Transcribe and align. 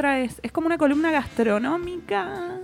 traes? 0.00 0.40
¿Es 0.42 0.50
como 0.50 0.66
una 0.66 0.78
columna 0.78 1.10
gastronómica? 1.10 2.58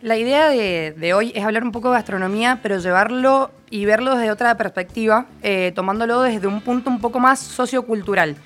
La 0.00 0.16
idea 0.16 0.48
de, 0.48 0.94
de 0.96 1.12
hoy 1.12 1.32
es 1.34 1.44
hablar 1.44 1.64
un 1.64 1.72
poco 1.72 1.88
de 1.88 1.94
gastronomía, 1.96 2.60
pero 2.62 2.78
llevarlo 2.78 3.50
y 3.68 3.84
verlo 3.84 4.14
desde 4.14 4.30
otra 4.30 4.56
perspectiva, 4.56 5.26
eh, 5.42 5.72
tomándolo 5.74 6.22
desde 6.22 6.46
un 6.46 6.60
punto 6.60 6.88
un 6.88 7.00
poco 7.00 7.18
más 7.18 7.40
sociocultural. 7.40 8.36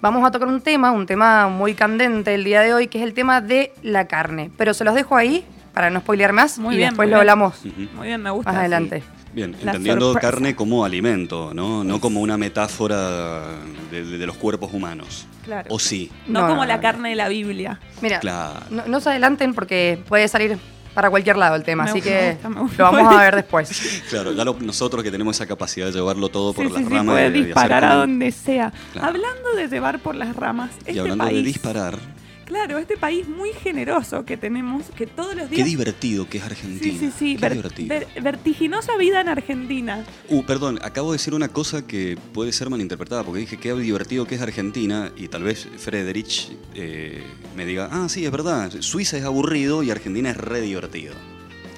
Vamos 0.00 0.24
a 0.24 0.30
tocar 0.30 0.46
un 0.46 0.60
tema, 0.60 0.92
un 0.92 1.04
tema 1.06 1.48
muy 1.48 1.74
candente 1.74 2.32
el 2.34 2.44
día 2.44 2.60
de 2.60 2.74
hoy, 2.74 2.86
que 2.86 2.98
es 2.98 3.04
el 3.04 3.12
tema 3.12 3.40
de 3.40 3.72
la 3.82 4.06
carne. 4.06 4.52
Pero 4.56 4.72
se 4.72 4.84
los 4.84 4.94
dejo 4.94 5.16
ahí 5.16 5.44
para 5.72 5.90
no 5.90 5.98
spoilear 5.98 6.32
más 6.32 6.58
Muy 6.60 6.74
y 6.74 6.78
bien, 6.78 6.90
después 6.90 7.08
lo 7.08 7.16
bien. 7.16 7.20
hablamos. 7.20 7.64
Muy 7.96 8.06
bien, 8.06 8.22
me 8.22 8.30
gusta. 8.30 8.52
más 8.52 8.68
sí. 9.00 9.02
Bien, 9.34 9.52
La 9.62 9.72
entendiendo 9.72 10.12
sorpresa. 10.12 10.30
carne 10.30 10.54
como 10.54 10.84
alimento, 10.84 11.52
¿no? 11.54 11.82
No 11.84 12.00
como 12.00 12.20
una 12.20 12.36
metáfora 12.38 13.42
de, 13.90 14.04
de- 14.04 14.18
de 14.18 14.26
los 14.26 14.36
cuerpos 14.36 14.72
humanos. 14.72 15.26
Claro. 15.44 15.66
O 15.74 15.78
sí. 15.78 16.10
No, 16.26 16.42
No, 16.42 16.48
como 16.48 16.62
no, 16.62 16.66
la 16.68 16.76
no. 16.76 16.82
carne 16.82 17.08
de 17.10 17.14
la 17.16 17.28
Biblia. 17.28 17.80
Mira, 18.00 18.20
Claro. 18.20 18.60
no, 18.70 18.86
no 18.86 19.00
se 19.00 19.10
adelanten 19.10 19.52
porque 19.54 19.98
puede 20.08 20.28
salir 20.28 20.56
para 20.94 21.10
cualquier 21.10 21.36
lado 21.36 21.56
el 21.56 21.64
tema, 21.64 21.82
Me 21.82 21.90
así 21.90 21.98
gusta, 21.98 22.10
que 22.14 22.38
lo 22.78 22.84
vamos 22.84 23.12
a 23.12 23.20
ver 23.20 23.34
después. 23.34 24.02
Claro, 24.10 24.30
ya 24.32 24.44
lo- 24.44 24.56
nosotros 24.60 25.02
que 25.02 25.10
tenemos 25.10 25.34
esa 25.36 25.46
capacidad 25.46 25.86
de 25.86 25.92
llevarlo 25.92 26.28
todo 26.28 26.52
por 26.52 26.64
sí, 26.66 26.72
las 26.72 26.82
sí, 26.82 26.88
sí, 26.88 26.94
ramas. 26.94 27.16
y 27.16 27.18
hacer 27.18 27.32
disparar 27.32 27.84
a 27.84 27.94
donde 27.96 28.30
sea. 28.30 28.72
Claro. 28.92 29.08
Hablando 29.08 29.54
de 29.56 29.66
llevar 29.68 29.98
por 29.98 30.14
las 30.14 30.36
ramas, 30.36 30.70
Y 30.86 30.90
este 30.90 31.00
hablando 31.00 31.24
país, 31.24 31.36
de 31.38 31.42
disparar, 31.42 31.98
claro, 32.44 32.78
este 32.78 32.96
país 32.96 33.28
muy 33.28 33.50
generoso 33.52 34.24
que 34.24 34.36
tenemos, 34.36 34.84
que 34.96 35.06
todos 35.06 35.34
los 35.34 35.48
qué 35.48 35.56
días... 35.56 35.68
divertido 35.68 36.28
que 36.28 36.38
es 36.38 36.44
Argentina. 36.44 36.82
Sí, 36.82 36.98
sí, 36.98 37.12
sí, 37.18 37.34
Qué 37.36 37.40
ver- 37.42 37.52
divertido. 37.54 37.88
ver- 37.88 38.06
vertiginosa 38.22 38.96
vida 38.96 39.20
en 39.20 39.28
Argentina. 39.28 40.04
Uh, 40.28 40.42
perdón, 40.44 40.78
acabo 40.82 41.12
de 41.12 41.16
decir 41.18 41.34
una 41.34 41.48
cosa 41.48 41.86
que 41.86 42.18
puede 42.32 42.52
ser 42.52 42.70
malinterpretada, 42.70 43.22
porque 43.24 43.40
dije 43.40 43.56
qué 43.56 43.74
divertido 43.74 44.26
que 44.26 44.34
es 44.36 44.40
Argentina, 44.42 45.10
y 45.16 45.28
tal 45.28 45.42
vez 45.42 45.68
Frederich 45.78 46.50
eh, 46.74 47.22
me 47.56 47.64
diga, 47.66 47.88
ah, 47.92 48.08
sí, 48.08 48.24
es 48.24 48.30
verdad, 48.30 48.70
Suiza 48.80 49.16
es 49.16 49.24
aburrido 49.24 49.82
y 49.82 49.90
Argentina 49.90 50.30
es 50.30 50.36
re 50.36 50.60
divertido. 50.60 51.14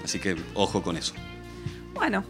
Así 0.04 0.18
que 0.18 0.36
ojo 0.54 0.82
con 0.82 0.96
eso. 0.96 1.14
Bueno, 1.94 2.24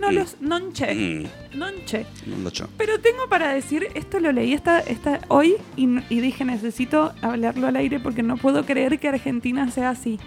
no 0.00 0.10
Mm. 0.10 0.14
los... 0.14 0.36
Non 0.40 0.72
che, 0.72 0.94
Mm, 0.94 1.56
non 1.58 1.72
che. 1.86 2.04
no 2.26 2.36
lo 2.38 2.48
echo. 2.48 2.68
Pero 2.76 2.98
tengo 3.00 3.28
para 3.28 3.52
decir, 3.54 3.88
esto 3.94 4.18
lo 4.20 4.32
leí 4.32 4.52
esta, 4.52 4.80
esta, 4.80 5.20
hoy 5.28 5.56
y 5.76 6.20
dije 6.20 6.44
necesito 6.44 7.12
hablarlo 7.22 7.66
al 7.68 7.76
aire 7.76 8.00
porque 8.00 8.22
no 8.22 8.36
puedo 8.36 8.64
creer 8.66 8.98
que 8.98 9.08
Argentina 9.08 9.70
sea 9.70 9.90
así. 9.90 10.18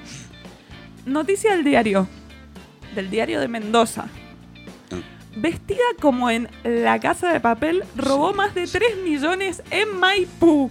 Noticia 1.06 1.52
del 1.56 1.64
diario, 1.64 2.08
del 2.96 3.10
diario 3.10 3.40
de 3.40 3.48
Mendoza. 3.48 4.08
Ah. 4.92 4.96
Vestida 5.36 5.84
como 6.02 6.30
en 6.30 6.50
La 6.64 7.00
Casa 7.00 7.32
de 7.32 7.40
Papel, 7.40 7.84
robó 7.96 8.34
más 8.34 8.56
de 8.56 8.68
3 8.68 8.98
millones 9.04 9.62
en 9.72 9.98
Maipú. 10.00 10.70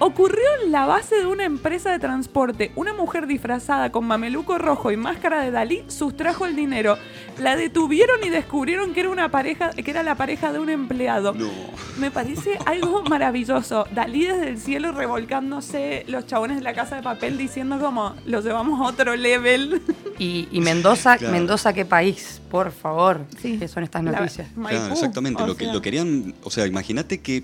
Ocurrió 0.00 0.42
en 0.64 0.72
la 0.72 0.86
base 0.86 1.14
de 1.16 1.26
una 1.26 1.44
empresa 1.44 1.90
de 1.92 1.98
transporte. 1.98 2.72
Una 2.74 2.92
mujer 2.92 3.26
disfrazada 3.26 3.90
con 3.92 4.04
mameluco 4.06 4.58
rojo 4.58 4.90
y 4.90 4.96
máscara 4.96 5.40
de 5.40 5.50
Dalí 5.50 5.84
sustrajo 5.88 6.46
el 6.46 6.56
dinero. 6.56 6.98
La 7.38 7.56
detuvieron 7.56 8.22
y 8.24 8.28
descubrieron 8.28 8.92
que 8.92 9.00
era 9.00 9.08
una 9.10 9.30
pareja, 9.30 9.70
que 9.70 9.88
era 9.90 10.02
la 10.02 10.16
pareja 10.16 10.52
de 10.52 10.58
un 10.58 10.68
empleado. 10.68 11.32
No. 11.34 11.48
Me 11.98 12.10
parece 12.10 12.58
algo 12.66 13.02
maravilloso. 13.08 13.86
Dalí 13.94 14.24
desde 14.26 14.48
el 14.48 14.58
cielo 14.58 14.92
revolcándose, 14.92 16.04
los 16.08 16.26
chabones 16.26 16.56
de 16.58 16.62
la 16.64 16.74
casa 16.74 16.96
de 16.96 17.02
papel 17.02 17.38
diciendo 17.38 17.78
como 17.78 18.14
lo 18.26 18.40
llevamos 18.40 18.80
a 18.80 18.84
otro 18.84 19.14
level. 19.16 19.80
Y, 20.16 20.46
y 20.52 20.60
Mendoza, 20.60 21.16
Claro. 21.18 21.32
Mendoza, 21.32 21.72
qué 21.72 21.84
país, 21.84 22.40
por 22.48 22.70
favor, 22.70 23.22
Sí. 23.42 23.58
que 23.58 23.66
son 23.66 23.82
estas 23.82 24.00
noticias. 24.04 24.46
Claro, 24.54 24.92
exactamente. 24.92 25.42
que, 25.58 25.66
lo 25.66 25.82
querían, 25.82 26.32
o 26.44 26.52
sea, 26.52 26.68
imagínate 26.68 27.20
que 27.20 27.42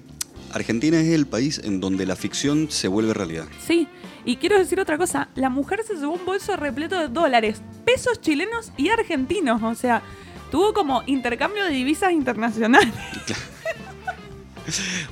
Argentina 0.53 1.01
es 1.01 1.09
el 1.09 1.27
país 1.27 1.61
en 1.63 1.81
donde 1.81 2.07
la 2.07 2.17
ficción 2.17 2.71
se 2.71 2.89
vuelve 2.89 3.15
realidad. 3.15 3.47
Sí, 3.65 3.89
y 4.25 4.37
quiero 4.37 4.59
decir 4.59 4.81
otra 4.81 4.99
cosa. 4.99 5.29
La 5.35 5.51
mujer 5.51 5.81
se 5.87 5.95
llevó 5.95 6.15
un 6.15 6.25
bolso 6.25 6.57
repleto 6.57 6.99
de 6.99 7.09
dólares, 7.09 7.63
pesos 7.85 8.21
chilenos 8.21 8.73
y 8.77 8.89
argentinos. 8.89 9.63
O 9.63 9.75
sea, 9.75 10.03
tuvo 10.51 10.73
como 10.75 11.03
intercambio 11.07 11.65
de 11.65 11.71
divisas 11.71 12.13
internacionales. 12.13 12.93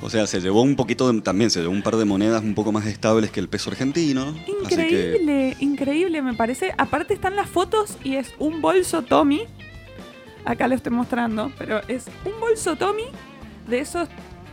O 0.01 0.09
sea, 0.09 0.25
se 0.25 0.39
llevó 0.39 0.61
un 0.61 0.75
poquito, 0.77 1.11
de- 1.11 1.19
también 1.21 1.49
se 1.49 1.59
llevó 1.59 1.73
un 1.73 1.81
par 1.81 1.97
de 1.97 2.05
monedas 2.05 2.43
un 2.43 2.55
poco 2.55 2.71
más 2.71 2.85
estables 2.85 3.29
que 3.29 3.41
el 3.41 3.49
peso 3.49 3.69
argentino. 3.69 4.33
Que, 4.45 4.51
Increíble, 4.51 5.57
increíble 5.59 6.21
me 6.21 6.33
parece. 6.33 6.73
Aparte 6.77 7.13
están 7.13 7.35
las 7.35 7.49
fotos 7.49 7.97
y 8.03 8.15
es 8.15 8.31
un 8.39 8.61
bolso 8.61 9.01
Tommy. 9.01 9.41
Acá 10.45 10.67
lo 10.69 10.75
estoy 10.75 10.93
mostrando, 10.93 11.51
pero 11.57 11.81
es 11.89 12.05
un 12.23 12.39
bolso 12.39 12.77
Tommy 12.77 13.05
de 13.67 13.79
esos 13.79 14.07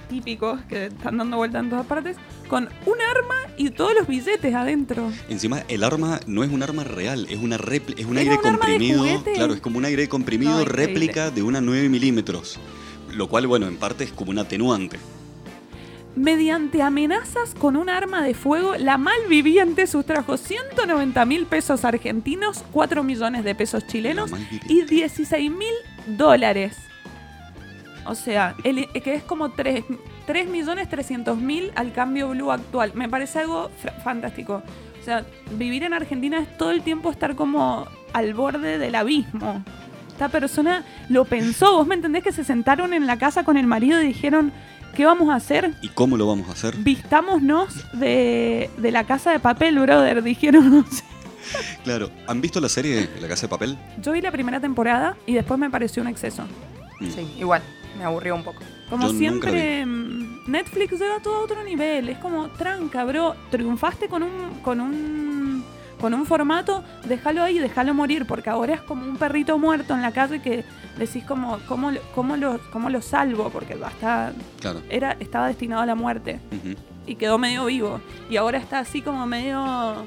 típicos 0.08 0.60
que 0.62 0.86
están 0.86 1.18
dando 1.18 1.36
vuelta 1.36 1.58
en 1.58 1.70
todas 1.70 1.86
partes, 1.86 2.16
con 2.48 2.68
un 2.86 3.00
arma 3.00 3.34
y 3.56 3.70
todos 3.70 3.94
los 3.94 4.06
billetes 4.06 4.54
adentro. 4.54 5.10
encima, 5.28 5.62
el 5.68 5.84
arma 5.84 6.20
no 6.26 6.44
es 6.44 6.50
un 6.50 6.62
arma 6.62 6.84
real, 6.84 7.26
es, 7.28 7.38
una 7.38 7.56
es 7.96 8.04
un 8.04 8.18
aire 8.18 8.36
un 8.36 8.42
comprimido. 8.42 9.04
Claro, 9.34 9.54
es 9.54 9.60
como 9.60 9.78
un 9.78 9.84
aire 9.84 10.08
comprimido 10.08 10.58
No, 10.58 10.64
réplica 10.64 11.30
de 11.30 11.42
una 11.42 11.60
9 11.60 11.88
milímetros. 11.88 12.58
Lo 13.12 13.28
cual, 13.28 13.46
bueno, 13.46 13.66
en 13.66 13.76
parte 13.76 14.04
es 14.04 14.12
como 14.12 14.30
un 14.30 14.38
atenuante. 14.38 14.98
Mediante 16.16 16.80
amenazas 16.80 17.54
con 17.54 17.76
un 17.76 17.90
arma 17.90 18.22
de 18.22 18.32
fuego, 18.34 18.76
la 18.76 18.96
malviviente 18.96 19.86
sustrajo 19.86 20.38
190 20.38 21.24
mil 21.26 21.44
pesos 21.44 21.84
argentinos, 21.84 22.64
4 22.72 23.02
millones 23.02 23.44
de 23.44 23.54
pesos 23.54 23.86
chilenos 23.86 24.30
y 24.66 24.82
16 24.82 25.50
mil 25.50 25.74
dólares. 26.06 26.85
O 28.08 28.14
sea, 28.14 28.54
el- 28.64 28.88
que 28.88 29.14
es 29.14 29.22
como 29.22 29.50
3, 29.50 29.84
millones 30.50 30.88
300 30.88 31.38
mil 31.38 31.72
al 31.74 31.92
cambio 31.92 32.28
blue 32.30 32.50
actual. 32.52 32.92
Me 32.94 33.08
parece 33.08 33.40
algo 33.40 33.70
fantástico. 34.04 34.62
O 35.00 35.04
sea, 35.04 35.24
vivir 35.52 35.84
en 35.84 35.92
Argentina 35.92 36.38
es 36.40 36.56
todo 36.58 36.70
el 36.72 36.82
tiempo 36.82 37.10
estar 37.10 37.34
como 37.36 37.86
al 38.12 38.34
borde 38.34 38.78
del 38.78 38.94
abismo. 38.94 39.62
Esta 40.10 40.28
persona 40.28 40.84
lo 41.08 41.24
pensó. 41.24 41.76
¿Vos 41.76 41.86
me 41.86 41.94
entendés 41.94 42.24
que 42.24 42.32
se 42.32 42.42
sentaron 42.44 42.92
en 42.94 43.06
la 43.06 43.16
casa 43.18 43.44
con 43.44 43.56
el 43.56 43.66
marido 43.66 44.00
y 44.02 44.06
dijeron, 44.06 44.50
¿qué 44.96 45.04
vamos 45.04 45.28
a 45.28 45.34
hacer? 45.36 45.74
¿Y 45.82 45.88
cómo 45.90 46.16
lo 46.16 46.26
vamos 46.26 46.48
a 46.48 46.52
hacer? 46.52 46.74
Vistámonos 46.78 47.84
de, 47.92 48.70
de 48.78 48.90
la 48.90 49.04
casa 49.04 49.30
de 49.30 49.38
papel, 49.40 49.78
brother. 49.78 50.22
Dijeron, 50.22 50.84
Claro, 51.84 52.10
¿han 52.26 52.40
visto 52.40 52.60
la 52.60 52.68
serie 52.68 53.08
La 53.20 53.28
Casa 53.28 53.42
de 53.42 53.48
Papel? 53.48 53.78
yo 54.02 54.10
vi 54.12 54.20
la 54.20 54.32
primera 54.32 54.58
temporada 54.58 55.16
y 55.26 55.34
después 55.34 55.60
me 55.60 55.70
pareció 55.70 56.02
un 56.02 56.08
exceso. 56.08 56.42
Mm. 56.98 57.06
Sí, 57.10 57.28
igual, 57.38 57.62
me 57.96 58.04
aburrió 58.04 58.34
un 58.34 58.44
poco. 58.44 58.60
Como 58.90 59.08
Yo 59.08 59.14
siempre, 59.18 59.84
mm, 59.84 60.48
Netflix 60.50 60.98
lleva 61.00 61.18
todo 61.20 61.36
a 61.36 61.40
otro 61.40 61.64
nivel. 61.64 62.08
Es 62.08 62.18
como, 62.18 62.48
tranca, 62.50 63.04
bro. 63.04 63.34
Triunfaste 63.50 64.08
con 64.08 64.22
un, 64.22 64.60
con 64.62 64.80
un, 64.80 65.64
con 66.00 66.14
un 66.14 66.24
formato, 66.26 66.84
déjalo 67.08 67.42
ahí, 67.42 67.58
déjalo 67.58 67.94
morir, 67.94 68.26
porque 68.26 68.50
ahora 68.50 68.74
es 68.74 68.80
como 68.82 69.04
un 69.04 69.16
perrito 69.16 69.58
muerto 69.58 69.94
en 69.94 70.02
la 70.02 70.12
calle 70.12 70.40
que 70.40 70.64
decís 70.98 71.24
como, 71.24 71.58
¿cómo, 71.66 71.90
lo- 71.90 72.00
cómo, 72.14 72.36
lo, 72.36 72.60
cómo 72.70 72.90
lo 72.90 73.00
salvo? 73.02 73.50
Porque 73.50 73.74
basta, 73.74 74.32
Claro. 74.60 74.82
era, 74.88 75.16
estaba 75.18 75.48
destinado 75.48 75.82
a 75.82 75.86
la 75.86 75.94
muerte 75.94 76.38
y 77.06 77.14
quedó 77.16 77.38
medio 77.38 77.64
vivo. 77.64 78.00
Y 78.30 78.36
ahora 78.36 78.58
está 78.58 78.78
así 78.78 79.02
como 79.02 79.26
medio... 79.26 80.06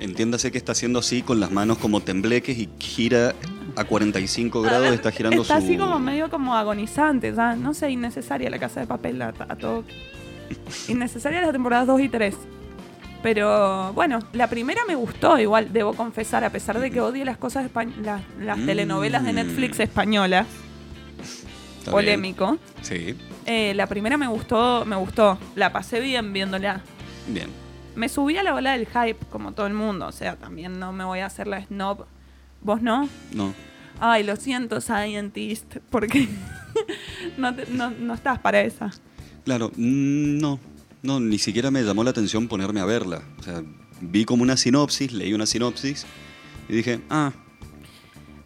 Entiéndase 0.00 0.52
que 0.52 0.58
está 0.58 0.72
haciendo 0.72 0.98
así 0.98 1.22
con 1.22 1.40
las 1.40 1.50
manos 1.50 1.78
como 1.78 2.00
tembleques 2.02 2.58
y 2.58 2.68
gira 2.78 3.34
a 3.78 3.84
45 3.84 4.62
grados, 4.62 4.88
está 4.92 5.10
girando 5.12 5.42
Está 5.42 5.60
su... 5.60 5.66
así 5.66 5.76
como 5.76 5.98
medio 5.98 6.30
como 6.30 6.54
agonizante, 6.54 7.32
ya. 7.34 7.54
No 7.56 7.74
sé, 7.74 7.90
innecesaria 7.90 8.50
la 8.50 8.58
casa 8.58 8.80
de 8.80 8.86
papel 8.86 9.20
a, 9.22 9.28
a 9.28 9.56
todo. 9.56 9.84
Innecesaria 10.88 11.40
las 11.40 11.52
temporadas 11.52 11.86
2 11.86 12.00
y 12.00 12.08
3. 12.08 12.34
Pero 13.22 13.92
bueno, 13.94 14.20
la 14.32 14.46
primera 14.46 14.82
me 14.86 14.94
gustó, 14.94 15.38
igual, 15.38 15.72
debo 15.72 15.92
confesar, 15.94 16.44
a 16.44 16.50
pesar 16.50 16.78
de 16.78 16.90
que 16.90 17.00
odie 17.00 17.24
las 17.24 17.36
cosas 17.36 17.68
las, 18.02 18.22
las 18.40 18.58
Mm. 18.58 18.66
telenovelas 18.66 19.24
de 19.24 19.32
Netflix 19.32 19.80
españolas, 19.80 20.46
Está 21.80 21.90
bien. 21.90 21.92
polémico. 21.92 22.58
Sí, 22.82 23.16
eh, 23.44 23.72
la 23.74 23.86
primera 23.88 24.16
me 24.16 24.28
gustó, 24.28 24.84
me 24.84 24.94
gustó. 24.96 25.36
La 25.56 25.72
pasé 25.72 25.98
bien 26.00 26.32
viéndola. 26.32 26.80
bien. 27.26 27.48
Me 27.96 28.08
subí 28.08 28.36
a 28.36 28.44
la 28.44 28.54
ola 28.54 28.72
del 28.72 28.86
hype, 28.86 29.18
como 29.30 29.50
todo 29.52 29.66
el 29.66 29.74
mundo. 29.74 30.06
O 30.06 30.12
sea, 30.12 30.36
también 30.36 30.78
no 30.78 30.92
me 30.92 31.02
voy 31.04 31.18
a 31.18 31.26
hacer 31.26 31.48
la 31.48 31.60
snob. 31.66 32.04
¿Vos 32.60 32.80
no? 32.82 33.08
No. 33.32 33.52
Ay, 34.00 34.22
lo 34.24 34.36
siento, 34.36 34.80
Scientist, 34.80 35.76
porque 35.90 36.28
no, 37.36 37.54
te- 37.54 37.66
no, 37.70 37.90
no 37.90 38.14
estás 38.14 38.38
para 38.38 38.60
esa. 38.60 38.90
Claro, 39.44 39.70
mm, 39.76 40.38
no. 40.38 40.58
No, 41.02 41.20
ni 41.20 41.38
siquiera 41.38 41.70
me 41.70 41.82
llamó 41.82 42.02
la 42.04 42.10
atención 42.10 42.48
ponerme 42.48 42.80
a 42.80 42.84
verla. 42.84 43.22
O 43.38 43.42
sea, 43.42 43.62
vi 44.00 44.24
como 44.24 44.42
una 44.42 44.56
sinopsis, 44.56 45.12
leí 45.12 45.32
una 45.32 45.46
sinopsis 45.46 46.06
y 46.68 46.74
dije, 46.74 47.00
ah, 47.10 47.32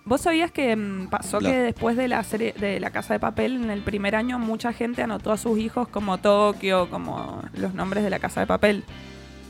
¿Vos 0.05 0.23
sabías 0.23 0.51
que 0.51 0.75
mm, 0.75 1.09
pasó 1.11 1.39
que 1.39 1.49
después 1.55 1.97
de 1.97 2.09
la 2.09 2.23
serie 2.25 2.53
de 2.59 2.81
La 2.81 2.91
Casa 2.91 3.15
de 3.15 3.21
Papel, 3.21 3.55
en 3.57 3.71
el 3.71 3.83
primer 3.83 4.17
año, 4.17 4.39
mucha 4.39 4.73
gente 4.73 5.03
anotó 5.03 5.31
a 5.31 5.37
sus 5.39 5.59
hijos 5.59 5.87
como 5.89 6.19
Tokio, 6.19 6.91
como 6.91 7.43
los 7.55 7.73
nombres 7.75 8.03
de 8.03 8.11
La 8.11 8.19
Casa 8.19 8.41
de 8.41 8.47
Papel? 8.47 8.85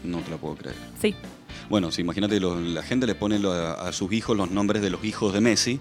no 0.05 0.19
te 0.19 0.31
la 0.33 0.37
puedo 0.37 0.57
creer. 0.57 0.77
Sí. 1.01 1.15
Bueno, 1.69 1.91
sí, 1.91 2.03
imagínate, 2.03 2.39
lo- 2.41 2.61
la 2.61 2.83
gente 2.83 3.07
le 3.07 3.15
pone 3.15 3.39
lo- 3.39 3.53
a, 3.53 3.89
a 3.89 3.93
sus 3.93 4.13
hijos 4.13 4.37
los 4.37 4.51
nombres 4.51 4.83
de 4.83 4.91
los 4.91 5.05
hijos 5.05 5.33
de 5.33 5.41
Messi 5.41 5.81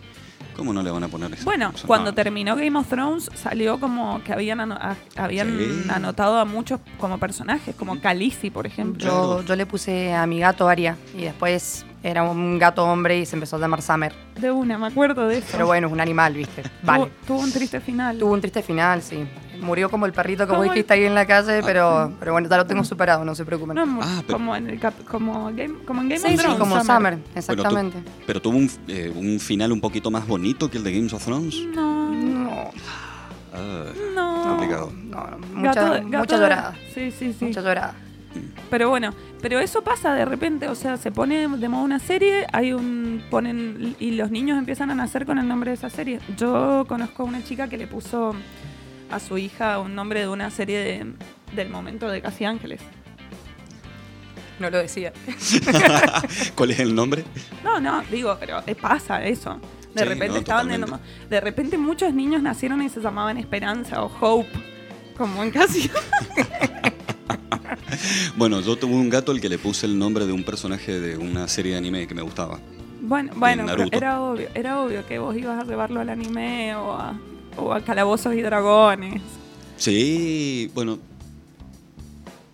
¿Cómo 0.55 0.73
no 0.73 0.81
le 0.83 0.91
van 0.91 1.03
a 1.03 1.07
poner 1.07 1.31
eso? 1.33 1.45
Bueno, 1.45 1.71
cuando 1.87 2.11
no. 2.11 2.15
terminó 2.15 2.55
Game 2.55 2.77
of 2.77 2.87
Thrones 2.87 3.29
salió 3.35 3.79
como 3.79 4.21
que 4.23 4.33
habían, 4.33 4.59
ano- 4.59 4.75
a- 4.75 4.97
habían 5.15 5.57
Sí. 5.57 5.83
anotado 5.89 6.39
a 6.39 6.45
muchos 6.45 6.79
como 6.99 7.19
personajes, 7.19 7.73
como 7.75 7.99
Khaleesi, 8.01 8.49
por 8.49 8.65
ejemplo. 8.67 9.05
Yo, 9.05 9.43
yo 9.45 9.55
le 9.55 9.65
puse 9.65 10.13
a 10.13 10.25
mi 10.27 10.39
gato 10.39 10.67
Aria 10.67 10.97
y 11.17 11.21
después 11.21 11.85
era 12.03 12.23
un 12.23 12.57
gato 12.57 12.83
hombre 12.85 13.19
y 13.19 13.25
se 13.25 13.35
empezó 13.35 13.57
a 13.57 13.59
llamar 13.59 13.81
Summer. 13.81 14.13
De 14.39 14.49
una, 14.51 14.77
me 14.77 14.87
acuerdo 14.87 15.27
de 15.27 15.37
eso. 15.39 15.47
Pero 15.51 15.67
bueno, 15.67 15.87
es 15.87 15.93
un 15.93 15.99
animal, 16.01 16.33
¿viste? 16.33 16.63
Tuvo- 16.63 16.69
Vale. 16.83 17.11
Tuvo, 17.27 17.39
un 17.39 17.51
triste 17.51 17.79
final. 17.79 18.17
Tuvo 18.17 18.33
un 18.33 18.41
triste 18.41 18.63
final, 18.63 19.01
sí. 19.01 19.23
Murió 19.61 19.91
como 19.91 20.07
el 20.07 20.11
perrito 20.13 20.45
que 20.45 20.49
Como 20.49 20.63
vos 20.63 20.71
dijiste 20.73 20.93
ahí 20.95 21.03
en 21.05 21.13
la 21.13 21.27
calle, 21.27 21.61
pero, 21.63 22.11
pero 22.19 22.31
bueno, 22.31 22.49
ya 22.49 22.57
lo 22.57 22.65
tengo 22.65 22.83
superado, 22.83 23.23
no 23.23 23.35
se 23.35 23.45
preocupen. 23.45 23.75
No, 23.75 23.99
Ah, 24.01 24.23
pero- 24.25 24.37
como 24.39 24.55
en 24.55 24.67
el 24.71 24.79
cap- 24.79 25.03
como 25.05 25.45
Game, 25.53 25.75
como 25.85 26.01
en 26.01 26.09
Game 26.09 26.19
sí, 26.19 26.25
of 26.25 26.31
sí, 26.31 26.37
Thrones. 26.37 26.57
como 26.59 26.83
Summer, 26.83 27.19
exactamente. 27.35 27.97
pero 28.25 28.41
tuvo 28.41 28.57
un, 28.57 28.71
eh, 28.87 29.13
un 29.15 29.39
final 29.39 29.71
un 29.71 29.79
poquito 29.79 30.09
más 30.09 30.25
bonito 30.25 30.71
que 30.71 30.77
el 30.79 30.83
de 30.83 30.93
Games 30.93 31.13
of 31.13 31.23
Thrones. 31.23 31.55
No, 31.75 32.09
No, 32.11 32.71
Ah, 33.53 33.85
no. 34.15 34.43
complicado. 34.47 34.91
no, 34.95 35.17
no, 35.27 35.61
Gato 35.61 35.81
mucha, 35.81 35.83
de- 35.89 35.99
gato 35.99 36.17
mucha 36.17 36.35
de- 36.37 36.41
llorada. 36.41 36.73
Sí, 36.95 37.11
sí, 37.11 37.33
sí. 37.37 37.45
Mucha 37.45 37.61
llorada. 37.61 37.93
Pero 38.69 38.89
bueno, 38.89 39.13
pero 39.41 39.59
eso 39.59 39.83
pasa 39.83 40.13
de 40.13 40.23
repente, 40.25 40.67
o 40.69 40.75
sea, 40.75 40.97
se 40.97 41.11
pone 41.11 41.47
de 41.47 41.69
moda 41.69 41.83
una 41.83 41.99
serie, 41.99 42.47
hay 42.53 42.71
un 42.73 43.23
ponen 43.29 43.95
y 43.99 44.11
los 44.11 44.31
niños 44.31 44.57
empiezan 44.57 44.89
a 44.91 44.95
nacer 44.95 45.25
con 45.25 45.37
el 45.39 45.47
nombre 45.47 45.71
de 45.71 45.75
esa 45.75 45.89
serie. 45.89 46.19
Yo 46.37 46.85
conozco 46.87 47.23
a 47.23 47.25
una 47.25 47.43
chica 47.43 47.67
que 47.67 47.77
le 47.77 47.87
puso 47.87 48.33
a 49.09 49.19
su 49.19 49.37
hija 49.37 49.79
un 49.79 49.93
nombre 49.95 50.21
de 50.21 50.27
una 50.29 50.49
serie 50.49 50.79
de- 50.79 51.13
del 51.55 51.69
momento 51.69 52.07
de 52.09 52.21
Casi 52.21 52.45
Ángeles. 52.45 52.79
No 54.59 54.69
lo 54.69 54.77
decía. 54.77 55.11
¿Cuál 56.55 56.71
es 56.71 56.79
el 56.79 56.93
nombre? 56.95 57.23
No, 57.63 57.79
no, 57.79 58.01
digo, 58.11 58.37
pero 58.39 58.61
eh, 58.67 58.75
pasa 58.75 59.23
eso. 59.25 59.59
De 59.93 60.03
Sí, 60.03 60.05
repente 60.07 60.33
no, 60.35 60.37
estaban 60.37 60.67
de, 60.69 60.85
de 61.29 61.41
repente 61.41 61.77
muchos 61.77 62.13
niños 62.13 62.41
nacieron 62.41 62.81
y 62.81 62.87
se 62.87 63.01
llamaban 63.01 63.37
Esperanza 63.37 64.01
o 64.03 64.11
Hope, 64.21 64.47
como 65.17 65.43
en 65.43 65.51
Casi 65.51 65.89
Bueno, 68.37 68.61
yo 68.61 68.75
tuve 68.75 68.93
un 68.93 69.09
gato 69.09 69.31
al 69.31 69.39
que 69.41 69.49
le 69.49 69.57
puse 69.57 69.85
el 69.85 69.97
nombre 69.97 70.25
de 70.25 70.31
un 70.31 70.43
personaje 70.43 70.99
de 70.99 71.17
una 71.17 71.47
serie 71.47 71.73
de 71.73 71.77
anime 71.77 72.07
que 72.07 72.15
me 72.15 72.21
gustaba. 72.21 72.59
Bueno, 73.01 73.31
bueno, 73.35 73.65
pero 73.67 73.87
era 73.91 74.21
obvio, 74.21 74.47
era 74.53 74.79
obvio 74.81 75.05
que 75.07 75.17
vos 75.19 75.35
ibas 75.35 75.59
a 75.63 75.67
llevarlo 75.67 75.99
al 75.99 76.09
anime 76.09 76.75
o 76.75 76.93
a, 76.93 77.19
o 77.57 77.73
a 77.73 77.81
Calabozos 77.81 78.33
y 78.35 78.41
Dragones. 78.41 79.21
Sí, 79.77 80.69
bueno. 80.73 80.99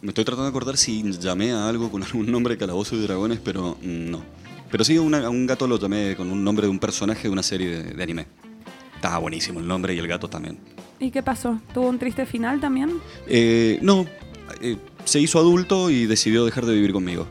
Me 0.01 0.09
estoy 0.09 0.23
tratando 0.23 0.43
de 0.43 0.49
acordar 0.49 0.77
si 0.77 1.03
llamé 1.19 1.51
a 1.51 1.67
algo 1.67 1.91
con 1.91 2.03
algún 2.03 2.31
nombre 2.31 2.53
de 2.53 2.57
Calabozos 2.59 2.97
y 2.99 3.01
Dragones, 3.01 3.39
pero 3.43 3.77
no. 3.81 4.21
Pero 4.71 4.83
sí, 4.83 4.97
una- 4.97 5.25
a 5.25 5.29
un 5.29 5.45
gato 5.47 5.67
lo 5.67 5.77
llamé 5.79 6.15
con 6.15 6.29
un 6.31 6.43
nombre 6.43 6.65
de 6.67 6.71
un 6.71 6.79
personaje 6.79 7.23
de 7.23 7.29
una 7.29 7.43
serie 7.43 7.69
de, 7.69 7.83
de 7.93 8.03
anime. 8.03 8.27
Estaba 8.95 9.17
buenísimo 9.19 9.59
el 9.59 9.67
nombre 9.67 9.93
y 9.93 9.99
el 9.99 10.07
gato 10.07 10.27
también. 10.29 10.57
¿Y 10.99 11.11
qué 11.11 11.21
pasó? 11.21 11.59
¿Tuvo 11.73 11.87
un 11.89 11.99
triste 11.99 12.25
final 12.25 12.59
también? 12.59 12.91
Eh, 13.27 13.77
no, 13.81 14.05
eh, 14.61 14.77
se 15.05 15.19
hizo 15.19 15.39
adulto 15.39 15.89
y 15.89 16.05
decidió 16.05 16.45
dejar 16.45 16.65
de 16.65 16.73
vivir 16.75 16.91
conmigo. 16.93 17.27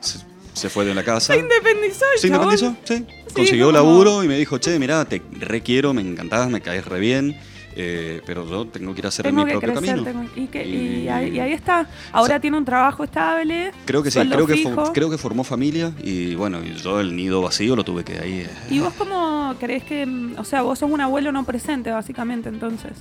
Se, 0.00 0.18
se 0.54 0.68
fue 0.70 0.84
de 0.84 0.94
la 0.94 1.02
casa. 1.04 1.34
Se 1.34 1.38
independizó 1.40 2.04
¿Se 2.16 2.28
chabón. 2.30 2.52
independizó? 2.54 2.76
Sí. 2.84 3.06
Consiguió 3.34 3.66
como- 3.66 3.78
laburo 3.78 4.24
y 4.24 4.28
me 4.28 4.36
dijo, 4.38 4.58
che, 4.58 4.78
mirá, 4.78 5.04
te 5.04 5.22
requiero, 5.38 5.94
me 5.94 6.02
encantás, 6.02 6.48
me 6.50 6.60
caes 6.60 6.84
re 6.84 6.98
bien, 6.98 7.36
eh, 7.76 8.20
pero 8.26 8.48
yo 8.48 8.66
tengo 8.66 8.92
que 8.92 9.00
ir 9.00 9.04
a 9.06 9.08
hacer 9.10 9.24
Tengo 9.24 9.44
mi 9.44 9.52
que 9.52 9.58
propio 9.58 9.74
crecer, 9.80 10.02
camino. 10.04 10.04
tengo- 10.26 10.30
y, 10.44 10.46
que- 10.48 10.66
Y- 10.66 11.04
y 11.04 11.08
ahí, 11.08 11.36
y 11.36 11.38
ahí 11.38 11.52
está. 11.52 11.88
Ahora 12.12 12.40
tiene 12.40 12.56
un 12.58 12.64
trabajo 12.64 13.04
estable. 13.04 13.70
Creo 13.84 14.02
que 14.02 14.10
sí, 14.10 14.14
sueldo 14.14 14.34
creo 14.34 14.46
que, 14.48 14.54
fijo. 14.56 14.92
creo 14.92 15.08
que 15.10 15.18
formó 15.18 15.44
familia 15.44 15.92
y 16.02 16.34
bueno, 16.34 16.58
y 16.64 16.74
yo 16.74 16.98
el 17.00 17.14
nido 17.14 17.40
vacío 17.40 17.76
lo 17.76 17.84
tuve 17.84 18.02
que 18.04 18.18
ahí. 18.18 18.40
eh, 18.40 18.50
¿Y 18.70 18.80
vos 18.80 18.92
cómo 18.98 19.54
crees 19.60 19.84
que.? 19.84 20.04
mm, 20.06 20.34
O 20.38 20.44
sea, 20.44 20.62
vos 20.62 20.78
sos 20.80 20.90
un 20.90 21.00
abuelo 21.00 21.30
no 21.30 21.44
presente, 21.44 21.90
básicamente, 21.92 22.48
entonces. 22.48 22.92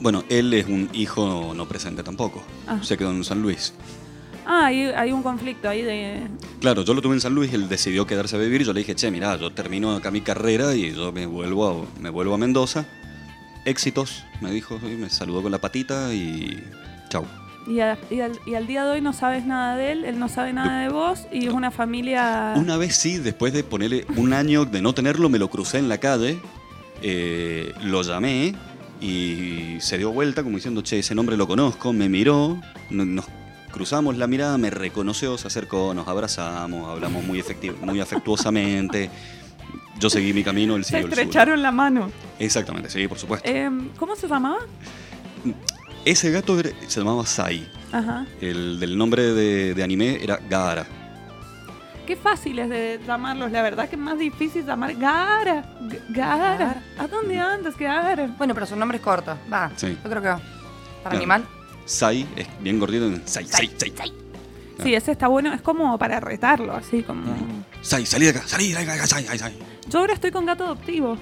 Bueno, 0.00 0.24
él 0.28 0.52
es 0.54 0.66
un 0.66 0.88
hijo 0.92 1.52
no 1.56 1.66
presente 1.66 2.02
tampoco. 2.02 2.42
Ah. 2.66 2.78
Se 2.82 2.96
quedó 2.96 3.10
en 3.10 3.24
San 3.24 3.42
Luis. 3.42 3.74
Ah, 4.46 4.66
hay, 4.66 4.82
hay 4.84 5.12
un 5.12 5.22
conflicto 5.22 5.68
ahí 5.68 5.82
de. 5.82 6.22
Claro, 6.60 6.82
yo 6.82 6.94
lo 6.94 7.02
tuve 7.02 7.14
en 7.14 7.20
San 7.20 7.34
Luis, 7.34 7.52
él 7.52 7.68
decidió 7.68 8.06
quedarse 8.06 8.36
a 8.36 8.38
vivir 8.38 8.62
y 8.62 8.64
yo 8.64 8.72
le 8.72 8.80
dije, 8.80 8.94
che, 8.94 9.10
mirá, 9.10 9.36
yo 9.36 9.50
termino 9.52 9.94
acá 9.94 10.10
mi 10.10 10.20
carrera 10.22 10.74
y 10.74 10.92
yo 10.94 11.12
me 11.12 11.26
vuelvo 11.26 11.68
a, 11.98 12.00
me 12.00 12.08
vuelvo 12.10 12.34
a 12.34 12.38
Mendoza. 12.38 12.86
Éxitos, 13.64 14.24
me 14.40 14.50
dijo, 14.50 14.78
y 14.82 14.94
me 14.96 15.10
saludó 15.10 15.42
con 15.42 15.52
la 15.52 15.58
patita 15.58 16.14
y 16.14 16.62
chau. 17.10 17.24
Y, 17.66 17.80
a- 17.80 17.98
y 18.10 18.20
al, 18.20 18.32
y 18.46 18.54
al 18.54 18.66
día 18.66 18.84
de 18.86 18.92
hoy 18.92 19.00
no 19.02 19.12
sabes 19.12 19.44
nada 19.44 19.76
de 19.76 19.92
él, 19.92 20.04
él 20.06 20.18
no 20.18 20.28
sabe 20.30 20.54
nada 20.54 20.80
de 20.80 20.88
vos 20.88 21.26
y 21.30 21.46
es 21.48 21.52
una 21.52 21.70
familia. 21.70 22.54
Una 22.56 22.78
vez 22.78 22.96
sí, 22.96 23.18
después 23.18 23.52
de 23.52 23.64
ponerle 23.64 24.06
un 24.16 24.32
año 24.32 24.64
de 24.64 24.80
no 24.80 24.94
tenerlo, 24.94 25.28
me 25.28 25.38
lo 25.38 25.48
crucé 25.50 25.76
en 25.76 25.90
la 25.90 25.98
calle, 25.98 26.40
eh, 27.02 27.74
lo 27.82 28.00
llamé 28.02 28.54
y 29.00 29.76
se 29.80 29.98
dio 29.98 30.10
vuelta 30.12 30.42
como 30.42 30.56
diciendo, 30.56 30.82
che, 30.82 30.98
ese 31.00 31.14
nombre 31.14 31.36
lo 31.36 31.46
conozco, 31.46 31.92
me 31.92 32.08
miró, 32.08 32.60
no- 32.90 33.04
nos 33.04 33.26
cruzamos 33.70 34.16
la 34.16 34.26
mirada, 34.26 34.58
me 34.58 34.70
reconoció, 34.70 35.36
se 35.38 35.46
acercó, 35.46 35.94
nos 35.94 36.08
abrazamos, 36.08 36.88
hablamos 36.88 37.22
muy, 37.24 37.42
muy 37.82 38.00
afectuosamente. 38.00 39.10
Yo 40.00 40.08
seguí 40.10 40.32
mi 40.32 40.42
camino, 40.44 40.76
él 40.76 40.84
siguió 40.84 40.98
el 41.00 41.04
suyo. 41.10 41.20
estrecharon 41.22 41.60
la 41.62 41.72
mano. 41.72 42.10
Exactamente, 42.38 42.88
sí, 42.90 43.06
por 43.08 43.18
supuesto. 43.18 43.48
Em, 43.48 43.88
¿Cómo 43.98 44.14
se 44.16 44.26
llamaba? 44.28 44.58
Ese 46.04 46.30
gato 46.30 46.58
era- 46.58 46.70
se 46.86 47.00
llamaba 47.00 47.26
Sai. 47.26 47.68
Ajá. 47.92 48.26
El 48.40 48.78
del 48.80 48.96
nombre 48.96 49.22
de, 49.32 49.74
de 49.74 49.82
anime 49.82 50.18
era 50.22 50.38
Gaara. 50.48 50.86
Qué 52.08 52.16
fácil 52.16 52.58
es 52.58 52.70
de 52.70 52.98
llamarlos, 53.06 53.52
la 53.52 53.60
verdad 53.60 53.86
que 53.86 53.96
es 53.96 54.00
más 54.00 54.18
difícil 54.18 54.64
llamar 54.64 54.94
Gara. 54.94 55.62
G- 55.82 56.00
Gara. 56.08 56.82
¿A 56.98 57.06
dónde 57.06 57.38
andas, 57.38 57.76
Gara? 57.76 58.28
Bueno, 58.38 58.54
pero 58.54 58.64
su 58.64 58.76
nombre 58.76 58.96
es 58.96 59.04
corto. 59.04 59.36
Va, 59.52 59.70
Sí. 59.76 59.94
yo 60.02 60.08
creo 60.08 60.22
que 60.22 60.28
va. 60.28 60.36
Para 60.38 61.00
Claro. 61.02 61.16
animal. 61.18 61.44
Sai 61.84 62.26
es 62.34 62.46
bien 62.60 62.78
gordito. 62.80 63.10
Sai, 63.26 63.44
Sai, 63.44 63.70
Sai. 63.76 63.92
Sí, 64.82 64.94
ese 64.94 65.12
está 65.12 65.28
bueno, 65.28 65.52
es 65.52 65.60
como 65.60 65.98
para 65.98 66.18
retarlo, 66.18 66.72
así 66.74 67.02
como... 67.02 67.24
Sai, 67.82 68.06
salí 68.06 68.24
de 68.24 68.30
acá, 68.30 68.42
salí 68.46 68.72
de 68.72 68.78
acá, 68.78 69.06
Sai, 69.06 69.24
Sai, 69.24 69.38
Sai. 69.38 69.58
Yo 69.90 69.98
ahora 69.98 70.14
estoy 70.14 70.30
con 70.30 70.46
gato 70.46 70.64
adoptivo. 70.64 71.18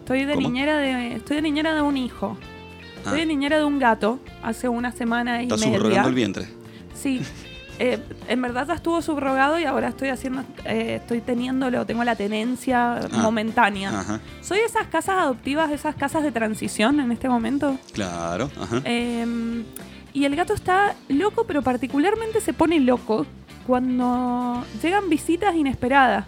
Estoy 0.00 0.24
de 0.24 0.34
¿Cómo? 0.34 0.48
niñera 0.48 0.78
de. 0.78 1.14
Estoy 1.14 1.36
de 1.36 1.42
niñera 1.42 1.74
de 1.74 1.82
un 1.82 1.96
hijo. 1.96 2.36
Ah. 2.40 2.96
Estoy 3.04 3.20
de 3.20 3.26
niñera 3.26 3.58
de 3.58 3.64
un 3.64 3.78
gato 3.78 4.18
hace 4.42 4.68
una 4.68 4.90
semana 4.90 5.42
y 5.42 5.44
Está 5.44 5.56
media. 5.58 5.78
subrogando 5.78 6.08
el 6.08 6.14
vientre. 6.16 6.48
Sí. 6.94 7.20
Eh, 7.80 7.98
en 8.28 8.42
verdad 8.42 8.66
ya 8.66 8.74
estuvo 8.74 9.00
subrogado 9.02 9.58
y 9.58 9.64
ahora 9.64 9.88
estoy 9.88 10.08
haciendo, 10.08 10.42
eh, 10.64 10.96
estoy 11.00 11.20
teniéndolo, 11.20 11.86
tengo 11.86 12.02
la 12.04 12.16
tenencia 12.16 12.94
Ah. 12.96 13.08
momentánea. 13.22 14.00
Ajá, 14.00 14.20
Soy 14.42 14.58
esas 14.58 14.86
casas 14.88 15.16
adoptivas, 15.18 15.68
de 15.68 15.76
esas 15.76 15.94
casas 15.94 16.22
de 16.24 16.32
transición 16.32 16.98
en 17.00 17.12
este 17.12 17.28
momento. 17.28 17.78
claro, 17.92 18.50
ajá. 18.60 18.80
Eh, 18.84 19.64
y 20.12 20.24
el 20.24 20.34
gato 20.34 20.54
está 20.54 20.94
loco, 21.08 21.44
pero 21.46 21.62
particularmente 21.62 22.40
se 22.40 22.52
pone 22.52 22.80
loco 22.80 23.26
cuando 23.66 24.64
llegan 24.82 25.08
visitas 25.08 25.54
inesperadas. 25.54 26.26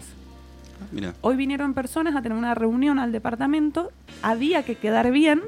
Mira, 0.91 1.13
Hoy 1.21 1.35
vinieron 1.35 1.73
personas 1.73 2.15
a 2.15 2.21
tener 2.21 2.37
una 2.37 2.55
reunión 2.55 2.97
al 2.99 3.11
departamento, 3.11 3.91
había 4.21 4.63
que 4.63 4.75
quedar 4.75 5.11
bien 5.11 5.41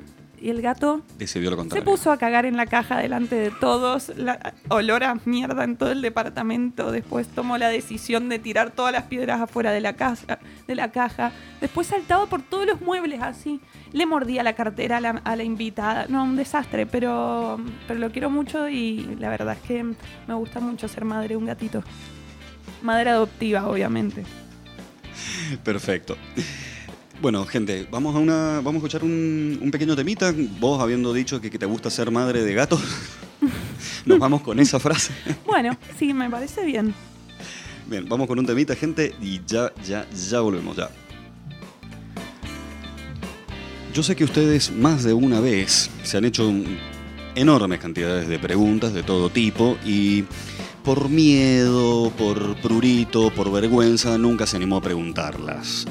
y 0.44 0.50
el 0.50 0.62
gato 0.62 1.02
decidió 1.18 1.50
lo 1.52 1.64
se 1.64 1.82
puso 1.82 2.12
a 2.12 2.18
cagar 2.18 2.46
en 2.46 2.58
la 2.58 2.66
caja 2.66 2.98
delante 2.98 3.36
de 3.36 3.50
todos, 3.50 4.12
la, 4.18 4.54
olor 4.68 5.06
a 5.06 5.16
mierda 5.24 5.64
en 5.64 5.78
todo 5.78 5.92
el 5.94 6.02
departamento, 6.02 6.92
después 6.92 7.30
tomó 7.30 7.58
la 7.58 7.70
decisión 7.70 8.28
de 8.28 8.40
tirar 8.40 8.72
todas 8.72 8.92
las 8.92 9.04
piedras 9.04 9.40
afuera 9.40 9.72
de 9.72 9.80
la, 9.80 9.94
casa, 9.94 10.40
de 10.68 10.76
la 10.76 10.92
caja, 10.92 11.32
después 11.62 11.88
saltaba 11.88 12.26
por 12.26 12.42
todos 12.42 12.66
los 12.66 12.82
muebles 12.82 13.22
así, 13.22 13.62
le 13.94 14.06
mordía 14.06 14.44
la 14.44 14.54
cartera 14.54 14.98
a 14.98 15.00
la, 15.00 15.10
a 15.24 15.36
la 15.38 15.44
invitada, 15.44 16.08
no, 16.10 16.26
un 16.26 16.36
desastre, 16.36 16.86
pero, 16.86 17.58
pero 17.88 18.02
lo 18.02 18.12
quiero 18.12 18.30
mucho 18.30 18.68
y 18.68 19.16
la 19.20 19.30
verdad 19.30 19.56
es 19.56 19.66
que 19.66 19.82
me 19.84 20.34
gusta 20.34 20.60
mucho 20.60 20.90
ser 20.90 21.06
madre 21.06 21.30
de 21.30 21.38
un 21.38 21.46
gatito. 21.46 21.84
Madre 22.82 23.12
adoptiva, 23.12 23.66
obviamente. 23.68 24.26
Perfecto. 25.64 26.18
Bueno, 27.24 27.46
gente, 27.46 27.88
vamos 27.90 28.14
a 28.18 28.20
una, 28.20 28.56
vamos 28.56 28.74
a 28.74 28.78
escuchar 28.80 29.02
un, 29.02 29.58
un 29.62 29.72
pequeño 29.72 29.96
temita. 29.96 30.36
Vos 30.60 30.82
habiendo 30.82 31.14
dicho 31.14 31.40
que, 31.40 31.50
que 31.50 31.58
te 31.58 31.66
gusta 31.66 31.90
ser 31.90 32.12
madre 32.12 32.44
de 32.44 32.54
gatos, 32.54 32.82
nos 34.06 34.20
vamos 34.20 34.42
con 34.42 34.60
esa 34.60 34.78
frase. 34.78 35.14
Bueno, 35.46 35.78
sí, 35.98 36.14
me 36.14 36.30
parece 36.30 36.66
bien. 36.66 36.94
Bien, 37.88 38.10
vamos 38.10 38.28
con 38.28 38.40
un 38.40 38.46
temita, 38.46 38.76
gente, 38.76 39.16
y 39.22 39.40
ya, 39.48 39.72
ya, 39.88 40.06
ya 40.10 40.42
volvemos, 40.42 40.76
ya. 40.76 40.90
Yo 43.94 44.04
sé 44.04 44.18
que 44.18 44.26
ustedes 44.26 44.70
más 44.74 45.06
de 45.06 45.14
una 45.14 45.40
vez 45.40 45.90
se 46.04 46.18
han 46.18 46.26
hecho 46.26 46.52
enormes 47.36 47.80
cantidades 47.80 48.28
de 48.28 48.38
preguntas 48.38 48.94
de 48.94 49.02
todo 49.02 49.30
tipo 49.30 49.78
y 49.86 50.26
por 50.84 51.08
miedo, 51.08 52.12
por 52.18 52.58
prurito, 52.58 53.30
por 53.34 53.50
vergüenza, 53.50 54.18
nunca 54.18 54.46
se 54.46 54.58
animó 54.58 54.76
a 54.76 54.82
preguntarlas. 54.82 55.86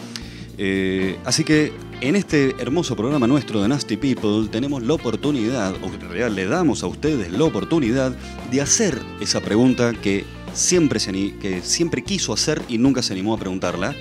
Eh, 0.58 1.18
así 1.24 1.44
que 1.44 1.72
en 2.00 2.16
este 2.16 2.54
hermoso 2.58 2.96
programa 2.96 3.26
nuestro 3.26 3.62
de 3.62 3.68
Nasty 3.68 3.96
People 3.96 4.48
tenemos 4.50 4.82
la 4.82 4.94
oportunidad, 4.94 5.74
o 5.82 5.86
en 5.86 6.00
realidad 6.00 6.30
le 6.30 6.46
damos 6.46 6.82
a 6.82 6.86
ustedes 6.86 7.30
la 7.32 7.44
oportunidad 7.44 8.14
de 8.50 8.60
hacer 8.60 9.00
esa 9.20 9.40
pregunta 9.40 9.92
que 9.92 10.24
siempre, 10.52 11.00
se 11.00 11.12
que 11.12 11.62
siempre 11.62 12.04
quiso 12.04 12.32
hacer 12.32 12.62
y 12.68 12.78
nunca 12.78 13.02
se 13.02 13.12
animó 13.12 13.34
a 13.34 13.38
preguntarla. 13.38 13.94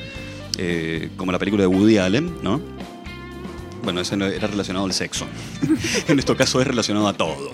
eh, 0.57 1.09
como 1.15 1.31
la 1.31 1.39
película 1.39 1.63
de 1.63 1.67
Woody 1.67 1.97
Allen, 1.97 2.35
¿no? 2.43 2.61
Bueno, 3.83 4.01
eso 4.01 4.15
era 4.15 4.47
relacionado 4.47 4.85
al 4.85 4.93
sexo. 4.93 5.25
en 6.07 6.19
este 6.19 6.35
caso 6.35 6.61
es 6.61 6.67
relacionado 6.67 7.07
a 7.07 7.13
todo. 7.13 7.51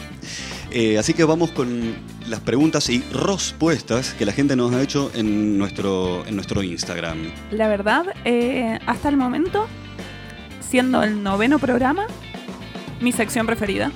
Eh, 0.72 0.98
así 0.98 1.14
que 1.14 1.24
vamos 1.24 1.52
con 1.52 1.96
las 2.28 2.42
preguntas 2.42 2.90
y 2.90 3.02
respuestas 3.12 4.14
que 4.14 4.26
la 4.26 4.34
gente 4.34 4.56
nos 4.56 4.74
ha 4.74 4.82
hecho 4.82 5.12
en 5.16 5.58
nuestro, 5.58 6.26
en 6.26 6.36
nuestro 6.36 6.62
Instagram. 6.62 7.32
La 7.52 7.68
verdad, 7.68 8.06
eh, 8.26 8.80
hasta 8.86 9.10
el 9.10 9.18
momento, 9.18 9.68
siendo 10.60 11.04
el 11.04 11.24
noveno 11.24 11.60
programa, 11.60 12.06
mi 13.00 13.12
sección 13.12 13.46
preferida. 13.46 13.92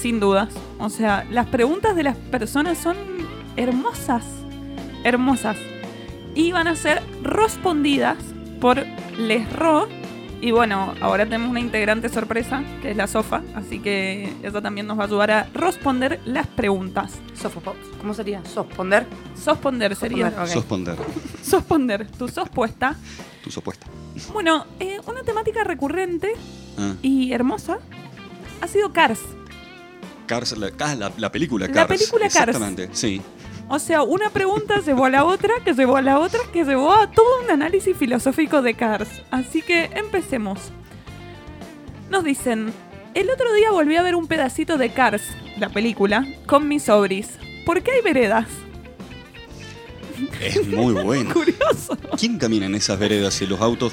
Sin 0.00 0.20
dudas. 0.20 0.54
O 0.78 0.90
sea, 0.90 1.26
las 1.30 1.46
preguntas 1.46 1.96
de 1.96 2.04
las 2.04 2.16
personas 2.16 2.78
son 2.78 2.96
hermosas. 3.56 4.24
Hermosas. 5.02 5.56
Y 6.34 6.52
van 6.52 6.68
a 6.68 6.76
ser 6.76 7.02
respondidas 7.22 8.16
por 8.60 8.84
Les 9.18 9.52
Ro. 9.52 9.88
Y 10.40 10.52
bueno, 10.52 10.94
ahora 11.00 11.24
tenemos 11.24 11.50
una 11.50 11.58
integrante 11.60 12.08
sorpresa, 12.08 12.62
que 12.80 12.92
es 12.92 12.96
la 12.96 13.08
Sofa. 13.08 13.42
Así 13.56 13.80
que 13.80 14.32
eso 14.44 14.62
también 14.62 14.86
nos 14.86 14.96
va 14.98 15.02
a 15.02 15.06
ayudar 15.06 15.30
a 15.32 15.48
responder 15.52 16.20
las 16.26 16.46
preguntas. 16.46 17.14
Sofo- 17.34 17.74
¿Cómo 18.00 18.14
sería? 18.14 18.44
¿Sosponder? 18.44 19.04
Sosponder 19.36 19.96
sería. 19.96 20.30
Sosponder, 20.30 20.46
ok. 20.48 20.54
Sosponder, 20.54 20.96
Sosponder. 21.42 22.06
Tu 22.12 22.28
sos 22.28 22.48
puesta. 22.50 22.94
tu 23.42 23.50
sopuesta. 23.50 23.86
Bueno, 24.32 24.64
eh, 24.78 24.98
una 25.06 25.22
temática 25.22 25.64
recurrente 25.64 26.32
Ah, 26.78 26.94
y 27.02 27.32
hermosa 27.32 27.78
ha 28.60 28.68
sido 28.68 28.92
Cars. 28.92 29.18
Cars, 30.26 30.56
la, 30.56 30.70
la- 30.94 31.12
la 31.16 31.32
película 31.32 31.66
La 31.66 31.72
Cars. 31.72 31.88
película 31.88 32.28
Cars. 32.28 32.48
Exactamente, 32.48 32.90
sí. 32.92 33.20
O 33.70 33.78
sea, 33.78 34.02
una 34.02 34.30
pregunta 34.30 34.80
llevó 34.80 35.04
a 35.04 35.10
la 35.10 35.24
otra, 35.24 35.54
que 35.62 35.74
llevó 35.74 35.96
a 35.98 36.02
la 36.02 36.18
otra, 36.18 36.40
que 36.52 36.64
llevó 36.64 36.92
a 36.94 37.10
todo 37.10 37.42
un 37.44 37.50
análisis 37.50 37.94
filosófico 37.96 38.62
de 38.62 38.74
Cars. 38.74 39.08
Así 39.30 39.60
que 39.60 39.90
empecemos. 39.94 40.72
Nos 42.08 42.24
dicen, 42.24 42.72
el 43.12 43.28
otro 43.28 43.52
día 43.52 43.70
volví 43.70 43.96
a 43.96 44.02
ver 44.02 44.14
un 44.14 44.26
pedacito 44.26 44.78
de 44.78 44.90
Cars, 44.90 45.22
la 45.58 45.68
película, 45.68 46.26
con 46.46 46.66
mis 46.66 46.84
sobris. 46.84 47.38
¿Por 47.66 47.82
qué 47.82 47.90
hay 47.90 48.00
veredas? 48.00 48.46
Es 50.40 50.66
muy 50.66 50.94
bueno. 51.04 51.34
Curioso. 51.34 51.98
¿Quién 52.18 52.38
camina 52.38 52.64
en 52.66 52.74
esas 52.74 52.98
veredas 52.98 53.40
y 53.42 53.46
los 53.46 53.60
autos? 53.60 53.92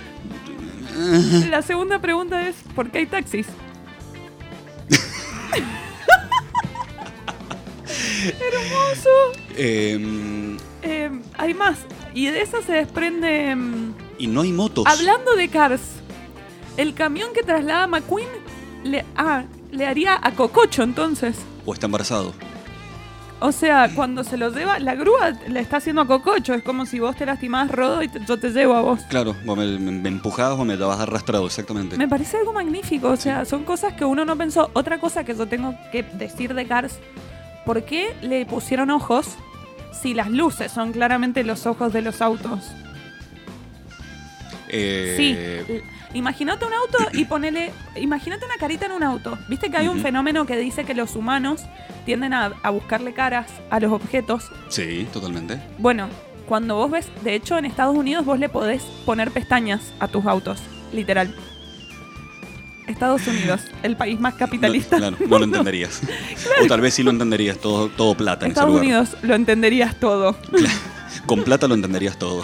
La 1.50 1.62
segunda 1.62 2.00
pregunta 2.00 2.48
es, 2.48 2.56
¿por 2.74 2.90
qué 2.90 3.00
hay 3.00 3.06
taxis? 3.08 3.48
Hermoso. 8.40 9.10
Eh, 9.56 10.58
Eh, 10.82 11.10
hay 11.38 11.54
más. 11.54 11.80
Y 12.14 12.28
de 12.28 12.42
eso 12.42 12.62
se 12.62 12.74
desprende... 12.74 13.56
y 14.20 14.28
no 14.28 14.42
hay 14.42 14.52
motos. 14.52 14.86
Hablando 14.88 15.36
de 15.36 15.50
Cars, 15.50 15.82
el 16.78 16.94
camión 16.94 17.30
que 17.34 17.42
traslada 17.44 17.84
a 17.84 17.88
McQueen 17.88 18.28
le, 18.84 19.04
ah, 19.18 19.44
le 19.72 19.86
haría 19.88 20.20
a 20.22 20.32
Cococho 20.32 20.84
entonces. 20.84 21.38
O 21.66 21.74
está 21.74 21.88
embarazado. 21.88 22.34
O 23.42 23.52
sea, 23.52 23.92
cuando 23.94 24.24
se 24.24 24.38
lo 24.38 24.50
lleva, 24.50 24.80
la 24.80 24.96
grúa 24.96 25.32
le 25.50 25.60
está 25.60 25.78
haciendo 25.78 26.04
a 26.04 26.08
Cococho. 26.08 26.54
Es 26.54 26.64
como 26.64 26.86
si 26.86 27.00
vos 27.00 27.16
te 27.18 27.26
lastimás 27.26 27.70
rodo 27.70 28.02
y 28.02 28.08
te- 28.08 28.24
yo 28.26 28.40
te 28.40 28.50
llevo 28.52 28.76
a 28.76 28.82
vos. 28.82 29.02
Claro, 29.10 29.36
vos 29.44 29.58
me, 29.58 29.66
me, 29.78 29.92
me 29.92 30.08
empujabas 30.10 30.58
o 30.58 30.64
me 30.64 30.78
llevas 30.78 31.00
arrastrado, 31.00 31.46
exactamente. 31.46 31.98
Me 31.98 32.08
parece 32.08 32.38
algo 32.38 32.54
magnífico. 32.54 33.10
O 33.10 33.18
sea, 33.18 33.44
son 33.44 33.64
cosas 33.66 33.94
que 33.94 34.06
uno 34.06 34.24
no 34.24 34.38
pensó. 34.38 34.70
Otra 34.74 35.00
cosa 35.00 35.26
que 35.26 35.36
yo 35.36 35.48
tengo 35.48 35.76
que 35.92 36.04
decir 36.04 36.54
de 36.54 36.66
Cars. 36.66 37.00
¿Por 37.66 37.84
qué 37.84 38.16
le 38.22 38.46
pusieron 38.46 38.90
ojos 38.92 39.36
si 39.92 40.14
las 40.14 40.30
luces 40.30 40.72
son 40.72 40.92
claramente 40.92 41.44
los 41.44 41.66
ojos 41.66 41.92
de 41.94 42.02
los 42.02 42.22
autos? 42.22 42.60
Eh, 44.70 45.64
Sí. 45.68 45.82
Imagínate 46.14 46.64
un 46.66 46.74
auto 46.74 46.98
y 47.12 47.26
ponele. 47.26 47.72
Imagínate 47.98 48.46
una 48.46 48.56
carita 48.56 48.86
en 48.86 48.94
un 48.94 49.04
auto. 49.04 49.38
Viste 49.50 49.70
que 49.70 49.76
hay 49.76 49.90
un 49.90 50.00
fenómeno 50.00 50.46
que 50.46 50.56
dice 50.56 50.86
que 50.86 50.94
los 50.94 51.16
humanos 51.18 51.62
tienden 52.06 52.34
a, 52.34 52.54
a 52.64 52.70
buscarle 52.70 53.14
caras 53.14 53.48
a 53.70 53.82
los 53.82 53.92
objetos. 53.92 54.50
Sí, 54.70 55.06
totalmente. 55.12 55.60
Bueno, 55.78 56.08
cuando 56.48 56.76
vos 56.78 56.90
ves. 56.90 57.10
De 57.26 57.36
hecho, 57.36 57.58
en 57.58 57.66
Estados 57.66 57.98
Unidos 57.98 58.24
vos 58.26 58.40
le 58.40 58.48
podés 58.48 58.82
poner 59.06 59.32
pestañas 59.32 59.92
a 60.00 60.08
tus 60.08 60.26
autos. 60.26 60.62
Literal. 60.94 61.36
Estados 62.88 63.26
Unidos, 63.28 63.62
el 63.84 63.96
país 63.98 64.20
más 64.20 64.36
capitalista. 64.36 64.98
No, 65.00 65.12
claro, 65.12 65.28
no 65.28 65.38
lo 65.40 65.46
entenderías. 65.46 66.02
O 66.64 66.68
tal 66.68 66.82
vez 66.82 66.94
sí 66.94 67.04
lo 67.04 67.12
entenderías, 67.12 67.58
todo, 67.58 67.90
todo 67.90 68.16
plata 68.16 68.46
en 68.46 68.52
Estados 68.52 68.70
ese 68.76 68.86
lugar. 68.86 69.00
Unidos 69.06 69.24
lo 69.24 69.36
entenderías 69.36 70.00
todo. 70.00 70.38
Con 71.26 71.44
plata 71.44 71.68
lo 71.68 71.76
entenderías 71.76 72.18
todo. 72.20 72.44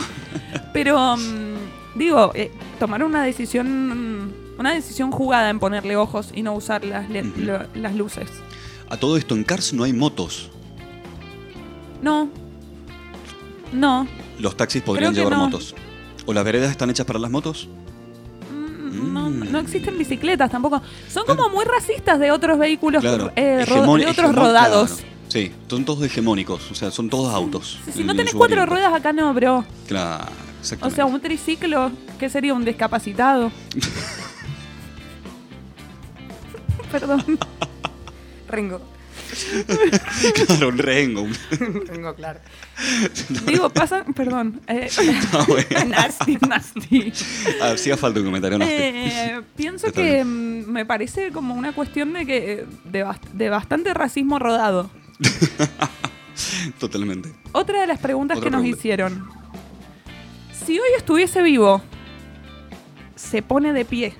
Pero 0.73 1.15
mm, 1.17 1.97
digo, 1.99 2.31
eh, 2.33 2.51
tomar 2.79 3.03
una 3.03 3.23
decisión 3.23 4.33
una 4.57 4.73
decisión 4.73 5.11
jugada 5.11 5.49
en 5.49 5.59
ponerle 5.59 5.95
ojos 5.95 6.29
y 6.35 6.43
no 6.43 6.53
usar 6.53 6.83
las, 6.85 7.09
lo- 7.09 7.65
las 7.73 7.95
luces. 7.95 8.29
A 8.89 8.97
todo 8.97 9.17
esto, 9.17 9.33
en 9.35 9.43
Cars 9.43 9.73
no 9.73 9.83
hay 9.85 9.93
motos. 9.93 10.51
No. 12.01 12.29
No. 13.71 14.07
Los 14.39 14.55
taxis 14.57 14.81
podrían 14.81 15.13
llevar 15.13 15.33
no. 15.33 15.45
motos. 15.45 15.75
¿O 16.25 16.33
las 16.33 16.43
veredas 16.43 16.69
están 16.71 16.89
hechas 16.89 17.05
para 17.05 17.17
las 17.19 17.31
motos? 17.31 17.69
Mm, 18.91 19.13
No, 19.13 19.29
Mm. 19.29 19.51
no 19.51 19.59
existen 19.59 19.97
bicicletas 19.97 20.51
tampoco. 20.51 20.81
Son 21.09 21.25
como 21.25 21.49
muy 21.49 21.63
racistas 21.65 22.19
de 22.19 22.31
otros 22.31 22.59
vehículos, 22.59 23.01
Claro. 23.01 23.31
eh, 23.35 23.65
de 23.65 24.05
otros 24.07 24.35
rodados. 24.35 24.91
claro. 24.91 25.07
Sí, 25.29 25.51
son 25.69 25.85
todos 25.85 26.03
hegemónicos. 26.03 26.69
O 26.71 26.75
sea, 26.75 26.91
son 26.91 27.09
todos 27.09 27.33
autos. 27.33 27.79
Si, 27.85 27.91
si 27.93 27.99
en- 28.01 28.07
no 28.07 28.11
en 28.11 28.17
tenés 28.17 28.33
cuatro 28.33 28.65
ruedas 28.65 28.93
acá 28.93 29.13
no, 29.13 29.33
bro. 29.33 29.63
Claro, 29.87 30.25
O 30.81 30.89
sea, 30.89 31.05
un 31.05 31.21
triciclo, 31.21 31.91
¿qué 32.19 32.29
sería? 32.29 32.53
¿Un 32.53 32.65
discapacitado? 32.65 33.49
Perdón. 36.91 37.23
Ringo. 38.49 38.81
claro, 40.45 40.67
un 40.69 40.77
rengo. 40.77 41.27
Ringo, 41.91 42.15
claro. 42.15 42.39
Digo, 43.45 43.69
pasa... 43.69 44.03
Perdón. 44.15 44.61
Eh, 44.67 44.89
Ah, 45.33 45.45
bueno. 45.47 45.85
nasty, 45.87 46.37
nasty. 46.47 47.13
Hacía 47.61 47.97
falta 47.97 48.19
un 48.19 48.25
comentario 48.25 48.57
nasty. 48.57 48.73
Eh, 48.73 49.41
pienso 49.55 49.91
que 49.91 50.01
bien. 50.23 50.61
mm, 50.61 50.71
me 50.71 50.85
parece 50.85 51.31
como 51.31 51.53
una 51.55 51.73
cuestión 51.73 52.13
de 52.13 52.25
que 52.25 52.65
de, 52.85 53.05
bast- 53.05 53.29
de 53.33 53.49
bastante 53.49 53.93
racismo 53.93 54.39
rodado. 54.39 54.89
Totalmente. 56.79 57.31
Otra 57.51 57.81
de 57.81 57.87
las 57.87 57.99
preguntas 57.99 58.37
Otra 58.37 58.49
que 58.49 58.55
nos 58.55 58.65
hicieron. 58.65 59.27
Si 60.65 60.73
hoy 60.79 60.89
estuviese 60.97 61.41
vivo, 61.41 61.81
se 63.15 63.41
pone 63.41 63.73
de 63.73 63.85
pie. 63.85 64.13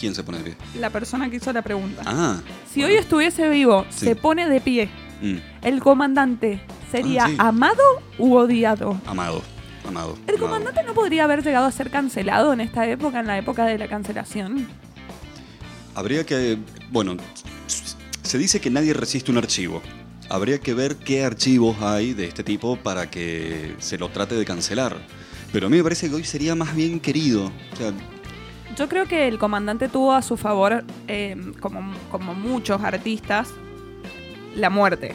¿Quién 0.00 0.14
se 0.14 0.22
pone 0.24 0.38
de 0.38 0.44
pie? 0.44 0.56
La 0.80 0.88
persona 0.90 1.28
que 1.30 1.36
hizo 1.36 1.52
la 1.52 1.62
pregunta. 1.62 2.02
Ah. 2.06 2.40
si 2.72 2.80
bueno. 2.80 2.94
hoy 2.94 3.00
estuviese 3.00 3.48
vivo, 3.50 3.84
Sí. 3.90 4.06
se 4.06 4.16
pone 4.16 4.48
de 4.48 4.60
pie. 4.60 4.88
Mm, 5.20 5.36
El 5.62 5.80
comandante 5.80 6.62
sería 6.90 7.24
Ah, 7.24 7.28
sí. 7.28 7.34
amado 7.38 7.82
u 8.18 8.34
odiado. 8.34 8.98
amado. 9.06 9.42
Amado. 9.86 10.16
El 10.26 10.36
amado. 10.36 10.46
comandante 10.46 10.82
no 10.84 10.94
podría 10.94 11.24
haber 11.24 11.42
llegado 11.44 11.66
a 11.66 11.70
ser 11.72 11.90
cancelado 11.90 12.52
en 12.54 12.60
esta 12.62 12.86
época, 12.88 13.20
en 13.20 13.26
la 13.26 13.36
época 13.38 13.64
de 13.66 13.76
la 13.78 13.88
cancelación. 13.88 14.66
Habría 15.94 16.24
que. 16.24 16.58
Bueno, 16.90 17.16
se 18.22 18.38
dice 18.38 18.60
que 18.60 18.70
nadie 18.70 18.94
resiste 18.94 19.30
un 19.30 19.38
archivo. 19.38 19.82
Habría 20.28 20.60
que 20.60 20.74
ver 20.74 20.96
qué 20.96 21.24
archivos 21.24 21.76
hay 21.82 22.14
de 22.14 22.26
este 22.26 22.44
tipo 22.44 22.76
para 22.76 23.10
que 23.10 23.74
se 23.80 23.98
lo 23.98 24.08
trate 24.10 24.36
de 24.36 24.44
cancelar. 24.44 24.96
Pero 25.52 25.66
a 25.66 25.70
mí 25.70 25.76
me 25.76 25.82
parece 25.82 26.08
que 26.08 26.14
hoy 26.14 26.24
sería 26.24 26.54
más 26.54 26.74
bien 26.76 27.00
querido. 27.00 27.50
O 27.72 27.76
sea, 27.76 27.92
Yo 28.80 28.88
creo 28.88 29.04
que 29.06 29.28
el 29.28 29.38
comandante 29.38 29.88
tuvo 29.88 30.12
a 30.14 30.22
su 30.22 30.38
favor, 30.38 30.84
eh, 31.06 31.36
como, 31.60 31.92
como 32.10 32.34
muchos 32.34 32.82
artistas, 32.82 33.52
la 34.56 34.70
muerte. 34.70 35.14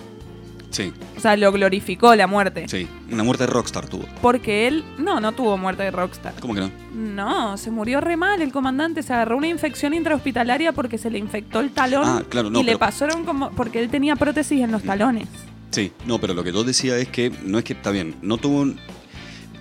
sí, 0.69 0.93
O 1.17 1.19
sea, 1.19 1.35
lo 1.35 1.51
glorificó 1.51 2.13
la 2.15 2.27
muerte. 2.27 2.67
sí. 2.69 2.87
Una 3.11 3.23
muerte 3.23 3.45
de 3.47 3.51
rockstar 3.53 3.87
tuvo. 3.87 4.05
Porque 4.21 4.67
él, 4.67 4.83
no, 4.99 5.19
no 5.19 5.31
tuvo 5.31 5.57
muerte 5.57 5.81
de 5.81 5.89
rockstar. 5.89 6.33
¿Cómo 6.39 6.53
que 6.53 6.61
no? 6.61 6.71
No, 6.93 7.57
se 7.57 7.71
murió 7.71 8.01
re 8.01 8.17
mal 8.17 8.39
el 8.43 8.51
comandante, 8.51 9.01
se 9.01 9.13
agarró 9.13 9.35
una 9.37 9.47
infección 9.47 9.95
intrahospitalaria 9.95 10.71
porque 10.71 10.99
se 10.99 11.09
le 11.09 11.17
infectó 11.17 11.59
el 11.59 11.71
talón 11.71 12.03
Ah, 12.05 12.23
claro, 12.29 12.51
no, 12.51 12.59
y 12.59 12.63
le 12.63 12.77
pasaron 12.77 13.25
como 13.25 13.49
porque 13.51 13.79
él 13.79 13.89
tenía 13.89 14.15
prótesis 14.15 14.61
en 14.61 14.71
los 14.71 14.83
talones. 14.83 15.27
Sí, 15.71 15.91
no, 16.05 16.19
pero 16.19 16.35
lo 16.35 16.43
que 16.43 16.53
yo 16.53 16.63
decía 16.63 16.97
es 16.97 17.07
que 17.09 17.31
no 17.43 17.57
es 17.57 17.63
que 17.63 17.73
está 17.73 17.89
bien, 17.89 18.15
no 18.21 18.37
tuvo 18.37 18.61
un- 18.61 18.79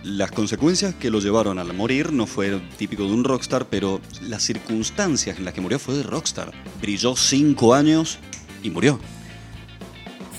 las 0.05 0.31
consecuencias 0.31 0.95
que 0.95 1.11
lo 1.11 1.19
llevaron 1.21 1.59
a 1.59 1.65
morir 1.65 2.13
no 2.13 2.27
fue 2.27 2.61
típico 2.77 3.05
de 3.05 3.13
un 3.13 3.25
rockstar, 3.25 3.67
pero 3.67 4.01
las 4.23 4.43
circunstancias 4.43 5.39
en 5.39 5.45
las 5.45 5.55
que 5.55 5.61
murió 5.61 5.79
fue 5.79 5.95
de 5.95 6.03
rockstar. 6.03 6.53
Brilló 6.81 7.17
cinco 7.17 7.75
años 7.75 8.19
y 8.63 8.71
murió. 8.71 8.99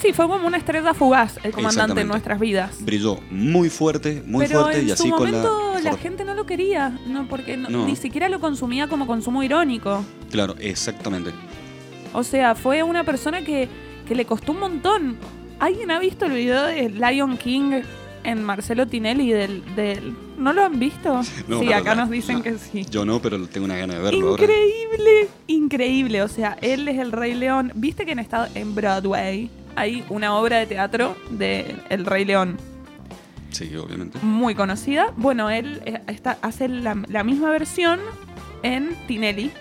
Sí, 0.01 0.13
fue 0.13 0.27
como 0.27 0.45
una 0.45 0.57
estrella 0.57 0.93
fugaz 0.93 1.39
el 1.43 1.51
comandante 1.51 2.01
en 2.01 2.07
nuestras 2.07 2.39
vidas. 2.39 2.75
Brilló 2.81 3.19
muy 3.31 3.69
fuerte, 3.69 4.21
muy 4.25 4.45
Pero 4.45 4.61
fuerte 4.61 4.81
en 4.81 4.87
y 4.89 4.91
así 4.91 5.09
su 5.09 5.15
con 5.15 5.31
la. 5.31 5.37
momento 5.39 5.79
la, 5.81 5.97
gente 5.97 6.25
no 6.25 6.33
lo 6.35 6.45
quería, 6.45 6.89
no 7.07 7.27
porque 7.27 7.57
no- 7.57 7.69
No. 7.69 7.85
ni 7.85 7.95
siquiera 7.95 8.29
lo 8.29 8.39
consumía 8.39 8.87
como 8.87 9.07
consumo 9.07 9.41
irónico. 9.41 10.03
Claro, 10.29 10.55
exactamente. 10.59 11.31
O 12.13 12.23
sea, 12.23 12.53
fue 12.55 12.83
una 12.83 13.03
persona 13.03 13.43
que, 13.43 13.67
que 14.07 14.13
le 14.15 14.25
costó 14.25 14.51
un 14.51 14.59
montón. 14.59 15.17
¿Alguien 15.59 15.89
ha 15.91 15.99
visto 15.99 16.25
el 16.25 16.33
video 16.33 16.63
de 16.65 16.89
Lion 16.89 17.37
King 17.37 17.81
en 18.25 18.43
Marcelo 18.43 18.87
Tinelli 18.87 19.31
del, 19.31 19.75
del... 19.75 20.15
¿No 20.37 20.51
lo 20.53 20.65
han 20.65 20.79
visto? 20.79 21.21
No, 21.47 21.59
sí, 21.59 21.71
acá 21.71 21.95
la- 21.95 22.01
nos 22.01 22.09
dicen 22.09 22.37
no. 22.37 22.43
que 22.43 22.57
sí. 22.57 22.85
Yo 22.89 23.05
no, 23.05 23.19
pero 23.21 23.45
tengo 23.47 23.65
una 23.65 23.77
gana 23.77 23.93
de 23.95 23.99
verlo 24.01 24.29
ahora. 24.29 24.43
Increíble, 24.43 25.29
increíble. 25.47 26.21
O 26.23 26.27
sea, 26.27 26.57
él 26.61 26.87
es 26.87 26.99
el 26.99 27.11
Rey 27.11 27.33
León. 27.35 27.71
¿Viste 27.75 28.05
que 28.05 28.11
en, 28.13 28.19
estado, 28.19 28.47
en 28.55 28.75
Broadway 28.75 29.49
hay 29.75 30.03
una 30.09 30.35
obra 30.35 30.57
de 30.57 30.65
teatro 30.65 31.15
de 31.29 31.75
El 31.89 32.05
Rey 32.05 32.25
León 32.25 32.57
Sí, 33.51 33.73
obviamente. 33.75 34.19
muy 34.21 34.55
conocida? 34.55 35.13
Bueno, 35.15 35.49
él 35.49 35.81
eh, 35.85 36.01
está, 36.07 36.37
hace 36.41 36.67
la, 36.67 36.97
la 37.07 37.23
misma 37.23 37.49
versión 37.51 37.99
en 38.63 38.95
Tinelli, 39.07 39.51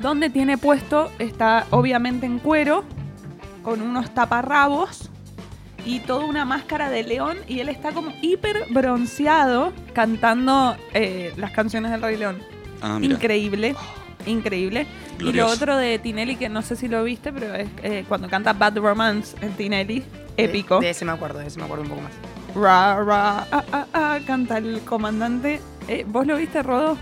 donde 0.00 0.30
tiene 0.30 0.56
puesto, 0.58 1.10
está 1.18 1.66
obviamente 1.70 2.26
en 2.26 2.38
cuero, 2.38 2.84
con 3.62 3.82
unos 3.82 4.14
taparrabos 4.14 5.10
y 5.86 6.00
toda 6.00 6.24
una 6.24 6.44
máscara 6.44 6.90
de 6.90 7.04
león 7.04 7.38
y 7.48 7.60
él 7.60 7.68
está 7.68 7.92
como 7.92 8.12
hiper 8.20 8.66
bronceado 8.70 9.72
cantando 9.94 10.76
eh, 10.92 11.32
las 11.36 11.52
canciones 11.52 11.92
del 11.92 12.02
Rey 12.02 12.16
León. 12.16 12.42
Ah, 12.82 12.98
mira. 12.98 13.14
Increíble, 13.14 13.74
increíble. 14.26 14.86
Y 15.20 15.32
lo 15.32 15.46
otro 15.46 15.76
de 15.76 15.98
Tinelli, 15.98 16.36
que 16.36 16.48
no 16.48 16.60
sé 16.60 16.76
si 16.76 16.88
lo 16.88 17.02
viste, 17.04 17.32
pero 17.32 17.54
es 17.54 17.68
eh, 17.82 18.04
cuando 18.08 18.28
canta 18.28 18.52
Bad 18.52 18.78
Romance 18.78 19.36
en 19.40 19.52
Tinelli, 19.52 20.02
épico. 20.36 20.80
De, 20.80 20.86
de 20.86 20.90
ese 20.90 21.04
me 21.04 21.12
acuerdo, 21.12 21.38
de 21.38 21.46
ese 21.46 21.58
me 21.58 21.64
acuerdo 21.64 21.84
un 21.84 21.90
poco 21.90 22.02
más. 22.02 22.12
Ra, 22.54 23.02
ra, 23.02 23.46
ah, 23.50 23.64
ah, 23.72 23.86
ah, 23.94 24.18
canta 24.26 24.58
el 24.58 24.80
comandante. 24.80 25.60
Eh, 25.88 26.04
¿Vos 26.06 26.26
lo 26.26 26.36
viste, 26.36 26.62
Rodo? 26.62 26.98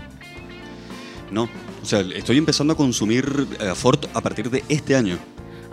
No. 1.31 1.49
O 1.81 1.85
sea, 1.85 2.01
estoy 2.01 2.37
empezando 2.37 2.73
a 2.73 2.77
consumir 2.77 3.47
eh, 3.59 3.73
Ford 3.75 4.05
a 4.13 4.21
partir 4.21 4.49
de 4.49 4.63
este 4.69 4.95
año. 4.95 5.17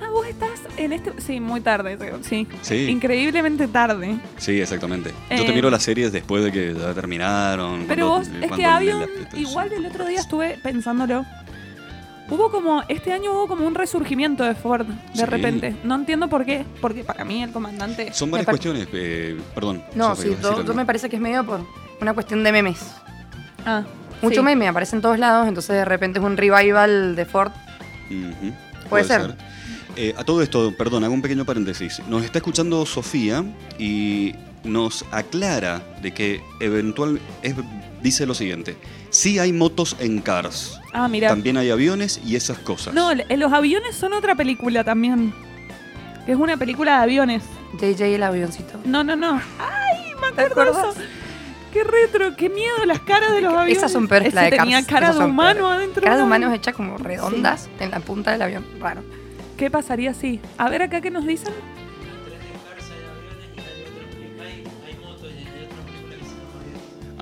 Ah, 0.01 0.09
vos 0.11 0.27
estás 0.27 0.52
en 0.77 0.93
este... 0.93 1.13
Sí, 1.21 1.41
muy 1.41 1.61
tarde, 1.61 1.99
sí. 2.23 2.47
Sí. 2.63 2.87
Increíblemente 2.89 3.69
tarde. 3.69 4.19
Sí, 4.39 4.61
exactamente. 4.61 5.11
Yo 5.31 5.37
Eh, 5.37 5.47
te 5.47 5.53
miro 5.53 5.71
las 5.71 5.83
series 5.83 6.13
después 6.13 6.43
de 6.45 6.53
que 6.53 6.75
ya 6.75 6.93
terminaron. 6.95 7.85
Pero 7.89 8.09
cuando- 8.09 8.19
vos, 8.19 8.29
eh, 8.29 8.31
es 8.43 8.49
cuando 8.49 8.57
que 8.57 8.65
Avion, 8.67 9.01
le- 9.01 9.41
igual 9.41 9.73
el 9.73 9.87
otro 9.87 10.07
día 10.07 10.21
estuve 10.21 10.59
pensándolo. 10.63 11.25
Hubo 12.31 12.51
como, 12.51 12.83
este 12.89 13.13
año 13.13 13.33
hubo 13.33 13.47
como 13.47 13.67
un 13.67 13.75
resurgimiento 13.75 14.43
de 14.45 14.55
Ford, 14.55 14.87
de 14.87 14.95
Sí. 15.15 15.25
repente. 15.27 15.77
No 15.85 15.97
entiendo 15.97 16.29
por 16.29 16.47
qué, 16.47 16.65
porque 16.81 17.05
para 17.05 17.25
mí 17.25 17.43
el 17.43 17.51
comandante... 17.53 18.13
Son 18.15 18.29
Me 18.29 18.33
varias 18.33 18.49
cuestiones. 18.49 18.89
eh, 18.93 19.39
perdón. 19.55 19.83
No, 19.95 20.15
Sofía, 20.15 20.23
sí, 20.23 20.29
ibas 20.31 20.39
a 20.39 20.43
yo, 20.43 20.49
decir 20.49 20.65
yo 20.65 20.71
algo. 20.71 20.75
me 20.75 20.87
parece 20.87 21.11
que 21.11 21.17
es 21.17 21.23
medio 21.23 21.45
por 21.45 21.61
una 22.01 22.15
cuestión 22.15 22.43
de 22.43 22.53
memes. 22.53 22.79
Ah, 23.67 23.83
Mucho 24.23 24.37
sí. 24.41 24.43
meme, 24.43 24.67
aparece 24.69 24.97
en 24.97 25.03
todos 25.03 25.19
lados, 25.19 25.47
entonces 25.47 25.77
de 25.77 25.85
repente 25.85 26.21
es 26.21 26.25
un 26.25 26.37
revival 26.37 27.17
de 27.17 27.27
Ford. 27.27 27.51
Ujú, 28.11 28.53
Puede 28.89 29.05
ser. 29.05 29.37
Eh, 29.97 30.15
a 30.17 30.25
todo 30.25 30.43
esto, 30.43 30.73
perdón, 30.77 31.05
hago 31.05 31.13
un 31.15 31.23
pequeño 31.23 31.45
paréntesis. 31.45 32.01
Nos 32.09 32.25
está 32.25 32.39
escuchando 32.39 32.85
Sofía 32.87 33.45
y 33.79 34.35
nos 34.65 35.05
aclara 35.11 35.83
de 36.01 36.13
que 36.15 36.41
eventual 36.61 37.21
es- 37.43 37.55
dice 38.03 38.25
lo 38.27 38.35
siguiente. 38.35 38.77
Sí 39.11 39.39
hay 39.39 39.53
motos 39.53 39.97
en 40.01 40.21
Cars. 40.21 40.81
Ah, 40.95 41.09
mira. 41.09 41.29
También 41.29 41.57
hay 41.59 41.71
aviones 41.71 42.21
y 42.25 42.37
esas 42.37 42.59
cosas. 42.59 42.95
No, 42.95 43.11
el- 43.11 43.25
los 43.39 43.53
aviones 43.53 43.95
son 43.95 44.13
otra 44.15 44.35
película 44.35 44.83
también. 44.85 45.35
Que 46.25 46.33
es 46.33 46.39
una 46.39 46.57
película 46.57 46.97
de 46.99 47.03
aviones. 47.03 47.43
JJ 47.79 48.15
el 48.15 48.23
avioncito. 48.23 48.79
No, 48.85 49.03
no, 49.05 49.17
no. 49.17 49.41
¡Ay, 49.59 50.13
me 50.21 50.33
¿Te 50.33 50.43
acuerdo! 50.43 50.95
¡Qué 51.73 51.85
retro! 51.85 52.37
¡Qué 52.37 52.49
miedo 52.51 52.85
las 52.87 53.01
caras 53.01 53.33
de 53.33 53.41
los 53.41 53.53
aviones! 53.53 53.79
Esas 53.79 53.93
son 53.93 54.07
peores 54.07 54.33
la 54.35 54.43
de 54.43 54.51
Cars. 54.51 54.63
tenía 54.63 54.85
cara 54.87 55.13
de 55.13 55.25
humano 55.25 55.69
adentro. 55.69 56.03
Cara 56.03 56.17
de 56.17 56.21
¿no? 56.21 56.27
humanos 56.27 56.55
hechas 56.55 56.75
como 56.75 56.97
redondas 56.99 57.69
en 57.81 57.91
la 57.91 58.01
punta 58.01 58.33
del 58.33 58.43
avión. 58.43 58.65
Raro. 58.79 59.03
¿Qué 59.63 59.71
pasaría 59.71 60.13
si? 60.13 60.41
A 60.59 60.69
ver 60.69 60.83
acá 60.83 61.01
qué 61.01 61.09
nos 61.09 61.25
dicen. 61.25 61.53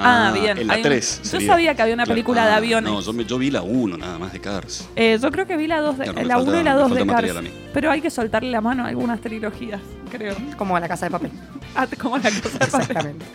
Ah, 0.02 0.32
bien. 0.34 0.56
En 0.56 0.66
la 0.66 0.74
Hay 0.74 0.78
un- 0.80 0.84
3. 0.84 1.20
yo 1.30 1.40
sabía 1.42 1.74
que 1.74 1.82
había 1.82 1.92
una 1.92 2.06
película 2.06 2.46
de 2.46 2.52
aviones. 2.54 2.90
No, 2.90 3.02
yo, 3.02 3.12
me- 3.12 3.26
yo 3.26 3.36
vi 3.36 3.50
la 3.50 3.60
1 3.60 3.98
nada 3.98 4.18
más 4.18 4.32
de 4.32 4.40
Cars. 4.40 4.88
Eh, 4.96 5.18
yo 5.20 5.30
creo 5.30 5.46
que 5.46 5.58
vi 5.58 5.66
la 5.66 5.80
2 5.80 5.98
de, 5.98 6.04
Claro, 6.04 6.22
la 6.26 6.34
falta- 6.36 6.50
1 6.50 6.60
y 6.60 6.64
la 6.64 6.70
me 6.72 6.78
2 6.80 6.88
falta 6.88 7.04
de 7.04 7.28
Cars. 7.34 7.50
Pero 7.74 7.90
hay 7.90 8.00
que 8.00 8.08
soltarle 8.08 8.50
la 8.50 8.62
mano 8.62 8.84
a 8.84 8.88
algunas 8.88 9.20
trilogías, 9.20 9.82
creo. 10.10 10.34
Como 10.56 10.78
la 10.80 10.88
casa 10.88 11.04
de 11.06 11.10
papel. 11.10 11.30
Ah, 11.74 11.86
como 12.00 12.16
la 12.16 12.30
cosa 12.30 12.48
de 12.48 12.66
papel. 12.66 12.80
Exactamente. 12.80 13.26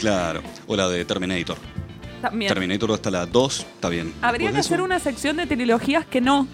Claro. 0.00 0.42
O 0.66 0.74
la 0.74 0.88
de 0.88 1.04
Terminator. 1.04 1.56
También. 2.20 2.48
Terminator 2.48 2.90
hasta 2.90 3.10
la 3.12 3.24
2 3.24 3.60
está 3.60 3.88
bien. 3.88 4.12
Habría 4.20 4.50
que 4.50 4.58
hacer 4.58 4.80
una 4.82 4.98
sección 4.98 5.36
de 5.36 5.46
trilogías 5.46 6.04
que 6.04 6.20
no. 6.20 6.48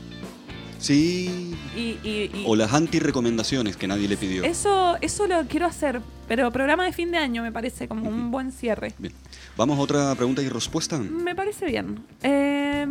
Sí. 0.85 1.57
Y, 1.75 1.81
y- 2.07 2.31
y- 2.35 2.45
O 2.47 2.57
las 2.57 2.75
anti-recomendaciones 2.75 3.75
que 3.79 3.87
nadie 3.89 4.07
le 4.07 4.19
pidió. 4.19 4.45
Eso, 4.45 4.99
eso 5.01 5.27
lo 5.27 5.43
quiero 5.49 5.65
hacer, 5.65 6.03
pero 6.29 6.51
programa 6.53 6.85
de 6.85 6.93
fin 6.93 7.11
de 7.11 7.17
año 7.17 7.43
me 7.43 7.51
parece 7.51 7.89
como 7.89 8.07
un 8.07 8.31
buen 8.31 8.53
cierre. 8.53 8.93
Bien. 8.99 9.15
Vamos 9.57 9.79
a 9.79 9.81
otra 9.81 10.15
pregunta 10.15 10.43
y 10.43 10.49
respuesta. 10.51 10.99
Me 10.99 11.35
parece 11.35 11.65
bien. 11.65 12.05
Eh, 12.23 12.87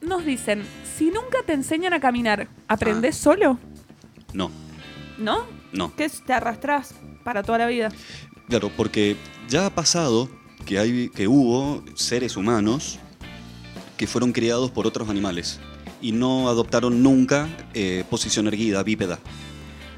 nos 0.00 0.24
dicen, 0.24 0.62
si 0.96 1.06
nunca 1.10 1.38
te 1.44 1.52
enseñan 1.52 1.92
a 1.92 2.00
caminar, 2.00 2.48
¿aprendés 2.66 3.16
Ah. 3.16 3.22
solo? 3.24 3.58
No, 4.32 4.50
¿No? 5.18 5.44
no. 5.74 5.94
Que 5.94 6.08
te 6.08 6.32
arrastras 6.32 6.94
para 7.24 7.42
toda 7.42 7.58
la 7.58 7.66
vida. 7.66 7.90
Claro, 8.48 8.70
porque 8.74 9.16
ya 9.50 9.66
ha 9.66 9.70
pasado 9.74 10.30
que, 10.64 10.78
hay, 10.78 11.10
que 11.10 11.28
hubo 11.28 11.84
seres 11.94 12.38
humanos 12.38 12.98
que 13.98 14.06
fueron 14.06 14.32
criados 14.32 14.70
por 14.70 14.86
otros 14.86 15.10
animales 15.10 15.60
y 16.02 16.12
no 16.12 16.48
adoptaron 16.48 17.02
nunca 17.02 17.48
eh, 17.74 18.04
posición 18.10 18.46
erguida, 18.48 18.82
bípeda. 18.82 19.18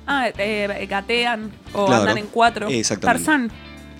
Ah, 0.06 0.28
eh, 0.36 0.86
gatean 0.88 1.50
o 1.72 1.86
Claro, 1.86 2.02
andan 2.02 2.18
en 2.18 2.26
cuatro. 2.26 2.68
exactamente. 2.68 3.24
Tarzán. 3.24 3.50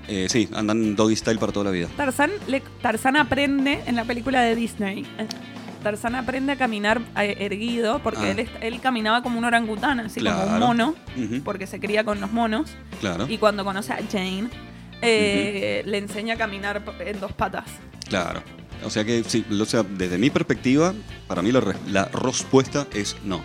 Eh, 0.07 0.27
sí, 0.29 0.49
andan 0.55 0.95
doggy 0.97 1.17
style 1.17 1.39
para 1.39 1.51
toda 1.51 1.65
la 1.65 1.71
vida. 1.71 1.89
Tarzán, 1.97 2.31
le- 2.47 2.63
Tarzán 2.83 3.17
aprende 3.17 3.83
en 3.87 3.97
la 3.97 4.05
película 4.05 4.43
de 4.43 4.55
Disney. 4.55 5.01
eh, 5.19 5.27
Tarzán 5.83 6.15
aprende 6.15 6.53
a 6.53 6.57
caminar 6.57 7.01
erguido 7.15 7.99
porque 8.01 8.21
Ah. 8.21 8.31
él, 8.31 8.49
él 8.63 8.81
caminaba 8.81 9.23
como 9.23 9.39
un 9.39 9.45
orangután, 9.45 10.01
así 10.01 10.21
como 10.23 10.43
un 10.45 10.59
mono, 10.59 10.95
porque 11.45 11.67
se 11.67 11.79
cría 11.81 12.05
con 12.05 12.21
los 12.23 12.33
monos. 12.33 12.71
Claro, 13.01 13.27
Y 13.29 13.37
cuando 13.39 13.65
conoce 13.65 13.93
a 13.93 13.99
Jane, 14.11 14.49
eh, 15.03 15.83
le 15.85 15.99
enseña 15.99 16.35
a 16.35 16.37
caminar 16.39 16.83
en 17.01 17.21
dos 17.21 17.33
patas. 17.33 17.65
claro. 18.09 18.43
O 18.85 18.91
sea 18.91 19.05
que, 19.05 19.25
sí, 19.25 19.45
o 19.51 19.65
sea, 19.65 19.83
desde 19.83 20.19
mi 20.19 20.31
perspectiva, 20.31 20.93
para 21.27 21.43
mí 21.43 21.51
la, 21.53 21.61
re- 21.61 21.77
la 21.89 22.05
respuesta 22.07 22.87
es 22.93 23.17
no. 23.25 23.41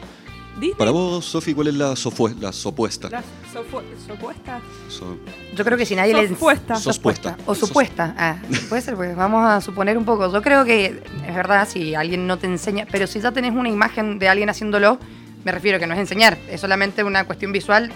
Disney. 0.56 0.73
Para 0.78 0.91
vos, 0.91 1.23
Sofi, 1.23 1.54
¿cuál 1.54 1.67
es 1.69 1.75
la, 1.75 1.93
sofue- 1.93 2.36
la 2.39 2.52
supuesta? 2.52 3.10
Las 3.10 3.23
sofu- 3.54 3.82
supuestas. 4.06 4.62
So- 4.89 5.17
Yo 5.56 5.63
creo 5.63 5.78
que 5.78 5.86
si 5.86 5.95
nadie 5.95 6.13
le 6.13 6.28
Sospuesta. 6.28 6.75
Sospuesta. 6.75 7.38
O 7.45 7.56
supuesta. 7.56 8.13
Ah, 8.17 8.36
puede 8.67 8.82
ser, 8.82 8.95
pues 8.95 9.15
vamos 9.15 9.45
a 9.47 9.62
suponer 9.62 9.97
un 9.97 10.04
poco. 10.04 10.32
Yo 10.34 10.41
creo 10.41 10.65
que 10.65 11.02
es 11.25 11.36
verdad 11.36 11.65
si 11.67 11.95
alguien 11.95 12.28
no 12.28 12.38
te 12.38 12.47
enseña, 12.47 12.86
pero 12.91 13.08
si 13.08 13.21
ya 13.21 13.32
tenés 13.32 13.54
una 13.54 13.69
imagen 13.69 14.19
de 14.19 14.28
alguien 14.28 14.49
haciéndolo, 14.49 14.99
me 15.45 15.54
refiero 15.54 15.80
que 15.80 15.88
no 15.88 15.93
es 15.93 15.99
enseñar, 16.02 16.38
es 16.49 16.60
solamente 16.60 17.06
una 17.06 17.23
cuestión 17.25 17.54
visual. 17.54 17.89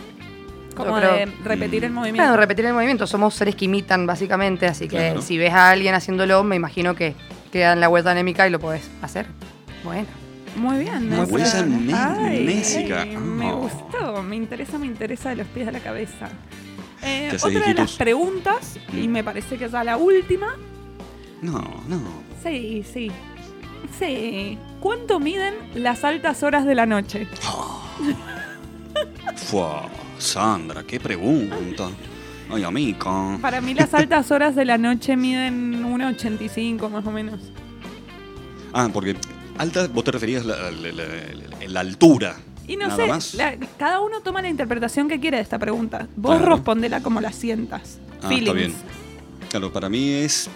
Como 0.73 0.95
creo- 0.97 1.13
de 1.13 1.25
repetir 1.43 1.85
el 1.85 1.91
Mm. 1.91 1.95
movimiento. 1.95 2.23
Claro, 2.23 2.37
repetir 2.37 2.65
el 2.65 2.73
movimiento. 2.73 3.07
Somos 3.07 3.33
seres 3.35 3.55
que 3.55 3.65
imitan, 3.65 4.05
básicamente. 4.07 4.65
Así 4.67 4.87
que 4.87 4.97
Claro. 4.97 5.21
si 5.21 5.37
ves 5.37 5.53
a 5.53 5.69
alguien 5.69 5.95
haciéndolo, 5.95 6.43
me 6.43 6.55
imagino 6.55 6.95
que 6.95 7.15
queda 7.51 7.73
en 7.73 7.79
la 7.79 7.87
vuelta 7.87 8.11
anémica 8.11 8.47
y 8.47 8.51
lo 8.51 8.59
podés 8.59 8.89
hacer. 9.01 9.25
Bueno. 9.83 10.07
Muy 10.55 10.79
bien. 10.79 11.09
Muy 11.09 11.41
esa- 11.41 11.63
buena 11.63 11.77
ne- 11.77 11.93
Ay, 11.93 12.45
nésica. 12.45 13.01
ay, 13.01 13.17
Me 13.17 13.51
Oh. 13.51 13.57
gustó, 13.57 14.21
me 14.21 14.35
interesa, 14.35 14.77
me 14.77 14.85
interesa 14.85 15.29
de 15.29 15.37
los 15.37 15.47
pies 15.47 15.67
a 15.67 15.71
la 15.71 15.79
cabeza. 15.79 16.29
Eh, 17.01 17.27
¿Qué 17.31 17.35
hace, 17.37 17.47
otra 17.57 17.67
de 17.67 17.73
las 17.73 17.93
preguntas, 17.93 18.77
y 18.93 19.07
Mm. 19.07 19.11
me 19.11 19.23
parece 19.23 19.57
que 19.57 19.67
ya 19.67 19.83
la 19.83 19.97
última. 19.97 20.55
No, 21.41 21.59
no. 21.87 21.99
Sí, 22.43 22.83
sí. 22.93 23.11
Sí. 23.99 24.57
¿Cuánto 24.79 25.19
miden 25.19 25.53
las 25.75 26.03
altas 26.03 26.43
horas 26.43 26.65
de 26.65 26.75
la 26.75 26.85
noche? 26.85 27.27
Fua, 29.35 29.89
Sandra, 30.17 30.83
qué 30.83 30.99
pregunta. 30.99 31.89
Ay, 32.51 32.63
amiga. 32.63 33.37
Para 33.41 33.61
mí 33.61 33.73
las 33.73 33.93
altas 33.93 34.29
horas 34.31 34.55
de 34.55 34.65
la 34.65 34.77
noche 34.77 35.15
miden 35.17 35.83
1,85 35.83 36.89
más 36.89 37.05
o 37.05 37.11
menos. 37.11 37.39
Ah, 38.73 38.89
porque 38.91 39.15
alta, 39.57 39.87
vos 39.87 40.03
te 40.03 40.11
referías 40.11 40.43
a 40.43 40.47
la, 40.47 40.71
la- 40.71 40.91
la- 40.91 41.67
la 41.67 41.79
altura. 41.79 42.35
Y 42.67 42.77
no 42.77 42.87
Nada 42.87 43.19
sé, 43.21 43.37
la- 43.37 43.55
cada 43.77 43.99
uno 44.01 44.21
toma 44.21 44.41
la 44.41 44.49
interpretación 44.49 45.07
que 45.09 45.19
quiere 45.19 45.37
de 45.37 45.43
esta 45.43 45.59
pregunta. 45.59 46.07
Vos 46.15 46.37
Claro. 46.37 46.55
respondela 46.55 47.01
como 47.01 47.19
la 47.21 47.31
sientas. 47.31 47.99
Ah, 48.21 48.27
Feelings. 48.29 48.47
está 48.47 48.53
bien. 48.53 48.73
Claro, 49.49 49.71
para 49.73 49.89
mí 49.89 50.09
es 50.09 50.49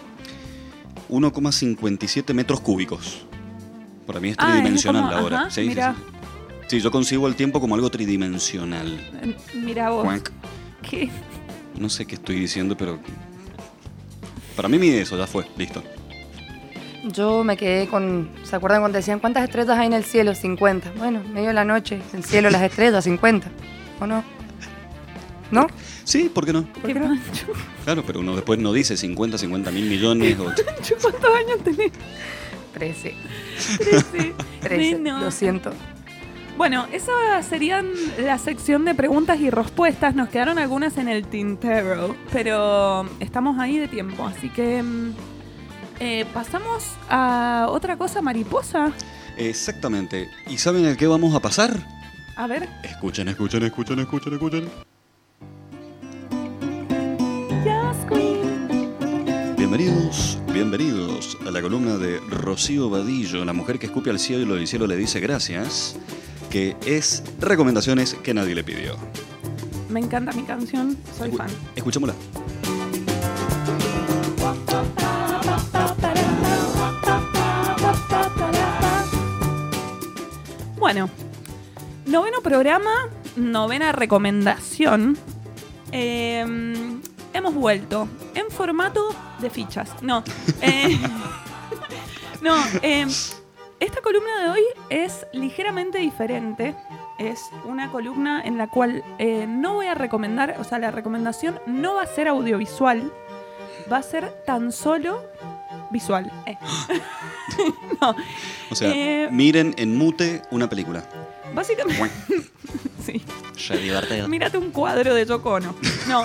1,57 1.10 2.34
metros 2.34 2.60
cúbicos. 2.62 3.26
Para 4.06 4.20
mí 4.20 4.30
es 4.30 4.36
Ah, 4.40 4.48
es 4.48 4.54
tridimensional 4.54 5.02
como- 5.04 5.14
la 5.16 5.24
hora. 5.24 5.40
ajá, 5.42 5.50
sí, 5.52 5.62
mira. 5.68 5.96
sí. 5.96 6.02
Sí, 6.02 6.17
yo 6.70 6.92
concibo 6.92 7.28
el 7.28 7.36
tiempo 7.36 7.60
como 7.60 7.76
algo 7.76 7.90
tridimensional. 7.90 9.00
Eh, 9.24 9.36
Mira 9.54 9.90
vos. 9.90 10.08
¿Qué? 10.88 11.10
No 11.78 11.90
sé 11.90 12.06
qué 12.06 12.16
estoy 12.16 12.40
diciendo, 12.40 12.76
pero. 12.76 13.00
Para 14.56 14.68
mí 14.68 14.78
mide 14.80 15.02
eso, 15.02 15.18
ya 15.18 15.28
fue, 15.28 15.46
listo. 15.58 15.84
Yo 17.06 17.44
me 17.44 17.56
quedé 17.56 17.88
con. 17.88 18.30
¿Se 18.44 18.56
acuerdan 18.56 18.82
cuando 18.82 18.98
decían 18.98 19.20
cuántas 19.20 19.44
estrellas 19.44 19.78
hay 19.78 19.88
en 19.88 19.94
el 19.94 20.04
cielo? 20.04 20.36
50. 20.36 20.94
Bueno, 20.98 21.24
medio 21.32 21.50
de 21.50 21.54
la 21.54 21.64
noche, 21.64 22.02
el 22.14 22.24
cielo, 22.24 22.50
las 22.50 22.64
estrellas, 22.64 23.04
50. 23.04 23.50
¿O 24.00 24.08
no? 24.08 24.24
¿no? 25.52 25.68
Sí, 26.04 26.30
¿por 26.34 26.46
qué 26.46 26.54
no? 26.54 26.68
Claro, 27.84 28.04
pero 28.06 28.20
uno 28.20 28.36
después 28.36 28.60
no 28.60 28.74
dice 28.74 28.98
50, 28.98 29.38
50 29.38 29.72
mil 29.72 29.86
millones. 29.86 30.38
O... 30.40 30.46
¿cuántos 31.02 31.36
años 31.36 31.64
tenés? 31.64 31.92
13. 32.74 33.16
Trece. 33.78 34.34
13. 34.62 35.00
Neno. 35.00 35.20
Lo 35.24 35.32
siento. 35.32 35.72
Bueno, 36.58 36.88
esa 36.92 37.44
serían 37.44 37.86
la 38.18 38.40
sección 38.40 38.84
de 38.84 38.96
preguntas 38.96 39.40
y 39.40 39.52
respuestas. 39.52 40.16
Nos 40.16 40.30
quedaron 40.30 40.58
algunas 40.58 40.98
en 40.98 41.08
el 41.08 41.28
tintero, 41.28 42.16
pero 42.32 43.08
estamos 43.20 43.60
ahí 43.60 43.78
de 43.78 43.88
tiempo, 43.88 44.26
así 44.26 44.50
que 44.50 44.82
mm, 44.82 45.14
eh, 46.00 46.26
pasamos 46.34 46.84
a 47.10 47.68
otra 47.70 47.96
cosa 47.96 48.24
mariposa. 48.24 48.92
Exactamente. 49.38 50.30
¿Y 50.48 50.58
saben 50.58 50.86
el 50.86 50.98
qué 50.98 51.06
vamos 51.06 51.36
a 51.36 51.40
pasar? 51.40 51.78
A 52.36 52.48
ver, 52.48 52.68
Escuchen, 52.84 53.28
escuchen, 53.28 53.64
escuchen, 53.64 54.00
escuchen, 54.00 54.34
escuchen. 54.34 54.70
Bienvenidos, 59.58 60.40
bienvenidos 60.54 61.38
a 61.46 61.52
la 61.52 61.62
columna 61.62 61.98
de 61.98 62.20
Rocío 62.30 62.90
Vadillo, 62.90 63.46
la 63.46 63.54
mujer 63.54 63.78
que 63.78 63.88
escupe 63.88 64.10
al 64.10 64.18
cielo 64.18 64.56
y 64.58 64.62
el 64.62 64.68
cielo 64.68 64.88
le 64.88 64.96
dice 64.96 65.20
gracias, 65.20 65.98
que 66.50 66.76
es 66.86 67.24
recomendaciones 67.40 68.14
que 68.16 68.34
nadie 68.34 68.56
le 68.56 68.64
pidió. 68.64 68.96
Me 69.90 70.00
encanta 70.00 70.32
mi 70.34 70.44
canción, 70.44 70.98
soy 71.18 71.30
Escu- 71.32 71.38
fan. 71.38 71.48
Escuchémosla. 71.76 72.16
Bueno, 80.78 81.10
noveno 82.06 82.42
programa, 82.42 82.92
novena 83.36 83.92
recomendación. 83.92 85.18
Eh, 85.92 86.46
hemos 87.34 87.54
vuelto 87.54 88.08
en 88.36 88.50
formato 88.52 89.14
de 89.40 89.50
fichas. 89.50 89.90
No. 90.02 90.24
eh, 90.62 90.98
no, 92.42 92.56
eh, 92.82 93.08
esta 93.80 94.02
columna 94.02 94.44
de 94.44 94.50
hoy 94.50 94.64
es 94.90 95.26
ligeramente 95.34 95.98
diferente. 96.00 96.76
Es 97.20 97.50
una 97.66 97.92
columna 97.92 98.42
en 98.44 98.58
la 98.58 98.68
cual 98.68 99.04
eh, 99.18 99.46
no 99.48 99.74
voy 99.76 99.88
a 99.88 99.96
recomendar, 99.96 100.56
o 100.60 100.64
sea, 100.64 100.80
la 100.80 100.92
recomendación 100.92 101.60
no 101.66 101.96
va 101.96 102.04
a 102.04 102.08
ser 102.08 102.28
audiovisual, 102.28 103.12
va 103.92 103.98
a 103.98 104.04
ser 104.04 104.44
tan 104.46 104.72
solo 104.72 105.24
visual. 105.92 106.32
Eh. 106.46 106.58
no, 108.02 108.16
O 108.70 108.76
sea, 108.76 108.92
Eh, 108.94 109.30
miren 109.32 109.74
en 109.78 109.98
mute 109.98 110.42
una 110.52 110.70
película. 110.70 111.04
básicamente... 111.54 112.12
sí. 113.04 113.24
Mírate 114.28 114.58
un 114.58 114.72
cuadro 114.72 115.14
de 115.16 115.26
Yoko 115.26 115.54
Ono. 115.54 115.76
No. 116.08 116.24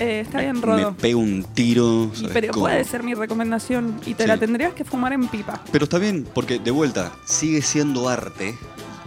Eh, 0.00 0.20
está 0.20 0.40
bien, 0.40 0.60
Rodo. 0.62 0.92
Me 0.92 0.96
pego 0.98 1.20
un 1.20 1.44
tiro. 1.54 2.10
Y- 2.12 2.16
¿sabes 2.16 2.30
pero 2.32 2.52
cómo? 2.52 2.64
puede 2.66 2.82
ser 2.84 3.02
mi 3.02 3.14
recomendación 3.14 4.00
y 4.06 4.14
te 4.14 4.24
Sí. 4.24 4.28
la 4.28 4.36
tendrías 4.38 4.72
que 4.72 4.84
fumar 4.84 5.12
en 5.12 5.28
pipa. 5.28 5.62
Pero 5.70 5.84
está 5.84 5.98
bien, 5.98 6.26
porque 6.34 6.58
de 6.58 6.70
vuelta, 6.70 7.12
sigue 7.26 7.60
siendo 7.62 8.08
arte. 8.08 8.56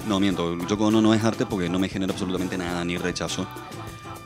No, 0.07 0.19
miento, 0.19 0.57
Yoko 0.67 0.85
Ono 0.87 1.01
no 1.01 1.13
es 1.13 1.23
arte 1.23 1.45
porque 1.45 1.69
no 1.69 1.79
me 1.79 1.89
genera 1.89 2.11
absolutamente 2.13 2.57
nada 2.57 2.83
ni 2.85 2.97
rechazo. 2.97 3.47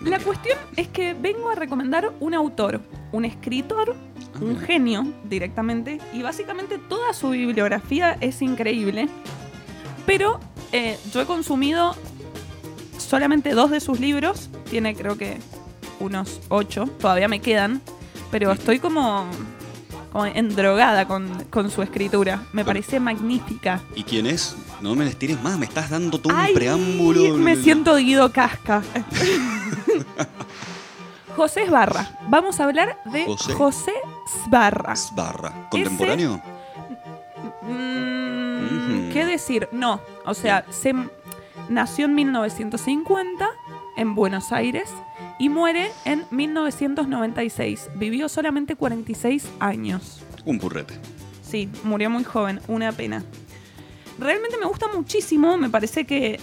La 0.01 0.19
cuestión 0.19 0.57
es 0.75 0.87
que 0.89 1.13
vengo 1.13 1.49
a 1.49 1.55
recomendar 1.55 2.11
un 2.19 2.33
autor, 2.33 2.81
un 3.11 3.25
escritor, 3.25 3.95
un 4.41 4.59
genio 4.59 5.07
directamente, 5.23 5.99
y 6.13 6.21
básicamente 6.21 6.77
toda 6.77 7.13
su 7.13 7.29
bibliografía 7.29 8.17
es 8.21 8.41
increíble. 8.41 9.07
Pero 10.05 10.39
eh, 10.71 10.97
yo 11.13 11.21
he 11.21 11.25
consumido 11.25 11.95
solamente 12.97 13.51
dos 13.51 13.71
de 13.71 13.79
sus 13.79 13.99
libros, 13.99 14.49
tiene 14.69 14.95
creo 14.95 15.17
que 15.17 15.37
unos 15.99 16.41
ocho, 16.49 16.85
todavía 16.99 17.27
me 17.27 17.39
quedan, 17.39 17.81
pero 18.31 18.51
estoy 18.51 18.79
como, 18.79 19.25
como 20.11 20.25
endrogada 20.25 21.07
con, 21.07 21.45
con 21.49 21.69
su 21.69 21.81
escritura. 21.81 22.43
Me 22.53 22.65
parece 22.65 22.99
magnífica. 22.99 23.81
¿Y 23.95 24.03
quién 24.03 24.27
es? 24.27 24.55
No 24.81 24.95
me 24.95 25.05
les 25.05 25.17
tires 25.17 25.41
más, 25.41 25.57
me 25.57 25.65
estás 25.65 25.89
dando 25.89 26.19
todo 26.19 26.33
un 26.33 26.53
preámbulo. 26.53 27.35
Me 27.35 27.55
siento 27.55 27.95
Guido 27.95 28.31
Casca. 28.31 28.83
José 31.35 31.63
Esbarra. 31.63 32.17
Vamos 32.27 32.59
a 32.59 32.63
hablar 32.63 32.99
de 33.05 33.25
José. 33.25 33.53
José, 33.53 33.93
Sbarra. 34.45 34.95
Barra. 35.13 35.69
¿Contemporáneo? 35.69 36.41
Mm. 37.61 39.11
¿Qué 39.11 39.25
decir? 39.25 39.69
No. 39.71 40.01
O 40.25 40.33
sea, 40.33 40.65
se 40.71 40.95
nació 41.69 42.05
en 42.05 42.15
1950 42.15 43.49
en 43.97 44.15
Buenos 44.15 44.51
Aires 44.51 44.89
y 45.39 45.49
muere 45.49 45.91
en 46.05 46.25
1996. 46.31 47.89
Vivió 47.95 48.29
solamente 48.29 48.75
46 48.75 49.47
años. 49.59 50.23
Un 50.45 50.59
purrete. 50.59 50.95
Sí, 51.41 51.69
murió 51.83 52.09
muy 52.09 52.23
joven, 52.23 52.59
una 52.67 52.91
pena. 52.91 53.23
Realmente 54.19 54.57
me 54.57 54.65
gusta 54.65 54.87
muchísimo, 54.93 55.57
me 55.57 55.69
parece 55.69 56.05
que 56.05 56.39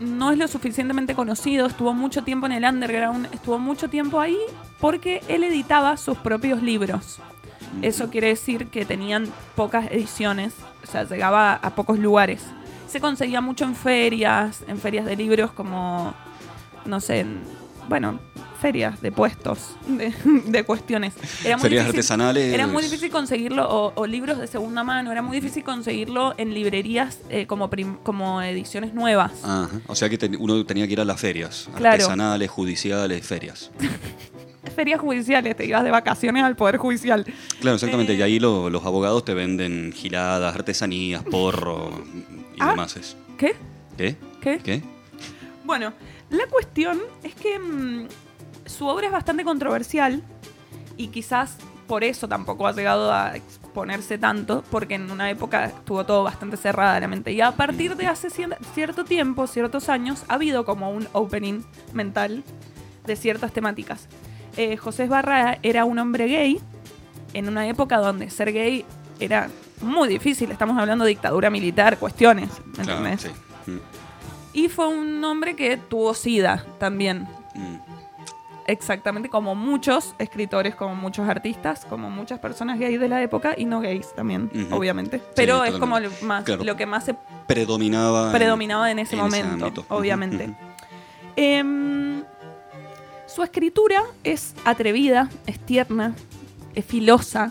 no 0.00 0.32
es 0.32 0.38
lo 0.38 0.48
suficientemente 0.48 1.14
conocido, 1.14 1.66
estuvo 1.66 1.92
mucho 1.92 2.24
tiempo 2.24 2.46
en 2.46 2.52
el 2.52 2.64
underground, 2.64 3.28
estuvo 3.32 3.58
mucho 3.58 3.88
tiempo 3.88 4.18
ahí 4.18 4.38
porque 4.80 5.20
él 5.28 5.44
editaba 5.44 5.96
sus 5.96 6.16
propios 6.18 6.62
libros. 6.62 7.18
Eso 7.82 8.10
quiere 8.10 8.28
decir 8.28 8.66
que 8.68 8.84
tenían 8.84 9.26
pocas 9.54 9.90
ediciones, 9.90 10.54
o 10.82 10.86
sea, 10.86 11.04
llegaba 11.04 11.54
a 11.54 11.74
pocos 11.74 11.98
lugares. 11.98 12.42
Se 12.88 13.00
conseguía 13.00 13.40
mucho 13.40 13.64
en 13.64 13.74
ferias, 13.74 14.64
en 14.66 14.78
ferias 14.78 15.04
de 15.06 15.16
libros 15.16 15.52
como, 15.52 16.12
no 16.84 17.00
sé, 17.00 17.20
en- 17.20 17.40
bueno, 17.88 18.20
ferias 18.60 19.00
de 19.02 19.10
puestos, 19.10 19.76
de, 19.88 20.12
de 20.46 20.64
cuestiones. 20.64 21.14
Era 21.44 21.56
muy 21.56 21.62
Ferias 21.62 21.84
difícil- 21.84 21.88
artesanales. 21.98 22.54
era 22.54 22.66
muy 22.68 22.82
difícil 22.82 23.10
conseguirlo, 23.10 23.68
o, 23.68 23.92
o 23.96 24.06
libros 24.06 24.38
de 24.38 24.46
segunda 24.46 24.84
mano, 24.84 25.10
era 25.10 25.20
muy 25.22 25.36
difícil 25.40 25.64
conseguirlo 25.64 26.34
en 26.38 26.54
librerías 26.54 27.18
eh, 27.28 27.46
como, 27.46 27.68
prim- 27.70 27.96
como 28.02 28.40
ediciones 28.40 28.94
nuevas. 28.94 29.32
Ajá. 29.44 29.68
O 29.88 29.94
sea 29.96 30.08
que 30.08 30.18
uno 30.38 30.64
tenía 30.64 30.86
que 30.86 30.92
ir 30.92 31.00
a 31.00 31.04
las 31.04 31.20
ferias. 31.20 31.68
Claro. 31.76 31.94
Artesanales, 31.94 32.50
judiciales, 32.50 33.26
ferias. 33.26 33.70
Ferias 34.76 35.00
judiciales, 35.00 35.56
te 35.56 35.66
ibas 35.66 35.82
de 35.84 35.90
vacaciones 35.90 36.44
al 36.44 36.54
Poder 36.56 36.76
Judicial. 36.78 37.26
Claro, 37.60 37.74
exactamente. 37.74 38.14
Eh. 38.14 38.16
Y 38.18 38.22
ahí 38.22 38.38
lo- 38.40 38.70
los 38.70 38.84
abogados 38.86 39.24
te 39.24 39.34
venden 39.34 39.92
giladas, 39.92 40.54
artesanías, 40.54 41.22
porro 41.24 41.90
y 42.56 42.58
Ah. 42.60 42.70
demás. 42.70 43.16
¿Qué? 43.36 43.54
¿Qué? 43.98 44.16
¿Qué? 44.40 44.58
¿Qué? 44.62 44.82
Bueno, 45.64 45.92
la 46.32 46.46
cuestión 46.46 46.98
es 47.22 47.34
que 47.34 47.58
mm, 47.58 48.08
su 48.66 48.86
obra 48.86 49.06
es 49.06 49.12
bastante 49.12 49.44
controversial 49.44 50.22
y 50.96 51.08
quizás 51.08 51.56
por 51.86 52.04
eso 52.04 52.26
tampoco 52.28 52.66
ha 52.66 52.72
llegado 52.72 53.12
a 53.12 53.36
exponerse 53.36 54.16
tanto, 54.18 54.62
porque 54.70 54.94
en 54.94 55.10
una 55.10 55.30
época 55.30 55.66
estuvo 55.66 56.04
todo 56.06 56.22
bastante 56.24 56.56
cerrada 56.56 56.98
la 57.00 57.08
mente. 57.08 57.32
Y 57.32 57.40
a 57.40 57.52
partir 57.52 57.96
de 57.96 58.06
hace 58.06 58.28
cier- 58.28 58.56
cierto 58.74 59.04
tiempo, 59.04 59.46
ciertos 59.46 59.88
años, 59.88 60.24
ha 60.28 60.34
habido 60.34 60.64
como 60.64 60.90
un 60.90 61.06
opening 61.12 61.62
mental 61.92 62.44
de 63.06 63.16
ciertas 63.16 63.52
temáticas. 63.52 64.08
Eh, 64.56 64.76
José 64.76 65.06
Barra 65.08 65.58
era 65.62 65.84
un 65.84 65.98
hombre 65.98 66.26
gay 66.28 66.60
en 67.34 67.48
una 67.48 67.66
época 67.66 67.98
donde 67.98 68.30
ser 68.30 68.52
gay 68.52 68.84
era 69.20 69.48
muy 69.80 70.08
difícil. 70.08 70.50
Estamos 70.50 70.78
hablando 70.78 71.04
de 71.04 71.10
dictadura 71.10 71.50
militar, 71.50 71.98
cuestiones, 71.98 72.48
¿me 72.78 72.84
Claro, 72.84 73.06
entendés? 73.06 73.22
sí. 73.66 73.72
Y 74.52 74.68
fue 74.68 74.88
un 74.88 75.22
hombre 75.24 75.56
que 75.56 75.76
tuvo 75.76 76.14
SIDA 76.14 76.64
también. 76.78 77.26
mm. 77.54 77.76
Exactamente 78.68 79.28
como 79.28 79.56
muchos 79.56 80.14
escritores, 80.20 80.76
como 80.76 80.94
muchos 80.94 81.28
artistas, 81.28 81.84
como 81.84 82.10
muchas 82.10 82.38
personas 82.38 82.78
gays 82.78 83.00
de 83.00 83.08
la 83.08 83.20
época 83.20 83.54
y 83.56 83.64
no 83.64 83.80
gays 83.80 84.14
también, 84.14 84.48
obviamente. 84.70 85.20
Pero 85.34 85.64
es 85.64 85.74
como 85.78 85.98
lo, 85.98 86.08
más, 86.22 86.44
Claro. 86.44 86.62
lo 86.62 86.76
que 86.76 86.86
más 86.86 87.04
se 87.04 87.16
Predominaba. 87.48 88.30
predominaba 88.30 88.88
en 88.92 89.00
ese 89.00 89.16
en 89.16 89.26
ese 89.26 89.42
momento, 89.44 89.84
obviamente. 89.88 90.54
Em, 91.34 92.22
su 93.26 93.42
escritura 93.42 94.04
es 94.22 94.54
atrevida, 94.64 95.28
es 95.46 95.58
tierna, 95.58 96.14
es 96.76 96.84
filosa, 96.84 97.50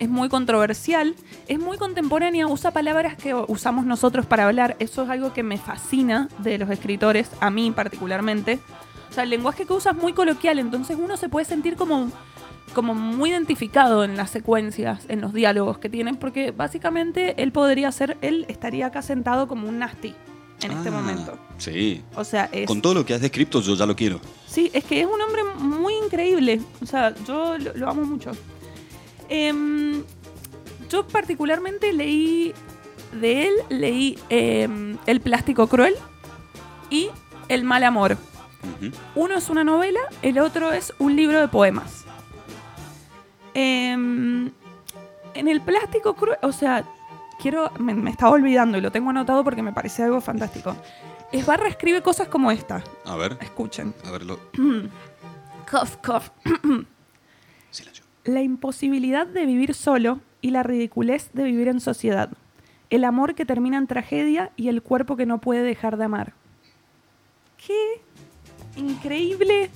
es 0.00 0.08
muy 0.08 0.28
controversial, 0.28 1.14
es 1.46 1.58
muy 1.60 1.76
contemporánea, 1.78 2.46
usa 2.48 2.72
palabras 2.72 3.14
que 3.16 3.34
usamos 3.34 3.84
nosotros 3.86 4.26
para 4.26 4.46
hablar. 4.48 4.74
Eso 4.80 5.04
es 5.04 5.10
algo 5.10 5.32
que 5.32 5.42
me 5.44 5.58
fascina 5.58 6.28
de 6.38 6.58
los 6.58 6.70
escritores, 6.70 7.30
a 7.38 7.50
mí 7.50 7.70
particularmente. 7.70 8.58
O 9.10 9.12
sea, 9.12 9.24
el 9.24 9.30
lenguaje 9.30 9.66
que 9.66 9.72
usa 9.72 9.92
es 9.92 9.98
muy 9.98 10.12
coloquial, 10.12 10.58
entonces 10.58 10.96
uno 10.98 11.16
se 11.16 11.28
puede 11.28 11.44
sentir 11.44 11.76
como, 11.76 12.10
como 12.74 12.94
muy 12.94 13.30
identificado 13.30 14.02
en 14.02 14.16
las 14.16 14.30
secuencias, 14.30 15.04
en 15.08 15.20
los 15.20 15.34
diálogos 15.34 15.78
que 15.78 15.88
tienen, 15.90 16.16
porque 16.16 16.50
básicamente 16.50 17.40
él 17.42 17.52
podría 17.52 17.92
ser, 17.92 18.16
él 18.22 18.46
estaría 18.48 18.86
acá 18.86 19.02
sentado 19.02 19.46
como 19.48 19.68
un 19.68 19.78
nasty 19.80 20.14
en 20.62 20.72
este 20.72 20.88
Ah, 20.88 20.92
momento. 20.92 21.38
Sí. 21.58 22.02
O 22.14 22.24
sea, 22.24 22.48
es... 22.52 22.66
Con 22.66 22.80
todo 22.80 22.94
lo 22.94 23.04
que 23.04 23.14
has 23.14 23.20
descrito, 23.20 23.60
yo 23.60 23.74
ya 23.74 23.84
lo 23.86 23.96
quiero. 23.96 24.20
Sí, 24.46 24.70
es 24.72 24.84
que 24.84 25.00
es 25.00 25.06
un 25.06 25.20
hombre 25.20 25.42
muy 25.58 25.92
increíble. 26.04 26.60
O 26.82 26.86
sea, 26.86 27.14
yo 27.26 27.58
lo, 27.58 27.74
lo 27.74 27.88
amo 27.90 28.02
mucho. 28.04 28.30
Em, 29.30 30.02
yo 30.90 31.06
particularmente 31.06 31.92
leí 31.92 32.52
de 33.12 33.46
él, 33.46 33.54
leí 33.70 34.18
em, 34.28 34.98
El 35.06 35.20
plástico 35.20 35.66
cruel 35.68 35.94
y 36.90 37.08
El 37.48 37.64
mal 37.64 37.84
amor. 37.84 38.16
Uno 39.14 39.36
es 39.36 39.48
una 39.48 39.64
novela, 39.64 40.00
el 40.20 40.38
otro 40.38 40.72
es 40.72 40.92
un 40.98 41.16
libro 41.16 41.40
de 41.40 41.48
poemas. 41.48 42.04
Em, 43.54 44.50
en 45.34 45.48
el 45.48 45.60
plástico 45.60 46.14
cruel, 46.14 46.38
o 46.42 46.52
sea, 46.52 46.84
quiero, 47.40 47.70
me, 47.78 47.94
me 47.94 48.10
estaba 48.10 48.32
olvidando 48.32 48.76
y 48.78 48.80
lo 48.80 48.92
tengo 48.92 49.10
anotado 49.10 49.42
porque 49.44 49.62
me 49.62 49.72
parece 49.72 50.02
algo 50.04 50.20
fantástico. 50.20 50.76
Esbarra 51.32 51.68
escribe 51.68 52.02
cosas 52.02 52.28
como 52.28 52.50
esta. 52.50 52.82
A 53.04 53.16
ver, 53.16 53.38
Escuchen. 53.40 53.94
a 54.04 54.10
ver, 54.10 54.24
lo- 54.24 54.38
Cough, 55.70 55.96
cough. 56.04 56.24
silencio. 57.70 57.99
La 58.24 58.42
imposibilidad 58.42 59.26
de 59.26 59.46
vivir 59.46 59.74
solo 59.74 60.20
y 60.42 60.50
la 60.50 60.62
ridiculez 60.62 61.30
de 61.32 61.44
vivir 61.44 61.68
en 61.68 61.80
sociedad. 61.80 62.30
El 62.90 63.04
amor 63.04 63.34
que 63.34 63.44
termina 63.46 63.78
en 63.78 63.86
tragedia 63.86 64.50
y 64.56 64.68
el 64.68 64.82
cuerpo 64.82 65.16
que 65.16 65.26
no 65.26 65.38
puede 65.38 65.62
dejar 65.62 65.96
de 65.96 66.04
amar. 66.04 66.32
Qué 67.66 68.00
increíble. 68.76 69.70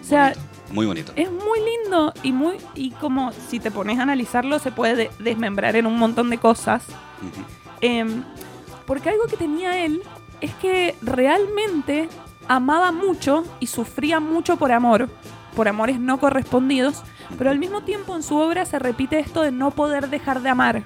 O 0.00 0.04
sea, 0.04 0.28
Bonito, 0.34 0.74
Muy 0.74 0.86
bonito. 0.86 1.12
es 1.16 1.30
muy 1.30 1.58
lindo 1.60 2.12
y 2.24 2.32
muy 2.32 2.56
y 2.74 2.90
como 2.92 3.30
si 3.32 3.60
te 3.60 3.70
pones 3.70 3.98
a 3.98 4.02
analizarlo 4.02 4.58
se 4.58 4.72
puede 4.72 4.96
de- 4.96 5.10
desmembrar 5.20 5.76
en 5.76 5.86
un 5.86 5.96
montón 5.98 6.28
de 6.30 6.38
cosas. 6.38 6.84
Em, 7.80 8.22
porque 8.86 9.10
algo 9.10 9.26
que 9.26 9.36
tenía 9.36 9.84
él 9.84 10.02
es 10.40 10.52
que 10.54 10.94
realmente 11.02 12.08
amaba 12.48 12.90
mucho 12.92 13.44
y 13.60 13.66
sufría 13.68 14.18
mucho 14.20 14.56
por 14.56 14.72
amor, 14.72 15.08
por 15.54 15.68
amores 15.68 16.00
no 16.00 16.18
correspondidos, 16.18 17.02
pero 17.38 17.50
al 17.50 17.58
mismo 17.58 17.82
tiempo 17.82 18.14
en 18.16 18.22
su 18.22 18.36
obra 18.36 18.64
se 18.64 18.78
repite 18.78 19.18
esto 19.18 19.42
de 19.42 19.52
no 19.52 19.70
poder 19.70 20.08
dejar 20.10 20.42
de 20.42 20.48
amar. 20.48 20.84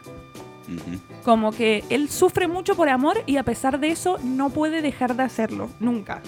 Como 1.24 1.50
que 1.52 1.84
él 1.90 2.08
sufre 2.08 2.46
mucho 2.48 2.74
por 2.76 2.88
amor 2.88 3.22
y 3.26 3.36
a 3.36 3.42
pesar 3.42 3.80
de 3.80 3.88
eso 3.88 4.18
no 4.22 4.50
puede 4.50 4.82
dejar 4.82 5.16
de 5.16 5.24
hacerlo, 5.24 5.68
nunca. 5.80 6.22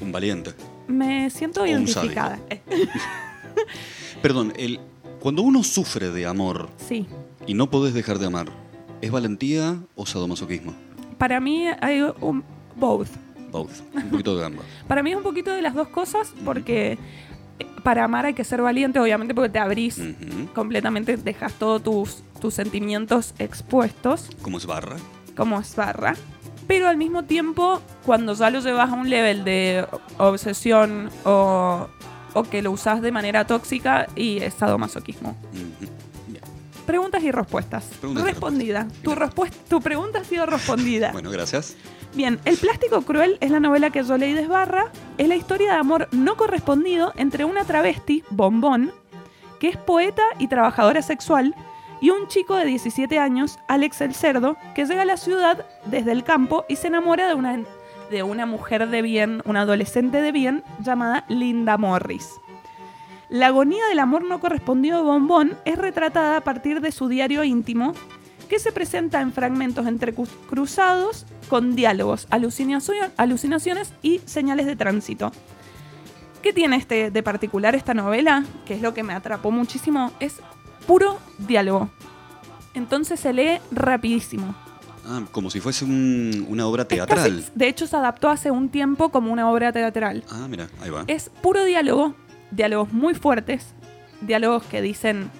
Un 0.00 0.10
valiente. 0.12 0.52
Me 0.88 1.30
siento 1.30 1.62
O 1.62 1.66
identificada. 1.66 2.38
Perdón, 4.22 4.52
el, 4.56 4.80
cuando 5.20 5.42
uno 5.42 5.62
sufre 5.62 6.10
de 6.10 6.26
amor 6.26 6.68
Sí. 6.76 7.06
y 7.46 7.54
no 7.54 7.70
podés 7.70 7.94
dejar 7.94 8.18
de 8.18 8.26
amar, 8.26 8.48
¿es 9.00 9.10
valentía 9.10 9.76
o 9.94 10.04
sadomasoquismo? 10.06 10.74
Para 11.18 11.40
mí 11.40 11.66
hay 11.80 12.02
un 12.20 12.44
both. 12.76 13.08
Both. 13.50 13.70
Un 13.94 14.10
poquito 14.10 14.36
de 14.36 14.44
ambas. 14.46 14.66
Para 14.88 15.02
mí 15.02 15.12
es 15.12 15.16
un 15.16 15.22
poquito 15.22 15.52
de 15.52 15.62
las 15.62 15.74
dos 15.74 15.88
cosas 15.88 16.32
porque 16.44 16.98
para 17.86 18.02
amar 18.02 18.26
hay 18.26 18.34
que 18.34 18.42
ser 18.42 18.60
valiente, 18.62 18.98
obviamente, 18.98 19.32
porque 19.32 19.48
te 19.48 19.60
abrís 19.60 20.02
completamente, 20.56 21.16
dejas 21.16 21.52
todos 21.52 21.80
tus, 21.84 22.24
tus 22.40 22.52
sentimientos 22.52 23.32
expuestos, 23.38 24.28
¿Cómo 24.42 24.58
es 24.58 24.66
barra? 24.66 24.96
como 25.36 25.60
es 25.60 25.76
barra. 25.76 26.16
Pero 26.66 26.88
al 26.88 26.96
mismo 26.96 27.26
tiempo, 27.26 27.80
cuando 28.04 28.34
ya 28.34 28.50
lo 28.50 28.58
llevas 28.58 28.90
a 28.90 28.94
un 28.94 29.08
level 29.08 29.44
de 29.44 29.86
obsesión 30.18 31.10
o, 31.24 31.86
o 32.34 32.42
que 32.42 32.60
lo 32.60 32.72
usas 32.72 33.02
de 33.02 33.12
manera 33.12 33.46
tóxica 33.46 34.08
y 34.16 34.38
es 34.38 34.54
sadomasoquismo. 34.54 35.36
Preguntas 36.86 37.22
y 37.22 37.30
respuestas. 37.30 37.84
Preguntas 38.00 38.24
y 38.24 38.26
Respondida. 38.28 38.78
respuestas. 38.84 39.02
Tu, 39.02 39.14
respuesta, 39.14 39.56
tu 39.68 39.80
pregunta 39.80 40.18
ha 40.20 40.24
sido 40.24 40.46
respondida. 40.46 41.12
Bueno, 41.12 41.30
gracias. 41.30 41.76
Bien, 42.14 42.38
El 42.44 42.56
plástico 42.56 43.02
cruel 43.02 43.36
es 43.40 43.50
la 43.50 43.60
novela 43.60 43.90
que 43.90 44.02
yo 44.02 44.16
leí 44.16 44.32
de 44.32 44.42
Esbarra. 44.42 44.86
Es 45.18 45.28
la 45.28 45.36
historia 45.36 45.72
de 45.72 45.78
amor 45.78 46.08
no 46.12 46.36
correspondido 46.36 47.12
entre 47.16 47.44
una 47.44 47.64
travesti, 47.64 48.22
Bombón, 48.30 48.92
que 49.60 49.68
es 49.68 49.76
poeta 49.76 50.22
y 50.38 50.48
trabajadora 50.48 51.02
sexual, 51.02 51.54
y 52.00 52.10
un 52.10 52.28
chico 52.28 52.56
de 52.56 52.66
17 52.66 53.18
años, 53.18 53.58
Alex 53.68 54.00
el 54.02 54.14
Cerdo, 54.14 54.56
que 54.74 54.84
llega 54.84 55.02
a 55.02 55.06
la 55.06 55.16
ciudad 55.16 55.66
desde 55.86 56.12
el 56.12 56.24
campo 56.24 56.64
y 56.68 56.76
se 56.76 56.86
enamora 56.88 57.26
de 57.26 57.34
una, 57.34 57.58
de 58.10 58.22
una 58.22 58.44
mujer 58.46 58.88
de 58.88 59.02
bien, 59.02 59.42
una 59.46 59.62
adolescente 59.62 60.20
de 60.20 60.30
bien, 60.30 60.62
llamada 60.80 61.24
Linda 61.28 61.78
Morris. 61.78 62.30
La 63.28 63.48
agonía 63.48 63.84
del 63.88 63.98
amor 63.98 64.24
no 64.24 64.40
correspondido 64.40 64.98
de 64.98 65.04
Bombón 65.04 65.56
es 65.64 65.76
retratada 65.78 66.36
a 66.36 66.40
partir 66.42 66.80
de 66.80 66.92
su 66.92 67.08
diario 67.08 67.42
íntimo, 67.44 67.92
que 68.48 68.58
se 68.60 68.70
presenta 68.70 69.20
en 69.20 69.32
fragmentos 69.32 69.86
entrecruzados 69.86 71.26
con 71.48 71.74
diálogos, 71.74 72.28
alucinacio- 72.30 73.10
alucinaciones 73.16 73.92
y 74.02 74.20
señales 74.24 74.66
de 74.66 74.76
tránsito. 74.76 75.32
¿Qué 76.42 76.52
tiene 76.52 76.76
este 76.76 77.10
de 77.10 77.22
particular 77.24 77.74
esta 77.74 77.92
novela? 77.94 78.44
Que 78.64 78.74
es 78.74 78.82
lo 78.82 78.94
que 78.94 79.02
me 79.02 79.14
atrapó 79.14 79.50
muchísimo, 79.50 80.12
es 80.20 80.34
puro 80.86 81.18
diálogo. 81.38 81.90
Entonces 82.74 83.18
se 83.18 83.32
lee 83.32 83.58
rapidísimo. 83.72 84.54
Ah, 85.08 85.22
como 85.32 85.50
si 85.50 85.58
fuese 85.60 85.84
un- 85.84 86.46
una 86.48 86.66
obra 86.68 86.84
teatral. 86.86 87.36
casi- 87.42 87.50
de 87.54 87.68
hecho 87.68 87.86
se 87.88 87.96
adaptó 87.96 88.28
hace 88.28 88.52
un 88.52 88.68
tiempo 88.68 89.08
como 89.08 89.32
una 89.32 89.50
obra 89.50 89.72
teatral. 89.72 90.22
Ah, 90.30 90.46
mira, 90.48 90.68
ahí 90.80 90.90
va. 90.90 91.02
Es 91.08 91.30
puro 91.42 91.64
diálogo, 91.64 92.14
diálogos 92.50 92.92
muy 92.92 93.14
fuertes, 93.14 93.74
diálogos 94.20 94.62
que 94.64 94.80
dicen 94.82 95.30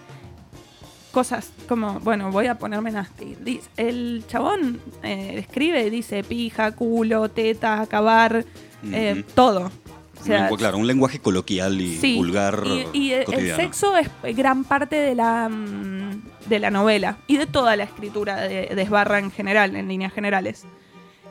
cosas 1.13 1.51
como, 1.69 1.99
bueno, 2.01 2.31
voy 2.31 2.47
a 2.47 2.59
ponerme 2.59 2.91
nasty. 2.91 3.37
El 3.77 4.25
chabón 4.29 4.81
eh, 5.03 5.37
escribe 5.39 5.87
y 5.87 5.91
dice 5.91 6.23
pija, 6.23 6.73
culo, 6.73 7.31
teta, 7.31 7.81
acabar, 7.81 8.45
eh, 8.93 9.25
todo. 9.35 9.61
O 9.67 10.19
Un 10.21 10.25
sea, 10.25 10.49
claro, 10.51 10.79
un 10.79 10.87
lenguaje 10.87 11.19
coloquial 11.19 11.81
y 11.81 11.97
sí, 11.97 12.17
vulgar 12.17 12.65
y, 12.93 12.99
y 12.99 13.13
el- 13.13 13.55
sexo 13.55 13.97
es 13.97 14.09
gran 14.37 14.65
parte 14.65 14.97
de 14.97 15.15
la, 15.15 15.49
mm, 15.49 16.23
de 16.49 16.59
la 16.59 16.71
novela 16.71 17.19
y 17.27 17.37
de 17.37 17.47
toda 17.47 17.77
la 17.77 17.85
escritura 17.85 18.37
de, 18.43 18.67
de 18.75 18.83
Esbarra 18.83 19.19
en 19.19 19.31
general, 19.31 19.77
en 19.77 19.89
líneas 19.89 20.13
generales. 20.13 20.65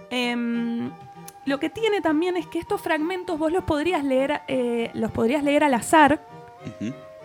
Em, 0.09 0.91
lo 1.45 1.59
que 1.59 1.69
tiene 1.69 2.01
también 2.01 2.37
es 2.37 2.47
que 2.47 2.59
estos 2.59 2.81
fragmentos 2.81 3.37
vos 3.37 3.51
los 3.51 3.63
podrías 3.63 4.03
leer, 4.03 4.41
eh, 4.47 4.91
los 4.93 5.11
podrías 5.11 5.43
leer 5.43 5.63
al 5.63 5.73
azar, 5.73 6.25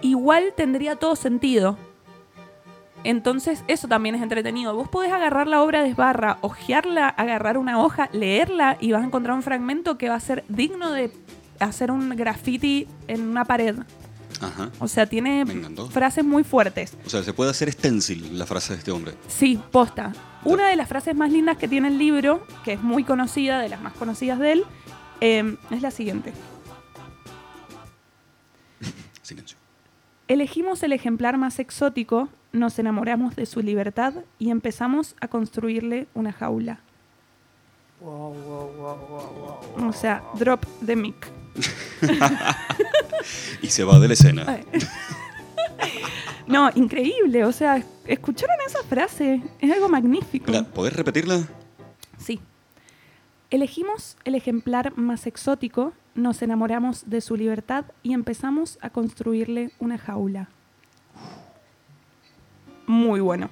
igual 0.02 0.52
tendría 0.56 0.96
todo 0.96 1.16
sentido. 1.16 1.78
Entonces, 3.02 3.64
eso 3.66 3.88
también 3.88 4.14
es 4.14 4.22
entretenido. 4.22 4.74
Vos 4.74 4.88
podés 4.88 5.10
agarrar 5.12 5.46
la 5.46 5.62
obra 5.62 5.82
de 5.82 5.88
Esbarra, 5.88 6.36
hojearla, 6.42 7.08
agarrar 7.08 7.56
una 7.56 7.82
hoja, 7.82 8.10
leerla 8.12 8.76
y 8.78 8.92
vas 8.92 9.02
a 9.02 9.06
encontrar 9.06 9.34
un 9.34 9.42
fragmento 9.42 9.96
que 9.96 10.10
va 10.10 10.16
a 10.16 10.20
ser 10.20 10.44
digno 10.48 10.90
de 10.90 11.10
hacer 11.58 11.90
un 11.90 12.10
graffiti 12.10 12.86
en 13.08 13.22
una 13.22 13.44
pared. 13.46 13.76
Ajá. 14.40 14.70
O 14.78 14.88
sea, 14.88 15.06
tiene 15.06 15.44
frases 15.90 16.24
muy 16.24 16.44
fuertes. 16.44 16.94
O 17.06 17.10
sea, 17.10 17.22
se 17.22 17.32
puede 17.32 17.50
hacer 17.50 17.72
stencil 17.72 18.38
la 18.38 18.46
frase 18.46 18.74
de 18.74 18.78
este 18.78 18.90
hombre. 18.90 19.14
Sí, 19.28 19.58
posta. 19.70 20.12
Una 20.44 20.68
de 20.68 20.76
las 20.76 20.88
frases 20.88 21.14
más 21.14 21.30
lindas 21.30 21.56
que 21.58 21.68
tiene 21.68 21.88
el 21.88 21.98
libro, 21.98 22.46
que 22.64 22.74
es 22.74 22.82
muy 22.82 23.04
conocida, 23.04 23.60
de 23.60 23.68
las 23.68 23.80
más 23.80 23.92
conocidas 23.92 24.38
de 24.38 24.52
él, 24.52 24.64
eh, 25.20 25.56
es 25.70 25.82
la 25.82 25.90
siguiente. 25.90 26.32
Silencio. 29.22 29.58
Elegimos 30.28 30.82
el 30.82 30.92
ejemplar 30.92 31.36
más 31.36 31.58
exótico, 31.58 32.28
nos 32.52 32.78
enamoramos 32.78 33.36
de 33.36 33.46
su 33.46 33.60
libertad 33.60 34.14
y 34.38 34.50
empezamos 34.50 35.14
a 35.20 35.28
construirle 35.28 36.06
una 36.14 36.32
jaula. 36.32 36.80
Wow, 38.00 38.32
wow, 38.32 38.72
wow, 38.72 38.96
wow, 38.96 39.60
wow. 39.76 39.88
O 39.88 39.92
sea, 39.92 40.22
drop 40.38 40.64
the 40.84 40.96
mic. 40.96 41.30
Y 43.62 43.68
se 43.68 43.84
va 43.84 43.98
de 43.98 44.08
la 44.08 44.14
escena. 44.14 44.60
No, 46.46 46.68
increíble. 46.74 47.44
O 47.44 47.52
sea, 47.52 47.80
¿escucharon 48.06 48.56
esa 48.66 48.82
frase? 48.82 49.40
Es 49.60 49.70
algo 49.70 49.88
magnífico. 49.88 50.46
Espera, 50.50 50.64
¿Podés 50.64 50.94
repetirla? 50.94 51.46
Sí. 52.18 52.40
Elegimos 53.50 54.16
el 54.24 54.34
ejemplar 54.34 54.96
más 54.96 55.26
exótico, 55.28 55.92
nos 56.16 56.42
enamoramos 56.42 57.08
de 57.08 57.20
su 57.20 57.36
libertad 57.36 57.84
y 58.02 58.14
empezamos 58.14 58.78
a 58.80 58.90
construirle 58.90 59.70
una 59.78 59.96
jaula. 59.98 60.48
Muy 62.86 63.20
bueno. 63.20 63.48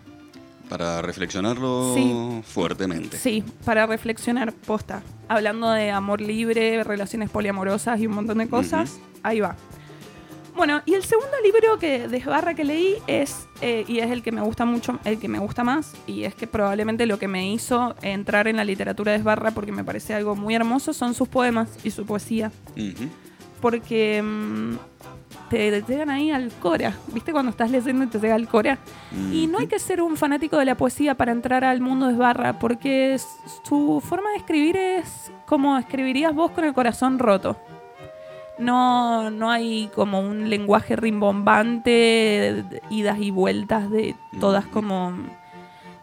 Para 0.68 1.00
reflexionarlo 1.00 1.94
Sí. 1.94 2.42
fuertemente. 2.44 3.16
Sí, 3.16 3.42
para 3.64 3.86
reflexionar 3.86 4.52
posta. 4.52 5.02
Hablando 5.28 5.70
de 5.70 5.90
amor 5.90 6.20
libre, 6.20 6.82
relaciones 6.84 7.30
poliamorosas 7.30 7.98
y 8.00 8.06
un 8.06 8.14
montón 8.14 8.38
de 8.38 8.48
cosas, 8.48 8.98
ahí 9.22 9.40
va. 9.40 9.56
Bueno, 10.58 10.82
y 10.86 10.94
el 10.94 11.04
segundo 11.04 11.36
libro 11.40 11.78
que 11.78 12.08
de 12.08 12.16
Esbarra 12.16 12.52
que 12.52 12.64
leí 12.64 12.96
es, 13.06 13.46
eh, 13.60 13.84
y 13.86 14.00
es 14.00 14.10
el 14.10 14.24
que 14.24 14.32
me 14.32 14.40
gusta 14.40 14.64
mucho, 14.64 14.98
el 15.04 15.20
que 15.20 15.28
me 15.28 15.38
gusta 15.38 15.62
más, 15.62 15.94
y 16.04 16.24
es 16.24 16.34
que 16.34 16.48
probablemente 16.48 17.06
lo 17.06 17.16
que 17.16 17.28
me 17.28 17.52
hizo 17.52 17.94
entrar 18.02 18.48
en 18.48 18.56
la 18.56 18.64
literatura 18.64 19.12
de 19.12 19.18
Esbarra, 19.18 19.52
porque 19.52 19.70
me 19.70 19.84
parece 19.84 20.14
algo 20.14 20.34
muy 20.34 20.56
hermoso, 20.56 20.92
son 20.92 21.14
sus 21.14 21.28
poemas 21.28 21.68
y 21.84 21.92
su 21.92 22.04
poesía. 22.04 22.50
Ujú. 22.72 23.08
Porque 23.60 24.20
mm, 24.20 24.74
te, 25.48 25.80
llegan 25.82 26.10
ahí 26.10 26.32
al 26.32 26.50
cora, 26.50 26.92
¿viste? 27.12 27.30
Cuando 27.30 27.50
estás 27.50 27.70
leyendo 27.70 28.02
y 28.02 28.08
te 28.08 28.18
llega 28.18 28.34
al 28.34 28.48
cora. 28.48 28.78
Y 29.32 29.46
no 29.46 29.58
hay 29.58 29.68
que 29.68 29.78
ser 29.78 30.02
un 30.02 30.16
fanático 30.16 30.58
de 30.58 30.64
la 30.64 30.76
poesía 30.76 31.14
para 31.14 31.30
entrar 31.30 31.62
al 31.62 31.80
mundo 31.80 32.08
de 32.08 32.14
Esbarra, 32.14 32.58
porque 32.58 33.16
su 33.62 34.02
forma 34.04 34.30
de 34.30 34.38
escribir 34.38 34.76
es 34.76 35.30
como 35.46 35.78
escribirías 35.78 36.34
vos 36.34 36.50
con 36.50 36.64
el 36.64 36.74
corazón 36.74 37.20
roto. 37.20 37.56
No, 38.58 39.30
no 39.30 39.50
hay 39.50 39.88
como 39.94 40.20
un 40.20 40.50
lenguaje 40.50 40.96
rimbombante, 40.96 42.64
idas 42.90 43.18
y 43.20 43.30
vueltas 43.30 43.90
de 43.90 44.16
todas 44.40 44.64
Ujú. 44.64 44.72
como 44.72 45.12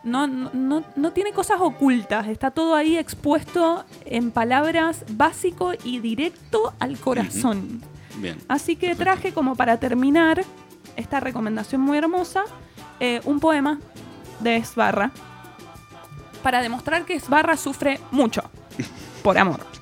no, 0.04 0.28
no, 0.28 0.84
no 0.96 1.12
tiene 1.12 1.34
cosas 1.34 1.60
ocultas, 1.60 2.28
está 2.28 2.52
todo 2.52 2.76
ahí 2.76 2.96
expuesto 2.96 3.84
en 4.06 4.32
palabras 4.32 5.04
básico 5.10 5.74
y 5.84 6.00
directo 6.00 6.74
al 6.80 6.98
corazón. 6.98 7.82
Bien. 8.18 8.38
Así 8.48 8.76
que 8.76 8.96
traje 8.96 9.34
como 9.34 9.56
para 9.56 9.78
terminar 9.78 10.44
esta 10.96 11.20
recomendación 11.20 11.82
muy 11.82 11.98
hermosa, 11.98 12.44
eh, 13.00 13.20
un 13.26 13.40
poema 13.40 13.80
de 14.40 14.58
Esbarra 14.58 15.12
para 16.44 16.62
demostrar 16.62 17.06
que 17.06 17.16
Esbarra 17.16 17.58
sufre 17.58 18.00
mucho 18.12 18.44
por 19.24 19.38
amor. 19.38 19.75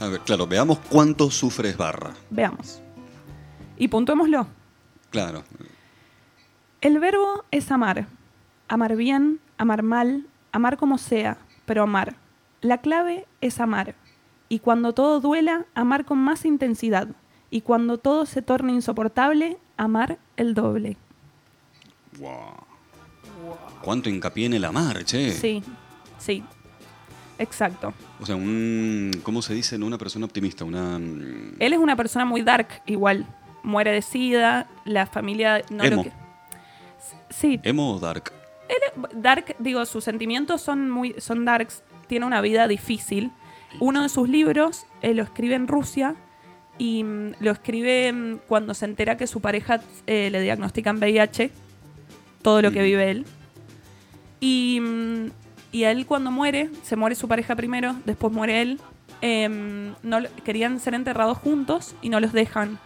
A 0.00 0.06
ver, 0.08 0.20
claro, 0.20 0.46
veamos 0.46 0.78
cuánto 0.90 1.30
sufre 1.30 1.70
Esbarra. 1.70 2.14
Veamos. 2.30 2.80
Y 3.76 3.88
puntuémoslo. 3.88 4.46
Claro. 5.10 5.44
El 6.80 6.98
verbo 6.98 7.44
es 7.50 7.70
amar. 7.70 8.06
Amar 8.68 8.96
bien, 8.96 9.40
amar 9.58 9.82
mal, 9.82 10.26
amar 10.50 10.76
como 10.76 10.98
sea, 10.98 11.38
pero 11.66 11.82
amar. 11.82 12.16
La 12.60 12.78
clave 12.78 13.26
es 13.40 13.60
amar. 13.60 13.94
Y 14.48 14.58
cuando 14.58 14.92
todo 14.92 15.20
duela, 15.20 15.66
amar 15.74 16.04
con 16.04 16.18
más 16.18 16.44
intensidad. 16.44 17.08
Y 17.50 17.60
cuando 17.60 17.98
todo 17.98 18.26
se 18.26 18.42
torne 18.42 18.72
insoportable, 18.72 19.58
amar 19.76 20.18
el 20.36 20.54
doble. 20.54 20.96
Wow. 22.18 22.66
¿Cuánto 23.82 24.08
hincapié 24.08 24.46
en 24.46 24.54
el 24.54 24.64
amar, 24.64 25.04
che? 25.04 25.32
Sí, 25.32 25.62
sí. 26.18 26.44
Exacto. 27.42 27.92
O 28.20 28.26
sea, 28.26 28.36
un. 28.36 29.10
¿Cómo 29.22 29.42
se 29.42 29.54
dice? 29.54 29.78
No 29.78 29.86
una 29.86 29.98
persona 29.98 30.24
optimista, 30.26 30.64
una. 30.64 30.98
mm, 30.98 31.56
Él 31.58 31.72
es 31.72 31.78
una 31.78 31.96
persona 31.96 32.24
muy 32.24 32.42
dark, 32.42 32.82
igual. 32.86 33.26
Muere 33.64 33.92
de 33.92 34.02
sida, 34.02 34.68
la 34.84 35.06
familia 35.06 35.62
no 35.70 35.84
Emo. 35.84 35.96
lo 35.96 36.02
que. 36.04 36.12
Sí, 37.30 37.60
¿Emo 37.62 37.94
o 37.94 37.98
dark? 37.98 38.32
Dark, 39.14 39.56
digo, 39.58 39.84
sus 39.86 40.04
sentimientos 40.04 40.60
son 40.60 40.90
muy, 40.90 41.14
son 41.18 41.44
darks. 41.44 41.82
Tiene 42.06 42.26
una 42.26 42.40
vida 42.40 42.68
difícil. 42.68 43.30
Uno 43.80 44.02
de 44.02 44.08
sus 44.08 44.28
libros 44.28 44.86
eh, 45.00 45.14
lo 45.14 45.22
escribe 45.22 45.54
en 45.54 45.66
Rusia 45.66 46.14
y 46.78 47.04
mm, 47.04 47.34
lo 47.40 47.50
escribe 47.50 48.12
mm, 48.12 48.38
cuando 48.46 48.74
se 48.74 48.84
entera 48.84 49.16
que 49.16 49.26
su 49.26 49.40
pareja 49.40 49.80
eh, 50.06 50.28
le 50.30 50.40
diagnostican 50.40 50.98
VIH, 50.98 51.50
todo 52.42 52.62
lo 52.62 52.70
que 52.70 52.82
vive 52.82 53.10
él. 53.10 53.26
Y, 54.40 54.80
y 55.72 55.84
él 55.84 56.06
cuando 56.06 56.30
muere, 56.30 56.70
se 56.84 56.94
muere 56.96 57.14
su 57.16 57.26
pareja 57.26 57.56
primero, 57.56 57.96
después 58.04 58.32
muere 58.32 58.62
él. 58.62 58.80
em, 59.24 59.94
no, 60.02 60.18
querían 60.44 60.80
ser 60.80 60.94
enterrados 60.94 61.38
juntos 61.38 61.94
y 62.02 62.08
no 62.08 62.18
los 62.20 62.32
dejan. 62.32 62.78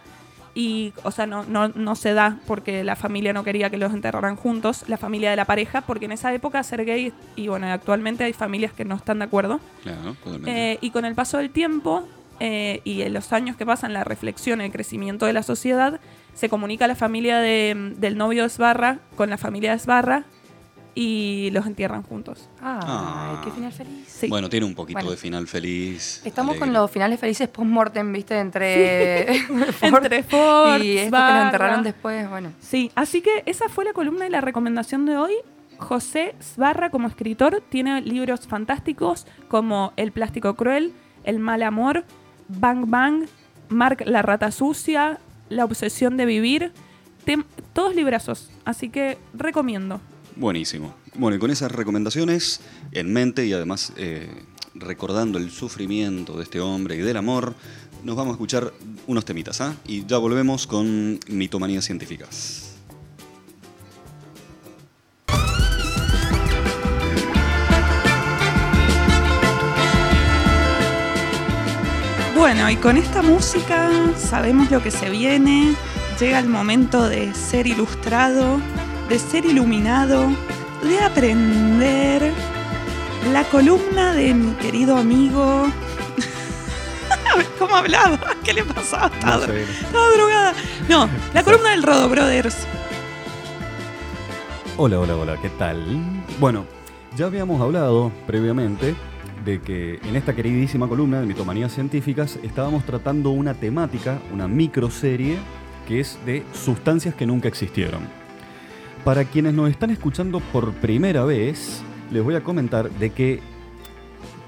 Y, 0.53 0.93
o 1.03 1.11
sea, 1.11 1.25
no, 1.27 1.43
no, 1.43 1.67
no 1.69 1.95
se 1.95 2.13
da 2.13 2.39
porque 2.47 2.83
la 2.83 2.95
familia 2.95 3.31
no 3.33 3.43
quería 3.43 3.69
que 3.69 3.77
los 3.77 3.93
enterraran 3.93 4.35
juntos, 4.35 4.85
la 4.87 4.97
familia 4.97 5.29
de 5.29 5.35
la 5.35 5.45
pareja, 5.45 5.81
porque 5.81 6.05
en 6.05 6.11
esa 6.13 6.33
época 6.33 6.63
ser 6.63 6.83
gay, 6.85 7.13
y 7.35 7.47
bueno, 7.47 7.67
actualmente 7.71 8.23
hay 8.23 8.33
familias 8.33 8.71
que 8.73 8.83
no 8.85 8.95
están 8.95 9.19
de 9.19 9.25
acuerdo. 9.25 9.59
Claro, 9.83 10.15
totalmente. 10.23 10.71
Eh, 10.73 10.77
y 10.81 10.89
con 10.91 11.05
el 11.05 11.13
paso 11.15 11.37
del 11.37 11.49
tiempo 11.51 12.07
eh, 12.39 12.81
y 12.83 13.01
en 13.03 13.13
los 13.13 13.33
años 13.33 13.55
que 13.55 13.65
pasan, 13.65 13.93
la 13.93 14.03
reflexión, 14.03 14.61
el 14.61 14.71
crecimiento 14.71 15.25
de 15.27 15.33
la 15.33 15.43
sociedad, 15.43 15.99
se 16.35 16.49
comunica 16.49 16.85
la 16.87 16.95
familia 16.95 17.39
de- 17.39 17.93
del 17.97 18.15
novio 18.17 18.43
de 18.43 18.47
Esbarra 18.47 18.99
con 19.15 19.29
la 19.31 19.37
familia 19.37 19.71
de 19.71 19.77
Esbarra 19.77 20.23
y 20.99 21.51
los 21.51 21.67
entierran 21.67 22.01
juntos. 22.01 22.49
Ay, 22.59 22.79
Ah. 22.81 23.41
qué 23.43 23.51
final 23.51 23.71
feliz. 23.71 24.07
Sí. 24.07 24.27
Bueno, 24.29 24.49
tiene 24.49 24.65
un 24.65 24.73
poquito 24.73 24.97
Bueno. 24.97 25.11
de 25.11 25.17
final 25.17 25.47
feliz. 25.47 26.21
Estamos 26.25 26.55
con 26.57 26.73
los 26.73 26.89
finales 26.89 27.19
felices 27.19 27.47
post-mortem, 27.49 28.11
¿viste? 28.11 28.39
Entre 28.39 29.43
Ford 29.73 29.83
Entre 30.05 30.23
Ford, 30.23 30.81
y 30.81 30.97
estos 30.97 31.03
que 31.03 31.07
Sbarra. 31.09 31.37
lo 31.39 31.45
enterraron 31.45 31.83
después, 31.83 32.27
bueno. 32.27 32.51
Sí, 32.59 32.89
así 32.95 33.21
que 33.21 33.43
esa 33.45 33.69
fue 33.69 33.85
la 33.85 33.93
columna 33.93 34.25
y 34.25 34.31
la 34.31 34.41
recomendación 34.41 35.05
de 35.05 35.17
hoy. 35.17 35.33
José 35.77 36.33
Sbarra 36.41 36.89
como 36.89 37.07
escritor 37.07 37.61
tiene 37.69 38.01
libros 38.01 38.47
fantásticos 38.47 39.27
como 39.49 39.93
El 39.97 40.11
plástico 40.11 40.55
cruel, 40.55 40.93
El 41.23 41.37
mal 41.37 41.61
amor, 41.61 42.05
Bang 42.47 42.85
Bang, 42.89 43.27
Mark 43.69 44.01
la 44.07 44.23
rata 44.23 44.49
sucia, 44.51 45.19
La 45.49 45.63
obsesión 45.65 46.17
de 46.17 46.25
vivir, 46.25 46.71
tem- 47.23 47.45
todos 47.73 47.93
librazos, 47.93 48.49
así 48.65 48.89
que 48.89 49.19
recomiendo. 49.35 50.01
Buenísimo. 50.39 50.93
Bueno, 51.15 51.35
y 51.35 51.39
con 51.39 51.49
esas 51.49 51.71
recomendaciones 51.71 52.61
en 52.91 53.11
mente 53.11 53.47
y 53.47 53.53
además 53.53 53.91
eh, 53.97 54.29
recordando 54.75 55.39
el 55.39 55.49
sufrimiento 55.49 56.37
de 56.37 56.43
este 56.43 56.59
hombre 56.59 56.95
y 56.95 56.99
del 56.99 57.17
amor, 57.17 57.55
nos 58.03 58.15
vamos 58.15 58.33
a 58.33 58.35
escuchar 58.35 58.71
unos 59.07 59.25
temitas, 59.25 59.61
¿ah? 59.61 59.75
Y 59.87 60.05
ya 60.05 60.19
volvemos 60.19 60.67
con 60.67 61.19
mitomanías 61.27 61.85
científicas. 61.85 62.75
Bueno, 72.35 72.69
y 72.69 72.75
con 72.75 72.97
esta 72.97 73.23
música 73.23 73.89
sabemos 74.15 74.69
lo 74.69 74.83
que 74.83 74.91
se 74.91 75.09
viene, 75.09 75.73
llega 76.19 76.37
el 76.37 76.47
momento 76.47 77.09
de 77.09 77.33
ser 77.33 77.65
ilustrado, 77.65 78.61
de 79.09 79.19
ser 79.19 79.45
iluminado, 79.45 80.27
de 80.83 80.99
aprender. 80.99 82.31
La 83.31 83.43
columna 83.45 84.13
de 84.13 84.33
mi 84.33 84.53
querido 84.53 84.97
amigo... 84.97 85.67
¿Cómo 87.59 87.75
hablaba? 87.75 88.19
¿Qué 88.43 88.53
le 88.53 88.63
pasaba? 88.63 89.07
Estaba, 89.13 89.45
dro- 89.45 89.53
estaba 89.55 90.09
drogada. 90.15 90.53
No, 90.89 91.09
la 91.33 91.43
columna 91.43 91.71
del 91.71 91.83
Rodo 91.83 92.09
Brothers. 92.09 92.65
Hola, 94.77 94.99
hola, 94.99 95.15
hola, 95.15 95.37
¿qué 95.41 95.49
tal? 95.49 95.83
Bueno, 96.39 96.65
ya 97.15 97.25
habíamos 97.25 97.59
hablado 97.61 98.11
previamente 98.27 98.95
de 99.43 99.59
que 99.61 99.95
en 100.03 100.15
esta 100.15 100.35
queridísima 100.35 100.87
columna 100.87 101.19
de 101.19 101.25
Mitomanías 101.25 101.73
Científicas 101.73 102.37
estábamos 102.43 102.85
tratando 102.85 103.31
una 103.31 103.53
temática, 103.53 104.19
una 104.33 104.47
microserie, 104.47 105.37
que 105.87 105.99
es 105.99 106.17
de 106.25 106.43
sustancias 106.53 107.15
que 107.15 107.25
nunca 107.25 107.47
existieron. 107.47 108.01
Para 109.07 109.23
quienes 109.23 109.53
nos 109.53 109.69
están 109.69 109.89
escuchando 109.89 110.41
por 110.51 110.73
primera 110.73 111.23
vez, 111.23 111.81
les 112.11 112.21
voy 112.21 112.35
a 112.35 112.43
comentar 112.43 112.91
de 112.91 113.11
que 113.11 113.39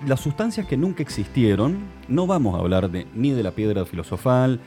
las 0.05 0.19
sustancias 0.19 0.67
que 0.67 0.75
nunca 0.75 1.01
existieron, 1.01 1.77
no 2.09 2.27
vamos 2.27 2.55
a 2.55 2.57
hablar 2.57 2.91
de, 2.91 3.07
ni 3.15 3.31
de 3.31 3.41
la 3.41 3.51
piedra 3.51 3.85
filosofal, 3.85 4.59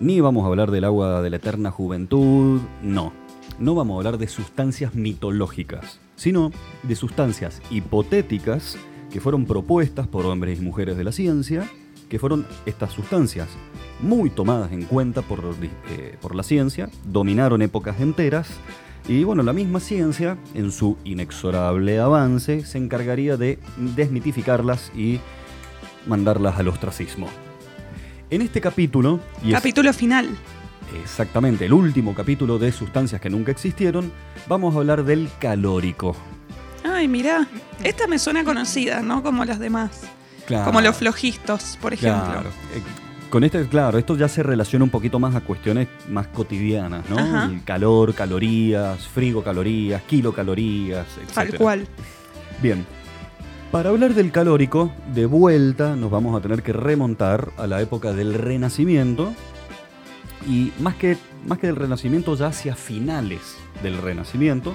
ni 0.00 0.20
vamos 0.20 0.42
a 0.42 0.48
hablar 0.48 0.72
del 0.72 0.82
agua 0.82 1.22
de 1.22 1.30
la 1.30 1.36
eterna 1.36 1.70
juventud, 1.70 2.60
no. 2.82 3.12
No 3.60 3.76
vamos 3.76 3.94
a 3.94 3.98
hablar 3.98 4.18
de 4.18 4.26
sustancias 4.26 4.96
mitológicas, 4.96 6.00
sino 6.16 6.50
de 6.82 6.96
sustancias 6.96 7.62
hipotéticas 7.70 8.76
que 9.12 9.20
fueron 9.20 9.46
propuestas 9.46 10.08
por 10.08 10.26
hombres 10.26 10.58
y 10.58 10.62
mujeres 10.62 10.96
de 10.96 11.04
la 11.04 11.12
ciencia, 11.12 11.70
que 12.08 12.18
fueron 12.18 12.44
estas 12.66 12.90
sustancias 12.90 13.46
muy 14.00 14.30
tomadas 14.30 14.72
en 14.72 14.82
cuenta 14.82 15.22
por, 15.22 15.44
eh, 15.62 16.16
por 16.20 16.34
la 16.34 16.42
ciencia, 16.42 16.90
dominaron 17.04 17.62
épocas 17.62 18.00
enteras, 18.00 18.50
y 19.08 19.24
bueno, 19.24 19.42
la 19.42 19.52
misma 19.54 19.80
ciencia, 19.80 20.36
en 20.54 20.70
su 20.70 20.96
inexorable 21.04 21.98
avance, 21.98 22.64
se 22.66 22.76
encargaría 22.78 23.36
de 23.38 23.58
desmitificarlas 23.76 24.92
y 24.94 25.18
mandarlas 26.06 26.58
al 26.58 26.68
ostracismo. 26.68 27.26
En 28.30 28.42
este 28.42 28.60
capítulo, 28.60 29.20
y 29.42 29.48
es 29.48 29.54
Capítulo 29.54 29.92
final. 29.94 30.28
exactamente 31.02 31.64
el 31.64 31.72
último 31.72 32.14
capítulo 32.14 32.58
de 32.58 32.70
Sustancias 32.70 33.20
que 33.20 33.30
nunca 33.30 33.50
existieron, 33.50 34.12
vamos 34.46 34.74
a 34.74 34.78
hablar 34.78 35.04
del 35.04 35.30
calórico. 35.38 36.14
Ay, 36.84 37.08
mira, 37.08 37.46
esta 37.82 38.06
me 38.06 38.18
suena 38.18 38.44
conocida, 38.44 39.00
¿no? 39.00 39.22
Como 39.22 39.44
las 39.46 39.58
demás. 39.58 40.02
Claro, 40.46 40.66
Como 40.66 40.80
los 40.82 40.96
flojitos, 40.96 41.78
por 41.80 41.94
ejemplo. 41.94 42.24
Claro. 42.24 42.50
Con 43.30 43.44
este, 43.44 43.66
claro, 43.68 43.98
esto 43.98 44.16
ya 44.16 44.26
se 44.26 44.42
relaciona 44.42 44.84
un 44.84 44.90
poquito 44.90 45.18
más 45.18 45.34
a 45.34 45.42
cuestiones 45.42 45.88
más 46.08 46.28
cotidianas, 46.28 47.08
¿no? 47.10 47.18
Ajá. 47.18 47.44
El 47.44 47.62
calor, 47.62 48.14
calorías, 48.14 49.06
frigo, 49.06 49.42
calorías, 49.42 50.02
kilocalorías, 50.02 51.06
etc. 51.18 51.32
Tal 51.34 51.54
cual. 51.56 51.86
Bien, 52.62 52.86
para 53.70 53.90
hablar 53.90 54.14
del 54.14 54.32
calórico, 54.32 54.90
de 55.12 55.26
vuelta 55.26 55.94
nos 55.94 56.10
vamos 56.10 56.34
a 56.34 56.40
tener 56.40 56.62
que 56.62 56.72
remontar 56.72 57.50
a 57.58 57.66
la 57.66 57.82
época 57.82 58.14
del 58.14 58.32
Renacimiento 58.32 59.34
y 60.46 60.72
más 60.78 60.94
que, 60.94 61.18
más 61.46 61.58
que 61.58 61.66
del 61.66 61.76
Renacimiento 61.76 62.34
ya 62.34 62.46
hacia 62.46 62.74
finales 62.76 63.58
del 63.82 63.98
Renacimiento, 63.98 64.74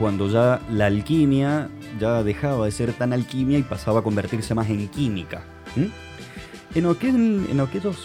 cuando 0.00 0.28
ya 0.28 0.60
la 0.72 0.86
alquimia 0.86 1.68
ya 2.00 2.24
dejaba 2.24 2.64
de 2.64 2.72
ser 2.72 2.92
tan 2.94 3.12
alquimia 3.12 3.58
y 3.58 3.62
pasaba 3.62 4.00
a 4.00 4.02
convertirse 4.02 4.56
más 4.56 4.68
en 4.70 4.88
química. 4.88 5.44
En, 6.74 6.86
aquel- 6.86 7.46
en 7.50 7.60
aquellos, 7.60 7.96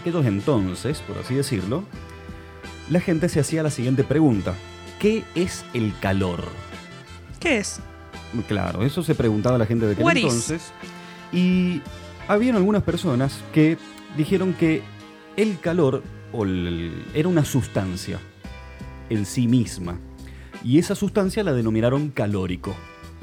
aquellos 0.00 0.26
entonces, 0.26 1.00
por 1.00 1.18
así 1.18 1.34
decirlo, 1.34 1.84
la 2.90 3.00
gente 3.00 3.28
se 3.28 3.40
hacía 3.40 3.62
la 3.62 3.70
siguiente 3.70 4.04
pregunta. 4.04 4.54
¿Qué 4.98 5.24
es 5.34 5.64
el 5.74 5.92
calor? 6.00 6.44
¿Qué 7.38 7.58
es? 7.58 7.80
Claro, 8.48 8.82
eso 8.82 9.02
se 9.02 9.14
preguntaba 9.14 9.56
la 9.58 9.66
gente 9.66 9.86
de 9.86 9.92
aquel 9.92 10.04
What 10.04 10.16
is? 10.16 10.24
entonces. 10.24 10.72
Y 11.32 11.80
habían 12.26 12.56
algunas 12.56 12.82
personas 12.82 13.40
que 13.52 13.78
dijeron 14.16 14.54
que 14.54 14.82
el 15.36 15.60
calor 15.60 16.02
o 16.32 16.44
el- 16.44 17.04
era 17.14 17.28
una 17.28 17.44
sustancia 17.44 18.18
en 19.08 19.24
sí 19.24 19.46
misma. 19.46 19.98
Y 20.64 20.78
esa 20.78 20.94
sustancia 20.96 21.44
la 21.44 21.52
denominaron 21.52 22.08
calórico. 22.10 22.74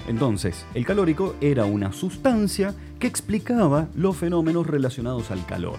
Entonces, 0.08 0.66
el 0.74 0.86
calórico 0.86 1.36
era 1.41 1.66
una 1.66 1.91
sustancia 1.91 2.74
que 3.06 3.10
explicaba 3.10 3.88
los 3.93 4.18
fenómenos 4.18 4.66
relacionados 4.66 5.30
al 5.30 5.45
calor. 5.45 5.78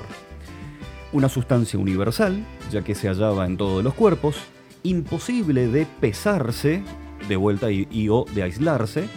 Una 1.12 1.29
sustancia 1.29 1.77
universal, 1.77 2.45
ya 2.70 2.83
que 2.83 2.95
se 2.95 3.09
hallaba 3.09 3.47
en 3.47 3.57
todos 3.57 3.83
los 3.83 3.95
cuerpos, 3.95 4.37
imposible 4.85 5.66
de 5.66 5.87
pesarse 6.01 6.85
de 7.29 7.35
vuelta 7.35 7.72
y, 7.72 7.89
y 7.91 8.09
o 8.11 8.27
de 8.33 8.45
aislarse. 8.45 9.09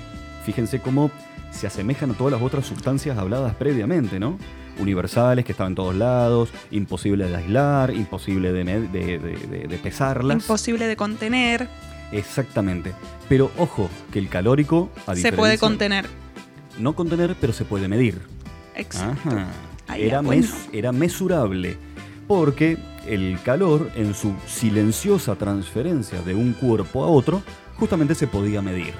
Fíjense 0.44 0.80
cómo 0.80 1.12
se 1.52 1.68
asemejan 1.68 2.10
a 2.10 2.14
todas 2.16 2.34
las 2.34 2.42
otras 2.42 2.66
sustancias 2.66 3.16
habladas 3.16 3.54
previamente, 3.54 4.20
¿no? 4.20 4.40
Universales, 4.80 5.46
que 5.46 5.52
estaban 5.52 5.74
en 5.74 5.76
todos 5.76 5.96
lados, 5.96 6.50
imposible 6.72 7.28
de 7.30 7.36
aislar, 7.36 7.92
imposible 7.94 8.52
de, 8.52 8.66
med- 8.66 8.90
de- 8.90 9.20
de- 9.20 9.38
de- 9.48 9.68
de 9.68 9.78
pesarlas. 9.78 10.34
Imposible 10.38 10.88
de 10.88 10.96
contener. 10.96 11.68
Exactamente. 12.12 12.92
Pero 13.28 13.52
ojo, 13.60 13.88
que 14.12 14.18
el 14.18 14.30
calórico, 14.30 14.90
a 15.06 15.16
Se 15.16 15.32
puede 15.32 15.60
contener. 15.60 16.08
No 16.80 16.96
contener, 16.96 17.36
pero 17.40 17.54
se 17.54 17.66
puede 17.66 17.88
medir. 17.88 18.20
Exacto. 18.76 19.30
Ajá. 19.30 19.48
Ahí, 19.88 20.04
Era, 20.04 20.22
bueno. 20.22 20.42
mes- 20.42 20.70
era 20.72 20.92
mesurable, 20.92 21.78
porque 22.28 22.78
el 23.08 23.38
calor 23.44 23.92
en 23.96 24.14
su 24.14 24.34
silenciosa 24.48 25.36
transferencia 25.36 26.22
de 26.22 26.34
un 26.36 26.54
cuerpo 26.54 27.04
a 27.04 27.08
otro, 27.08 27.42
justamente 27.78 28.16
se 28.16 28.28
podía 28.28 28.62
medir. 28.62 28.94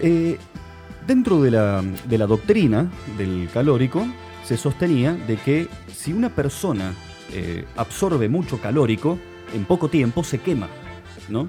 Eh, 0.00 0.38
dentro 1.06 1.42
de 1.42 1.50
la, 1.50 1.82
de 1.82 2.18
la 2.18 2.26
doctrina 2.26 2.88
del 3.16 3.48
calórico, 3.52 4.06
se 4.44 4.56
sostenía 4.56 5.12
de 5.14 5.36
que 5.36 5.68
si 5.94 6.12
una 6.12 6.28
persona 6.30 6.94
eh, 7.32 7.64
absorbe 7.76 8.28
mucho 8.28 8.60
calórico, 8.60 9.18
en 9.54 9.64
poco 9.64 9.88
tiempo 9.88 10.22
se 10.22 10.38
quema, 10.38 10.68
¿no? 11.28 11.48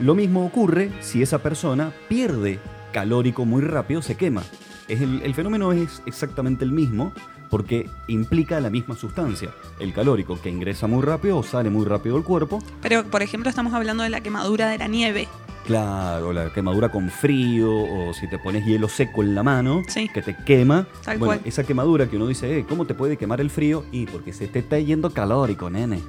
Lo 0.00 0.14
mismo 0.14 0.44
ocurre 0.44 0.90
si 1.00 1.22
esa 1.22 1.38
persona 1.38 1.92
pierde 2.08 2.58
calórico 2.98 3.44
muy 3.44 3.60
rápido, 3.60 4.00
se 4.00 4.16
quema. 4.16 4.42
Es 4.88 5.00
el, 5.02 5.20
el 5.22 5.34
fenómeno 5.34 5.72
es 5.72 6.00
exactamente 6.06 6.64
el 6.64 6.70
mismo 6.72 7.12
porque 7.50 7.90
implica 8.08 8.60
la 8.60 8.70
misma 8.70 8.94
sustancia. 8.96 9.50
El 9.80 9.92
calórico 9.92 10.40
que 10.40 10.48
ingresa 10.48 10.86
muy 10.86 11.02
rápido 11.02 11.38
o 11.38 11.42
sale 11.42 11.68
muy 11.70 11.84
rápido 11.84 12.14
del 12.14 12.24
cuerpo. 12.24 12.60
Pero, 12.80 13.04
por 13.04 13.22
ejemplo, 13.22 13.50
estamos 13.50 13.74
hablando 13.74 14.02
de 14.04 14.10
la 14.10 14.20
quemadura 14.22 14.68
de 14.68 14.78
la 14.78 14.86
nieve. 14.88 15.28
Claro, 15.66 16.32
la 16.32 16.52
quemadura 16.52 16.90
con 16.90 17.08
frío 17.10 17.70
o 17.72 18.12
si 18.12 18.28
te 18.28 18.38
pones 18.38 18.64
hielo 18.66 18.88
seco 18.88 19.22
en 19.22 19.34
la 19.34 19.42
mano 19.42 19.82
Sí. 19.88 20.08
que 20.12 20.20
te 20.22 20.36
quema. 20.36 20.86
Tal 21.04 21.18
bueno, 21.18 21.34
cual. 21.36 21.40
esa 21.44 21.64
quemadura 21.64 22.06
que 22.08 22.16
uno 22.16 22.26
dice, 22.26 22.58
eh, 22.58 22.66
¿cómo 22.68 22.84
te 22.86 22.94
puede 22.94 23.16
quemar 23.16 23.40
el 23.40 23.50
frío? 23.50 23.84
Y 23.90 24.06
porque 24.06 24.32
se 24.32 24.46
te 24.46 24.58
está 24.60 24.78
yendo 24.78 25.10
calórico, 25.10 25.70
nene. 25.70 26.00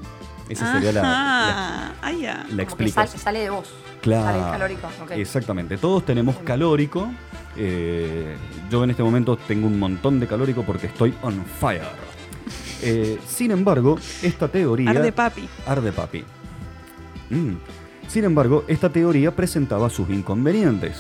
Esa 0.50 0.74
sería 0.74 0.92
la, 0.92 1.02
la, 1.02 1.10
Ajá. 1.50 1.94
Ah, 2.02 2.12
ya. 2.12 2.34
la 2.36 2.44
Como 2.44 2.56
que 2.58 2.62
explicación. 2.64 3.08
sal- 3.08 3.20
sale 3.20 3.40
de 3.40 3.50
vos. 3.50 3.68
Claro. 4.02 4.26
Sale 4.40 4.52
calórico. 4.52 4.88
Exactamente, 5.16 5.78
todos 5.78 6.06
tenemos 6.06 6.36
calórico. 6.38 7.10
eh, 7.58 8.36
yo 8.70 8.84
en 8.84 8.92
este 8.92 9.02
momento 9.02 9.38
tengo 9.38 9.66
un 9.68 9.80
montón 9.80 10.20
de 10.20 10.28
calórico 10.28 10.64
porque 10.64 10.88
estoy 10.88 11.14
on 11.24 11.44
fire. 11.60 11.82
Eh, 12.82 13.20
sin 13.26 13.52
embargo, 13.52 13.98
esta 14.22 14.48
teoría... 14.48 14.90
Arde 14.92 15.12
papi. 15.12 15.48
Arde 15.66 15.92
papi. 15.92 16.24
Mm. 17.32 17.54
Sin 18.08 18.24
embargo, 18.26 18.64
esta 18.68 18.90
teoría 18.90 19.36
presentaba 19.36 19.90
sus 19.90 20.10
inconvenientes. 20.10 20.98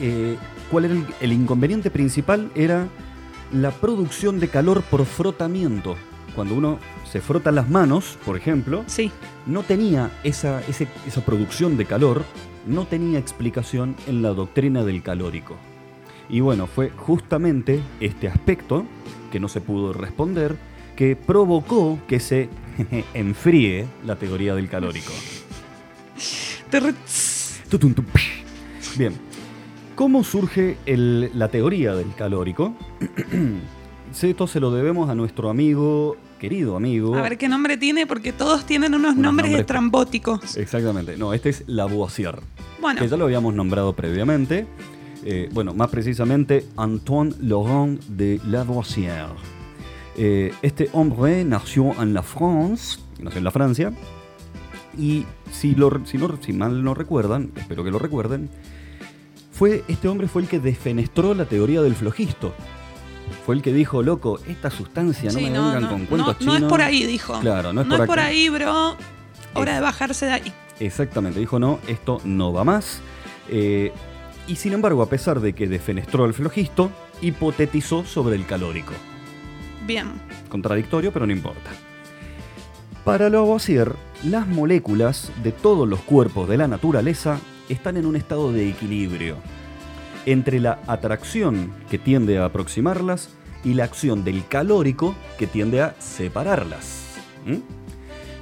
Eh, 0.00 0.36
¿Cuál 0.70 0.84
era 0.86 0.94
el, 0.94 1.06
el 1.20 1.32
inconveniente 1.32 1.90
principal? 1.90 2.50
Era 2.54 2.86
la 3.52 3.70
producción 3.70 4.40
de 4.40 4.48
calor 4.48 4.82
por 4.82 5.06
frotamiento. 5.06 5.96
Cuando 6.34 6.54
uno 6.54 6.78
se 7.10 7.20
frota 7.20 7.50
las 7.52 7.68
manos, 7.68 8.18
por 8.24 8.36
ejemplo, 8.36 8.84
Sí. 8.86 9.10
no 9.46 9.62
tenía 9.62 10.10
esa, 10.24 10.60
ese- 10.68 10.88
esa 11.06 11.24
producción 11.24 11.76
de 11.76 11.84
calor, 11.84 12.24
no 12.66 12.86
tenía 12.86 13.18
explicación 13.18 13.96
en 14.06 14.22
la 14.22 14.30
doctrina 14.30 14.82
del 14.84 15.02
calórico. 15.02 15.56
Y 16.28 16.40
bueno, 16.40 16.66
fue 16.66 16.90
justamente 16.90 17.80
este 18.00 18.28
aspecto 18.28 18.84
que 19.30 19.40
no 19.40 19.48
se 19.48 19.60
pudo 19.60 19.92
responder 19.92 20.56
que 20.96 21.16
provocó 21.16 21.98
que 22.06 22.20
se 22.20 22.48
enfríe 23.14 23.86
la 24.06 24.16
teoría 24.16 24.54
del 24.54 24.68
calórico. 24.68 25.12
Bien, 28.96 29.14
¿cómo 29.94 30.22
surge 30.24 30.76
el- 30.86 31.30
la 31.34 31.48
teoría 31.48 31.94
del 31.94 32.14
calórico? 32.14 32.74
Esto 34.20 34.46
se 34.46 34.60
lo 34.60 34.70
debemos 34.70 35.08
a 35.10 35.14
nuestro 35.14 35.50
amigo, 35.50 36.16
querido 36.38 36.76
amigo. 36.76 37.16
A 37.16 37.22
ver 37.22 37.38
qué 37.38 37.48
nombre 37.48 37.76
tiene, 37.76 38.06
porque 38.06 38.32
todos 38.32 38.64
tienen 38.66 38.94
unos, 38.94 39.12
Unos 39.12 39.22
nombres, 39.24 39.46
nombres- 39.50 39.60
estrambóticos. 39.60 40.56
Exactamente, 40.56 41.16
no, 41.16 41.32
este 41.34 41.48
es 41.50 41.64
Lavoisier. 41.66 42.38
Bueno, 42.80 43.00
que 43.00 43.08
ya 43.08 43.16
lo 43.16 43.24
habíamos 43.24 43.54
nombrado 43.54 43.92
previamente. 43.94 44.66
Eh, 45.24 45.48
bueno, 45.52 45.72
más 45.74 45.88
precisamente 45.88 46.66
Antoine 46.76 47.34
Laurent 47.40 48.00
de 48.04 48.40
Lavoisier. 48.46 49.26
Eh, 50.16 50.52
este 50.62 50.88
hombre 50.92 51.44
nació 51.44 52.00
en 52.00 52.12
la 52.14 52.22
France, 52.22 52.98
nació 53.20 53.38
en 53.38 53.44
la 53.44 53.50
Francia, 53.50 53.92
y 54.98 55.24
si, 55.50 55.74
lo- 55.74 56.04
si, 56.04 56.18
no- 56.18 56.38
si 56.40 56.52
mal 56.52 56.82
no 56.84 56.94
recuerdan, 56.94 57.50
espero 57.56 57.82
que 57.82 57.90
lo 57.90 57.98
recuerden, 57.98 58.50
fue, 59.52 59.84
este 59.88 60.08
hombre 60.08 60.28
fue 60.28 60.42
el 60.42 60.48
que 60.48 60.58
defenestró 60.60 61.34
la 61.34 61.44
teoría 61.46 61.82
del 61.82 61.94
flojisto. 61.94 62.52
Fue 63.44 63.54
el 63.54 63.62
que 63.62 63.72
dijo, 63.72 64.02
loco, 64.02 64.38
esta 64.48 64.70
sustancia 64.70 65.30
no 65.32 65.38
sí, 65.38 65.44
me 65.44 65.50
no, 65.50 65.64
vengan 65.66 65.82
no, 65.82 65.88
con 65.90 66.02
no, 66.02 66.08
cuentos 66.08 66.40
no 66.40 66.52
es 66.52 66.56
chinos. 66.58 66.70
por 66.70 66.80
ahí, 66.82 67.04
dijo. 67.04 67.38
Claro, 67.40 67.72
no 67.72 67.80
es 67.82 67.86
no 67.86 67.96
por 67.96 68.04
es 68.04 68.06
por 68.08 68.20
ahí, 68.20 68.48
bro. 68.48 68.96
Hora 69.54 69.70
Es- 69.72 69.76
de 69.76 69.80
bajarse 69.82 70.26
de 70.26 70.32
ahí. 70.32 70.52
Exactamente, 70.80 71.38
dijo 71.38 71.58
no, 71.58 71.78
esto 71.86 72.20
no 72.24 72.52
va 72.52 72.64
más. 72.64 73.00
Eh, 73.48 73.92
y 74.48 74.56
sin 74.56 74.72
embargo, 74.72 75.02
a 75.02 75.08
pesar 75.08 75.40
de 75.40 75.52
que 75.52 75.68
defenestró 75.68 76.24
el 76.24 76.34
flojisto, 76.34 76.90
hipotetizó 77.20 78.04
sobre 78.04 78.36
el 78.36 78.46
calórico. 78.46 78.92
Bien. 79.86 80.12
Contradictorio, 80.48 81.12
pero 81.12 81.26
no 81.26 81.32
importa. 81.32 81.70
Para 83.04 83.28
Lavoisier, 83.28 83.94
las 84.24 84.46
moléculas 84.46 85.30
de 85.42 85.52
todos 85.52 85.88
los 85.88 86.00
cuerpos 86.00 86.48
de 86.48 86.56
la 86.56 86.68
naturaleza 86.68 87.38
están 87.68 87.96
en 87.96 88.06
un 88.06 88.16
estado 88.16 88.52
de 88.52 88.68
equilibrio 88.68 89.36
entre 90.26 90.60
la 90.60 90.80
atracción 90.86 91.72
que 91.90 91.98
tiende 91.98 92.38
a 92.38 92.46
aproximarlas 92.46 93.30
y 93.64 93.74
la 93.74 93.84
acción 93.84 94.24
del 94.24 94.46
calórico 94.46 95.14
que 95.38 95.46
tiende 95.46 95.82
a 95.82 95.94
separarlas. 96.00 97.16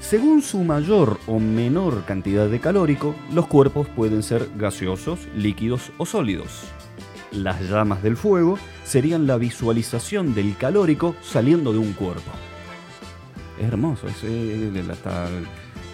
Según 0.00 0.42
su 0.42 0.64
mayor 0.64 1.18
o 1.26 1.38
menor 1.38 2.04
cantidad 2.04 2.48
de 2.48 2.58
calórico, 2.58 3.14
los 3.32 3.46
cuerpos 3.46 3.86
pueden 3.88 4.22
ser 4.22 4.48
gaseosos, 4.56 5.28
líquidos 5.36 5.92
o 5.98 6.06
sólidos. 6.06 6.64
Las 7.32 7.60
llamas 7.62 8.02
del 8.02 8.16
fuego 8.16 8.58
serían 8.84 9.26
la 9.26 9.36
visualización 9.36 10.34
del 10.34 10.56
calórico 10.56 11.14
saliendo 11.22 11.72
de 11.72 11.78
un 11.78 11.92
cuerpo. 11.92 12.30
Es 13.58 13.68
hermoso, 13.68 14.08
es 14.08 14.16
eh, 14.24 14.84
hasta 14.90 15.28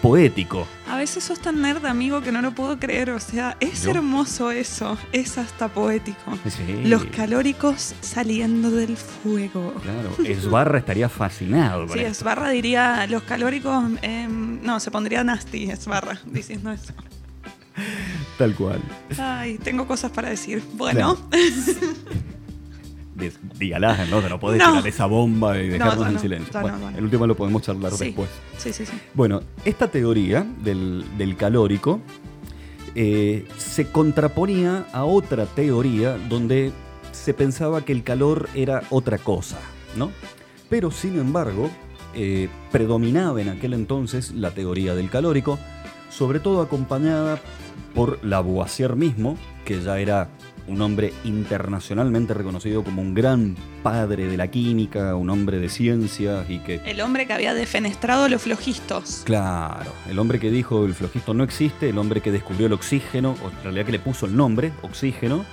poético. 0.07 0.67
A 0.89 0.97
veces 0.97 1.23
sos 1.23 1.39
tan 1.39 1.61
nerd, 1.61 1.85
amigo, 1.85 2.21
que 2.21 2.31
no 2.31 2.41
lo 2.41 2.51
puedo 2.53 2.79
creer. 2.79 3.09
O 3.11 3.19
sea, 3.19 3.57
es 3.59 3.85
hermoso 3.85 4.51
eso. 4.51 4.97
Es 5.11 5.37
hasta 5.37 5.67
poético. 5.67 6.37
Sí. 6.49 6.83
Los 6.85 7.05
calóricos 7.05 7.93
saliendo 8.01 8.71
del 8.71 8.95
fuego. 8.95 9.73
Claro, 9.81 10.15
Esbarra 10.23 10.79
estaría 10.79 11.09
fascinado. 11.09 11.87
Sí, 11.87 11.99
esto. 11.99 12.07
Esbarra 12.07 12.49
diría, 12.49 13.05
los 13.07 13.23
calóricos, 13.23 13.83
em, 14.01 14.61
no, 14.63 14.79
se 14.79 14.91
pondría 14.91 15.23
nasty, 15.23 15.69
Esbarra, 15.69 16.19
diciendo 16.25 16.71
eso. 16.71 16.93
Tal 18.37 18.55
cual. 18.55 18.81
Ay, 19.19 19.57
tengo 19.57 19.87
cosas 19.87 20.11
para 20.11 20.29
decir. 20.29 20.63
Bueno, 20.73 21.17
Des- 23.17 23.39
Dígalas, 23.57 24.07
¿no? 24.09 24.21
No 24.21 24.39
podés 24.39 24.59
No. 24.59 24.69
tirar 24.71 24.87
esa 24.87 25.05
bomba 25.07 25.57
y 25.59 25.67
dejarnos 25.69 26.07
en 26.07 26.19
silencio. 26.19 26.61
bueno, 26.61 26.77
bueno. 26.79 26.97
el 26.97 27.03
último 27.03 27.25
lo 27.27 27.35
podemos 27.35 27.61
charlar 27.63 27.91
sí, 27.93 28.05
después. 28.05 28.29
sí, 28.57 28.71
sí, 28.71 28.85
sí. 28.85 28.93
Bueno, 29.13 29.41
esta 29.65 29.87
teoría 29.89 30.45
del, 30.63 31.03
del 31.17 31.35
calórico 31.35 31.99
eh, 32.95 33.45
se 33.57 33.87
contraponía 33.87 34.85
a 34.93 35.03
otra 35.05 35.45
teoría 35.45 36.17
donde 36.29 36.71
se 37.11 37.33
pensaba 37.33 37.83
que 37.83 37.91
el 37.91 38.03
calor 38.03 38.47
era 38.55 38.83
otra 38.89 39.17
cosa, 39.17 39.57
¿no? 39.95 40.11
Pero 40.69 40.91
sin 40.91 41.17
embargo, 41.19 41.69
eh, 42.15 42.49
predominaba 42.71 43.41
en 43.41 43.49
aquel 43.49 43.73
entonces 43.73 44.31
la 44.31 44.51
teoría 44.51 44.95
del 44.95 45.09
calórico, 45.09 45.57
sobre 46.09 46.39
todo 46.39 46.61
acompañada 46.61 47.39
por 47.95 48.23
Lavoisier 48.23 48.95
mismo, 48.95 49.37
que 49.65 49.81
ya 49.81 49.99
era 49.99 50.29
un 50.67 50.81
hombre 50.81 51.13
internacionalmente 51.23 52.33
reconocido 52.33 52.83
como 52.83 53.01
un 53.01 53.13
gran 53.13 53.55
padre 53.83 54.25
de 54.27 54.35
la 54.37 54.47
química, 54.49 55.15
un 55.15 55.29
hombre 55.29 55.59
de 55.59 55.69
ciencias 55.69 56.49
y 56.49 56.59
que 56.59 56.81
El 56.85 56.99
hombre 57.01 57.25
que 57.25 57.33
había 57.33 57.53
defenestrado 57.53 58.27
los 58.29 58.41
flogistos. 58.41 59.21
Claro, 59.25 59.91
el 60.09 60.19
hombre 60.19 60.39
que 60.39 60.51
dijo 60.51 60.85
el 60.85 60.93
flojisto 60.93 61.33
no 61.33 61.43
existe, 61.43 61.89
el 61.89 61.97
hombre 61.97 62.21
que 62.21 62.31
descubrió 62.31 62.67
el 62.67 62.73
oxígeno, 62.73 63.35
o 63.43 63.49
en 63.49 63.63
realidad 63.63 63.85
que 63.85 63.91
le 63.93 63.99
puso 63.99 64.25
el 64.25 64.35
nombre, 64.35 64.71
oxígeno. 64.81 65.45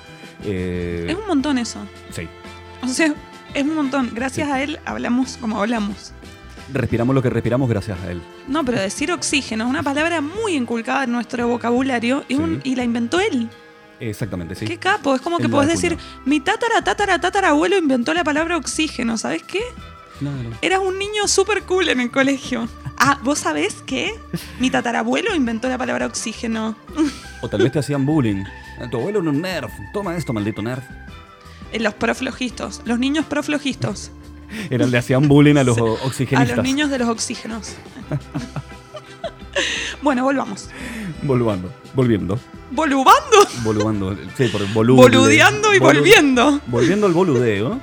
eh, 0.44 1.06
Es 1.08 1.16
un 1.16 1.26
montón 1.26 1.58
eso. 1.58 1.78
sí, 2.10 2.28
O 2.82 2.88
sea, 2.88 3.14
es 3.54 3.62
un 3.62 3.74
montón. 3.74 4.10
Gracias 4.14 4.48
a 4.50 4.62
él 4.62 4.78
hablamos 4.84 5.36
como 5.36 5.60
hablamos. 5.60 6.12
respiramos 6.72 7.14
lo 7.14 7.22
que 7.22 7.30
respiramos 7.30 7.68
gracias 7.68 7.98
a 8.00 8.10
él. 8.10 8.20
No, 8.48 8.64
pero 8.64 8.80
decir 8.80 9.12
oxígeno 9.12 9.64
es 9.64 9.70
una 9.70 9.82
palabra 9.82 10.20
muy 10.22 10.54
inculcada 10.56 11.04
en 11.04 11.12
nuestro 11.12 11.46
vocabulario 11.46 12.24
y, 12.26 12.34
un- 12.34 12.60
y 12.64 12.74
la 12.74 12.82
inventó 12.84 13.20
él. 13.20 13.48
Exactamente, 14.00 14.54
sí. 14.54 14.66
Qué 14.66 14.78
capo, 14.78 15.14
es 15.14 15.20
como 15.20 15.38
que 15.38 15.48
podés 15.48 15.68
decir, 15.68 15.96
mi 16.24 16.40
tatara, 16.40 16.82
tatara, 16.82 17.20
tatarabuelo 17.20 17.78
inventó 17.78 18.12
la 18.14 18.24
palabra 18.24 18.56
oxígeno, 18.56 19.16
¿sabes 19.18 19.42
qué? 19.44 19.60
Claro. 20.18 20.50
Eras 20.62 20.80
un 20.80 20.98
niño 20.98 21.26
súper 21.26 21.62
cool 21.64 21.88
en 21.88 22.00
el 22.00 22.10
colegio. 22.10 22.68
Ah, 22.98 23.18
¿vos 23.22 23.40
sabés 23.40 23.82
qué? 23.86 24.14
Mi 24.60 24.70
tatarabuelo 24.70 25.34
inventó 25.34 25.68
la 25.68 25.78
palabra 25.78 26.06
oxígeno. 26.06 26.76
O 27.42 27.48
tal 27.48 27.62
vez 27.62 27.72
te 27.72 27.78
hacían 27.80 28.06
bullying. 28.06 28.44
"Ah, 28.80 28.88
Tu 28.90 28.96
abuelo 28.96 29.20
era 29.20 29.28
un 29.30 29.42
nerd. 29.42 29.68
Toma 29.92 30.16
esto, 30.16 30.32
maldito 30.32 30.62
nerd. 30.62 30.82
En 31.72 31.82
los 31.82 31.92
proflogistos, 31.94 32.80
los 32.86 32.98
niños 32.98 33.26
proflogistos. 33.26 34.10
Eran, 34.70 34.90
le 34.90 34.98
hacían 34.98 35.28
bullying 35.28 35.56
a 35.56 35.64
los 35.64 35.74
Sí. 35.76 35.80
o- 35.82 35.98
A 35.98 36.04
oxigenistas. 36.06 36.56
los 36.56 36.64
niños 36.64 36.88
de 36.90 36.98
los 37.00 37.08
oxígenos. 37.08 37.74
bueno, 40.02 40.24
volvamos. 40.24 40.68
Volvando. 41.22 41.72
Volviendo. 41.94 42.38
Volubando, 42.74 43.36
Volvando. 43.62 44.16
Sí, 44.36 44.48
por 44.48 44.66
bolude. 44.72 45.02
boludeando 45.02 45.74
y 45.74 45.78
Bolu- 45.78 45.82
volviendo. 45.98 46.60
Volviendo 46.66 47.06
al 47.06 47.12
boludeo. 47.12 47.78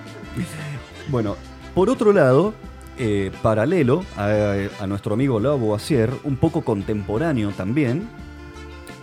Bueno, 1.09 1.35
por 1.73 1.89
otro 1.89 2.13
lado, 2.13 2.53
eh, 2.97 3.31
paralelo 3.41 4.03
a, 4.17 4.53
a 4.79 4.87
nuestro 4.87 5.13
amigo 5.13 5.39
Lavoisier, 5.39 6.11
un 6.23 6.35
poco 6.37 6.61
contemporáneo 6.63 7.51
también, 7.51 8.07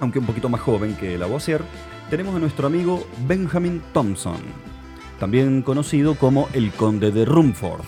aunque 0.01 0.19
un 0.19 0.27
poquito 0.27 0.49
más 0.49 0.61
joven 0.61 0.95
que 0.97 1.17
Lavoisier, 1.19 1.63
tenemos 2.11 2.35
a 2.35 2.39
nuestro 2.39 2.67
amigo 2.67 3.07
Benjamin 3.27 3.83
Thompson, 3.93 4.37
también 5.19 5.63
conocido 5.63 6.15
como 6.15 6.49
el 6.53 6.71
Conde 6.73 7.11
de 7.11 7.25
Rumford. 7.25 7.81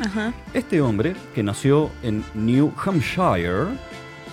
Ajá. 0.00 0.32
Este 0.52 0.80
hombre, 0.80 1.14
que 1.34 1.42
nació 1.42 1.90
en 2.02 2.24
New 2.34 2.72
Hampshire, 2.84 3.66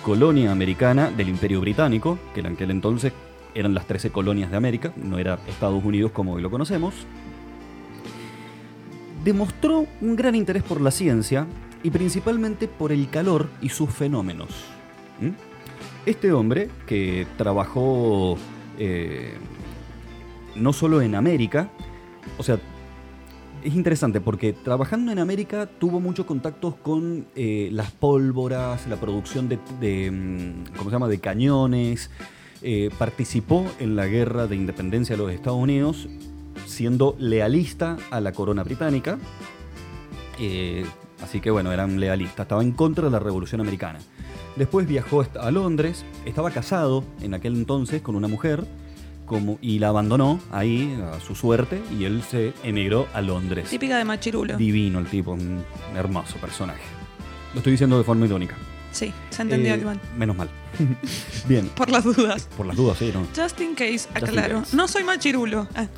colonia 0.02 0.50
americana 0.50 1.10
del 1.10 1.28
Imperio 1.28 1.60
Británico, 1.60 2.18
que 2.34 2.40
en 2.40 2.46
aquel 2.46 2.70
entonces 2.70 3.12
eran 3.54 3.74
las 3.74 3.86
13 3.86 4.10
colonias 4.10 4.50
de 4.50 4.56
América, 4.56 4.92
no 4.96 5.18
era 5.18 5.38
Estados 5.48 5.84
Unidos 5.84 6.12
como 6.12 6.34
hoy 6.34 6.42
lo 6.42 6.50
conocemos, 6.50 6.94
demostró 9.24 9.86
un 10.00 10.16
gran 10.16 10.34
interés 10.34 10.62
por 10.62 10.80
la 10.80 10.90
ciencia 10.90 11.46
y 11.82 11.90
principalmente 11.90 12.68
por 12.68 12.92
el 12.92 13.08
calor 13.10 13.48
y 13.60 13.68
sus 13.68 13.90
fenómenos. 13.90 14.48
¿Mm? 15.20 15.30
Este 16.06 16.32
hombre, 16.32 16.70
que 16.86 17.26
trabajó 17.36 18.38
eh, 18.78 19.34
no 20.54 20.72
solo 20.72 21.02
en 21.02 21.14
América, 21.14 21.70
o 22.38 22.42
sea, 22.42 22.58
es 23.62 23.74
interesante 23.74 24.20
porque 24.20 24.52
trabajando 24.52 25.12
en 25.12 25.18
América 25.18 25.66
tuvo 25.66 26.00
muchos 26.00 26.26
contactos 26.26 26.74
con 26.76 27.26
eh, 27.34 27.68
las 27.72 27.90
pólvoras, 27.90 28.86
la 28.86 28.96
producción 28.96 29.48
de, 29.48 30.10
mm, 30.10 30.76
¿cómo 30.76 30.90
se 30.90 30.94
llama? 30.94 31.08
de 31.08 31.18
cañones. 31.18 32.10
eh, 32.62 32.90
participó 32.98 33.64
en 33.78 33.96
la 33.96 34.06
guerra 34.06 34.46
de 34.46 34.54
independencia 34.54 35.16
de 35.16 35.22
los 35.22 35.32
Estados 35.32 35.58
Unidos, 35.58 36.08
siendo 36.66 37.16
lealista 37.18 37.96
a 38.10 38.20
la 38.20 38.32
corona 38.32 38.62
británica. 38.62 39.18
Eh, 40.38 40.84
así 41.22 41.40
que 41.40 41.50
bueno, 41.50 41.72
era 41.72 41.86
un 41.86 41.98
lealista, 41.98 42.42
estaba 42.42 42.62
en 42.62 42.72
contra 42.72 43.06
de 43.06 43.10
la 43.10 43.18
Revolución 43.18 43.62
Americana. 43.62 43.98
Después 44.56 44.86
viajó 44.86 45.24
a 45.40 45.50
Londres, 45.50 46.04
estaba 46.26 46.50
casado 46.50 47.02
en 47.22 47.32
aquel 47.32 47.54
entonces 47.54 48.02
con 48.02 48.14
una 48.14 48.28
mujer 48.28 48.66
como, 49.30 49.58
y 49.62 49.78
la 49.78 49.88
abandonó 49.88 50.40
ahí 50.50 50.98
a 51.14 51.20
su 51.20 51.36
suerte 51.36 51.80
y 51.96 52.04
él 52.04 52.22
se 52.28 52.52
emigró 52.64 53.06
a 53.14 53.20
Londres. 53.20 53.70
Típica 53.70 53.96
de 53.96 54.04
machirulo. 54.04 54.56
Divino 54.56 54.98
el 54.98 55.06
tipo, 55.06 55.30
un 55.30 55.64
hermoso 55.94 56.36
personaje. 56.38 56.80
Lo 57.54 57.58
estoy 57.60 57.70
diciendo 57.72 57.96
de 57.96 58.02
forma 58.02 58.26
irónica. 58.26 58.56
Sí, 58.90 59.12
se 59.30 59.42
entendió 59.42 59.74
Eh, 59.74 59.78
igual. 59.78 60.00
Menos 60.16 60.36
mal. 60.36 60.50
Bien, 61.48 61.68
Por 61.68 61.90
las 61.90 62.02
dudas. 62.02 62.48
por 62.56 62.66
las 62.66 62.74
dudas, 62.76 62.98
sí, 62.98 63.12
¿no? 63.14 63.24
Just 63.40 63.60
in 63.60 63.76
case, 63.76 64.08
aclaro. 64.14 64.60
case. 64.62 64.76
No 64.76 64.88
soy 64.88 65.04
machirulo. 65.04 65.68
Ah, 65.76 65.86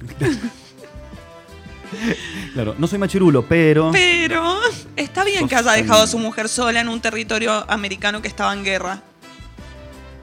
Claro, 2.54 2.74
no 2.78 2.86
soy 2.86 2.98
machirulo, 2.98 3.46
pero... 3.46 3.90
Pero 3.92 4.58
está 4.96 5.24
bien 5.24 5.46
que 5.48 5.56
haya 5.56 5.72
dejado 5.72 6.02
a 6.02 6.06
su 6.06 6.18
mujer 6.18 6.48
sola 6.48 6.80
en 6.80 6.88
un 6.88 7.00
territorio 7.00 7.70
americano 7.70 8.22
que 8.22 8.28
estaba 8.28 8.52
en 8.54 8.64
guerra. 8.64 9.02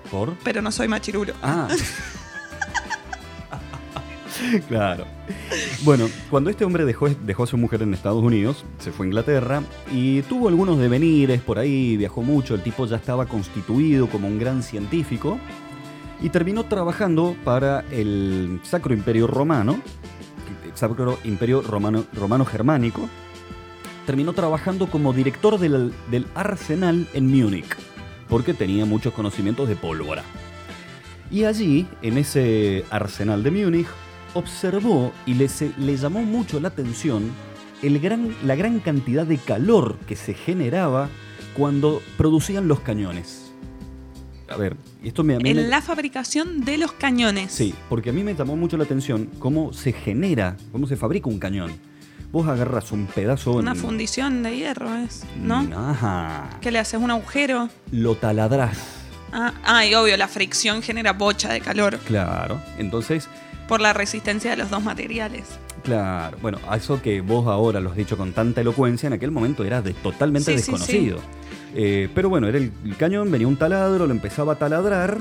¿Por? 0.09 0.33
Pero 0.43 0.61
no 0.63 0.71
soy 0.71 0.87
machirulo. 0.87 1.33
Ah. 1.43 1.67
claro. 4.67 5.05
Bueno, 5.83 6.07
cuando 6.29 6.49
este 6.49 6.65
hombre 6.65 6.85
dejó, 6.85 7.07
a 7.07 7.47
su 7.47 7.57
mujer 7.57 7.81
en 7.81 7.93
Estados 7.93 8.23
Unidos, 8.23 8.65
se 8.79 8.91
fue 8.91 9.05
a 9.05 9.09
Inglaterra 9.09 9.63
y 9.91 10.21
tuvo 10.23 10.47
algunos 10.47 10.77
devenires 10.77 11.41
por 11.41 11.59
ahí, 11.59 11.97
viajó 11.97 12.21
mucho, 12.21 12.55
el 12.55 12.63
tipo 12.63 12.85
ya 12.85 12.97
estaba 12.97 13.25
constituido 13.25 14.07
como 14.07 14.27
un 14.27 14.39
gran 14.39 14.63
científico 14.63 15.39
y 16.21 16.29
terminó 16.29 16.65
trabajando 16.65 17.35
para 17.43 17.85
el 17.91 18.59
Sacro 18.63 18.93
Imperio 18.93 19.27
Romano, 19.27 19.79
Sacro 20.75 21.17
Imperio 21.23 21.61
Romano, 21.61 22.05
Romano 22.13 22.45
Germánico, 22.45 23.07
terminó 24.05 24.33
trabajando 24.33 24.87
como 24.87 25.13
director 25.13 25.59
del, 25.59 25.93
del 26.09 26.25
arsenal 26.35 27.07
en 27.13 27.27
Múnich, 27.27 27.75
porque 28.27 28.53
tenía 28.53 28.85
muchos 28.85 29.13
conocimientos 29.13 29.67
de 29.67 29.75
pólvora. 29.75 30.23
Y 31.31 31.43
allí, 31.43 31.87
en 32.01 32.17
ese 32.17 32.85
arsenal 32.89 33.43
de 33.43 33.51
Múnich, 33.51 33.87
observó 34.33 35.11
y 35.25 35.33
le, 35.35 35.49
le 35.77 35.97
llamó 35.97 36.21
mucho 36.23 36.59
la 36.59 36.69
atención 36.69 37.31
el 37.81 37.99
gran, 37.99 38.35
la 38.43 38.55
gran 38.55 38.79
cantidad 38.79 39.25
de 39.25 39.37
calor 39.37 39.97
que 40.07 40.15
se 40.15 40.33
generaba 40.33 41.09
cuando 41.55 42.01
producían 42.17 42.67
los 42.67 42.79
cañones. 42.81 43.51
A 44.49 44.57
ver, 44.57 44.75
y 45.03 45.09
esto 45.09 45.23
me... 45.23 45.35
a 45.35 45.37
mí 45.37 45.43
me- 45.43 45.49
En 45.61 45.69
la 45.69 45.81
fabricación 45.81 46.65
de 46.65 46.77
los 46.77 46.91
cañones. 46.93 47.51
Sí, 47.51 47.73
porque 47.87 48.09
a 48.09 48.13
mí 48.13 48.23
me 48.23 48.33
llamó 48.35 48.55
mucho 48.55 48.77
la 48.77 48.83
atención 48.83 49.29
cómo 49.39 49.73
se 49.73 49.93
genera, 49.93 50.57
cómo 50.71 50.87
se 50.87 50.95
fabrica 50.97 51.29
un 51.29 51.39
cañón. 51.39 51.71
Vos 52.31 52.47
agarras 52.47 52.91
un 52.91 53.05
pedazo... 53.07 53.53
Una 53.53 53.71
en- 53.71 53.77
fundición 53.77 54.43
de 54.43 54.55
hierro 54.57 54.93
es, 54.95 55.23
¿no? 55.41 55.67
Ajá. 55.75 56.49
Que 56.61 56.71
le 56.71 56.79
haces 56.79 56.99
un 56.99 57.11
agujero. 57.11 57.69
Lo 57.91 58.15
taladrás. 58.15 58.77
Ah, 59.31 59.53
ah, 59.63 59.85
y 59.85 59.93
obvio, 59.93 60.17
la 60.17 60.27
fricción 60.27 60.81
genera 60.81 61.13
bocha 61.13 61.53
de 61.53 61.61
calor 61.61 61.99
Claro. 61.99 62.59
Entonces, 62.79 63.27
por 63.69 63.79
la 63.79 63.93
resistencia 63.93 64.51
de 64.51 64.57
los 64.57 64.69
dos 64.69 64.83
materiales. 64.83 65.45
Claro, 65.83 66.37
bueno, 66.41 66.57
eso 66.75 67.01
que 67.01 67.21
vos 67.21 67.47
ahora 67.47 67.79
lo 67.79 67.91
has 67.91 67.95
dicho 67.95 68.17
con 68.17 68.33
tanta 68.33 68.59
elocuencia, 68.61 69.07
en 69.07 69.13
aquel 69.13 69.31
momento 69.31 69.63
era 69.63 69.81
de, 69.81 69.93
totalmente 69.93 70.51
Sí, 70.51 70.57
sí, 70.57 70.71
desconocido. 70.71 71.19
Eh, 71.75 72.09
pero 72.13 72.27
bueno, 72.29 72.47
era 72.49 72.57
el, 72.57 72.71
el 72.83 72.97
cañón, 72.97 73.31
venía 73.31 73.47
un 73.47 73.55
taladro, 73.55 74.05
lo 74.07 74.11
empezaba 74.11 74.53
a 74.53 74.55
taladrar, 74.57 75.19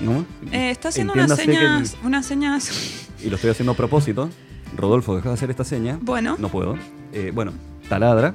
¿no? 0.00 0.24
Eh, 0.52 0.70
está 0.70 0.88
haciendo 0.88 1.12
unas 1.12 1.30
Entiéndase 1.38 1.96
el- 2.00 2.06
unas 2.06 2.24
señas. 2.26 3.08
y 3.22 3.28
lo 3.28 3.34
estoy 3.36 3.50
haciendo 3.50 3.72
a 3.72 3.76
propósito. 3.76 4.30
Rodolfo, 4.76 5.14
deja 5.16 5.28
de 5.28 5.34
hacer 5.34 5.50
esta 5.50 5.64
seña. 5.64 5.98
Bueno, 6.00 6.36
No 6.38 6.48
puedo. 6.48 6.76
Eh, 7.12 7.30
bueno, 7.34 7.52
taladra. 7.88 8.34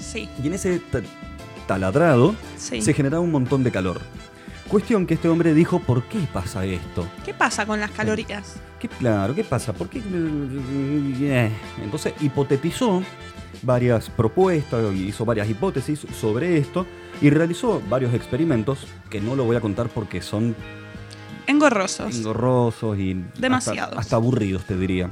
sí, 0.00 0.28
Y 0.42 0.46
en 0.48 0.54
ese 0.54 0.80
ta- 0.90 1.00
taladrado 1.66 2.34
sí. 2.56 2.82
se 2.82 2.92
generaba 2.94 3.22
un 3.22 3.30
montón 3.30 3.62
de 3.64 3.70
calor. 3.70 4.00
Cuestión 4.68 5.06
que 5.06 5.14
este 5.14 5.28
hombre 5.28 5.54
dijo, 5.54 5.80
¿por 5.80 6.02
qué 6.04 6.18
pasa 6.32 6.64
esto? 6.66 7.06
¿Qué 7.24 7.32
pasa 7.32 7.64
con 7.64 7.80
las 7.80 7.90
calorías? 7.90 8.56
¿Qué, 8.78 8.88
claro, 8.88 9.34
¿qué 9.34 9.42
pasa? 9.42 9.72
¿Por 9.72 9.88
qué? 9.88 10.02
Eh, 10.04 11.50
Entonces 11.82 12.12
hipotetizó 12.20 13.02
varias 13.62 14.10
propuestas, 14.10 14.94
hizo 14.94 15.24
varias 15.24 15.48
hipótesis 15.48 16.06
sobre 16.20 16.58
esto 16.58 16.86
y 17.22 17.30
realizó 17.30 17.82
varios 17.88 18.12
experimentos 18.12 18.86
que 19.08 19.20
no 19.22 19.34
lo 19.36 19.44
voy 19.44 19.56
a 19.56 19.60
contar 19.60 19.88
porque 19.88 20.20
son 20.20 20.54
Engorrosos. 21.46 22.14
engorrosos 22.14 22.98
y 22.98 23.14
Demasiados. 23.38 23.90
Hasta, 23.92 24.00
hasta 24.00 24.16
aburridos, 24.16 24.64
te 24.66 24.76
diría. 24.76 25.10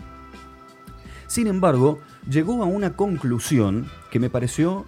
Sin 1.26 1.46
embargo, 1.46 1.98
llegó 2.28 2.62
a 2.62 2.66
una 2.66 2.92
conclusión 2.94 3.90
que 4.10 4.20
me 4.20 4.28
pareció 4.28 4.84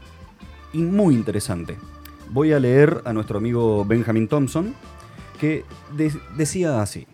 muy 0.74 1.14
interesante. 1.14 1.78
Voy 2.30 2.52
a 2.52 2.60
leer 2.60 3.02
a 3.04 3.12
nuestro 3.12 3.38
amigo 3.38 3.84
Benjamin 3.84 4.28
Thompson, 4.28 4.74
que 5.40 5.64
de- 5.96 6.12
decía 6.36 6.82
así. 6.82 7.06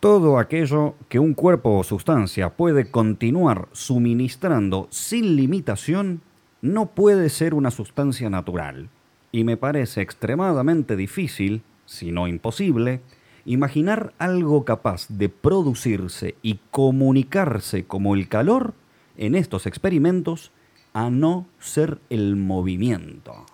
Todo 0.00 0.38
aquello 0.38 0.94
que 1.08 1.18
un 1.18 1.34
cuerpo 1.34 1.78
o 1.78 1.82
sustancia 1.84 2.50
puede 2.50 2.90
continuar 2.90 3.68
suministrando 3.72 4.86
sin 4.90 5.36
limitación 5.36 6.20
no 6.62 6.86
puede 6.86 7.28
ser 7.28 7.54
una 7.54 7.70
sustancia 7.70 8.30
natural. 8.30 8.88
Y 9.32 9.44
me 9.44 9.56
parece 9.56 10.00
extremadamente 10.02 10.96
difícil, 10.96 11.62
si 11.86 12.12
no 12.12 12.28
imposible, 12.28 13.00
imaginar 13.44 14.12
algo 14.18 14.64
capaz 14.64 15.06
de 15.08 15.28
producirse 15.28 16.36
y 16.42 16.60
comunicarse 16.70 17.84
como 17.84 18.14
el 18.14 18.28
calor 18.28 18.74
en 19.16 19.34
estos 19.34 19.66
experimentos 19.66 20.52
a 20.92 21.10
no 21.10 21.46
ser 21.58 21.98
el 22.10 22.36
movimiento. 22.36 23.44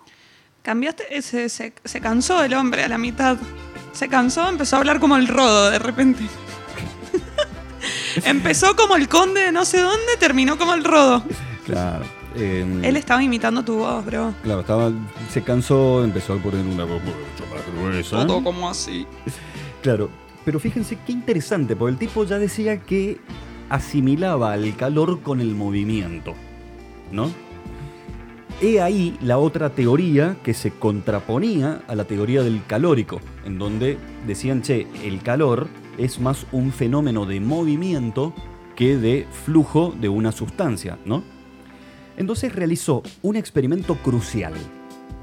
Cambiaste, 0.63 1.21
se, 1.21 1.49
se, 1.49 1.73
se 1.83 2.01
cansó 2.01 2.43
el 2.43 2.53
hombre 2.55 2.83
a 2.83 2.87
la 2.87 2.97
mitad. 2.97 3.37
Se 3.91 4.07
cansó, 4.07 4.49
empezó 4.49 4.77
a 4.77 4.79
hablar 4.79 4.99
como 4.99 5.17
el 5.17 5.27
rodo 5.27 5.69
de 5.69 5.77
repente. 5.77 6.23
empezó 8.25 8.75
como 8.75 8.95
el 8.95 9.07
conde 9.07 9.41
de 9.41 9.51
no 9.51 9.65
sé 9.65 9.79
dónde, 9.79 10.17
terminó 10.19 10.57
como 10.57 10.73
el 10.73 10.83
rodo. 10.83 11.23
Claro. 11.65 12.05
em, 12.35 12.83
Él 12.83 12.95
estaba 12.97 13.21
imitando 13.23 13.63
tu 13.63 13.75
voz, 13.77 14.05
bro. 14.05 14.33
Claro, 14.43 14.61
estaba, 14.61 14.91
se 15.29 15.43
cansó, 15.43 16.03
empezó 16.03 16.33
a 16.33 16.37
poner 16.37 16.65
una 16.65 16.85
voz 16.85 17.01
mucho 17.03 17.53
más 17.53 17.61
gruesa. 17.75 18.25
Todo 18.25 18.43
como 18.43 18.69
así. 18.69 19.05
Claro, 19.81 20.09
Pero 20.45 20.59
fíjense 20.59 20.97
qué 21.05 21.11
interesante, 21.11 21.75
porque 21.75 21.91
el 21.91 21.97
tipo 21.99 22.23
ya 22.23 22.39
decía 22.39 22.79
que 22.81 23.19
asimilaba 23.69 24.55
el 24.55 24.75
calor 24.75 25.21
con 25.21 25.41
el 25.41 25.55
movimiento, 25.55 26.35
¿no? 27.11 27.31
He 28.61 28.79
ahí 28.79 29.17
la 29.21 29.39
otra 29.39 29.71
teoría 29.71 30.37
que 30.41 30.53
se 30.53 30.71
contraponía 30.71 31.81
a 31.87 31.95
la 31.95 32.05
teoría 32.05 32.43
del 32.43 32.65
calórico, 32.65 33.19
en 33.45 33.59
donde 33.59 33.97
decían, 34.25 34.61
che, 34.61 34.87
el 35.03 35.21
calor 35.21 35.67
es 35.97 36.19
más 36.19 36.45
un 36.51 36.71
fenómeno 36.71 37.25
de 37.25 37.41
movimiento 37.41 38.33
que 38.75 38.97
de 38.97 39.27
flujo 39.45 39.93
de 39.99 40.07
una 40.07 40.31
sustancia, 40.31 40.97
¿no? 41.05 41.23
Entonces 42.15 42.55
realizó 42.55 43.03
un 43.21 43.35
experimento 43.35 43.95
crucial, 43.95 44.53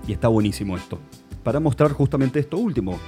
y 0.07 0.13
está 0.13 0.29
buenísimo 0.29 0.77
esto, 0.77 0.99
para 1.43 1.61
mostrar 1.61 1.93
justamente 1.93 2.41
esto 2.41 2.59
último. 2.59 2.99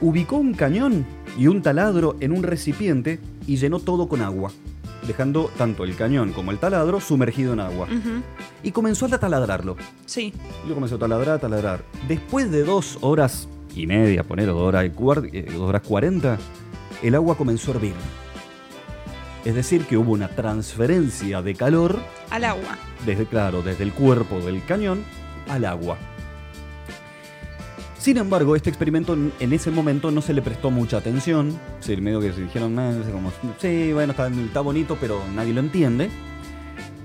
Ubicó 0.00 0.36
un 0.36 0.54
cañón 0.54 1.06
y 1.38 1.46
un 1.46 1.62
taladro 1.62 2.16
en 2.18 2.32
un 2.32 2.42
recipiente 2.42 3.20
y 3.46 3.56
llenó 3.56 3.78
todo 3.78 4.08
con 4.08 4.20
agua, 4.20 4.50
dejando 5.06 5.50
tanto 5.56 5.84
el 5.84 5.96
cañón 5.96 6.32
como 6.32 6.50
el 6.50 6.58
taladro 6.58 7.00
sumergido 7.00 7.52
en 7.52 7.60
agua. 7.60 7.86
Y 8.62 8.72
comenzó 8.72 9.06
a 9.06 9.18
taladrarlo. 9.18 9.76
Sí. 10.06 10.32
Y 10.64 10.68
lo 10.68 10.74
comenzó 10.74 10.96
a 10.96 10.98
taladrar, 10.98 11.36
a 11.36 11.38
taladrar. 11.38 11.84
Después 12.08 12.50
de 12.50 12.64
dos 12.64 12.98
horas 13.00 13.48
y 13.74 13.86
media, 13.86 14.22
poner 14.24 14.46
dos 14.46 14.62
horas, 14.62 14.84
eh, 14.84 15.46
dos 15.52 15.68
horas 15.68 15.82
cuarenta, 15.82 16.38
el 17.02 17.14
agua 17.14 17.36
comenzó 17.36 17.72
a 17.72 17.74
hervir. 17.74 17.94
Es 19.44 19.54
decir, 19.54 19.84
que 19.84 19.96
hubo 19.98 20.12
una 20.12 20.28
transferencia 20.28 21.42
de 21.42 21.54
calor 21.54 21.98
Al 22.30 22.44
agua. 22.44 22.78
desde, 23.04 23.26
claro, 23.26 23.60
desde 23.62 23.84
el 23.84 23.92
cuerpo 23.92 24.38
del 24.40 24.64
cañón 24.64 25.04
al 25.48 25.66
agua. 25.66 25.98
Sin 28.04 28.18
embargo, 28.18 28.54
este 28.54 28.68
experimento 28.68 29.14
en- 29.14 29.32
ese 29.52 29.70
momento 29.70 30.10
no 30.10 30.20
se 30.20 30.34
le 30.34 30.42
prestó 30.42 30.70
mucha 30.70 30.98
atención. 30.98 31.58
Sí, 31.80 31.96
medio 31.96 32.20
que 32.20 32.34
se 32.34 32.42
dijeron, 32.42 32.78
"Ah, 32.78 32.92
como, 33.10 33.32
sí, 33.58 33.94
bueno, 33.94 34.10
está, 34.10 34.28
está 34.28 34.60
bonito, 34.60 34.98
pero 35.00 35.22
nadie 35.34 35.54
lo 35.54 35.60
entiende. 35.60 36.10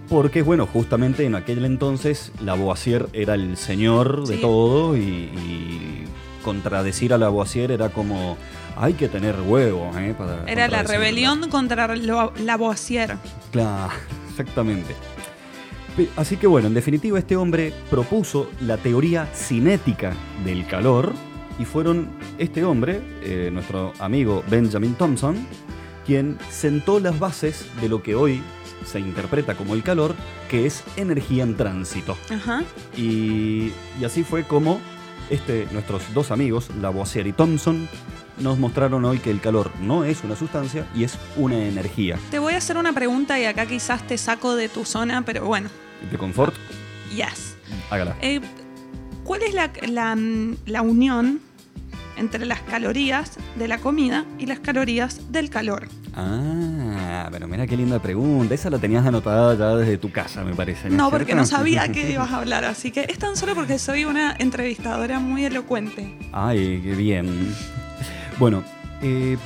Porque, 0.09 0.41
bueno, 0.41 0.67
justamente 0.67 1.23
en 1.23 1.35
aquel 1.35 1.63
entonces 1.63 2.33
Lavoisier 2.43 3.07
era 3.13 3.35
el 3.35 3.55
señor 3.55 4.27
de 4.27 4.35
Sí. 4.35 4.41
todo 4.41 4.97
y, 4.97 4.99
y 4.99 6.03
contradecir 6.43 7.13
a 7.13 7.17
Lavoisier 7.17 7.71
era 7.71 7.87
como, 7.87 8.35
hay 8.75 8.91
que 8.95 9.07
tener 9.07 9.37
huevos, 9.39 9.95
¿eh? 9.95 10.13
Para 10.17 10.43
Era 10.51 10.67
la 10.67 10.79
contradecirlo". 10.79 10.91
rebelión 10.99 11.49
contra 11.49 11.95
Lavoisier. 11.95 13.15
Claro, 13.53 13.93
exactamente. 14.31 14.93
Así 16.15 16.37
que 16.37 16.47
bueno, 16.47 16.67
en 16.67 16.73
definitiva 16.73 17.19
este 17.19 17.35
hombre 17.35 17.73
propuso 17.89 18.49
la 18.61 18.77
teoría 18.77 19.25
cinética 19.27 20.15
del 20.45 20.65
calor 20.67 21.13
y 21.57 21.65
fueron 21.65 22.09
este 22.37 22.63
hombre, 22.63 23.01
eh, 23.21 23.49
nuestro 23.51 23.93
amigo 23.99 24.43
Benjamin 24.49 24.95
Thompson, 24.95 25.35
quien 26.05 26.37
sentó 26.49 26.99
las 26.99 27.19
bases 27.19 27.65
de 27.81 27.89
lo 27.89 28.01
que 28.01 28.15
hoy 28.15 28.41
se 28.85 28.99
interpreta 28.99 29.55
como 29.55 29.73
el 29.73 29.83
calor, 29.83 30.15
que 30.49 30.65
es 30.65 30.83
energía 30.95 31.43
en 31.43 31.57
tránsito. 31.57 32.17
Ajá. 32.29 32.63
Y, 32.95 33.73
y 33.99 34.05
así 34.05 34.23
fue 34.23 34.43
como 34.43 34.79
este, 35.29 35.67
nuestros 35.71 36.01
dos 36.13 36.31
amigos, 36.31 36.69
Lavoisier 36.79 37.27
y 37.27 37.33
Thomson, 37.33 37.87
nos 38.39 38.57
mostraron 38.57 39.03
hoy 39.05 39.19
que 39.19 39.31
el 39.31 39.41
calor 39.41 39.71
no 39.81 40.05
es 40.05 40.23
una 40.23 40.35
sustancia 40.35 40.87
y 40.95 41.03
es 41.03 41.17
una 41.35 41.57
energía. 41.57 42.17
Te 42.31 42.39
voy 42.39 42.53
a 42.53 42.57
hacer 42.57 42.77
una 42.77 42.93
pregunta 42.93 43.39
y 43.39 43.45
acá 43.45 43.65
quizás 43.65 44.05
te 44.07 44.17
saco 44.17 44.55
de 44.55 44.69
tu 44.69 44.85
zona, 44.85 45.23
pero 45.23 45.45
bueno. 45.45 45.69
¿De 46.11 46.17
confort? 46.17 46.53
Yes. 47.15 47.55
Hágala. 47.89 48.15
Eh, 48.21 48.41
¿Cuál 49.23 49.43
es 49.43 49.53
la, 49.53 49.71
la, 49.87 50.17
la 50.65 50.81
unión 50.81 51.41
entre 52.17 52.45
las 52.45 52.61
calorías 52.61 53.37
de 53.57 53.67
la 53.67 53.77
comida 53.77 54.25
y 54.37 54.45
las 54.45 54.59
calorías 54.59 55.31
del 55.31 55.49
calor? 55.49 55.87
Ah, 56.15 57.29
pero 57.31 57.47
mira 57.47 57.65
qué 57.67 57.77
linda 57.77 57.99
pregunta. 58.01 58.53
Esa 58.53 58.69
la 58.69 58.79
tenías 58.79 59.05
anotada 59.05 59.55
ya 59.55 59.75
desde 59.75 59.97
tu 59.97 60.11
casa, 60.11 60.43
me 60.43 60.53
parece. 60.53 60.89
No, 60.89 61.09
porque 61.09 61.27
cierto? 61.27 61.41
no 61.41 61.45
sabía 61.45 61.87
que 61.91 62.09
ibas 62.11 62.31
a 62.31 62.37
hablar, 62.37 62.65
así 62.65 62.91
que 62.91 63.05
es 63.07 63.19
tan 63.19 63.37
solo 63.37 63.55
porque 63.55 63.79
soy 63.79 64.05
una 64.05 64.35
entrevistadora 64.37 65.19
muy 65.19 65.45
elocuente. 65.45 66.13
Ay, 66.31 66.81
qué 66.83 66.95
bien. 66.95 67.53
Bueno, 68.37 68.63
eh, 69.01 69.37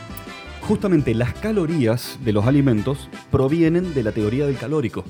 justamente 0.61 1.13
las 1.13 1.33
calorías 1.33 2.17
de 2.23 2.33
los 2.33 2.45
alimentos 2.45 3.09
provienen 3.31 3.93
de 3.93 4.03
la 4.03 4.11
teoría 4.11 4.45
del 4.45 4.57
calórico, 4.57 5.03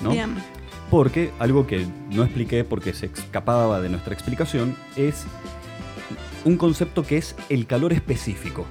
¿no? 0.00 0.10
Bien. 0.10 0.34
Porque 0.94 1.32
algo 1.40 1.66
que 1.66 1.88
no 2.12 2.22
expliqué 2.22 2.62
porque 2.62 2.92
se 2.92 3.06
escapaba 3.06 3.80
de 3.80 3.88
nuestra 3.88 4.14
explicación 4.14 4.76
es 4.94 5.24
un 6.44 6.56
concepto 6.56 7.02
que 7.02 7.16
es 7.16 7.34
el 7.48 7.66
calor 7.66 7.92
específico. 7.92 8.64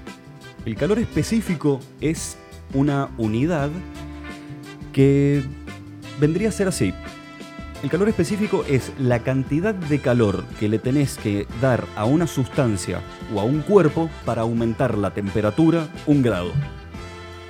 El 0.65 0.78
calor 0.78 0.99
específico 0.99 1.82
es 1.99 2.38
una 2.74 3.09
unidad 3.17 3.71
que 4.93 5.43
vendría 6.17 6.47
a 6.47 6.53
ser 6.53 6.69
así. 6.69 6.93
El 7.84 7.89
calor 7.89 8.07
específico 8.07 8.63
es 8.69 8.93
la 8.97 9.19
cantidad 9.19 9.76
de 9.76 9.99
calor 9.99 10.45
que 10.61 10.69
le 10.69 10.80
tenés 10.80 11.17
que 11.17 11.45
dar 11.61 11.86
a 11.97 12.05
una 12.05 12.26
sustancia 12.26 13.01
o 13.36 13.41
a 13.41 13.43
un 13.43 13.59
cuerpo 13.59 14.09
para 14.24 14.43
aumentar 14.43 14.97
la 14.97 15.13
temperatura 15.13 15.89
un 16.07 16.21
grado. 16.21 16.53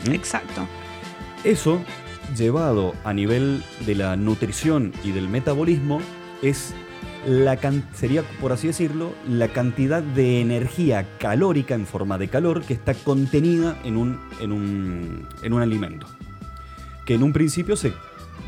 ¿Mm? 0.08 0.14
Exacto. 0.14 0.66
Eso, 1.44 1.80
llevado 2.36 2.94
a 3.04 3.14
nivel 3.14 3.64
de 3.86 3.96
la 3.96 4.16
nutrición 4.16 4.94
y 5.04 5.12
del 5.12 5.28
metabolismo, 5.30 6.02
es 6.42 6.74
la 7.26 7.56
can- 7.58 7.88
sería, 7.94 8.24
por 8.42 8.52
así 8.52 8.68
decirlo, 8.68 9.14
la 9.30 9.48
cantidad 9.48 10.04
de 10.04 10.42
energía 10.42 11.08
calórica 11.20 11.74
en 11.76 11.86
forma 11.86 12.18
de 12.18 12.28
calor 12.28 12.62
que 12.64 12.74
está 12.74 12.94
contenida 12.94 13.80
en 13.86 13.96
un, 13.98 14.20
en 14.42 14.52
un, 14.52 15.28
en 15.42 15.54
un 15.54 15.62
alimento. 15.62 16.06
Que 17.06 17.16
en 17.16 17.24
un 17.24 17.32
principio 17.34 17.76
se 17.78 17.94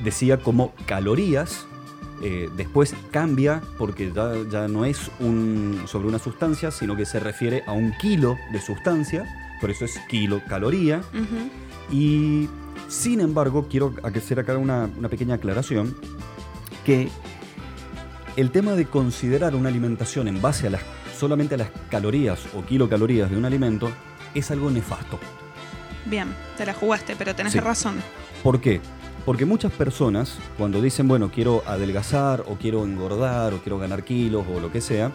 decía 0.03 0.37
como 0.37 0.73
calorías, 0.85 1.65
eh, 2.21 2.49
después 2.57 2.95
cambia 3.11 3.61
porque 3.77 4.11
ya, 4.13 4.31
ya 4.49 4.67
no 4.67 4.83
es 4.85 5.09
un, 5.19 5.81
sobre 5.85 6.07
una 6.07 6.19
sustancia, 6.19 6.71
sino 6.71 6.95
que 6.97 7.05
se 7.05 7.19
refiere 7.19 7.63
a 7.67 7.71
un 7.73 7.93
kilo 7.97 8.37
de 8.51 8.59
sustancia, 8.61 9.25
por 9.61 9.71
eso 9.71 9.85
es 9.85 9.97
kilocaloría. 10.09 10.99
Ujú. 11.13 11.49
Y 11.91 12.49
sin 12.87 13.19
embargo, 13.21 13.67
quiero 13.69 13.93
hacer 14.03 14.39
acá 14.39 14.57
una, 14.57 14.89
una 14.97 15.09
pequeña 15.09 15.35
aclaración, 15.35 15.95
que 16.85 17.09
el 18.35 18.51
tema 18.51 18.73
de 18.73 18.85
considerar 18.85 19.55
una 19.55 19.69
alimentación 19.69 20.27
en 20.27 20.41
base 20.41 20.67
a 20.67 20.69
las, 20.71 20.81
solamente 21.17 21.55
a 21.55 21.57
las 21.59 21.69
calorías 21.89 22.39
o 22.53 22.63
kilocalorías 22.63 23.29
de 23.31 23.37
un 23.37 23.45
alimento 23.45 23.89
es 24.33 24.51
algo 24.51 24.69
nefasto. 24.69 25.19
Bien, 26.05 26.27
te 26.57 26.65
la 26.65 26.73
jugaste, 26.73 27.15
pero 27.15 27.33
tenés 27.33 27.53
Sí. 27.53 27.59
razón. 27.59 27.95
¿Por 28.43 28.59
qué? 28.61 28.81
Porque 29.25 29.45
muchas 29.45 29.71
personas, 29.71 30.37
cuando 30.57 30.81
dicen, 30.81 31.07
bueno, 31.07 31.31
quiero 31.33 31.63
adelgazar 31.65 32.43
o 32.47 32.55
quiero 32.57 32.83
engordar 32.83 33.53
o 33.55 33.59
quiero 33.59 33.79
ganar 33.79 34.03
kilos 34.03 34.45
o 34.53 34.59
lo 34.59 34.71
que 34.71 34.81
sea, 34.81 35.11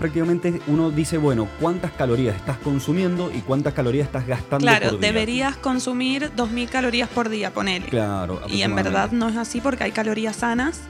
prácticamente 0.00 0.62
uno 0.66 0.90
dice, 0.90 1.18
bueno, 1.18 1.46
¿cuántas 1.60 1.92
calorías 1.92 2.34
estás 2.34 2.56
consumiendo 2.56 3.30
y 3.30 3.42
cuántas 3.42 3.74
calorías 3.74 4.06
estás 4.06 4.26
gastando 4.26 4.66
Claro, 4.66 4.90
por 4.92 5.00
día? 5.00 5.12
deberías 5.12 5.56
consumir 5.58 6.32
2.000 6.34 6.68
calorías 6.70 7.08
por 7.10 7.28
día, 7.28 7.52
ponele. 7.52 7.86
Claro. 7.86 8.40
y 8.48 8.62
en 8.62 8.74
verdad 8.74 9.12
no 9.12 9.28
es 9.28 9.36
así 9.36 9.60
porque 9.60 9.84
hay 9.84 9.92
calorías 9.92 10.36
sanas 10.36 10.80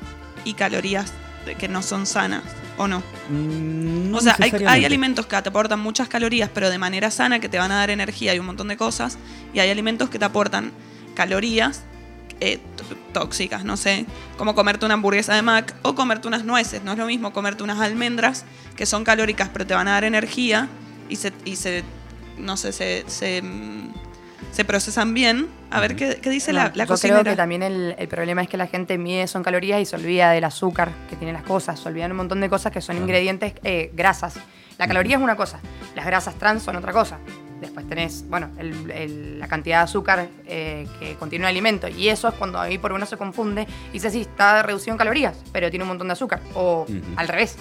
y 0.45 0.55
calorías 0.55 1.13
que 1.59 1.67
no 1.67 1.83
son 1.83 2.07
sanas, 2.07 2.45
¿o 2.79 2.87
no? 2.87 3.03
Mm, 3.31 4.13
no 4.13 4.19
o 4.19 4.21
sea, 4.21 4.37
hay, 4.39 4.85
alimentos 4.85 5.27
que 5.27 5.43
te 5.43 5.49
aportan 5.49 5.81
muchas 5.81 6.09
calorías, 6.09 6.49
pero 6.53 6.71
de 6.71 6.79
manera 6.79 7.11
sana, 7.11 7.41
que 7.41 7.49
te 7.49 7.59
van 7.59 7.73
a 7.73 7.77
dar 7.77 7.91
energía 7.91 8.33
y 8.35 8.39
un 8.39 8.47
montón 8.47 8.69
de 8.69 8.77
cosas. 8.77 9.19
Y 9.53 9.59
hay 9.59 9.71
alimentos 9.71 10.09
que 10.09 10.21
te 10.21 10.25
aportan 10.25 10.71
calorías 11.15 11.83
eh, 12.41 12.59
tóxicas, 13.13 13.65
no 13.65 13.77
sé, 13.77 14.07
como 14.39 14.55
comerte 14.55 14.85
una 14.87 14.95
hamburguesa 14.95 15.35
de 15.35 15.43
Mac 15.43 15.75
o 15.83 15.95
comerte 15.95 16.29
unas 16.29 16.45
nueces. 16.45 16.83
No 16.83 16.93
es 16.93 16.99
lo 16.99 17.07
mismo 17.07 17.33
comerte 17.33 17.63
unas 17.63 17.81
almendras 17.81 18.45
que 18.77 18.87
son 18.87 19.05
calóricas, 19.05 19.49
pero 19.53 19.67
te 19.67 19.75
van 19.75 19.89
a 19.89 19.93
dar 19.93 20.05
energía 20.05 20.69
y 21.09 21.17
se, 21.17 21.33
y 21.45 21.57
se 21.57 21.85
no 22.39 22.57
sé, 22.57 22.73
se, 22.73 23.05
se, 23.09 23.43
mm, 23.43 23.93
se 24.53 24.65
procesan 24.65 25.13
bien. 25.15 25.49
A 25.71 25.81
ver 25.81 25.95
qué, 25.97 26.19
qué 26.23 26.31
dice 26.31 26.53
la, 26.53 26.69
No, 26.69 26.73
la 26.75 26.85
yo 26.85 26.89
cocinera. 26.89 27.21
creo 27.21 27.33
que 27.33 27.37
también 27.37 27.63
el, 27.63 27.95
el 27.99 28.09
problema 28.09 28.43
es 28.43 28.49
que 28.49 28.57
la 28.57 28.67
gente 28.67 28.97
mide 28.99 29.27
son 29.29 29.43
calorías 29.43 29.81
y 29.81 29.85
se 29.87 29.97
olvida 29.97 30.31
del 30.33 30.45
azúcar 30.45 30.91
que 31.09 31.17
tienen 31.17 31.35
las 31.35 31.45
cosas, 31.45 31.79
se 31.79 31.89
olvidan 31.89 32.11
un 32.13 32.17
montón 32.17 32.41
de 32.41 32.49
cosas 32.49 32.73
que 32.73 32.81
son 32.81 32.97
ingredientes 32.97 33.53
eh, 33.63 33.91
grasas. 33.95 34.35
La 34.79 34.87
caloría 34.89 35.17
es 35.17 35.23
una 35.23 35.37
cosa, 35.37 35.61
las 35.95 36.07
grasas 36.07 36.35
trans 36.37 36.63
son 36.63 36.77
otra 36.77 36.93
cosa. 36.93 37.19
Después 37.61 37.89
tenés, 37.89 38.25
bueno, 38.29 38.49
el- 38.59 38.91
el- 38.91 39.39
la 39.39 39.47
cantidad 39.49 39.79
de 39.79 39.85
azúcar 39.85 40.29
eh, 40.47 40.87
que 40.99 41.15
contiene 41.17 41.45
un 41.45 41.49
alimento. 41.49 41.89
Y 41.89 42.09
eso 42.09 42.29
es 42.29 42.35
cuando 42.35 42.59
ahí 42.61 42.79
por 42.79 42.93
uno 42.93 43.05
se 43.07 43.17
confunde 43.17 43.67
y 43.91 43.93
dice, 43.95 44.11
sí, 44.11 44.23
está 44.23 44.63
reducido 44.63 44.93
en 44.93 44.99
calorías, 44.99 45.37
pero 45.53 45.69
tiene 45.71 45.83
un 45.85 45.89
montón 45.89 46.09
de 46.09 46.13
azúcar. 46.13 46.41
O 46.55 46.87
al 47.17 47.29
revés, 47.29 47.57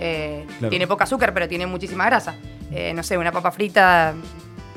eh, 0.00 0.44
Claro. 0.58 0.70
tiene 0.70 0.86
poca 0.86 1.04
azúcar, 1.04 1.32
pero 1.34 1.46
tiene 1.48 1.66
muchísima 1.66 2.06
grasa. 2.06 2.34
Eh, 2.72 2.92
no 2.94 3.02
sé, 3.02 3.18
una 3.18 3.30
papa 3.32 3.50
frita 3.50 4.14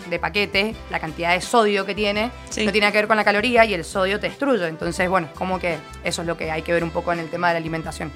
de 0.09 0.19
paquete, 0.19 0.75
la 0.89 0.99
cantidad 0.99 1.33
de 1.33 1.41
sodio 1.41 1.85
que 1.85 1.93
tiene, 1.95 2.31
Sí. 2.49 2.65
no 2.65 2.71
tiene 2.71 2.89
que 2.91 2.97
ver 2.97 3.07
con 3.07 3.17
la 3.17 3.23
caloría 3.25 3.65
y 3.65 3.73
el 3.73 3.83
sodio 3.83 4.19
te 4.19 4.27
destruye. 4.29 4.67
Entonces, 4.67 5.09
bueno, 5.09 5.29
como 5.35 5.59
que 5.59 5.77
eso 6.03 6.21
es 6.21 6.27
lo 6.27 6.37
que 6.37 6.49
hay 6.51 6.61
que 6.61 6.71
ver 6.71 6.83
un 6.83 6.91
poco 6.91 7.11
en 7.13 7.19
el 7.19 7.29
tema 7.29 7.47
de 7.49 7.53
la 7.55 7.57
alimentación. 7.59 8.11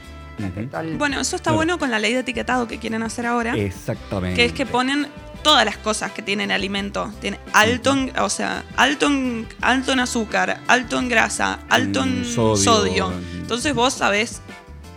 Al- 0.73 0.95
Bueno, 0.97 1.19
eso 1.19 1.35
está 1.35 1.51
bueno 1.51 1.77
con 1.77 1.91
la 1.91 1.99
ley 1.99 2.13
de 2.13 2.19
etiquetado 2.21 2.67
que 2.67 2.79
quieren 2.79 3.03
hacer 3.03 3.25
ahora. 3.25 3.55
Exactamente. 3.57 4.35
Que 4.35 4.45
es 4.45 4.53
que 4.53 4.65
ponen 4.65 5.07
todas 5.43 5.65
las 5.65 5.77
cosas 5.77 6.11
que 6.11 6.21
tienen 6.21 6.51
alimento. 6.51 7.11
Tiene 7.21 7.39
alto 7.53 7.91
en, 7.93 8.11
o 8.19 8.29
sea, 8.29 8.63
alto 8.77 9.07
en, 9.07 9.47
alto 9.61 9.91
en 9.91 9.99
azúcar, 9.99 10.59
alto 10.67 10.99
en 10.99 11.09
grasa, 11.09 11.59
alto 11.69 12.03
en 12.03 12.19
En 12.19 12.25
sodio, 12.25 12.57
sodio. 12.57 13.11
en- 13.11 13.41
Entonces 13.41 13.73
vos 13.73 13.93
sabés 13.93 14.41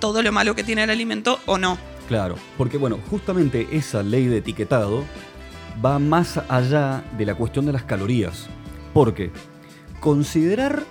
todo 0.00 0.22
lo 0.22 0.32
malo 0.32 0.54
que 0.54 0.64
tiene 0.64 0.84
el 0.84 0.90
alimento 0.90 1.40
o 1.46 1.56
no. 1.58 1.78
Claro, 2.08 2.36
porque 2.58 2.76
bueno, 2.76 2.98
justamente 3.10 3.66
esa 3.72 4.02
ley 4.02 4.26
de 4.26 4.38
etiquetado 4.38 5.04
va 5.84 5.98
más 5.98 6.38
allá 6.48 7.02
de 7.16 7.24
la 7.26 7.34
cuestión 7.34 7.64
de 7.66 7.72
las 7.72 7.84
calorías. 7.84 8.46
Porque 8.92 9.32
considerar 10.00 10.82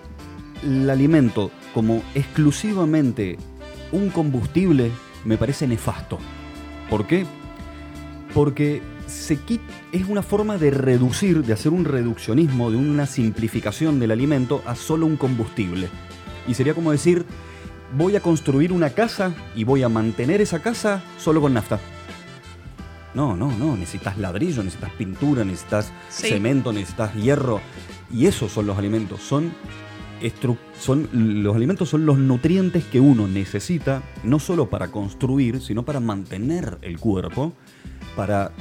el 0.63 0.89
alimento 0.89 1.51
como 1.73 2.01
exclusivamente 2.15 3.37
un 3.91 4.09
combustible 4.09 4.91
me 5.25 5.37
parece 5.37 5.67
nefasto. 5.67 6.17
¿Por 6.89 7.05
qué? 7.05 7.25
Porque 8.33 8.81
se 9.07 9.39
es 9.91 10.07
una 10.07 10.21
forma 10.21 10.57
de 10.57 10.71
reducir, 10.71 11.43
de 11.43 11.53
hacer 11.53 11.71
un 11.71 11.85
reduccionismo, 11.85 12.71
de 12.71 12.77
una 12.77 13.05
simplificación 13.05 13.99
del 13.99 14.11
alimento 14.11 14.61
a 14.65 14.75
solo 14.75 15.05
un 15.05 15.17
combustible. 15.17 15.89
Y 16.47 16.53
sería 16.53 16.73
como 16.73 16.91
decir, 16.91 17.25
voy 17.97 18.15
a 18.15 18.21
construir 18.21 18.71
una 18.73 18.89
casa 18.89 19.33
y 19.55 19.63
voy 19.63 19.83
a 19.83 19.89
mantener 19.89 20.41
esa 20.41 20.61
casa 20.61 21.03
solo 21.17 21.41
con 21.41 21.53
nafta. 21.53 21.79
No, 23.13 23.35
no, 23.35 23.51
no, 23.51 23.77
necesitas 23.77 24.17
ladrillo, 24.17 24.63
necesitas 24.63 24.91
pintura, 24.93 25.43
necesitas 25.43 25.91
Sí. 26.09 26.29
cemento, 26.29 26.73
necesitas 26.73 27.13
hierro. 27.13 27.61
Y 28.11 28.25
esos 28.25 28.51
son 28.51 28.65
los 28.65 28.77
alimentos, 28.77 29.21
son 29.21 29.53
los 31.11 31.55
alimentos 31.55 31.89
son 31.89 32.05
los 32.05 32.17
nutrientes 32.17 32.85
que 32.85 33.01
uno 33.01 33.27
necesita, 33.27 34.01
no 34.23 34.39
solo 34.39 34.69
para 34.69 34.87
construir, 34.87 35.61
sino 35.61 35.83
para 35.83 35.99
mantener 35.99 36.77
el 36.81 36.97
cuerpo, 36.97 37.53
para 38.15 38.51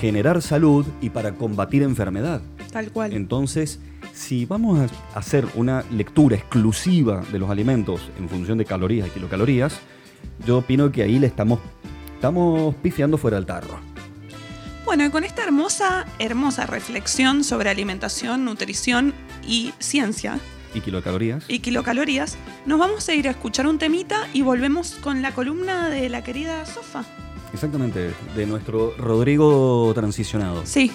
generar 0.00 0.40
salud 0.42 0.86
y 1.00 1.10
para 1.10 1.32
combatir 1.32 1.82
enfermedad. 1.82 2.40
Tal 2.72 2.90
cual. 2.90 3.12
Entonces, 3.12 3.80
si 4.12 4.46
vamos 4.46 4.78
a 4.78 5.18
hacer 5.18 5.46
una 5.54 5.84
lectura 5.90 6.36
exclusiva 6.36 7.22
de 7.32 7.38
los 7.38 7.50
alimentos 7.50 8.10
en 8.18 8.28
función 8.28 8.58
de 8.58 8.64
calorías 8.64 9.08
y 9.08 9.10
kilocalorías, 9.10 9.80
yo 10.46 10.58
opino 10.58 10.90
que 10.92 11.02
ahí 11.02 11.18
le 11.18 11.26
estamos, 11.26 11.60
estamos 12.14 12.74
pifiando 12.76 13.18
fuera 13.18 13.36
del 13.36 13.46
tarro. 13.46 13.78
Bueno, 14.84 15.04
y 15.04 15.10
con 15.10 15.24
esta 15.24 15.44
hermosa, 15.44 16.06
hermosa 16.18 16.66
reflexión 16.66 17.44
sobre 17.44 17.70
alimentación, 17.70 18.44
nutrición 18.44 19.14
y 19.46 19.72
ciencia 19.78 20.38
¿Y 20.74 20.80
kilocalorías? 20.80 21.44
y 21.48 21.60
kilocalorías, 21.60 22.36
nos 22.66 22.78
vamos 22.78 23.08
a 23.08 23.14
ir 23.14 23.28
a 23.28 23.32
escuchar 23.32 23.66
un 23.66 23.78
temita 23.78 24.26
y 24.32 24.42
volvemos 24.42 24.92
con 25.02 25.22
la 25.22 25.32
columna 25.32 25.88
de 25.90 26.08
la 26.08 26.22
querida 26.22 26.64
Sofa. 26.66 27.04
Exactamente, 27.52 28.12
de 28.36 28.46
nuestro 28.46 28.94
Rodrigo 28.96 29.90
transicionado. 29.94 30.62
Sí. 30.64 30.92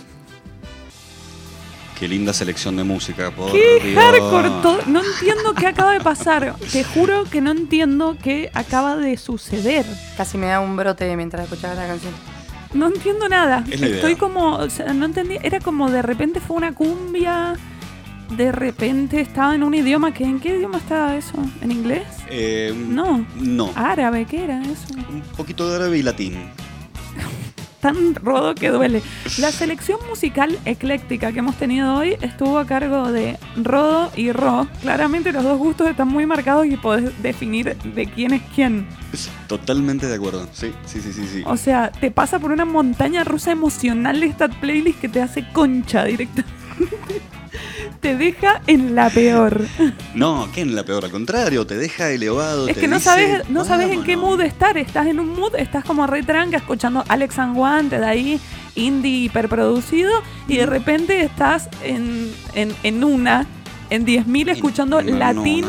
Qué 1.99 2.08
linda 2.10 2.34
selección 2.34 2.76
de 2.76 2.84
música, 2.84 3.32
por 3.32 3.51
¡Qué 3.53 3.80
Dios. 3.82 4.03
hardcore! 4.03 4.49
todo- 4.62 4.80
No 4.88 5.01
entiendo 5.01 5.53
qué 5.53 5.68
acaba 5.68 5.93
de 5.93 6.01
pasar. 6.01 6.56
Te 6.72 6.84
juro 6.84 7.24
que 7.24 7.39
no 7.39 7.51
entiendo 7.51 8.18
qué 8.22 8.51
acaba 8.53 8.97
de 8.97 9.16
suceder. 9.16 9.86
Casi 10.18 10.38
me 10.38 10.47
da 10.47 10.60
un 10.60 10.76
brote 10.76 11.16
mientras 11.16 11.43
escuchaba 11.43 11.74
la 11.76 11.88
canción. 11.88 12.14
No 12.74 12.88
entiendo 12.88 13.30
nada. 13.30 13.64
Es 13.72 13.80
la 13.80 13.88
idea. 13.88 13.95
Estoy 13.97 14.16
como. 14.18 14.56
o 14.58 14.70
sea, 14.70 14.91
no 14.93 15.06
entendí. 15.06 15.38
Era 15.41 15.62
como 15.62 15.89
de 15.89 16.01
repente 16.01 16.41
fue 16.41 16.58
una 16.58 16.74
cumbia. 16.74 17.56
De 18.32 18.51
repente 18.51 19.19
estaba 19.21 19.55
en 19.55 19.63
un 19.63 19.73
idioma 19.73 20.13
que. 20.13 20.23
¿En 20.23 20.39
qué 20.39 20.57
idioma 20.57 20.78
estaba 20.80 21.15
eso? 21.15 21.34
¿En 21.61 21.71
inglés? 21.71 22.03
Eh, 22.30 22.73
No. 22.89 23.26
No. 23.36 23.71
Árabe, 23.76 24.26
¿qué 24.26 24.43
era 24.43 24.61
eso? 24.63 24.88
Un 25.09 25.21
poquito 25.38 25.69
de 25.69 25.76
árabe 25.76 25.97
y 25.99 26.03
latín. 26.03 26.34
Tan 27.82 28.15
rodo 28.15 28.55
que 28.55 28.69
duele. 28.69 29.03
La 29.38 29.51
selección 29.51 29.99
musical 30.09 30.57
ecléctica 30.65 31.32
que 31.32 31.39
hemos 31.39 31.55
tenido 31.55 31.93
hoy 31.95 32.17
estuvo 32.21 32.57
a 32.57 32.65
cargo 32.65 33.11
de 33.11 33.38
Rodo 33.57 34.11
y 34.15 34.32
Ro. 34.32 34.67
Claramente 34.82 35.32
los 35.32 35.43
dos 35.43 35.59
gustos 35.59 35.88
están 35.89 36.07
muy 36.07 36.26
marcados 36.26 36.65
y 36.65 36.78
podés 36.78 37.21
definir 37.21 37.78
de 37.78 38.07
quién 38.07 38.34
es 38.34 38.41
quién. 38.55 38.88
Totalmente 39.47 40.07
de 40.07 40.15
acuerdo. 40.15 40.47
Sí, 40.51 40.73
sí, 40.88 40.99
sí, 40.99 41.13
sí. 41.13 41.28
sí. 41.28 41.43
O 41.45 41.57
sea, 41.57 41.91
te 41.91 42.09
pasa 42.09 42.39
por 42.39 42.51
una 42.51 42.65
montaña 42.65 43.23
rusa 43.23 43.51
emocional 43.51 44.23
esta 44.23 44.47
playlist 44.47 44.99
que 44.99 45.09
te 45.09 45.21
hace 45.21 45.47
concha 45.53 46.05
directamente. 46.05 46.51
te 48.06 48.16
deja 48.18 48.62
en 48.68 48.93
la 48.93 49.10
peor. 49.10 49.66
No, 50.14 50.47
¿qué 50.53 50.62
en 50.62 50.76
la 50.76 50.84
peor? 50.86 51.06
Al 51.06 51.12
contrario, 51.12 51.66
te 51.66 51.76
deja 51.76 52.12
elevado. 52.12 52.68
Es 52.68 52.76
te 52.76 52.82
que 52.82 52.88
no 52.88 52.97
dice, 52.97 53.10
sabes, 53.10 53.49
no 53.49 53.66
sabes 53.66 53.91
en 53.91 54.03
qué 54.03 54.16
mood 54.16 54.41
estar. 54.41 54.78
Estás 54.78 55.08
en 55.08 55.20
un 55.20 55.30
mood, 55.39 55.56
estás 55.56 55.84
como 55.84 56.06
re 56.06 56.22
tranca 56.22 56.58
escuchando 56.58 57.03
Alex 57.08 57.39
and 57.39 57.58
One, 57.58 57.89
de 57.89 58.06
ahí 58.06 58.39
indie 58.76 59.26
hiperproducido, 59.26 60.12
y 60.47 60.58
de 60.58 60.66
repente 60.68 61.22
estás 61.24 61.68
en, 61.84 62.32
en, 62.53 62.76
en 62.84 63.03
una, 63.03 63.47
en 63.89 64.06
10.000 64.06 64.49
escuchando 64.49 64.99
En- 64.99 65.10
en 65.10 65.20
latín. 65.20 65.66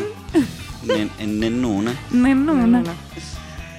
En, 0.89 1.11
en, 1.19 1.43
en 1.43 1.65
una. 1.65 1.93
En 2.13 2.49
una. 2.51 2.83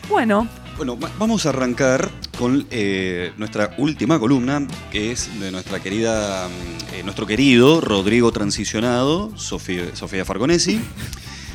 Bueno, 0.09 0.47
Bueno, 0.77 0.97
va- 0.99 1.11
vamos 1.19 1.45
a 1.45 1.49
arrancar 1.49 2.09
con 2.37 2.67
eh, 2.71 3.31
nuestra 3.37 3.73
última 3.77 4.19
columna, 4.19 4.65
que 4.91 5.11
es 5.11 5.39
de 5.39 5.51
nuestra 5.51 5.79
querida, 5.79 6.47
mm, 6.47 6.95
eh, 6.95 7.03
nuestro 7.03 7.25
querido 7.25 7.81
Rodrigo 7.81 8.31
Transicionado, 8.31 9.35
Sofía, 9.37 9.95
Sofía 9.95 10.25
Fargonesi. 10.25 10.79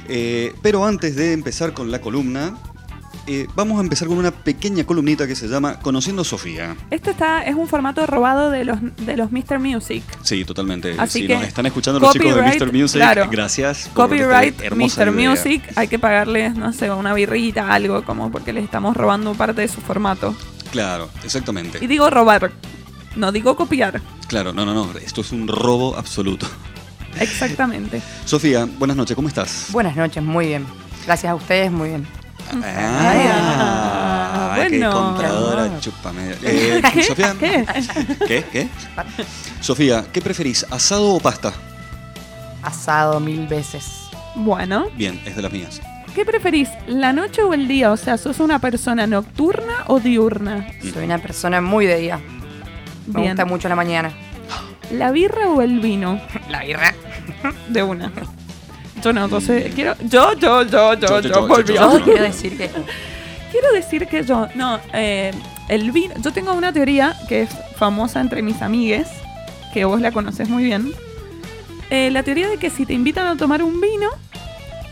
Eh, 0.08 0.52
pero 0.62 0.84
antes 0.84 1.14
de 1.14 1.32
empezar 1.32 1.74
con 1.74 1.92
la 1.92 2.00
columna, 2.00 2.58
eh, 3.28 3.46
vamos 3.54 3.78
a 3.78 3.82
empezar 3.82 4.08
con 4.08 4.18
una 4.18 4.32
pequeña 4.32 4.84
columnita 4.84 5.28
que 5.28 5.36
se 5.36 5.46
llama 5.46 5.78
Conociendo 5.78 6.24
Sofía. 6.24 6.76
este 6.90 7.12
está, 7.12 7.42
es 7.44 7.54
un 7.54 7.68
formato 7.68 8.04
robado 8.04 8.50
de 8.50 8.64
los, 8.64 8.78
de 8.96 9.16
los 9.16 9.30
Mr. 9.30 9.60
Music. 9.60 10.02
Sí, 10.22 10.44
totalmente. 10.44 10.96
Así 10.98 11.20
si 11.20 11.26
que 11.28 11.34
nos 11.34 11.44
están 11.44 11.66
escuchando 11.66 12.00
los 12.00 12.12
chicos 12.12 12.34
de 12.34 12.42
Mr. 12.42 12.72
Music, 12.72 13.00
claro. 13.00 13.28
gracias. 13.30 13.88
por 13.94 14.08
Copyright 14.08 14.60
hermosa 14.60 15.04
Mr. 15.04 15.14
idea. 15.14 15.30
Music, 15.30 15.62
hay 15.76 15.86
que 15.86 16.00
pagarles, 16.00 16.56
no 16.56 16.72
sé, 16.72 16.90
una 16.90 17.14
birrita, 17.14 17.72
algo, 17.72 18.04
como 18.04 18.32
porque 18.32 18.52
les 18.52 18.64
estamos 18.64 18.96
robando 18.96 19.34
parte 19.34 19.60
de 19.60 19.68
su 19.68 19.80
formato. 19.80 20.34
Claro, 20.72 21.08
exactamente. 21.22 21.78
Y 21.80 21.86
digo 21.86 22.10
robar, 22.10 22.50
no 23.14 23.30
digo 23.30 23.54
copiar. 23.54 24.00
Claro, 24.26 24.52
no, 24.52 24.64
no, 24.64 24.72
no. 24.74 24.98
Esto 24.98 25.20
es 25.20 25.30
un 25.30 25.46
robo 25.46 25.94
absoluto. 25.96 26.46
Exactamente. 27.20 28.02
Sofía, 28.24 28.66
buenas 28.78 28.96
noches, 28.96 29.14
¿cómo 29.14 29.28
estás? 29.28 29.66
Buenas 29.70 29.94
noches, 29.94 30.22
muy 30.22 30.46
bien. 30.46 30.66
Gracias 31.06 31.30
a 31.30 31.34
ustedes, 31.34 31.70
muy 31.70 31.90
bien. 31.90 32.06
Ah, 32.64 34.54
Ah, 34.54 34.54
qué 34.68 34.78
bueno. 34.78 34.92
compradora, 34.92 35.78
chúpame. 35.80 36.34
Eh, 36.42 36.82
Sofía, 37.06 37.34
¿Qué? 37.38 37.64
¿qué? 38.26 38.44
¿Qué? 38.52 38.68
Sofía, 39.60 40.04
¿qué 40.12 40.20
preferís, 40.20 40.66
asado 40.70 41.14
o 41.14 41.20
pasta? 41.20 41.52
Asado 42.62 43.20
mil 43.20 43.46
veces. 43.46 43.84
Bueno, 44.34 44.86
Bien, 44.96 45.20
es 45.26 45.36
de 45.36 45.42
las 45.42 45.52
mías. 45.52 45.80
¿Qué 46.14 46.24
preferís? 46.24 46.68
¿La 46.86 47.12
noche 47.12 47.42
o 47.42 47.54
el 47.54 47.68
día? 47.68 47.90
O 47.90 47.96
sea, 47.96 48.18
¿sos 48.18 48.40
una 48.40 48.58
persona 48.58 49.06
nocturna 49.06 49.84
o 49.86 50.00
diurna? 50.00 50.66
Soy 50.92 51.04
una 51.04 51.18
persona 51.18 51.60
muy 51.60 51.86
de 51.86 51.98
día. 51.98 52.20
Me 53.06 53.20
Bien. 53.20 53.32
gusta 53.32 53.44
mucho 53.44 53.68
la 53.68 53.76
mañana. 53.76 54.12
¿La 54.90 55.10
birra 55.10 55.48
o 55.48 55.62
el 55.62 55.80
vino? 55.80 56.20
La 56.48 56.64
birra. 56.64 56.94
De 57.68 57.82
una. 57.82 58.12
Yo 59.02 59.12
no, 59.12 59.24
entonces 59.24 59.74
quiero. 59.74 59.96
Yo, 60.04 60.34
yo, 60.34 60.62
yo, 60.62 60.94
yo, 60.94 61.20
Yo, 61.20 61.20
yo, 61.20 61.48
yo, 61.48 61.60
yo, 61.62 61.74
Yo 61.98 62.04
quiero 62.04 62.22
decir 62.22 62.56
que 62.56 62.70
Quiero 63.52 63.70
decir 63.74 64.06
que 64.06 64.24
yo, 64.24 64.48
no, 64.54 64.80
eh, 64.94 65.30
el 65.68 65.92
vino. 65.92 66.14
Yo 66.22 66.32
tengo 66.32 66.54
una 66.54 66.72
teoría 66.72 67.14
que 67.28 67.42
es 67.42 67.50
famosa 67.76 68.22
entre 68.22 68.40
mis 68.40 68.62
amigues, 68.62 69.08
que 69.74 69.84
vos 69.84 70.00
la 70.00 70.10
conoces 70.10 70.48
muy 70.48 70.64
bien. 70.64 70.90
Eh, 71.90 72.10
la 72.10 72.22
teoría 72.22 72.48
de 72.48 72.56
que 72.56 72.70
si 72.70 72.86
te 72.86 72.94
invitan 72.94 73.26
a 73.26 73.36
tomar 73.36 73.62
un 73.62 73.78
vino, 73.78 74.08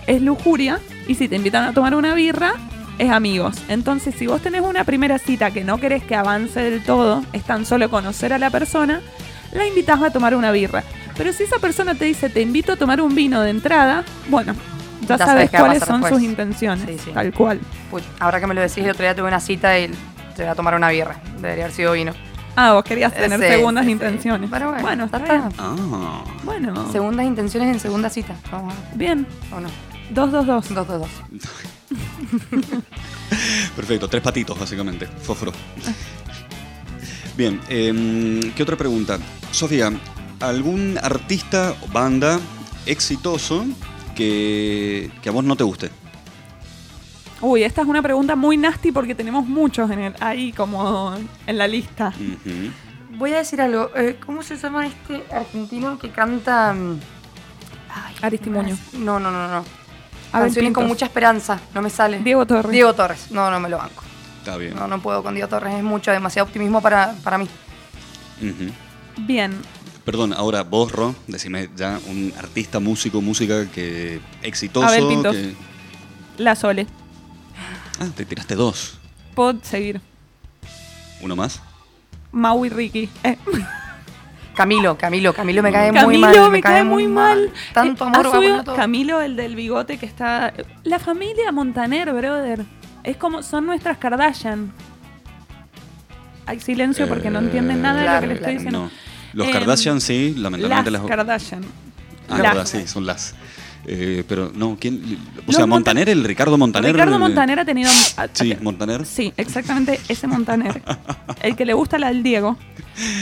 es 0.07 0.21
lujuria, 0.21 0.79
y 1.11 1.15
si 1.17 1.27
te 1.29 1.35
invitan 1.35 1.65
a 1.65 1.73
tomar 1.73 1.95
una 1.97 2.15
birra, 2.15 2.53
es 2.99 3.11
amigos. 3.11 3.57
Entonces, 3.69 4.15
si 4.15 4.29
vos 4.29 4.41
tenés 4.41 4.61
una 4.63 4.85
primera 4.85 5.19
cita 5.19 5.51
que 5.51 5.65
no 5.65 5.79
querés 5.79 6.05
que 6.05 6.15
avance 6.15 6.61
del 6.61 6.85
todo, 6.85 7.25
es 7.33 7.43
tan 7.43 7.67
solo 7.67 7.91
conocer 7.91 8.33
a 8.33 8.39
la 8.39 8.49
persona, 8.51 9.01
la 9.53 9.67
invitas 9.67 10.01
a 10.01 10.11
tomar 10.11 10.37
una 10.37 10.53
birra. 10.53 10.85
Pero 11.17 11.33
si 11.33 11.43
esa 11.43 11.59
persona 11.59 11.97
te 11.97 12.05
dice, 12.05 12.31
te 12.31 12.41
invito 12.43 12.75
a 12.75 12.77
tomar 12.77 13.01
un 13.01 13.13
vino 13.15 13.41
de 13.43 13.51
entrada, 13.51 14.05
bueno, 14.29 14.55
ya, 15.09 15.17
Ya 15.17 15.27
sabes 15.27 15.51
cuáles 15.51 15.83
son 15.83 16.01
después. 16.01 16.15
sus 16.15 16.23
intenciones, 16.23 16.87
Sí, 16.87 16.97
sí. 17.07 17.11
tal 17.13 17.33
cual. 17.33 17.59
Uy, 17.91 18.03
ahora 18.21 18.39
que 18.39 18.47
me 18.47 18.55
lo 18.55 18.61
decís, 18.61 18.79
el 18.85 18.91
otro 18.91 19.03
día 19.03 19.17
tuve 19.17 19.27
una 19.27 19.41
cita 19.41 19.77
y 19.81 19.89
te 20.37 20.43
voy 20.43 20.47
a 20.53 20.55
tomar 20.55 20.77
una 20.77 20.91
birra. 20.91 21.17
Debería 21.41 21.65
haber 21.65 21.75
sido 21.75 21.93
vino. 21.93 22.13
Ah, 22.55 22.75
vos 22.75 22.85
querías 22.85 23.13
tener 23.13 23.41
Sí, 23.41 23.47
segundas 23.47 23.83
sí, 23.85 23.89
sí. 23.89 23.93
intenciones. 23.93 24.49
Pero 24.51 24.73
bueno, 24.81 25.07
está 25.07 25.19
ya 25.19 25.25
bien. 25.25 25.37
está. 25.49 25.63
Ah, 25.65 26.25
Bueno, 26.45 26.93
Segundas 26.93 27.27
intenciones 27.27 27.75
en 27.75 27.81
segunda 27.81 28.11
cita. 28.11 28.35
Vamos 28.53 28.75
a 28.75 28.97
bien. 28.97 29.27
¿O 29.53 29.59
no? 29.61 29.69
222. 30.11 30.69
Dos, 30.69 30.87
dos, 30.87 31.01
dos. 31.01 31.11
perfecto, 33.77 34.09
tres 34.09 34.23
patitos 34.23 34.59
básicamente, 34.59 35.07
fósforo. 35.07 35.53
Bien, 37.37 37.61
em, 37.69 38.53
¿qué 38.53 38.63
otra 38.63 38.77
pregunta? 38.77 39.19
Sofía, 39.51 39.93
¿algún 40.41 40.99
artista 41.03 41.75
o 41.83 41.89
banda 41.89 42.39
exitoso 42.87 43.65
que, 44.15 45.11
que 45.23 45.29
a 45.29 45.33
vos 45.33 45.45
no 45.45 45.57
te 45.57 45.65
guste? 45.65 45.91
Uy, 47.41 47.63
esta 47.63 47.81
es 47.83 47.89
una 47.89 48.03
pregunta 48.03 48.37
muy 48.37 48.57
nasty 48.59 48.93
porque 48.93 49.15
tenemos 49.15 49.47
muchos 49.47 49.91
en 49.91 50.01
el, 50.01 50.15
ahí 50.21 50.53
como 50.53 51.15
en 51.47 51.57
la 51.59 51.67
lista. 51.67 52.13
Voy 53.17 53.33
a 53.33 53.39
decir 53.39 53.61
algo. 53.63 53.91
Eh, 53.97 54.19
¿Cómo 54.25 54.43
se 54.43 54.57
llama 54.57 54.87
este 54.87 55.25
argentino 55.33 55.99
que 55.99 56.11
canta? 56.11 56.75
mm, 56.75 57.01
Ay, 57.95 58.15
Aristimuño. 58.23 58.77
No, 58.93 59.19
no, 59.19 59.31
no, 59.31 59.49
no. 59.49 59.65
Abel 60.33 60.47
Canciones 60.49 60.72
con 60.72 60.87
mucha 60.87 61.07
esperanza. 61.07 61.61
No 61.74 61.83
me 61.83 61.91
sale. 61.91 62.20
Diego 62.20 62.47
Torres. 62.47 62.70
Diego 62.72 62.95
Torres. 62.95 63.31
No, 63.31 63.51
no 63.51 63.59
me 63.61 63.68
lo 63.68 63.78
banco. 63.78 64.03
Está 64.39 64.57
bien. 64.57 64.74
No, 64.74 64.87
no 64.89 65.01
puedo 65.03 65.22
con 65.22 65.35
Diego 65.35 65.49
Torres. 65.49 65.74
Es 65.74 65.83
mucho, 65.83 66.11
demasiado 66.12 66.47
optimismo 66.47 66.81
para, 66.81 67.14
para 67.24 67.39
mí. 67.39 67.49
Bien. 69.18 69.53
Perdón, 70.05 70.33
ahora 70.33 70.62
vos, 70.62 70.91
Ro, 70.93 71.14
decime 71.26 71.68
ya 71.76 72.01
un 72.07 72.33
artista, 72.39 72.81
músico, 72.81 73.20
música 73.20 73.66
que 73.70 74.20
exitoso. 74.43 74.87
Abel 74.87 75.07
Pintos. 75.07 75.37
que- 75.37 75.55
La 76.39 76.57
Sole. 76.57 76.87
Ah, 78.01 78.09
te 78.16 78.24
tiraste 78.24 78.55
dos. 78.55 78.99
Puedo 79.35 79.59
seguir. 79.62 80.01
¿Uno 81.20 81.37
más? 81.37 81.61
Mau 82.33 82.64
y 82.64 82.70
Ricky. 82.70 83.11
Eh, 83.24 83.37
Camilo, 84.55 84.96
Camilo, 84.98 85.32
Camilo 85.32 85.62
me 85.62 85.72
cae 85.72 85.92
Camilo 85.92 86.07
muy 86.07 86.18
mal. 86.18 86.51
me, 86.51 86.61
cae 86.61 86.84
muy 86.84 87.07
mal. 87.07 87.51
Tanto 87.72 88.05
Eh, 88.05 88.09
amor 88.09 88.26
ha 88.26 88.30
subido 88.30 88.64
todo. 88.64 88.76
Camilo, 88.76 89.20
el 89.20 89.36
del 89.36 89.57
bigote 89.57 89.96
que 89.98 90.07
está. 90.07 90.53
La 90.84 90.98
familia 90.98 91.53
Montaner, 91.53 92.12
brother. 92.12 92.64
Es 93.05 93.16
como. 93.16 93.42
Son 93.42 93.66
nuestras 93.66 93.98
Kardashian. 93.98 94.72
Hay 96.46 96.61
silencio 96.61 97.07
porque 97.09 97.30
no 97.30 97.38
entienden 97.38 97.80
nada 97.80 98.01
de 98.03 98.14
lo 98.14 98.20
que 98.20 98.26
le 98.26 98.34
estoy 98.34 98.44
claro, 98.44 98.59
diciendo. 98.59 98.78
No. 98.84 98.90
Los 99.32 99.48
Kardashian 99.48 100.01
sí, 100.01 100.30
Las 100.30 100.42
lamentablemente 100.42 100.90
las. 100.90 101.03
Kardashian. 101.03 101.62
Ah, 102.28 102.38
Las. 102.38 102.42
verdad, 102.42 102.66
sí, 102.66 102.86
son 102.86 103.07
las. 103.07 103.34
Eh, 103.87 104.24
pero 104.28 104.53
no, 104.55 104.76
¿quién? 104.78 105.01
O 105.39 105.43
Los 105.47 105.57
sea, 105.57 105.64
Monta- 105.64 105.91
Montaner, 105.91 106.09
el 106.11 106.22
Ricardo 106.24 106.59
Montaner. 106.59 106.93
Ricardo 106.93 107.16
eh, 107.16 107.18
Montaner 107.18 107.59
ha 107.61 107.64
tenido. 107.64 107.91
Sí, 108.35 108.55
Montaner. 108.61 109.07
Sí, 109.07 109.33
exactamente 109.37 109.99
ese 110.09 110.26
Montaner. 110.26 110.83
el 111.43 111.57
que 111.57 111.64
le 111.64 111.72
gusta 111.74 111.99
la 111.99 112.09
del 112.09 112.22
Diego. 112.22 112.57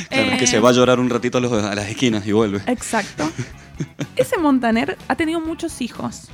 Claro, 0.09 0.33
Eh, 0.33 0.37
que 0.39 0.47
se 0.49 0.59
va 0.59 0.71
a 0.71 0.73
llorar 0.73 0.99
un 0.99 1.09
ratito 1.09 1.39
a, 1.39 1.41
los- 1.41 1.53
a 1.53 1.75
las 1.75 1.87
esquinas 1.89 2.27
y 2.27 2.33
vuelve. 2.33 2.61
Exacto. 2.67 3.31
Ese 4.17 4.37
Montaner 4.39 4.99
ha 5.07 5.15
tenido 5.15 5.41
muchos 5.41 5.81
hijos. 5.81 6.29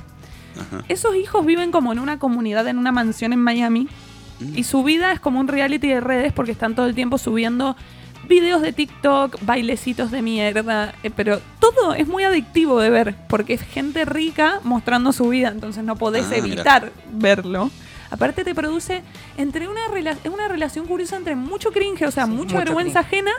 Ajá. 0.59 0.83
Esos 0.89 1.15
hijos 1.15 1.45
viven 1.45 1.69
como 1.71 1.91
en 1.93 1.99
una 1.99 2.17
comunidad, 2.17 2.67
en 2.67 2.79
una 2.79 2.91
mansión 2.91 3.33
en 3.33 3.39
Miami. 3.39 3.87
Mm. 4.39 4.57
Y 4.57 4.63
su 4.63 4.83
vida 4.83 5.11
es 5.11 5.19
como 5.19 5.39
un 5.39 5.47
reality 5.47 5.87
de 5.89 6.01
redes 6.01 6.33
porque 6.33 6.51
están 6.53 6.73
todo 6.73 6.87
el 6.87 6.95
tiempo 6.95 7.19
subiendo 7.19 7.75
videos 8.27 8.61
de 8.61 8.73
TikTok, 8.73 9.37
bailecitos 9.45 10.11
de 10.11 10.21
mierda. 10.21 10.93
eh, 11.03 11.09
Pero 11.15 11.39
todo 11.59 11.93
es 11.93 12.07
muy 12.07 12.23
adictivo 12.23 12.79
de 12.79 12.89
ver 12.89 13.15
porque 13.27 13.53
es 13.53 13.61
gente 13.61 14.05
rica 14.05 14.59
mostrando 14.63 15.11
su 15.13 15.29
vida. 15.29 15.49
Entonces 15.49 15.83
no 15.83 15.95
podés 15.95 16.25
Ah, 16.25 16.29
mira. 16.31 16.45
evitar 16.45 16.91
verlo. 17.13 17.69
Aparte 18.11 18.43
te 18.43 18.53
produce 18.55 19.01
entre 19.37 19.67
una, 19.67 19.81
rela- 19.91 20.17
una 20.31 20.47
relación 20.47 20.85
curiosa 20.85 21.17
entre 21.17 21.35
mucho 21.35 21.71
cringe, 21.71 22.03
o 22.03 22.11
sea, 22.11 22.25
Sí, 22.25 22.31
mucha 22.31 22.57
vergüenza 22.59 22.99
ajena 22.99 23.31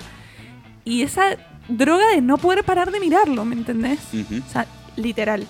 y 0.84 1.02
esa 1.02 1.22
droga 1.68 2.04
de 2.14 2.20
no 2.20 2.36
poder 2.38 2.64
parar 2.64 2.90
de 2.90 3.00
mirarlo, 3.00 3.44
¿me 3.44 3.54
entendés? 3.54 4.00
O 4.46 4.50
sea, 4.50 4.66
literal. 4.96 5.46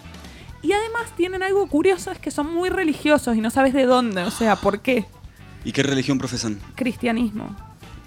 Y 0.63 0.73
además 0.73 1.13
tienen 1.17 1.43
algo 1.43 1.67
curioso, 1.69 2.11
es 2.11 2.19
que 2.19 2.31
son 2.31 2.53
muy 2.55 2.69
religiosos 2.71 3.37
y 3.37 3.41
no 3.41 3.51
sabes 3.51 3.73
de 3.73 3.85
dónde, 3.87 4.23
o 4.23 4.31
sea, 4.31 4.57
¿por 4.57 4.81
qué? 4.81 5.05
¿Y 5.65 5.73
qué 5.73 5.83
religión 5.83 6.19
profesan? 6.19 6.59
Cristianismo. 6.75 7.55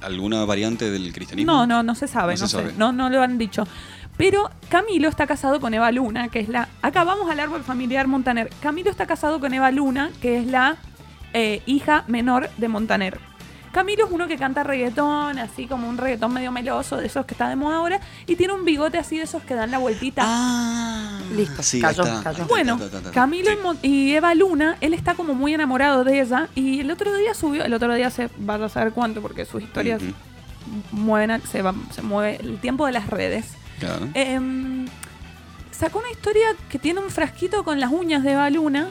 ¿Alguna 0.01 0.45
variante 0.45 0.89
del 0.89 1.11
cristianismo? 1.13 1.51
No, 1.51 1.67
no, 1.67 1.83
no 1.83 1.95
se 1.95 2.07
sabe, 2.07 2.35
No 2.35 2.41
no, 2.41 2.47
se 2.47 2.57
sé, 2.57 2.61
sabe. 2.63 2.73
no, 2.77 2.91
no 2.91 3.09
lo 3.09 3.21
han 3.21 3.37
dicho. 3.37 3.67
Pero 4.17 4.49
Camilo 4.69 5.07
está 5.07 5.27
casado 5.27 5.59
con 5.61 5.73
Eva 5.73 5.91
Luna, 5.91 6.27
que 6.27 6.39
es 6.41 6.49
la... 6.49 6.67
Acá 6.81 7.03
vamos 7.05 7.29
al 7.31 7.39
árbol 7.39 7.63
familiar 7.63 8.07
Montaner. 8.07 8.49
Camilo 8.61 8.89
está 8.91 9.05
casado 9.05 9.39
con 9.39 9.53
Eva 9.53 9.71
Luna, 9.71 10.11
que 10.21 10.39
es 10.39 10.45
la 10.47 10.75
eh, 11.33 11.61
hija 11.65 12.03
menor 12.07 12.49
de 12.57 12.67
Montaner. 12.67 13.19
Camilo 13.71 14.05
es 14.05 14.11
uno 14.11 14.27
que 14.27 14.37
canta 14.37 14.63
reggaetón, 14.63 15.37
así 15.39 15.67
como 15.67 15.87
un 15.87 15.97
reggaetón 15.97 16.33
medio 16.33 16.51
meloso, 16.51 16.97
de 16.97 17.05
esos 17.05 17.25
que 17.25 17.33
está 17.35 17.47
de 17.49 17.55
moda 17.55 17.77
ahora, 17.77 17.99
y 18.25 18.35
tiene 18.35 18.53
un 18.53 18.65
bigote 18.65 18.97
así 18.97 19.17
de 19.17 19.23
esos 19.23 19.43
que 19.43 19.53
dan 19.55 19.69
la 19.71 19.77
vueltita. 19.77 20.23
Ah, 20.25 21.19
Listo, 21.35 21.61
sí, 21.61 21.79
cayó, 21.79 22.03
está. 22.03 22.23
cayó. 22.23 22.31
Está, 22.43 22.45
Bueno. 22.47 22.79
Camilo 23.13 23.51
Sí. 23.51 23.87
y 23.87 24.13
Eva 24.13 24.33
Luna, 24.33 24.77
él 24.81 24.93
está 24.93 25.13
como 25.13 25.33
muy 25.35 25.53
enamorado 25.53 26.03
de 26.03 26.19
ella 26.21 26.47
y 26.55 26.79
el 26.79 26.89
otro 26.91 27.15
día 27.15 27.33
subió, 27.33 27.63
el 27.63 27.73
otro 27.73 27.93
día 27.93 28.09
se 28.09 28.29
va 28.47 28.55
a 28.55 28.69
saber 28.69 28.91
cuánto 28.93 29.21
porque 29.21 29.45
sus 29.45 29.61
historias 29.61 30.01
Ujú, 30.01 30.13
mueven, 30.91 31.31
al- 31.31 31.43
se, 31.43 31.61
va- 31.61 31.75
se 31.91 32.01
mueve 32.01 32.37
el 32.41 32.59
tiempo 32.59 32.85
de 32.87 32.91
las 32.93 33.07
redes. 33.07 33.45
Claro. 33.79 34.07
Em, 34.13 34.87
sacó 35.71 35.99
una 35.99 36.09
historia 36.11 36.47
que 36.69 36.79
tiene 36.79 36.99
un 36.99 37.09
frasquito 37.09 37.63
con 37.63 37.79
las 37.79 37.91
uñas 37.91 38.23
de 38.23 38.31
Eva 38.33 38.49
Luna. 38.49 38.87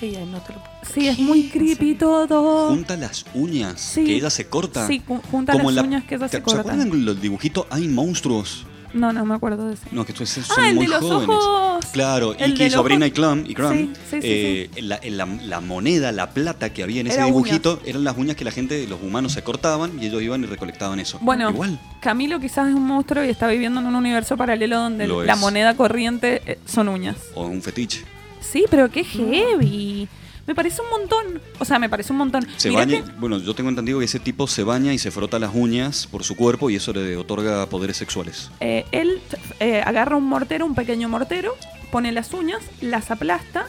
Ay, 0.00 0.16
ay, 0.16 0.26
no 0.30 0.40
te 0.40 0.52
lo 0.52 0.58
puedo. 0.60 0.72
Sí, 0.94 1.08
es 1.08 1.18
muy 1.18 1.48
creepy 1.48 1.94
todo. 1.94 2.68
Junta 2.68 2.96
las 2.96 3.24
uñas, 3.34 3.80
Sí. 3.80 4.04
que 4.04 4.16
ella 4.16 4.30
se 4.30 4.46
corta. 4.46 4.86
Sí, 4.86 5.02
ju- 5.06 5.20
junta 5.30 5.52
Como 5.52 5.70
las 5.70 5.76
la- 5.76 5.82
uñas 5.82 6.04
que 6.04 6.14
ella 6.14 6.28
¿te- 6.28 6.36
se 6.38 6.42
corta. 6.42 6.60
acuerdan 6.60 7.04
los 7.04 7.20
dibujitos? 7.20 7.66
Hay 7.70 7.88
monstruos. 7.88 8.64
No, 8.94 9.12
no 9.12 9.26
me 9.26 9.34
acuerdo 9.34 9.68
de 9.68 9.74
ese. 9.74 9.82
No, 9.92 10.06
que 10.06 10.12
estos 10.12 10.30
son 10.30 10.44
ah, 10.64 10.70
el 10.70 10.76
muy 10.76 10.86
de 10.86 10.92
los 10.92 11.00
jóvenes. 11.02 11.36
ojos. 11.38 11.84
Claro, 11.92 12.32
El 12.38 12.52
Iki, 12.52 12.62
del 12.62 12.72
Sobrina 12.72 13.06
y 13.06 13.10
Clam, 13.10 13.44
y 13.46 13.52
Cram, 13.54 13.74
Sí, 13.76 13.90
sí, 14.10 14.16
sí, 14.16 14.18
eh, 14.22 14.70
La, 14.80 14.98
la- 15.04 15.26
la 15.26 15.60
moneda, 15.60 16.10
la 16.10 16.30
plata 16.30 16.72
que 16.72 16.82
había 16.82 17.02
en 17.02 17.06
ese 17.08 17.16
Era 17.16 17.26
dibujito, 17.26 17.80
eran 17.84 18.02
las 18.04 18.16
uñas 18.16 18.34
que 18.36 18.44
la 18.46 18.50
gente, 18.50 18.86
los 18.88 19.02
humanos 19.02 19.32
se 19.32 19.42
cortaban 19.42 20.02
y 20.02 20.06
ellos 20.06 20.22
iban 20.22 20.42
y 20.42 20.46
recolectaban 20.46 21.00
eso. 21.00 21.18
Bueno, 21.20 21.50
Igual. 21.50 21.78
Camilo 22.00 22.40
quizás 22.40 22.68
es 22.70 22.74
un 22.74 22.86
monstruo 22.86 23.22
y 23.24 23.28
está 23.28 23.46
viviendo 23.46 23.78
en 23.80 23.86
un 23.86 23.94
universo 23.94 24.38
paralelo 24.38 24.78
donde 24.78 25.06
Lo 25.06 25.22
la 25.22 25.34
es. 25.34 25.38
moneda 25.38 25.76
corriente 25.76 26.40
eh, 26.46 26.58
son 26.64 26.88
uñas. 26.88 27.16
O 27.34 27.44
un 27.46 27.60
fetiche. 27.60 28.04
Sí, 28.50 28.64
pero 28.70 28.90
qué 28.90 29.04
heavy. 29.04 30.08
Me 30.46 30.54
parece 30.54 30.80
un 30.80 30.88
montón. 30.88 31.42
O 31.58 31.64
sea, 31.66 31.78
me 31.78 31.88
parece 31.90 32.12
un 32.12 32.18
montón. 32.18 32.46
Se 32.56 32.70
baña, 32.70 33.04
que- 33.04 33.10
bueno, 33.18 33.38
yo 33.38 33.54
tengo 33.54 33.68
entendido 33.68 33.98
que 33.98 34.06
ese 34.06 34.18
tipo 34.18 34.46
se 34.46 34.62
baña 34.64 34.92
y 34.94 34.98
se 34.98 35.10
frota 35.10 35.38
las 35.38 35.50
uñas 35.54 36.06
por 36.06 36.24
su 36.24 36.36
cuerpo 36.36 36.70
y 36.70 36.76
eso 36.76 36.92
le 36.94 37.16
otorga 37.18 37.66
poderes 37.66 37.96
sexuales. 37.98 38.50
eh, 38.60 38.86
él 38.92 39.20
eh, 39.60 39.82
agarra 39.84 40.16
un 40.16 40.24
mortero, 40.24 40.64
un 40.64 40.74
pequeño 40.74 41.08
mortero, 41.10 41.54
pone 41.92 42.12
las 42.12 42.32
uñas, 42.32 42.60
las 42.80 43.10
aplasta 43.10 43.66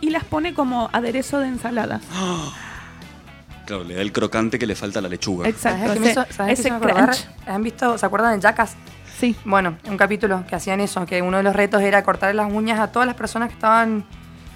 y 0.00 0.08
las 0.10 0.24
pone 0.24 0.54
como 0.54 0.88
aderezo 0.92 1.38
de 1.38 1.48
ensaladas. 1.48 2.02
Claro, 3.66 3.84
le 3.84 3.94
da 3.94 4.02
el 4.02 4.10
crocante 4.12 4.58
que 4.58 4.66
le 4.66 4.74
falta 4.74 4.98
a 4.98 5.02
la 5.02 5.08
lechuga. 5.08 5.48
Exacto. 5.48 5.78
¿Sabes 5.86 5.94
qué 5.94 6.00
me 6.00 6.10
ese- 6.10 6.32
sabes 6.32 6.58
ese 6.60 6.68
crunch. 6.70 7.26
¿Han 7.46 7.62
visto, 7.62 7.96
se 7.96 8.04
acuerdan 8.04 8.34
de 8.34 8.42
Jackass? 8.42 8.74
Sí. 9.20 9.36
Bueno, 9.44 9.76
un 9.88 9.96
capítulo 9.96 10.44
que 10.48 10.56
hacían 10.56 10.80
eso, 10.80 11.06
que 11.06 11.22
uno 11.22 11.36
de 11.36 11.42
los 11.44 11.54
retos 11.54 11.80
era 11.80 12.02
cortar 12.02 12.34
las 12.34 12.52
uñas 12.52 12.80
a 12.80 12.88
todas 12.90 13.06
las 13.06 13.14
personas 13.14 13.48
que 13.50 13.54
estaban 13.54 14.04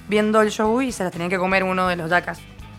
viendo 0.08 0.40
el 0.42 0.50
show 0.50 0.80
y 0.82 0.92
se 0.92 1.02
las 1.04 1.12
tenían 1.12 1.30
que 1.30 1.38
comer 1.38 1.64
uno 1.64 1.88
de 1.88 1.96
los 1.96 2.08
Jackass. 2.10 2.38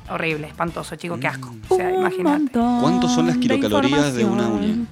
Horrible, 0.10 0.48
espantoso, 0.48 0.96
chico, 0.96 1.20
qué 1.20 1.28
asco. 1.28 1.54
O 1.70 1.76
sea, 1.76 1.92
imagínate. 1.94 2.52
¿Cuántos 2.54 3.14
son 3.14 3.28
las 3.28 3.36
de 3.36 3.42
kilocalorías 3.42 4.14
de 4.14 4.24
una 4.26 4.48
uña? 4.48 4.86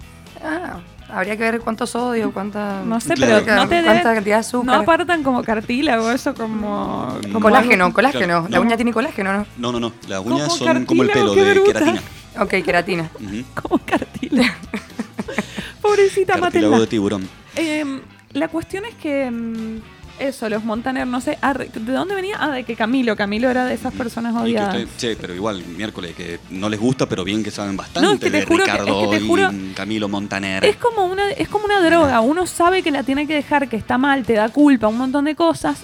Ah, 0.44 0.80
habría 1.10 1.38
que 1.38 1.44
ver 1.44 1.62
cuánto 1.62 1.88
sodio, 1.88 2.32
cuánta... 2.34 2.82
No 2.86 3.00
sé, 3.00 3.14
Claro. 3.14 3.42
pero 3.46 3.56
no 3.56 3.68
te 3.70 3.82
cuánta 3.82 3.94
deben- 3.94 4.16
cantidad 4.16 4.36
de 4.36 4.40
azúcar. 4.42 4.76
No 4.76 4.82
apartan 4.84 5.24
como 5.24 5.42
cartílago, 5.44 6.12
eso 6.12 6.34
como... 6.36 7.18
como 7.32 7.40
Colágeno, 7.40 7.94
colágeno. 7.94 8.26
Claro, 8.26 8.48
La 8.50 8.58
no. 8.58 8.62
uña 8.64 8.76
tiene 8.76 8.92
colágeno, 8.92 9.32
¿no? 9.34 9.46
No, 9.58 9.72
no, 9.72 9.80
no. 9.80 9.94
Las 10.10 10.22
Como 10.22 10.36
uñas 10.36 10.54
son 10.58 10.86
como 10.86 11.04
el 11.04 11.10
pelo 11.10 11.34
de 11.34 11.54
bruta. 11.54 11.80
queratina. 11.80 12.02
Ok, 12.42 12.50
queratina. 12.66 13.10
Como 13.54 13.80
cartílago. 13.86 14.54
Pobrecita 15.82 16.34
Cartílago 16.40 16.72
Matilda. 16.72 16.80
de 16.80 16.88
tiburón. 16.88 17.30
Eh, 17.56 18.02
la 18.34 18.48
cuestión 18.50 18.86
es 18.86 18.96
que 18.96 19.30
mm, 19.32 19.80
eso, 20.20 20.50
los 20.50 20.64
Montaner, 20.64 21.06
no 21.06 21.20
sé, 21.22 21.38
ah, 21.42 21.54
¿de 21.54 21.70
dónde 21.92 22.16
venía? 22.16 22.38
Ah, 22.40 22.52
de 22.52 22.64
que 22.64 22.76
Camilo, 22.76 23.16
Camilo 23.16 23.50
era 23.50 23.66
de 23.66 23.74
esas 23.74 23.94
personas 23.94 24.34
Y 24.34 24.36
que 24.38 24.42
odiadas. 24.44 24.76
usted- 24.84 24.88
che, 24.98 25.16
pero 25.20 25.34
igual, 25.36 25.64
miércoles, 25.66 26.16
que 26.16 26.40
no 26.50 26.70
les 26.70 26.80
gusta, 26.80 27.08
pero 27.08 27.24
bien 27.24 27.44
que 27.44 27.52
saben 27.52 27.76
bastante 27.76 28.02
No, 28.08 28.14
es 28.14 28.20
que 28.20 28.32
te 28.32 28.38
de 28.40 28.46
juro 28.46 28.64
que- 28.64 28.72
Ricardo 28.72 29.02
es 29.02 29.10
que 29.10 29.18
te 29.18 29.24
y 29.24 29.74
Camilo 29.74 30.08
Montaner. 30.10 30.64
Es 30.66 30.78
como 30.78 31.06
una, 31.06 31.32
es 31.32 31.48
como 31.50 31.66
una 31.66 31.82
droga. 31.82 32.22
Uno 32.22 32.48
sabe 32.48 32.82
que 32.84 32.92
la 32.92 33.04
tiene 33.04 33.28
que 33.28 33.34
dejar, 33.36 33.68
que 33.70 33.76
está 33.78 33.98
mal, 33.98 34.24
te 34.26 34.34
da 34.34 34.50
culpa, 34.50 34.88
un 34.88 34.98
montón 34.98 35.26
de 35.26 35.36
cosas. 35.36 35.80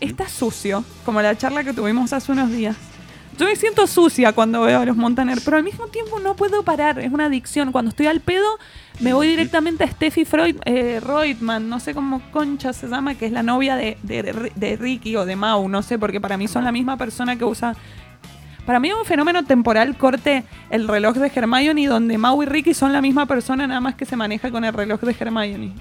Está 0.00 0.28
sucio, 0.28 0.82
como 1.04 1.20
la 1.20 1.36
charla 1.36 1.62
que 1.64 1.72
tuvimos 1.74 2.12
hace 2.12 2.32
unos 2.32 2.50
días. 2.50 2.76
Yo 3.38 3.46
me 3.46 3.56
siento 3.56 3.86
sucia 3.86 4.32
cuando 4.32 4.60
veo 4.62 4.80
a 4.80 4.84
los 4.84 4.96
Montaner, 4.96 5.38
pero 5.44 5.56
al 5.56 5.64
mismo 5.64 5.86
tiempo 5.88 6.20
no 6.20 6.36
puedo 6.36 6.62
parar. 6.62 6.98
Es 7.00 7.12
una 7.12 7.26
adicción. 7.26 7.72
Cuando 7.72 7.88
estoy 7.90 8.06
al 8.06 8.20
pedo, 8.20 8.46
me 9.00 9.12
voy 9.12 9.26
directamente 9.28 9.82
a 9.84 9.88
Steffi 9.90 10.24
Freud, 10.24 10.56
eh, 10.64 11.00
Reutemann, 11.02 11.68
no 11.68 11.80
sé 11.80 11.94
cómo 11.94 12.20
concha 12.30 12.72
se 12.72 12.86
llama, 12.88 13.14
que 13.16 13.26
es 13.26 13.32
la 13.32 13.42
novia 13.42 13.76
de, 13.76 13.96
de- 14.02 14.52
de 14.54 14.76
Ricky 14.76 15.16
o 15.16 15.24
de 15.26 15.36
Mau, 15.36 15.68
no 15.68 15.82
sé, 15.82 15.98
porque 15.98 16.20
para 16.20 16.36
mí 16.36 16.46
son 16.48 16.64
la 16.64 16.72
misma 16.72 16.96
persona 16.96 17.36
que 17.36 17.44
usa. 17.44 17.74
Para 18.66 18.80
mí 18.80 18.88
es 18.88 18.94
un 18.94 19.04
fenómeno 19.04 19.44
temporal 19.44 19.96
corte 19.98 20.44
el 20.70 20.88
reloj 20.88 21.16
de 21.16 21.30
Hermione, 21.34 21.86
donde 21.86 22.16
Mau 22.16 22.42
y 22.42 22.46
Ricky 22.46 22.72
son 22.72 22.92
la 22.92 23.02
misma 23.02 23.26
persona, 23.26 23.66
nada 23.66 23.80
más 23.80 23.94
que 23.94 24.06
se 24.06 24.16
maneja 24.16 24.50
con 24.50 24.64
el 24.64 24.72
reloj 24.72 25.00
de 25.00 25.14
Hermione. 25.18 25.72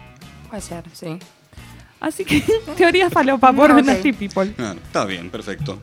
Puede 0.49 0.61
ser, 0.61 0.83
sí. 0.91 1.17
Así 2.01 2.25
que 2.25 2.43
teoría 2.77 3.09
falopa 3.09 3.53
por 3.53 3.71
Ok. 3.77 3.83
Nasty 3.85 4.11
People. 4.11 4.53
Ah, 4.59 4.73
está 4.83 5.05
bien, 5.05 5.29
perfecto. 5.29 5.79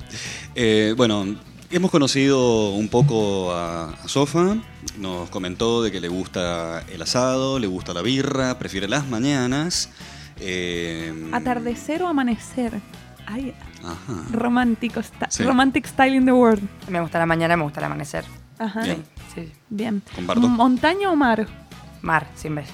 Eh, 0.54 0.92
bueno, 0.94 1.24
hemos 1.70 1.90
conocido 1.90 2.70
un 2.70 2.88
poco 2.88 3.52
a, 3.52 3.90
a 3.90 4.08
Sofa. 4.08 4.56
Nos 4.98 5.30
comentó 5.30 5.82
de 5.82 5.90
que 5.92 6.00
le 6.00 6.08
gusta 6.08 6.82
el 6.92 7.00
asado, 7.02 7.58
le 7.58 7.66
gusta 7.66 7.94
la 7.94 8.02
birra, 8.02 8.58
prefiere 8.58 8.88
las 8.88 9.06
mañanas. 9.08 9.90
eh, 10.38 11.28
Atardecer 11.32 12.02
o 12.02 12.08
amanecer. 12.08 12.80
Ay, 13.26 13.54
Ajá. 13.84 14.22
romántico, 14.32 15.00
sta- 15.00 15.30
Sí. 15.30 15.44
romantic 15.44 15.86
style 15.86 16.16
in 16.16 16.24
the 16.24 16.32
world. 16.32 16.62
Me 16.88 17.00
gusta 17.00 17.18
la 17.18 17.26
mañana, 17.26 17.56
me 17.56 17.62
gusta 17.62 17.80
el 17.80 17.86
amanecer. 17.86 18.24
Ajá. 18.58 18.80
Bien. 18.82 19.04
Sí. 19.34 19.52
Bien. 19.68 20.02
Comparto. 20.14 20.48
¿Montaña 20.48 21.10
o 21.10 21.16
mar? 21.16 21.46
Mar, 22.02 22.26
100 22.34 22.54
veces. 22.56 22.72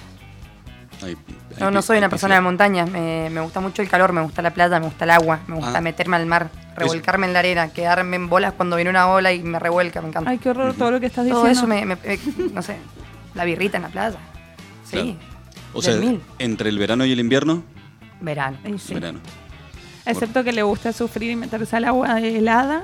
Hay- 1.03 1.15
No, 1.59 1.67
hay 1.67 1.73
no 1.73 1.81
soy 1.83 1.99
una 1.99 2.09
persona 2.09 2.35
de 2.35 2.41
montaña. 2.41 2.85
Me, 2.85 3.29
me 3.29 3.41
gusta 3.41 3.59
mucho 3.59 3.81
el 3.83 3.89
calor, 3.89 4.13
me 4.13 4.21
gusta 4.21 4.41
la 4.41 4.51
playa, 4.53 4.79
me 4.79 4.85
gusta 4.87 5.03
el 5.05 5.11
agua, 5.11 5.41
me 5.47 5.55
gusta 5.55 5.77
Ah. 5.77 5.81
meterme 5.81 6.15
al 6.15 6.25
mar, 6.25 6.49
revolcarme 6.77 7.27
en 7.27 7.33
la 7.33 7.39
arena, 7.39 7.69
quedarme 7.69 8.15
en 8.15 8.29
bolas 8.29 8.53
cuando 8.53 8.75
viene 8.75 8.89
una 8.89 9.07
ola 9.09 9.33
y 9.33 9.41
me 9.43 9.59
revuelca, 9.59 10.01
me 10.01 10.09
encanta. 10.09 10.29
Ay, 10.29 10.37
qué 10.37 10.49
horror 10.49 10.73
todo 10.75 10.91
lo 10.91 10.99
que 10.99 11.07
estás 11.07 11.25
diciendo. 11.25 11.41
Todo 11.41 11.51
eso 11.51 11.67
me, 11.67 11.85
me- 11.85 11.95
me- 11.95 12.19
no 12.53 12.61
sé, 12.61 12.77
la 13.33 13.43
birrita 13.45 13.77
en 13.77 13.83
la 13.83 13.89
playa. 13.89 14.17
Sí. 14.85 14.91
Claro. 14.91 15.15
O 15.73 15.81
sea, 15.81 15.95
mil. 15.97 16.21
entre 16.39 16.69
el 16.69 16.79
verano 16.79 17.05
y 17.05 17.11
el 17.11 17.19
invierno, 17.19 17.63
Verano. 18.21 18.57
Ay, 18.63 18.79
sí. 18.79 18.93
verano. 18.93 19.19
Excepto 20.05 20.43
que 20.43 20.51
le 20.53 20.63
gusta 20.63 20.93
sufrir 20.93 21.31
y 21.31 21.35
meterse 21.35 21.75
al 21.75 21.85
agua 21.85 22.19
helada. 22.21 22.83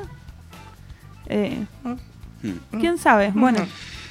Eh, 1.28 1.66
Hmm. 1.84 2.78
¿Quién 2.80 2.98
sabe? 2.98 3.32
Bueno, 3.34 3.66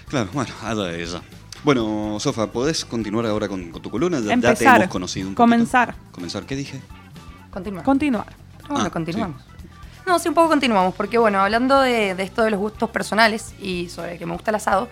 Claro, 0.09 0.31
bueno, 0.33 0.51
allá 0.63 0.85
de 0.85 1.03
ella. 1.03 1.21
Bueno, 1.65 2.17
Sofa, 2.19 2.51
¿podés 2.51 2.85
continuar 2.87 3.27
ahora 3.27 3.47
con, 3.47 3.71
con 3.71 3.83
tu 3.83 3.91
columna? 3.91 4.19
Ya, 4.21 4.25
ya 4.25 4.29
te 4.29 4.35
Empezar. 4.49 4.77
hemos 4.79 4.89
conocido 4.91 5.29
un 5.29 5.35
poquito. 5.35 5.43
Comenzar. 5.43 5.95
Comenzar, 6.13 6.45
¿qué 6.47 6.57
dije? 6.57 6.81
Continúa. 7.51 7.83
continuar. 7.83 8.27
bueno, 8.69 8.85
Ah, 8.87 8.91
continuamos. 8.91 9.43
No, 10.07 10.19
sí, 10.19 10.29
un 10.29 10.35
poco 10.35 10.49
continuamos, 10.49 10.95
porque 10.95 11.19
bueno, 11.19 11.41
hablando 11.41 11.81
de, 11.81 12.15
de 12.15 12.23
esto 12.23 12.43
de 12.43 12.51
los 12.51 12.59
gustos 12.61 12.91
personales 12.91 13.55
y 13.61 13.89
sobre 13.89 14.19
que 14.19 14.27
me 14.27 14.33
gusta 14.33 14.51
el 14.51 14.57
asado, 14.57 14.89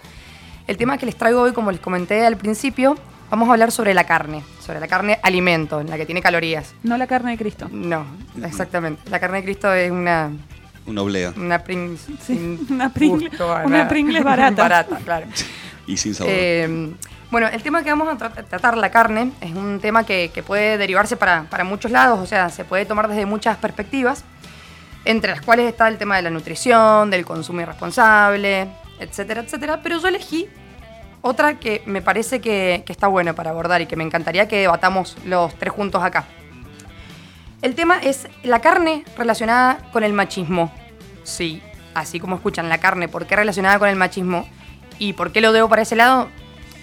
el 0.67 0.77
tema 0.77 0.99
que 0.99 1.07
les 1.07 1.17
traigo 1.17 1.41
hoy, 1.43 1.53
como 1.53 1.71
les 1.73 1.81
comenté 1.81 2.25
al 2.25 2.37
principio, 2.37 2.97
vamos 3.29 3.49
a 3.49 3.53
hablar 3.53 3.73
sobre 3.73 3.93
la 3.93 4.05
carne, 4.05 4.43
sobre 4.65 4.79
la 4.81 4.87
carne 4.89 5.19
alimento, 5.23 5.83
la 5.83 5.97
que 5.97 6.07
tiene 6.07 6.23
calorías. 6.23 6.75
No 6.85 6.97
la 6.97 7.07
carne 7.07 7.33
de 7.33 7.39
Cristo. 7.39 7.69
No, 7.73 8.05
exactamente. 8.45 9.03
La 9.11 9.19
carne 9.19 9.39
de 9.39 9.45
Cristo 9.45 9.73
es 9.73 9.91
una, 9.91 10.31
Una 10.87 11.03
oblea 11.03 11.33
una 11.37 11.59
Pringles. 11.65 12.07
Sí, 12.25 12.61
una 12.71 12.93
Pringle- 12.95 13.29
gusto 13.31 13.57
una. 13.65 13.89
Pringles 13.89 14.23
barata. 14.23 14.63
barata, 14.63 14.97
claro. 15.05 15.27
y 15.87 15.97
sin 15.97 16.15
sabor. 16.15 16.33
Eh, 16.35 16.93
bueno, 17.33 17.49
el 17.49 17.63
tema 17.63 17.83
que 17.83 17.91
vamos 17.91 18.09
a 18.09 18.17
tra- 18.17 18.45
tratar, 18.49 18.77
la 18.77 18.91
carne, 18.91 19.33
es 19.41 19.53
un 19.55 19.81
tema 19.81 20.05
que, 20.05 20.31
que 20.35 20.43
puede 20.43 20.79
derivarse 20.79 21.17
para, 21.17 21.45
para 21.45 21.63
muchos 21.65 21.91
lados, 21.91 22.19
o 22.21 22.27
sea, 22.27 22.49
se 22.49 22.65
puede 22.65 22.87
tomar 22.87 23.09
desde 23.09 23.25
muchas 23.27 23.57
perspectivas, 23.57 24.25
entre 25.05 25.31
las 25.31 25.41
cuales 25.41 25.67
está 25.67 25.89
el 25.89 25.99
tema 25.99 26.17
de 26.17 26.23
la 26.23 26.31
nutrición, 26.31 27.11
del 27.11 27.25
consumo 27.25 27.61
irresponsable, 27.61 28.69
etcétera, 28.99 29.43
etcétera, 29.43 29.81
pero 29.83 29.99
yo 29.99 30.09
elegí 30.09 30.49
otra 31.23 31.59
que 31.59 31.83
me 31.87 32.03
parece 32.03 32.41
que, 32.41 32.83
que 32.87 32.93
está 32.93 33.07
bueno 33.07 33.35
para 33.35 33.51
abordar 33.51 33.81
y 33.81 33.87
que 33.87 33.97
me 33.97 34.05
encantaría 34.05 34.49
que 34.49 34.61
debatamos 34.61 35.17
los 35.25 35.55
tres 35.55 35.73
juntos 35.73 36.03
acá. 36.03 36.27
El 37.63 37.75
tema 37.75 37.99
es 37.99 38.29
la 38.43 38.61
carne 38.61 39.05
relacionada 39.19 39.79
con 39.93 40.03
el 40.03 40.15
machismo. 40.15 40.73
Sí, 41.25 41.63
así 41.95 42.19
como 42.19 42.37
escuchan 42.37 42.69
la 42.69 42.79
carne, 42.79 43.09
¿por 43.09 43.27
qué 43.27 43.37
relacionada 43.37 43.79
con 43.79 43.89
el 43.89 43.97
machismo? 43.97 44.49
¿Y 44.99 45.13
por 45.13 45.33
qué 45.33 45.41
lo 45.41 45.53
debo 45.53 45.69
para 45.69 45.83
ese 45.83 45.97
lado? 45.97 46.29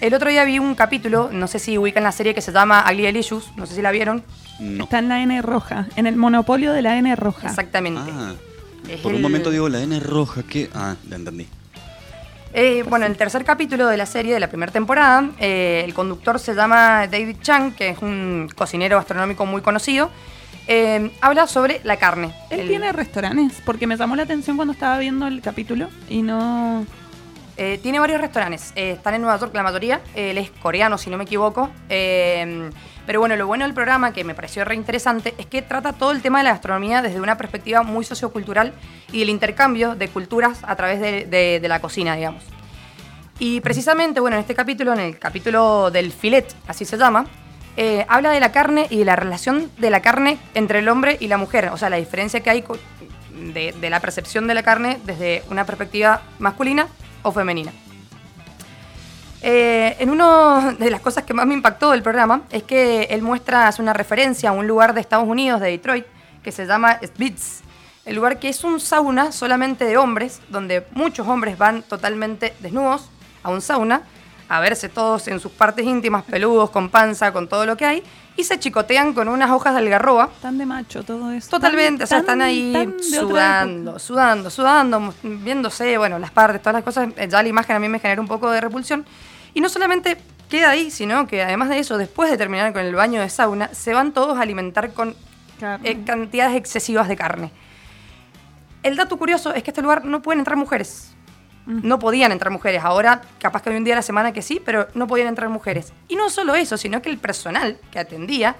El 0.00 0.14
otro 0.14 0.30
día 0.30 0.44
vi 0.44 0.60
un 0.60 0.76
capítulo, 0.76 1.30
no 1.32 1.48
sé 1.48 1.58
si 1.58 1.76
ubican 1.76 2.04
la 2.04 2.12
serie 2.12 2.32
que 2.32 2.40
se 2.40 2.52
llama 2.52 2.84
Ugly 2.88 3.02
Delicious, 3.02 3.50
no 3.56 3.66
sé 3.66 3.74
si 3.74 3.82
la 3.82 3.90
vieron. 3.90 4.22
No. 4.58 4.84
Está 4.84 4.98
en 4.98 5.08
la 5.08 5.22
N 5.22 5.40
roja, 5.42 5.86
en 5.96 6.06
el 6.06 6.16
monopolio 6.16 6.72
de 6.72 6.82
la 6.82 6.96
N 6.96 7.14
roja. 7.16 7.48
Exactamente. 7.48 8.00
Ah, 8.04 8.32
por 9.02 9.14
un 9.14 9.22
momento 9.22 9.50
digo 9.50 9.68
la 9.68 9.80
N 9.80 9.98
roja, 10.00 10.42
¿qué? 10.42 10.68
Ah, 10.74 10.96
la 11.08 11.16
entendí. 11.16 11.46
Eh, 12.54 12.82
bueno, 12.88 13.04
el 13.04 13.16
tercer 13.16 13.44
capítulo 13.44 13.86
de 13.88 13.96
la 13.98 14.06
serie, 14.06 14.32
de 14.32 14.40
la 14.40 14.48
primera 14.48 14.72
temporada, 14.72 15.28
eh, 15.38 15.82
el 15.84 15.92
conductor 15.92 16.38
se 16.38 16.54
llama 16.54 17.06
David 17.06 17.36
Chang, 17.42 17.74
que 17.74 17.90
es 17.90 17.98
un 18.00 18.48
cocinero 18.56 18.96
gastronómico 18.96 19.44
muy 19.46 19.60
conocido. 19.62 20.10
eh, 20.70 21.10
habla 21.22 21.46
sobre 21.46 21.80
la 21.84 21.96
carne. 21.96 22.34
Él 22.50 22.60
El- 22.60 22.68
tiene 22.68 22.92
restaurantes, 22.92 23.62
porque 23.64 23.86
me 23.86 23.96
llamó 23.96 24.16
la 24.16 24.24
atención 24.24 24.56
cuando 24.56 24.72
estaba 24.72 24.98
viendo 24.98 25.26
el 25.26 25.40
capítulo 25.40 25.88
y 26.10 26.20
no... 26.20 26.84
Eh, 27.56 27.80
tiene 27.82 27.98
varios 27.98 28.20
restaurantes. 28.20 28.72
Eh, 28.76 28.92
están 28.92 29.14
en 29.14 29.22
Nueva 29.22 29.38
York 29.38 29.54
la 29.54 29.62
mayoría. 29.62 30.00
Él 30.14 30.36
es 30.36 30.50
coreano, 30.50 30.96
si 30.98 31.08
no 31.08 31.16
me 31.16 31.24
equivoco. 31.24 31.70
Pero 33.08 33.20
bueno, 33.20 33.36
lo 33.36 33.46
bueno 33.46 33.64
del 33.64 33.72
programa, 33.72 34.12
que 34.12 34.22
me 34.22 34.34
pareció 34.34 34.66
re 34.66 34.74
interesante, 34.74 35.34
es 35.38 35.46
que 35.46 35.62
trata 35.62 35.94
todo 35.94 36.10
el 36.10 36.20
tema 36.20 36.40
de 36.40 36.44
la 36.44 36.50
gastronomía 36.50 37.00
desde 37.00 37.22
una 37.22 37.38
perspectiva 37.38 37.82
muy 37.82 38.04
sociocultural 38.04 38.74
y 39.10 39.20
del 39.20 39.30
intercambio 39.30 39.94
de 39.94 40.08
culturas 40.08 40.58
a 40.62 40.76
través 40.76 41.00
de, 41.00 41.66
la 41.66 41.80
cocina, 41.80 42.16
digamos. 42.16 42.44
Y 43.38 43.62
precisamente, 43.62 44.20
bueno, 44.20 44.36
en 44.36 44.40
este 44.42 44.54
capítulo, 44.54 44.92
en 44.92 45.00
el 45.00 45.18
capítulo 45.18 45.90
del 45.90 46.12
filet, 46.12 46.54
así 46.66 46.84
se 46.84 46.98
llama, 46.98 47.24
eh, 47.78 48.04
habla 48.10 48.30
de 48.30 48.40
la 48.40 48.52
carne 48.52 48.86
y 48.90 48.98
de 48.98 49.06
la 49.06 49.16
relación 49.16 49.70
de 49.78 49.88
la 49.88 50.02
carne 50.02 50.36
entre 50.52 50.80
el 50.80 50.88
hombre 50.90 51.16
y 51.18 51.28
la 51.28 51.38
mujer. 51.38 51.70
O 51.72 51.78
sea, 51.78 51.88
la 51.88 51.96
diferencia 51.96 52.40
que 52.40 52.50
hay 52.50 52.62
de 53.32 53.88
la 53.88 54.00
percepción 54.00 54.46
de 54.46 54.52
la 54.52 54.62
carne 54.62 55.00
desde 55.06 55.44
una 55.48 55.64
perspectiva 55.64 56.20
masculina 56.38 56.88
o 57.22 57.32
femenina. 57.32 57.72
Eh, 59.40 59.96
en 60.00 60.10
una 60.10 60.74
de 60.78 60.90
las 60.90 61.00
cosas 61.00 61.24
que 61.24 61.32
más 61.32 61.46
me 61.46 61.54
impactó 61.54 61.92
del 61.92 62.02
programa 62.02 62.42
es 62.50 62.64
que 62.64 63.04
él 63.04 63.22
muestra, 63.22 63.68
hace 63.68 63.80
una 63.80 63.92
referencia 63.92 64.50
a 64.50 64.52
un 64.52 64.66
lugar 64.66 64.94
de 64.94 65.00
Estados 65.00 65.28
Unidos, 65.28 65.60
de 65.60 65.70
Detroit, 65.70 66.06
que 66.42 66.50
se 66.50 66.66
llama 66.66 66.98
Spitz. 67.04 67.62
El 68.04 68.16
lugar 68.16 68.38
que 68.38 68.48
es 68.48 68.64
un 68.64 68.80
sauna 68.80 69.32
solamente 69.32 69.84
de 69.84 69.96
hombres, 69.96 70.40
donde 70.48 70.86
muchos 70.92 71.28
hombres 71.28 71.58
van 71.58 71.82
totalmente 71.82 72.54
desnudos 72.60 73.10
a 73.42 73.50
un 73.50 73.60
sauna, 73.60 74.02
a 74.48 74.60
verse 74.60 74.88
todos 74.88 75.28
en 75.28 75.40
sus 75.40 75.52
partes 75.52 75.84
íntimas, 75.84 76.24
peludos, 76.24 76.70
con 76.70 76.88
panza, 76.88 77.32
con 77.32 77.48
todo 77.48 77.66
lo 77.66 77.76
que 77.76 77.84
hay, 77.84 78.02
y 78.36 78.44
se 78.44 78.58
chicotean 78.58 79.12
con 79.14 79.28
unas 79.28 79.50
hojas 79.50 79.74
de 79.74 79.80
algarroba 79.80 80.30
Tan 80.40 80.56
de 80.58 80.64
macho 80.66 81.02
todo 81.02 81.30
eso. 81.32 81.50
Totalmente, 81.50 81.98
Tan- 81.98 82.04
o 82.04 82.06
sea, 82.06 82.18
están 82.18 82.40
ahí 82.42 82.72
sudando, 83.02 83.98
sudando, 83.98 84.48
sudando, 84.50 85.14
viéndose, 85.22 85.98
bueno, 85.98 86.18
las 86.18 86.30
partes, 86.30 86.60
todas 86.62 86.74
las 86.74 86.84
cosas. 86.84 87.08
eh, 87.16 87.28
Ya 87.28 87.42
la 87.42 87.48
imagen 87.48 87.76
a 87.76 87.78
mí 87.78 87.88
me 87.88 87.98
genera 87.98 88.20
un 88.20 88.28
poco 88.28 88.50
de 88.50 88.60
repulsión. 88.60 89.04
Y 89.54 89.60
no 89.60 89.68
solamente 89.68 90.16
queda 90.48 90.70
ahí, 90.70 90.90
sino 90.90 91.26
que 91.26 91.42
además 91.42 91.68
de 91.68 91.78
eso, 91.80 91.98
después 91.98 92.30
de 92.30 92.36
terminar 92.38 92.72
con 92.72 92.82
el 92.82 92.94
baño 92.94 93.20
de 93.20 93.28
sauna, 93.28 93.68
se 93.74 93.92
van 93.92 94.12
todos 94.12 94.38
a 94.38 94.42
alimentar 94.42 94.92
con 94.92 95.14
eh, 95.82 96.04
cantidades 96.04 96.56
excesivas 96.56 97.08
de 97.08 97.16
carne. 97.16 97.50
El 98.84 98.94
dato 98.96 99.16
curioso 99.18 99.52
es 99.52 99.62
que 99.64 99.70
a 99.70 99.72
este 99.72 99.82
lugar 99.82 100.04
no 100.04 100.22
pueden 100.22 100.38
entrar 100.38 100.56
mujeres. 100.56 101.12
No 101.68 101.98
podían 101.98 102.32
entrar 102.32 102.50
mujeres. 102.50 102.82
Ahora, 102.82 103.20
capaz 103.38 103.60
que 103.62 103.68
hay 103.70 103.76
un 103.76 103.84
día 103.84 103.92
a 103.94 103.96
la 103.96 104.02
semana 104.02 104.32
que 104.32 104.40
sí, 104.40 104.58
pero 104.64 104.88
no 104.94 105.06
podían 105.06 105.28
entrar 105.28 105.50
mujeres. 105.50 105.92
Y 106.08 106.16
no 106.16 106.30
solo 106.30 106.54
eso, 106.54 106.78
sino 106.78 107.02
que 107.02 107.10
el 107.10 107.18
personal 107.18 107.76
que 107.92 107.98
atendía, 107.98 108.56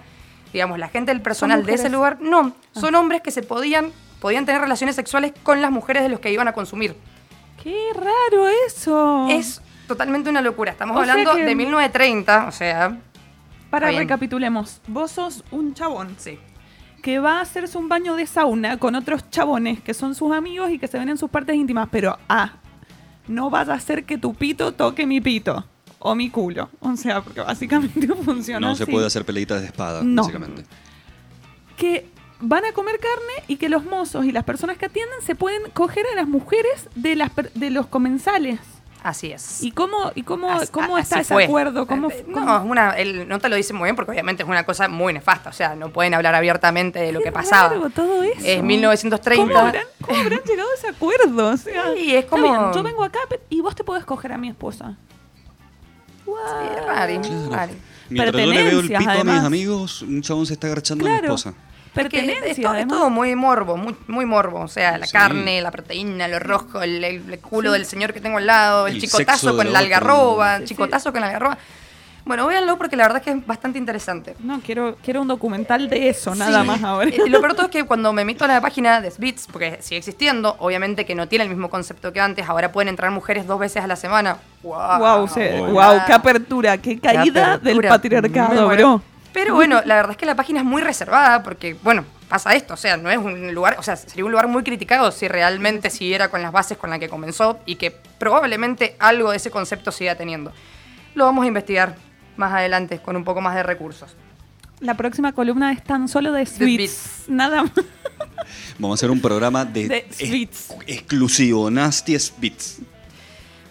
digamos, 0.53 0.79
la 0.79 0.89
gente 0.89 1.11
del 1.11 1.23
personal 1.23 1.65
de 1.65 1.73
ese 1.73 1.89
lugar, 1.89 2.19
no, 2.21 2.53
son 2.73 2.95
hombres 2.95 3.23
que 3.23 3.31
se 3.31 3.43
podían, 3.43 3.93
podían 4.21 4.45
tener 4.45 4.61
relaciones 4.61 4.95
sexuales 4.95 5.33
con 5.43 5.63
las 5.63 5.71
mujeres 5.71 6.03
de 6.03 6.11
los 6.11 6.21
que 6.21 6.31
iban 6.31 6.49
a 6.49 6.53
consumir. 6.53 6.97
Qué 7.63 7.89
raro 7.95 8.47
eso. 8.67 9.27
Es 9.31 9.63
totalmente 9.87 10.29
una 10.29 10.43
locura. 10.43 10.73
Estamos 10.73 10.95
O 10.97 11.01
hablando 11.01 11.35
que- 11.35 11.45
de 11.45 11.55
1930, 11.55 12.47
o 12.47 12.53
sea, 12.53 12.99
Para 13.71 13.89
bien. 13.89 14.03
recapitulemos. 14.03 14.83
Vos 14.87 15.13
sos 15.13 15.45
un 15.51 15.73
chabón 15.73 16.15
sí. 16.19 16.39
que 17.03 17.19
va 17.21 17.39
a 17.39 17.41
hacerse 17.41 17.79
un 17.79 17.89
baño 17.89 18.17
de 18.17 18.27
sauna 18.27 18.77
con 18.79 18.95
otros 18.95 19.31
chabones 19.31 19.81
que 19.81 19.95
son 19.95 20.15
sus 20.15 20.31
amigos 20.33 20.71
y 20.71 20.79
que 20.79 20.89
se 20.89 20.99
ven 20.99 21.09
en 21.09 21.17
sus 21.17 21.31
partes 21.31 21.57
íntimas, 21.57 21.89
pero 21.91 22.19
ah, 22.29 22.53
no 23.29 23.51
vas 23.51 23.69
a 23.69 23.75
hacer 23.75 24.05
que 24.05 24.19
tu 24.19 24.35
pito 24.35 24.73
toque 24.73 25.07
mi 25.07 25.21
pito 25.21 25.65
o 26.01 26.15
mi 26.15 26.31
culo. 26.31 26.69
O 26.81 26.97
sea, 26.97 27.23
porque 27.23 27.41
básicamente 27.41 28.07
funciona 28.25 28.67
No 28.69 28.75
se 28.75 28.87
puede 28.87 29.07
hacer 29.07 29.25
peleitas 29.25 29.61
de 29.61 29.67
espada, 29.67 30.03
No. 30.03 30.23
básicamente. 30.23 30.65
que 31.77 32.07
van 32.41 32.65
a 32.65 32.73
comer 32.73 32.99
carne 33.01 33.45
y 33.49 33.57
que 33.57 33.69
los 33.69 33.85
mozos 33.85 34.25
y 34.25 34.33
las 34.33 34.45
personas 34.45 34.79
que 34.79 34.87
atienden 34.87 35.21
se 35.23 35.35
pueden 35.35 35.63
coger 35.73 36.05
a 36.13 36.17
las 36.17 36.29
mujeres 36.29 36.89
de 36.95 37.17
las 37.17 37.31
de 37.55 37.71
los 37.71 37.87
comensales. 37.87 38.61
Así 39.03 39.31
es. 39.31 39.63
¿Y 39.63 39.71
cómo, 39.71 40.11
y 40.17 40.23
cómo, 40.23 40.51
As- 40.51 40.71
cómo 40.71 40.97
a- 40.97 41.01
está 41.01 41.21
ese 41.21 41.33
fue. 41.33 41.45
acuerdo? 41.45 41.87
¿Cómo, 41.87 42.11
Eh, 42.11 42.27
cómo- 42.33 42.45
No, 42.45 42.65
una, 42.65 42.91
él 42.99 43.29
no 43.29 43.39
te 43.39 43.49
lo 43.49 43.55
dice 43.57 43.73
muy 43.73 43.85
bien 43.87 43.95
porque 43.97 44.11
obviamente 44.11 44.43
es 44.43 44.49
una 44.49 44.65
cosa 44.65 44.89
muy 44.89 45.13
nefasta. 45.13 45.51
O 45.51 45.53
sea, 45.53 45.77
no 45.77 45.91
pueden 45.91 46.15
hablar 46.15 46.35
abiertamente 46.35 46.99
de 46.99 47.13
lo 47.13 47.21
Qué 47.21 47.27
que 47.27 47.33
pasaba. 47.33 47.69
raro 47.75 47.91
todo 47.91 48.23
eso. 48.25 48.41
Es 48.45 48.63
1930. 48.63 49.53
¿Cómo 49.55 49.67
habrán, 49.67 49.85
cómo 50.05 50.21
habrán 50.21 50.41
llegado 50.45 50.69
a 50.71 50.75
ese 50.75 50.89
acuerdo? 50.89 51.49
O 51.51 51.57
sea, 51.57 51.93
Sí, 51.97 52.11
es 52.15 52.25
está 52.25 52.31
como- 52.31 52.43
bien, 52.43 52.73
yo 52.75 52.83
vengo 52.83 53.05
acá 53.05 53.21
y 53.49 53.61
vos 53.61 53.75
te 53.77 53.85
podés 53.85 54.05
coger 54.05 54.33
a 54.33 54.39
mi 54.39 54.49
esposa. 54.49 54.97
Sí, 56.25 56.31
What? 56.31 56.87
rari, 56.87 57.19
Claro. 57.19 57.51
rari. 57.51 57.73
Mientras 58.11 58.33
yo 58.45 58.51
le 58.53 58.63
veo 58.65 58.81
el 58.81 58.89
pito 58.89 59.11
a 59.11 59.25
mis 59.25 59.43
amigos, 59.45 60.03
un 60.03 60.23
chabón 60.23 60.45
se 60.47 60.55
está 60.55 60.67
agachando 60.67 61.07
a 61.07 61.09
mi 61.11 61.15
esposa. 61.17 61.55
Es 62.01 62.09
que 62.09 62.19
es, 62.21 62.25
Pertenencia, 62.27 62.69
to- 62.71 62.75
es 62.77 62.89
todo 62.89 63.11
muy 63.11 63.35
morbo, 63.35 63.77
muy, 63.77 63.97
muy 64.07 64.27
morbo. 64.27 64.61
O 64.61 64.69
sea, 64.69 64.99
la 64.99 65.07
Sí. 65.07 65.13
carne, 65.13 65.61
la 65.61 65.71
proteína, 65.71 66.29
lo 66.29 66.39
rojo, 66.39 66.81
el, 66.83 67.03
el- 67.05 67.33
el 67.33 67.39
culo 67.41 67.73
del 67.73 67.85
señor 67.87 68.13
que 68.13 68.21
tengo 68.21 68.39
al 68.39 68.47
lado, 68.47 68.87
el, 68.87 68.95
El 68.97 69.01
chicotazo 69.01 69.57
con 69.57 69.67
la 69.67 69.71
otro. 69.81 69.85
algarroba, 69.85 70.57
Sí, 70.57 70.63
sí. 70.63 70.69
chicotazo 70.69 71.13
con 71.13 71.21
la 71.21 71.27
algarroba. 71.29 71.59
Bueno, 72.25 72.47
véanlo 72.47 72.77
porque 72.77 72.95
la 72.95 73.05
verdad 73.05 73.19
es 73.19 73.25
que 73.25 73.31
es 73.39 73.47
bastante 73.47 73.79
interesante. 73.79 74.35
No, 74.41 74.61
quiero, 74.61 74.97
quiero 75.03 75.23
un 75.23 75.29
documental 75.29 75.89
de 75.89 76.11
eso, 76.11 76.35
nada 76.35 76.61
Sí. 76.61 76.67
más 76.67 76.83
ahora. 76.83 77.09
Eh, 77.09 77.23
lo 77.27 77.41
peor 77.41 77.55
todo 77.55 77.67
es 77.67 77.71
que 77.73 77.85
cuando 77.85 78.13
me 78.13 78.23
meto 78.27 78.45
a 78.45 78.49
la 78.49 78.61
página 78.61 79.01
de 79.01 79.11
Sbits, 79.11 79.47
porque 79.51 79.79
sigue 79.81 79.97
existiendo, 79.97 80.55
obviamente 80.59 81.07
que 81.07 81.15
no 81.15 81.27
tiene 81.27 81.45
el 81.45 81.49
mismo 81.51 81.71
concepto 81.71 82.13
que 82.13 82.21
antes, 82.21 82.47
ahora 82.47 82.71
pueden 82.71 82.89
entrar 82.91 83.11
mujeres 83.13 83.47
dos 83.47 83.59
veces 83.59 83.83
a 83.83 83.87
la 83.87 83.97
semana. 83.97 84.37
¡Wow! 84.63 84.99
Wow, 84.99 85.29
sí, 85.29 85.41
Wow. 85.57 85.71
wow, 85.71 86.01
qué 86.07 86.13
apertura, 86.13 86.77
qué 86.77 86.99
caída 87.01 87.55
apertura. 87.55 87.59
del 87.59 87.89
patriarcado, 87.89 88.69
bro. 88.69 89.03
Pero 89.33 89.55
bueno, 89.55 89.81
la 89.85 89.95
verdad 89.97 90.13
es 90.13 90.17
que 90.17 90.27
la 90.27 90.35
página 90.35 90.61
es 90.61 90.65
muy 90.67 90.83
reservada 90.83 91.43
porque, 91.43 91.75
bueno, 91.83 92.05
pasa 92.29 92.55
esto, 92.55 92.75
o 92.75 92.77
sea, 92.77 92.97
no 92.97 93.11
es 93.11 93.19
un 93.19 93.55
lugar, 93.55 93.77
o 93.79 93.83
sea, 93.83 93.97
sería 93.97 94.25
un 94.25 94.31
lugar 94.31 94.49
muy 94.49 94.63
criticado 94.63 95.11
si 95.13 95.29
realmente 95.29 95.91
siguiera 95.91 96.29
con 96.29 96.43
las 96.43 96.53
bases 96.53 96.77
con 96.79 96.91
las 96.91 96.99
que 96.99 97.09
comenzó 97.09 97.59
y 97.67 97.77
que 97.77 97.91
probablemente 98.19 98.97
algo 98.99 99.31
de 99.31 99.37
ese 99.37 99.51
concepto 99.51 99.93
siga 99.93 100.15
teniendo. 100.17 100.53
lo 101.15 101.25
vamos 101.25 101.45
a 101.45 101.49
investigar 101.49 101.97
más 102.37 102.53
adelante 102.53 102.99
con 103.01 103.17
un 103.17 103.25
poco 103.25 103.41
más 103.41 103.55
de 103.55 103.63
recursos. 103.63 104.15
La 104.81 104.95
próxima 104.95 105.33
columna 105.33 105.73
es 105.73 105.83
tan 105.83 106.07
solo 106.09 106.33
de 106.33 106.47
sweets. 106.47 106.77
beats. 106.79 107.25
Nada 107.29 107.65
más. 107.65 107.73
Vamos 108.79 108.97
a 108.97 108.99
hacer 109.01 109.11
un 109.11 109.21
programa 109.21 109.65
de, 109.65 109.89
De 109.89 110.07
ex- 110.21 110.73
exclusivo, 110.87 111.69
Nasty 111.71 112.17
Beats. 112.39 112.79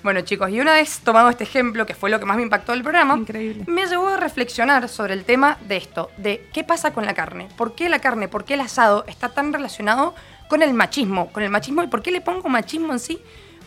Bueno, 0.08 0.22
chicos, 0.22 0.50
y 0.52 0.62
una 0.62 0.72
vez 0.72 1.02
tomado 1.02 1.30
este 1.30 1.44
ejemplo, 1.44 1.86
que 1.86 1.94
fue 1.94 2.10
lo 2.10 2.18
que 2.18 2.24
más 2.26 2.38
me 2.38 2.44
impactó 2.44 2.72
del 2.72 2.82
programa, 2.82 3.18
Increíble. 3.18 3.66
me 3.68 3.88
llevó 3.88 4.08
a 4.08 4.16
reflexionar 4.16 4.88
sobre 4.88 5.14
el 5.14 5.26
tema 5.26 5.58
de 5.68 5.76
esto, 5.76 6.12
de 6.16 6.48
qué 6.54 6.64
pasa 6.64 6.94
con 6.94 7.06
la 7.06 7.14
carne, 7.14 7.50
por 7.58 7.76
qué 7.76 7.90
la 7.90 8.00
carne, 8.00 8.30
por 8.30 8.46
qué 8.46 8.54
el 8.54 8.62
asado 8.62 9.04
está 9.10 9.28
tan 9.28 9.52
relacionado 9.52 10.16
con 10.48 10.62
el 10.64 10.74
machismo, 10.74 11.30
con 11.34 11.44
el 11.44 11.50
machismo 11.50 11.84
y 11.84 11.88
por 11.88 12.02
qué 12.02 12.12
le 12.12 12.22
pongo 12.22 12.48
machismo 12.48 12.94
en 12.94 13.00
sí. 13.00 13.20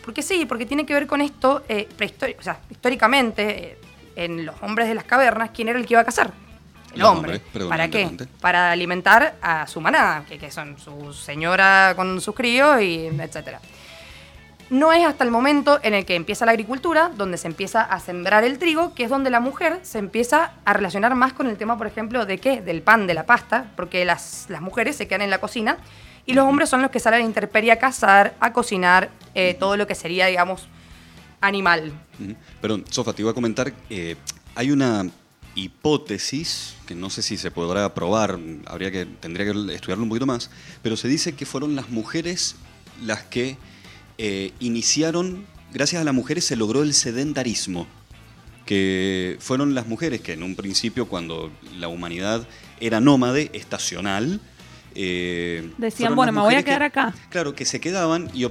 Porque 0.03 0.23
sí, 0.23 0.47
porque 0.47 0.65
tiene 0.65 0.83
que 0.83 0.95
ver 0.95 1.05
con 1.05 1.21
esto, 1.21 1.63
eh, 1.69 1.87
prehistori- 1.95 2.35
o 2.39 2.41
sea, 2.41 2.57
históricamente, 2.71 3.73
eh, 3.73 3.77
en 4.15 4.43
los 4.43 4.55
hombres 4.63 4.87
de 4.87 4.95
las 4.95 5.03
cavernas, 5.03 5.51
¿quién 5.53 5.69
era 5.69 5.77
el 5.77 5.85
que 5.85 5.93
iba 5.93 6.01
a 6.01 6.05
cazar? 6.05 6.33
El 6.95 7.03
hombre. 7.03 7.39
hombres, 7.53 7.67
¿Para 7.69 7.87
qué? 7.87 8.09
Para 8.41 8.71
alimentar 8.71 9.35
a 9.43 9.67
su 9.67 9.79
manada, 9.79 10.25
que, 10.27 10.39
que 10.39 10.49
son 10.49 10.79
su 10.79 11.13
señora 11.13 11.93
con 11.95 12.19
sus 12.19 12.33
críos 12.33 12.81
y 12.81 13.05
etcétera. 13.05 13.59
No 14.71 14.93
es 14.93 15.05
hasta 15.05 15.25
el 15.25 15.31
momento 15.31 15.81
en 15.83 15.93
el 15.93 16.05
que 16.05 16.15
empieza 16.15 16.45
la 16.45 16.53
agricultura, 16.53 17.11
donde 17.17 17.37
se 17.37 17.47
empieza 17.47 17.81
a 17.81 17.99
sembrar 17.99 18.45
el 18.45 18.57
trigo, 18.57 18.95
que 18.95 19.03
es 19.03 19.09
donde 19.09 19.29
la 19.29 19.41
mujer 19.41 19.81
se 19.83 19.97
empieza 19.97 20.53
a 20.63 20.71
relacionar 20.71 21.13
más 21.13 21.33
con 21.33 21.47
el 21.47 21.57
tema, 21.57 21.77
por 21.77 21.87
ejemplo, 21.87 22.25
de 22.25 22.37
qué? 22.37 22.61
Del 22.61 22.81
pan, 22.81 23.05
de 23.05 23.13
la 23.13 23.25
pasta, 23.25 23.69
porque 23.75 24.05
las, 24.05 24.45
las 24.47 24.61
mujeres 24.61 24.95
se 24.95 25.09
quedan 25.09 25.23
en 25.23 25.29
la 25.29 25.41
cocina 25.41 25.75
y 26.25 26.35
los 26.35 26.45
hombres 26.45 26.69
son 26.69 26.81
los 26.81 26.89
que 26.89 27.01
salen 27.01 27.17
a 27.17 27.23
la 27.23 27.27
intemperie 27.27 27.73
a 27.73 27.79
cazar, 27.79 28.33
a 28.39 28.53
cocinar, 28.53 29.09
eh, 29.35 29.57
todo 29.59 29.75
lo 29.75 29.87
que 29.87 29.93
sería, 29.93 30.27
digamos, 30.27 30.69
animal. 31.41 31.91
Perdón, 32.61 32.85
Sofa, 32.89 33.11
te 33.11 33.23
iba 33.23 33.31
a 33.31 33.33
comentar, 33.33 33.73
eh, 33.89 34.15
hay 34.55 34.71
una 34.71 35.05
hipótesis, 35.53 36.75
que 36.87 36.95
no 36.95 37.09
sé 37.09 37.21
si 37.23 37.35
se 37.35 37.51
podrá 37.51 37.93
probar, 37.93 38.39
habría 38.67 38.89
que, 38.89 39.05
tendría 39.05 39.51
que 39.51 39.75
estudiarlo 39.75 40.03
un 40.03 40.09
poquito 40.09 40.27
más, 40.27 40.49
pero 40.81 40.95
se 40.95 41.09
dice 41.09 41.35
que 41.35 41.45
fueron 41.45 41.75
las 41.75 41.89
mujeres 41.89 42.55
las 43.03 43.23
que 43.23 43.57
eh, 44.23 44.51
iniciaron, 44.59 45.45
gracias 45.73 45.99
a 45.99 46.05
las 46.05 46.13
mujeres 46.13 46.45
se 46.45 46.55
logró 46.55 46.83
el 46.83 46.93
sedentarismo, 46.93 47.87
que 48.65 49.37
fueron 49.39 49.73
las 49.73 49.87
mujeres 49.87 50.21
que 50.21 50.33
en 50.33 50.43
un 50.43 50.55
principio, 50.55 51.07
cuando 51.07 51.51
la 51.79 51.87
humanidad 51.87 52.47
era 52.79 52.99
nómade, 53.01 53.49
estacional, 53.53 54.39
eh, 54.93 55.71
Decían, 55.77 56.15
bueno, 56.15 56.31
las 56.33 56.35
me 56.35 56.41
voy 56.41 56.53
a 56.55 56.57
que- 56.59 56.65
quedar 56.65 56.83
acá. 56.83 57.15
Claro, 57.29 57.55
que 57.55 57.65
se 57.65 57.79
quedaban 57.79 58.29
y, 58.33 58.45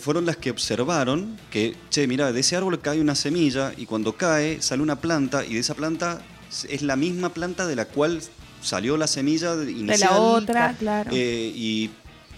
fueron 0.00 0.26
las 0.26 0.36
que 0.36 0.50
observaron 0.50 1.38
que, 1.50 1.76
che, 1.90 2.06
mira, 2.06 2.32
de 2.32 2.40
ese 2.40 2.56
árbol 2.56 2.80
cae 2.80 3.00
una 3.00 3.14
semilla 3.14 3.72
y 3.76 3.86
cuando 3.86 4.14
cae 4.16 4.60
sale 4.62 4.82
una 4.82 4.96
planta 5.00 5.44
y 5.44 5.54
de 5.54 5.60
esa 5.60 5.74
planta 5.74 6.22
es 6.68 6.82
la 6.82 6.96
misma 6.96 7.28
planta 7.34 7.66
de 7.66 7.76
la 7.76 7.84
cual 7.84 8.20
salió 8.62 8.96
la 8.96 9.06
semilla 9.06 9.54
de- 9.56 9.66
De 9.66 9.72
inicial. 9.72 10.10
la 10.10 10.16
otra, 10.18 10.74
claro. 10.78 11.10
Eh, 11.12 11.52
y 11.54 11.90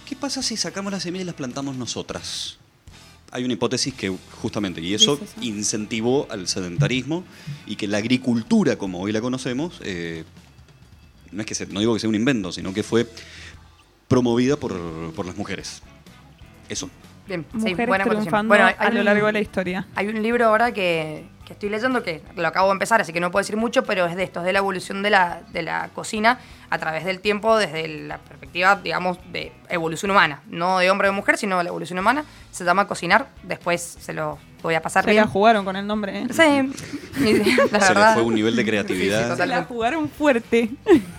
¿qué 0.09 0.17
pasa 0.17 0.43
si 0.43 0.57
sacamos 0.57 0.93
la 0.93 1.01
semilla 1.01 1.23
y 1.23 1.27
las 1.27 1.35
plantamos 1.37 1.77
nosotras? 1.77 2.59
Hay 3.33 3.45
una 3.45 3.55
hipótesis 3.55 3.93
que 3.95 4.17
justamente, 4.41 4.81
y 4.81 4.95
eso 4.95 5.19
incentivó 5.41 6.27
al 6.31 6.47
sedentarismo 6.49 7.25
y 7.67 7.77
que 7.77 7.89
la 7.89 7.99
agricultura, 7.99 8.77
como 8.77 9.01
hoy 9.01 9.13
la 9.13 9.21
conocemos, 9.21 9.81
eh, 9.83 10.25
no 11.33 11.41
es 11.41 11.47
que 11.47 11.55
se- 11.55 11.67
no 11.67 11.81
digo 11.81 11.93
que 11.95 12.01
sea 12.01 12.09
un 12.09 12.15
invento, 12.15 12.53
sino 12.53 12.73
que 12.73 12.83
fue 12.83 13.07
promovida 14.09 14.57
por, 14.57 15.13
por 15.15 15.27
las 15.27 15.37
mujeres. 15.37 15.83
Eso. 16.69 16.89
Bien, 17.27 17.45
sí, 17.53 17.59
Mujeres 17.59 17.87
buena 17.89 18.05
triunfando 18.05 18.49
Bueno, 18.49 18.71
a 18.79 18.91
lo 18.91 19.01
un- 19.01 19.05
largo 19.05 19.27
de 19.27 19.33
la 19.33 19.41
historia. 19.41 19.87
Hay 19.97 20.07
un 20.07 20.23
libro 20.23 20.47
ahora 20.47 20.73
que, 20.73 21.27
que 21.47 21.53
estoy 21.53 21.69
leyendo 21.71 22.03
que 22.03 22.21
lo 22.35 22.47
acabo 22.49 22.67
de 22.69 22.73
empezar, 22.73 23.01
así 23.01 23.13
que 23.13 23.21
no 23.21 23.31
puedo 23.31 23.41
decir 23.43 23.57
mucho, 23.57 23.85
pero 23.85 24.05
es 24.07 24.17
de 24.17 24.25
esto, 24.25 24.41
es 24.41 24.47
de 24.47 24.53
la 24.53 24.59
evolución 24.59 25.03
de 25.03 25.11
la, 25.11 25.43
de 25.53 25.63
la 25.63 25.89
cocina 25.95 26.41
a 26.71 26.79
través 26.79 27.05
del 27.05 27.21
tiempo, 27.21 27.57
desde 27.57 27.87
la 27.87 28.19
perspectiva, 28.19 28.75
digamos, 28.77 29.19
de 29.33 29.53
evolución 29.69 30.11
humana. 30.11 30.43
No 30.49 30.79
de 30.81 30.91
hombre 30.91 31.09
o 31.09 31.13
de 31.13 31.17
mujer, 31.17 31.39
sino 31.39 31.57
de 31.59 31.63
la 31.65 31.69
evolución 31.71 31.99
humana. 32.01 32.25
Se 32.51 32.65
llama 32.65 32.89
Cocinar. 32.89 33.29
Después 33.45 33.81
se 34.01 34.13
lo 34.13 34.39
voy 34.63 34.75
a 34.75 34.83
pasar 34.83 35.05
Se 35.05 35.11
bien. 35.13 35.23
la 35.25 35.31
jugaron 35.31 35.65
con 35.65 35.77
el 35.77 35.87
nombre. 35.87 36.19
¿eh? 36.23 36.27
Sí, 36.31 36.37
la 37.21 37.23
Se 37.23 37.35
le 37.35 37.79
verdad. 37.79 38.15
fue 38.15 38.23
un 38.25 38.35
nivel 38.35 38.57
de 38.57 38.65
creatividad. 38.65 39.31
sí, 39.31 39.37
Se 39.37 39.47
la 39.47 39.63
jugaron 39.65 40.09
fuerte. 40.11 40.71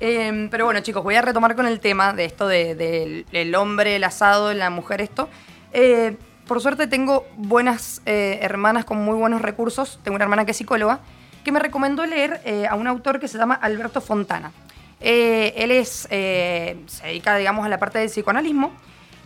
Eh, 0.00 0.48
pero 0.50 0.64
bueno, 0.64 0.80
chicos, 0.80 1.02
voy 1.02 1.16
a 1.16 1.22
retomar 1.22 1.54
con 1.56 1.66
el 1.66 1.80
tema 1.80 2.12
de 2.14 2.24
esto 2.24 2.46
de- 2.48 2.74
del 2.74 3.26
el 3.32 3.54
hombre, 3.54 3.96
el 3.96 4.04
asado, 4.04 4.54
la 4.54 4.70
mujer, 4.70 5.00
esto. 5.02 5.28
Eh, 5.72 6.16
por 6.48 6.60
suerte 6.60 6.88
tengo 6.88 7.28
buenas 7.36 8.02
eh, 8.06 8.38
hermanas 8.42 8.84
con 8.84 8.96
muy 8.96 9.14
buenos 9.14 9.42
recursos. 9.42 10.00
Tengo 10.02 10.16
una 10.16 10.24
hermana 10.24 10.44
que 10.44 10.50
es 10.50 10.56
psicóloga, 10.56 10.98
que 11.44 11.52
me 11.52 11.60
recomendó 11.60 12.04
leer 12.06 12.40
eh, 12.44 12.66
a 12.66 12.74
un 12.74 12.88
autor 12.88 13.20
que 13.20 13.28
se 13.28 13.38
llama 13.38 13.54
Alberto 13.54 14.00
Fontana. 14.00 14.50
Eh, 15.00 15.52
él 15.56 15.70
es, 15.70 16.08
eh, 16.10 16.82
se 16.86 17.06
dedica, 17.06 17.36
digamos, 17.36 17.64
a 17.64 17.68
la 17.68 17.78
parte 17.78 17.98
del 17.98 18.08
psicoanalismo 18.08 18.72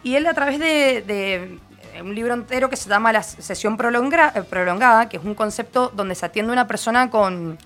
y 0.03 0.17
él 0.17 0.27
a 0.27 0.35
través 0.35 0.59
de, 0.59 1.03
de 1.03 1.59
un 2.03 2.15
libro 2.15 2.35
entero 2.35 2.69
que 2.69 2.77
se 2.77 2.91
llama 2.91 3.13
La 3.13 3.23
sesión 3.23 3.79
prolongra- 3.79 4.33
eh, 4.35 4.43
prolongada, 4.43 5.09
que 5.09 5.17
es 5.17 5.25
un 5.25 5.35
concepto 5.35 5.91
donde 5.95 6.15
se 6.17 6.27
atiende 6.27 6.51
a 6.51 6.55
una 6.55 6.67
persona 6.67 7.09
con 7.09 7.57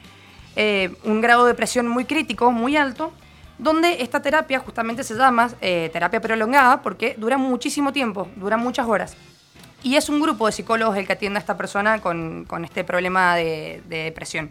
eh, 0.54 0.94
un 1.04 1.20
grado 1.20 1.46
de 1.46 1.54
presión 1.54 1.88
muy 1.88 2.04
crítico, 2.04 2.52
muy 2.52 2.76
alto, 2.76 3.12
donde 3.59 4.02
esta 4.02 4.20
terapia 4.20 4.59
justamente 4.59 5.02
se 5.02 5.14
llama 5.14 5.48
terapia 5.59 6.20
prolongada 6.20 6.82
porque 6.82 7.14
dura 7.16 7.38
muchísimo 7.38 7.90
tiempo, 7.90 8.28
dura 8.36 8.59
muchas 8.59 8.86
horas. 8.86 9.16
Y 9.83 9.97
es 9.97 10.09
un 10.09 10.20
grupo 10.20 10.47
de 10.47 10.53
psicólogos 10.53 10.97
el 10.97 11.07
que 11.07 11.12
atiende 11.12 11.39
a 11.39 11.41
esta 11.41 11.57
persona 11.57 12.01
con, 12.01 12.45
con 12.47 12.64
este 12.64 12.83
problema 12.85 13.37
de, 13.37 13.83
de 13.89 14.05
depresión. 14.05 14.51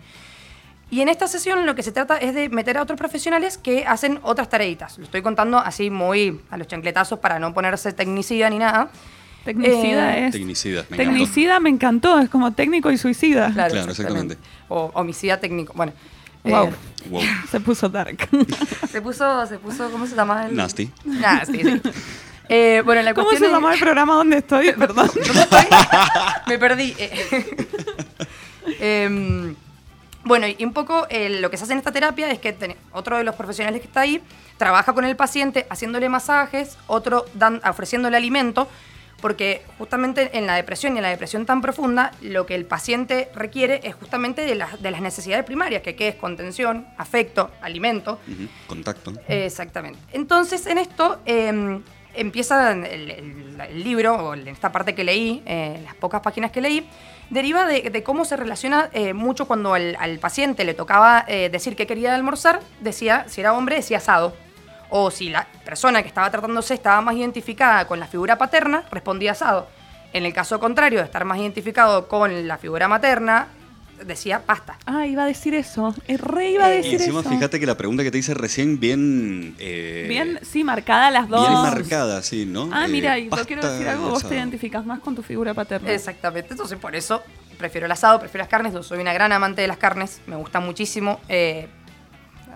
Y 0.92 1.02
en 1.02 1.10
esta 1.10 1.28
sesión 1.28 1.66
lo 1.66 1.76
que 1.76 1.84
se 1.84 1.92
trata 1.92 2.18
es 2.18 2.34
de 2.36 2.48
meter 2.48 2.78
a 2.78 2.84
otros 2.84 2.98
profesionales 2.98 3.58
que 3.58 3.86
hacen 3.86 4.20
otras 4.22 4.50
tareitas. 4.50 4.98
Lo 4.98 5.06
estoy 5.06 5.22
contando 5.22 5.58
así 5.58 5.90
muy 5.90 6.40
a 6.52 6.58
los 6.58 6.68
chancletazos 6.68 7.20
para 7.20 7.40
no 7.40 7.54
ponerse 7.54 7.92
tecnicida 7.92 8.50
ni 8.50 8.60
nada. 8.60 8.90
Tecnicida 9.44 10.18
Eh, 10.18 10.28
es. 10.28 10.32
Tecnicida, 10.32 10.86
me 10.90 10.96
encantó. 10.96 11.12
Tecnicida 11.12 11.60
me 11.60 11.70
encantó, 11.70 12.20
es 12.20 12.30
como 12.30 12.52
técnico 12.54 12.92
y 12.92 12.98
suicida. 12.98 13.52
Claro, 13.52 13.76
exactamente. 13.76 14.38
O 14.70 14.92
homicida 14.94 15.40
técnico. 15.40 15.74
Bueno. 15.76 15.94
Wow. 16.44 16.68
eh, 16.68 16.74
Wow. 17.10 17.22
Se 17.52 17.60
puso 17.60 17.90
dark. 17.90 18.18
se 18.92 19.02
puso, 19.02 19.46
se 19.46 19.60
puso, 19.60 19.92
¿cómo 19.92 20.08
se 20.08 20.16
llama? 20.16 20.48
El... 20.48 20.56
Nasty. 20.56 20.90
Nasty, 21.04 21.62
sí. 21.64 21.82
Eh, 22.50 22.82
bueno, 22.86 23.02
la 23.02 23.14
¿Cómo 23.14 23.28
cuestión 23.28 23.40
se 23.40 23.46
es- 23.48 23.52
llama 23.62 23.74
el 23.74 23.80
programa 23.80 24.16
donde 24.16 24.38
estoy? 24.38 24.72
Perdón. 24.78 25.10
¿Dónde 25.14 25.42
estoy? 25.42 25.66
Me 26.48 26.58
perdí. 26.60 26.96
Eh, 26.98 27.56
em, 28.80 29.56
bueno, 30.24 30.48
y 30.48 30.64
un 30.64 30.74
poco 30.74 31.06
eh, 31.10 31.30
lo 31.40 31.50
que 31.52 31.58
se 31.58 31.64
hace 31.64 31.74
en 31.74 31.80
esta 31.80 31.92
terapia 31.92 32.32
es 32.32 32.40
que 32.40 32.54
ten- 32.54 32.76
otro 32.92 33.18
de 33.18 33.24
los 33.24 33.36
profesionales 33.36 33.82
que 33.82 33.88
está 33.88 34.02
ahí 34.02 34.22
trabaja 34.58 34.94
con 34.94 35.06
el 35.06 35.16
paciente 35.16 35.68
haciéndole 35.70 36.10
masajes, 36.10 36.78
otro 36.88 37.26
dan, 37.36 37.62
ofreciéndole 37.68 38.18
alimento, 38.18 38.68
porque 39.22 39.64
justamente 39.78 40.38
en 40.38 40.46
la 40.48 40.56
depresión 40.56 40.94
y 40.94 40.98
en 40.98 41.04
la 41.04 41.10
depresión 41.10 41.46
tan 41.46 41.62
profunda, 41.62 42.12
lo 42.22 42.46
que 42.46 42.56
el 42.56 42.66
paciente 42.66 43.30
requiere 43.36 43.82
es 43.84 43.96
justamente 43.96 44.42
de, 44.42 44.56
las- 44.56 44.82
de 44.82 44.92
las 44.92 45.02
necesidades 45.02 45.46
primarias, 45.46 45.82
que, 45.84 45.96
que 45.96 46.08
es 46.10 46.16
contención, 46.16 46.88
afecto, 46.98 47.52
alimento. 47.62 48.20
Contacto. 48.68 49.14
Exactamente. 49.28 50.00
Entonces, 50.12 50.66
en 50.68 50.78
esto 50.80 51.20
eh, 51.26 51.82
empieza 52.16 52.72
el, 52.72 53.84
libro, 53.84 54.16
o 54.16 54.34
en 54.34 54.48
esta 54.48 54.72
parte 54.72 54.94
que 54.96 55.04
leí, 55.04 55.42
eh, 55.46 55.80
las 55.84 55.96
pocas 55.96 56.22
páginas 56.22 56.52
que 56.52 56.62
leí, 56.62 56.88
deriva 57.30 57.66
de, 57.66 58.04
cómo 58.04 58.26
se 58.26 58.36
relaciona 58.36 58.90
eh, 58.94 59.14
mucho 59.14 59.48
cuando 59.48 59.74
al, 59.74 60.20
paciente 60.20 60.64
le 60.64 60.74
tocaba 60.74 61.26
eh, 61.28 61.50
decir 61.50 61.76
qué 61.76 61.88
quería 61.88 62.16
almorzar, 62.16 62.60
decía, 62.82 63.26
si 63.28 63.42
era 63.42 63.54
hombre, 63.54 63.78
decía 63.78 63.98
asado. 63.98 64.36
O 64.90 65.10
si 65.10 65.30
la 65.30 65.48
persona 65.66 66.02
que 66.04 66.08
estaba 66.08 66.30
tratándose 66.30 66.76
estaba 66.76 67.02
más 67.02 67.16
identificada 67.16 67.88
con 67.88 68.00
la 68.00 68.08
figura 68.08 68.38
paterna, 68.38 68.84
respondía 68.92 69.32
asado. 69.32 69.68
En 70.14 70.26
el 70.26 70.34
caso 70.34 70.60
contrario, 70.60 71.00
de 71.00 71.06
estar 71.06 71.26
más 71.26 71.40
identificado 71.40 72.08
con 72.08 72.48
la 72.48 72.58
figura 72.58 72.88
materna, 72.88 73.48
decía 74.04 74.46
pasta. 74.46 74.78
Ah, 74.86 75.06
iba 75.06 75.24
a 75.24 75.26
decir 75.26 75.54
eso. 75.56 75.96
Re 76.08 76.52
iba 76.52 76.66
a 76.66 76.72
Eh, 76.72 76.76
Y 76.76 76.78
decir 76.84 77.02
encima, 77.02 77.22
eso. 77.22 77.30
fíjate 77.30 77.60
que 77.60 77.66
la 77.66 77.78
pregunta 77.78 78.04
que 78.04 78.12
te 78.12 78.18
hice 78.18 78.34
recién, 78.34 78.80
bien. 78.80 79.56
eh, 79.60 80.06
Bien, 80.10 80.40
sí, 80.44 80.64
marcada 80.64 81.12
las 81.12 81.30
dos. 81.30 81.48
Bien 81.48 81.62
marcada, 81.62 82.22
sí, 82.24 82.46
¿no? 82.46 82.70
Ah, 82.74 82.86
Eh, 82.86 82.90
mira, 82.90 83.18
y 83.20 83.30
yo 83.30 83.46
quiero 83.46 83.68
decir 83.70 83.88
algo, 83.88 84.08
y 84.08 84.10
vos 84.10 84.20
te 84.22 84.28
asado. 84.28 84.40
identificas 84.40 84.86
más 84.86 85.00
con 85.00 85.16
tu 85.16 85.22
figura 85.24 85.54
paterna. 85.54 85.92
Exactamente, 85.92 86.50
entonces 86.52 86.78
por 86.78 86.96
eso 86.96 87.24
prefiero 87.58 87.86
el 87.86 87.92
asado, 87.92 88.20
prefiero 88.20 88.44
las 88.44 88.50
carnes, 88.50 88.74
yo 88.74 88.84
soy 88.84 89.00
una 89.00 89.14
gran 89.14 89.32
amante 89.32 89.62
de 89.62 89.68
las 89.68 89.78
carnes, 89.78 90.22
me 90.28 90.36
gusta 90.36 90.60
muchísimo. 90.60 91.20
eh, 91.30 91.68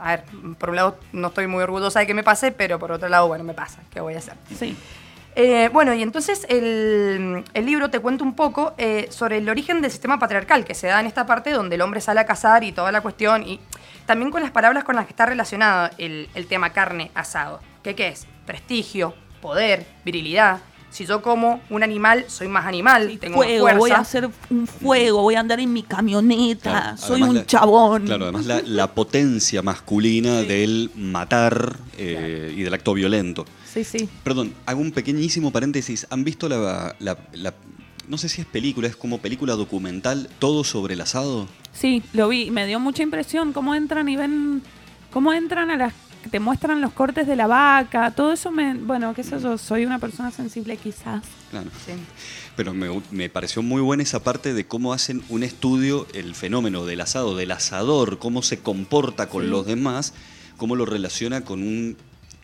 a 0.01 0.11
ver, 0.11 0.23
por 0.57 0.69
un 0.69 0.77
lado 0.77 0.97
no 1.11 1.27
estoy 1.27 1.47
muy 1.47 1.61
orgullosa 1.61 1.99
de 1.99 2.07
que 2.07 2.13
me 2.13 2.23
pase, 2.23 2.53
pero 2.53 2.79
por 2.79 2.91
otro 2.93 3.09
lado, 3.09 3.27
bueno, 3.27 3.43
me 3.43 3.53
pasa, 3.53 3.81
¿qué 3.91 3.99
voy 3.99 4.13
a 4.13 4.19
hacer? 4.19 4.33
Sí. 4.57 4.75
Eh, 5.41 5.69
bueno, 5.71 5.93
y 5.93 6.03
entonces 6.03 6.45
el, 6.49 7.45
el 7.53 7.65
libro 7.65 7.89
te 7.89 7.99
cuenta 8.01 8.25
un 8.25 8.35
poco 8.35 8.73
eh, 8.77 9.07
sobre 9.09 9.37
el 9.37 9.47
origen 9.47 9.81
del 9.81 9.89
sistema 9.89 10.19
patriarcal 10.19 10.65
que 10.65 10.73
se 10.75 10.87
da 10.87 10.99
en 10.99 11.05
esta 11.07 11.25
parte 11.25 11.51
donde 11.51 11.75
el 11.75 11.81
hombre 11.81 12.01
sale 12.01 12.19
a 12.19 12.25
cazar 12.25 12.65
y 12.65 12.73
toda 12.73 12.91
la 12.91 12.99
cuestión, 12.99 13.47
y 13.47 13.57
también 14.05 14.31
con 14.31 14.41
las 14.41 14.51
palabras 14.51 14.83
con 14.83 14.97
las 14.97 15.05
que 15.05 15.11
está 15.13 15.25
relacionado 15.25 15.91
el, 15.97 16.27
el 16.35 16.45
tema 16.47 16.71
carne 16.71 17.09
asado. 17.15 17.61
¿Qué, 17.83 17.95
¿Qué 17.95 18.09
es? 18.09 18.27
Prestigio, 18.45 19.13
poder, 19.41 19.85
virilidad, 20.03 20.59
Si 20.89 21.05
yo 21.05 21.21
como 21.21 21.61
un 21.69 21.83
animal, 21.83 22.25
soy 22.27 22.47
más 22.49 22.65
animal, 22.65 23.17
tengo 23.21 23.37
más 23.37 23.45
fuego, 23.45 23.61
fuerza. 23.63 23.79
voy 23.79 23.91
a 23.91 23.97
hacer 23.99 24.29
un 24.49 24.67
fuego, 24.67 25.21
voy 25.21 25.35
a 25.35 25.39
andar 25.39 25.59
en 25.61 25.71
mi 25.71 25.83
camioneta, 25.83 26.71
Claro, 26.71 26.97
soy 26.97 27.21
un 27.21 27.35
la- 27.35 27.45
chabón. 27.45 28.05
Claro, 28.05 28.23
además 28.25 28.45
la, 28.45 28.61
la 28.65 28.87
potencia 28.87 29.61
masculina 29.61 30.41
del 30.41 30.89
matar 30.95 31.77
eh, 31.97 32.53
y 32.57 32.63
del 32.63 32.73
acto 32.73 32.93
violento. 32.93 33.45
Sí, 33.73 33.83
sí. 33.83 34.09
Perdón, 34.23 34.53
hago 34.65 34.81
un 34.81 34.91
pequeñísimo 34.91 35.51
paréntesis. 35.51 36.07
¿Han 36.09 36.23
visto 36.23 36.49
la, 36.49 36.95
la- 36.99 37.17
la- 37.33 37.53
no 38.07 38.17
sé 38.17 38.27
si 38.29 38.41
es 38.41 38.47
película, 38.47 38.87
es 38.87 38.95
como 38.95 39.19
película 39.19 39.53
documental, 39.53 40.29
todo 40.39 40.63
sobre 40.63 40.95
el 40.95 41.01
asado? 41.01 41.47
Sí, 41.73 42.01
lo 42.13 42.27
vi. 42.29 42.49
Me 42.49 42.65
dio 42.65 42.79
mucha 42.79 43.03
impresión 43.03 43.53
cómo 43.53 43.75
entran 43.75 44.09
y 44.09 44.15
ven, 44.15 44.63
cómo 45.11 45.31
entran 45.33 45.69
a 45.69 45.77
las, 45.77 45.93
te 46.31 46.39
muestran 46.39 46.81
los 46.81 46.91
cortes 46.93 47.27
de 47.27 47.35
la 47.35 47.45
vaca, 47.45 48.11
todo 48.11 48.33
eso 48.33 48.49
me, 48.51 48.73
bueno, 48.73 49.13
qué 49.13 49.23
sé 49.23 49.39
yo, 49.39 49.57
soy 49.59 49.85
una 49.85 49.99
persona 49.99 50.31
sensible 50.31 50.75
quizás. 50.77 51.21
Claro. 51.51 51.69
Sí. 51.85 51.93
Pero 52.55 52.73
me, 52.73 52.89
me 53.11 53.29
pareció 53.29 53.61
muy 53.61 53.81
buena 53.81 54.01
esa 54.03 54.23
parte 54.23 54.53
de 54.55 54.65
cómo 54.65 54.91
hacen 54.91 55.21
un 55.29 55.43
estudio, 55.43 56.07
el 56.13 56.33
fenómeno 56.33 56.85
del 56.85 57.01
asado, 57.01 57.35
del 57.37 57.51
asador, 57.51 58.17
cómo 58.17 58.41
se 58.41 58.59
comporta 58.59 59.29
con 59.29 59.43
Sí. 59.43 59.49
los 59.49 59.65
demás, 59.67 60.13
cómo 60.57 60.75
lo 60.75 60.85
relaciona 60.85 61.41
con 61.45 61.61
un 61.61 61.95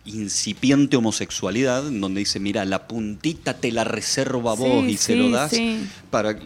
incipiente 0.05 0.97
homosexualidad, 0.97 1.87
en 1.87 1.99
donde 2.01 2.19
dice, 2.19 2.39
mira, 2.39 2.63
la 2.65 2.87
puntita 2.87 3.55
te 3.55 3.71
la 3.71 3.83
reservo 3.83 4.49
a 4.49 4.55
vos 4.55 4.85
Sí, 4.85 4.91
y 4.91 4.97
se 4.97 5.13
sí, 5.13 5.19
lo 5.19 5.29
das 5.29 5.51
sí. 5.51 5.85
para 6.09 6.37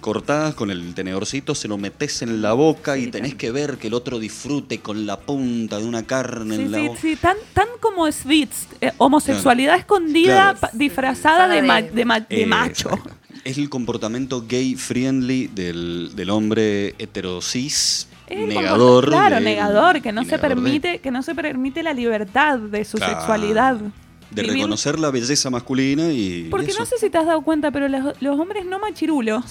cortás 0.00 0.54
con 0.56 0.70
el 0.72 0.94
tenedorcito, 0.94 1.54
se 1.54 1.68
lo 1.68 1.78
metes 1.78 2.22
en 2.22 2.42
la 2.42 2.54
boca 2.54 2.98
y 2.98 3.06
tenés 3.06 3.30
tan- 3.32 3.38
que 3.38 3.50
ver 3.52 3.78
que 3.78 3.86
el 3.86 3.94
otro 3.94 4.18
disfrute 4.18 4.80
con 4.80 5.06
la 5.06 5.20
punta 5.20 5.78
de 5.78 5.84
una 5.84 6.02
carne 6.04 6.56
Sí, 6.56 6.62
en 6.62 6.72
la 6.72 6.78
sí, 6.78 6.88
boca. 6.88 7.00
sí, 7.00 7.16
tan, 7.16 7.36
tan 7.54 7.68
como 7.80 8.10
Svitz, 8.10 8.66
eh, 8.80 8.90
homosexualidad 8.98 9.76
escondida, 9.76 10.56
Claro. 10.58 10.76
disfrazada 10.76 11.46
de, 11.46 11.62
ma- 11.62 11.82
de- 11.82 11.90
de 11.92 12.04
ma- 12.04 12.18
de 12.20 12.42
Eh, 12.42 12.46
macho. 12.46 12.88
exacto. 12.90 13.14
Es 13.44 13.58
el 13.58 13.68
comportamiento 13.70 14.44
gay 14.48 14.74
friendly 14.74 15.48
del, 15.48 16.12
del 16.16 16.30
hombre 16.30 16.94
heterosis, 16.98 18.08
Es 18.32 18.48
negador. 18.48 19.06
Claro, 19.08 19.36
de- 19.36 19.40
negador, 19.42 20.00
que 20.00 20.12
no 20.12 20.24
se 20.24 20.32
de- 20.32 20.38
permite, 20.38 20.98
que 21.00 21.10
no 21.10 21.22
se 21.22 21.34
permite 21.34 21.82
la 21.82 21.92
libertad 21.92 22.58
de 22.58 22.84
su 22.84 22.96
Claro. 22.98 23.14
sexualidad. 23.14 23.76
De 24.30 24.42
Vivir- 24.42 24.54
reconocer 24.54 24.98
la 24.98 25.10
belleza 25.10 25.50
masculina 25.50 26.10
y. 26.10 26.48
Porque 26.50 26.72
no 26.78 26.86
sé 26.86 26.96
si 26.98 27.10
te 27.10 27.18
has 27.18 27.26
dado 27.26 27.42
cuenta, 27.42 27.70
pero 27.70 27.88
los, 27.88 28.20
los 28.22 28.40
hombres 28.40 28.64
no 28.64 28.78
machirulos 28.78 29.44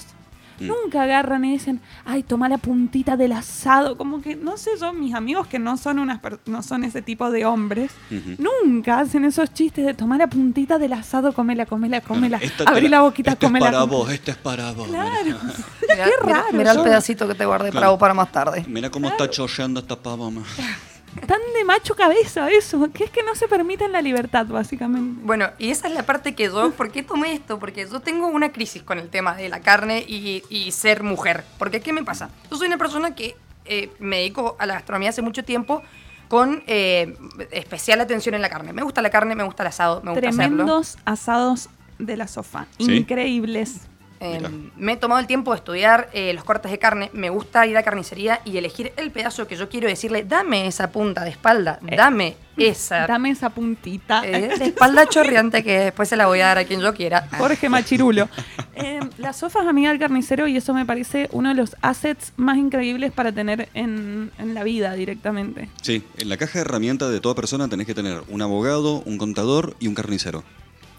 Mm. 0.60 0.66
nunca 0.66 1.02
agarran 1.02 1.44
y 1.44 1.52
dicen, 1.52 1.80
ay, 2.04 2.22
toma 2.22 2.48
la 2.48 2.58
puntita 2.58 3.16
del 3.16 3.32
asado. 3.32 3.96
Como 3.96 4.20
que, 4.22 4.36
no 4.36 4.56
sé 4.56 4.70
yo, 4.80 4.92
mis 4.92 5.14
amigos 5.14 5.46
que 5.46 5.58
no 5.58 5.76
son 5.76 5.98
unas 5.98 6.18
per- 6.20 6.40
no 6.46 6.62
son 6.62 6.84
ese 6.84 7.02
tipo 7.02 7.30
de 7.30 7.44
hombres, 7.44 7.90
Ujú. 8.10 8.36
nunca 8.64 9.00
hacen 9.00 9.24
esos 9.24 9.52
chistes 9.52 9.84
de 9.86 9.94
tomar 9.94 10.18
la 10.18 10.26
puntita 10.28 10.78
del 10.78 10.92
asado, 10.92 11.32
comela, 11.32 11.66
comela, 11.66 12.00
comela. 12.00 12.38
Esta 12.38 12.64
Abrí 12.64 12.88
la 12.88 13.00
boquita, 13.02 13.32
este 13.32 13.46
comela. 13.46 13.66
es 13.66 13.72
para 13.72 13.80
comela". 13.86 13.98
vos, 14.04 14.12
este 14.12 14.30
es 14.32 14.36
para 14.36 14.72
vos. 14.72 14.88
Claro. 14.88 15.10
Mira, 15.82 16.04
Qué 16.04 16.10
raro, 16.26 16.46
mirá 16.52 16.70
el 16.72 16.76
yo- 16.78 16.84
pedacito 16.84 17.28
que 17.28 17.34
te 17.34 17.44
guardé 17.46 17.68
para 17.70 17.80
Claro. 17.80 17.90
vos 17.92 18.00
para 18.00 18.14
más 18.14 18.30
tarde. 18.32 18.64
Mira 18.68 18.90
cómo 18.90 19.08
está 19.08 19.28
chollando 19.28 19.80
esta 19.80 19.96
pava. 19.96 20.30
Tan 21.26 21.38
de 21.54 21.64
macho 21.64 21.94
cabeza 21.94 22.50
eso, 22.50 22.90
que 22.92 23.04
es 23.04 23.10
que 23.10 23.22
no 23.22 23.34
se 23.34 23.46
permiten 23.48 23.92
la 23.92 24.02
libertad, 24.02 24.46
básicamente. 24.46 25.20
Bueno, 25.24 25.50
y 25.58 25.70
esa 25.70 25.88
es 25.88 25.94
la 25.94 26.04
parte 26.04 26.34
que 26.34 26.44
yo, 26.44 26.70
¿por 26.72 26.90
qué 26.90 27.02
tomé 27.02 27.34
esto? 27.34 27.58
Porque 27.58 27.86
yo 27.88 28.00
tengo 28.00 28.28
una 28.28 28.50
crisis 28.50 28.82
con 28.82 28.98
el 28.98 29.08
tema 29.08 29.34
de 29.34 29.48
la 29.48 29.60
carne 29.60 30.04
y, 30.06 30.42
y 30.48 30.72
ser 30.72 31.02
mujer. 31.02 31.44
Porque, 31.58 31.80
¿qué 31.80 31.92
me 31.92 32.02
pasa? 32.02 32.30
Yo 32.50 32.56
soy 32.56 32.66
una 32.68 32.78
persona 32.78 33.14
que 33.14 33.36
eh, 33.64 33.90
me 33.98 34.16
dedico 34.18 34.56
a 34.58 34.66
la 34.66 34.74
gastronomía 34.74 35.10
hace 35.10 35.22
mucho 35.22 35.44
tiempo 35.44 35.82
con 36.28 36.62
eh, 36.66 37.14
especial 37.50 38.00
atención 38.00 38.34
en 38.34 38.42
la 38.42 38.48
carne. 38.48 38.72
Me 38.72 38.82
gusta 38.82 39.02
la 39.02 39.10
carne, 39.10 39.34
me 39.34 39.44
gusta 39.44 39.62
el 39.62 39.68
asado, 39.68 40.00
me 40.02 40.12
gusta 40.12 40.28
hacerlo. 40.28 40.56
Tremendos 40.56 40.98
asados 41.04 41.68
de 41.98 42.16
la 42.16 42.26
sofá, 42.26 42.66
¿Sí? 42.78 42.92
increíbles. 42.94 43.82
Eh, 44.22 44.36
Mira. 44.38 44.50
me 44.76 44.92
he 44.92 44.96
tomado 44.96 45.20
el 45.20 45.26
tiempo 45.26 45.50
de 45.50 45.56
estudiar 45.56 46.08
eh, 46.12 46.32
los 46.32 46.44
cortes 46.44 46.70
de 46.70 46.78
carne. 46.78 47.10
Me 47.12 47.28
gusta 47.28 47.66
ir 47.66 47.76
a 47.76 47.82
carnicería 47.82 48.40
y 48.44 48.56
elegir 48.56 48.92
el 48.96 49.10
pedazo 49.10 49.48
que 49.48 49.56
yo 49.56 49.68
quiero 49.68 49.88
decirle, 49.88 50.22
dame 50.24 50.68
esa 50.68 50.92
punta 50.92 51.24
de 51.24 51.30
espalda, 51.30 51.80
dame 51.82 52.36
esa 52.56 53.06
Dame 53.08 53.30
esa 53.30 53.50
puntita. 53.50 54.22
eh, 54.24 54.50
de 54.58 54.64
espalda 54.66 55.06
chorreante 55.08 55.64
que 55.64 55.78
después 55.80 56.08
se 56.08 56.16
la 56.16 56.26
voy 56.28 56.40
a 56.40 56.46
dar 56.46 56.58
a 56.58 56.64
quien 56.64 56.80
yo 56.80 56.94
quiera. 56.94 57.28
Jorge 57.36 57.68
Machirulo. 57.68 58.28
Eh, 58.76 59.00
la 59.18 59.32
sofa 59.32 59.62
es 59.62 59.66
amiga 59.66 59.90
del 59.90 59.98
carnicero 59.98 60.46
y 60.46 60.56
eso 60.56 60.72
me 60.72 60.86
parece 60.86 61.28
uno 61.32 61.48
de 61.48 61.54
los 61.56 61.74
assets 61.82 62.32
más 62.36 62.58
increíbles 62.58 63.10
para 63.10 63.32
tener 63.32 63.68
en, 63.74 64.30
en 64.38 64.54
la 64.54 64.62
vida 64.62 64.92
directamente. 64.94 65.68
Sí, 65.80 66.04
en 66.18 66.28
la 66.28 66.36
caja 66.36 66.54
de 66.54 66.60
herramientas 66.60 67.10
de 67.10 67.20
toda 67.20 67.34
persona 67.34 67.66
tenés 67.68 67.86
que 67.88 67.94
tener 67.94 68.22
un 68.28 68.40
abogado, 68.40 69.02
un 69.04 69.18
contador 69.18 69.74
y 69.80 69.88
un 69.88 69.94
carnicero. 69.94 70.44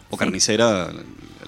O 0.09 0.17
Sí. 0.17 0.19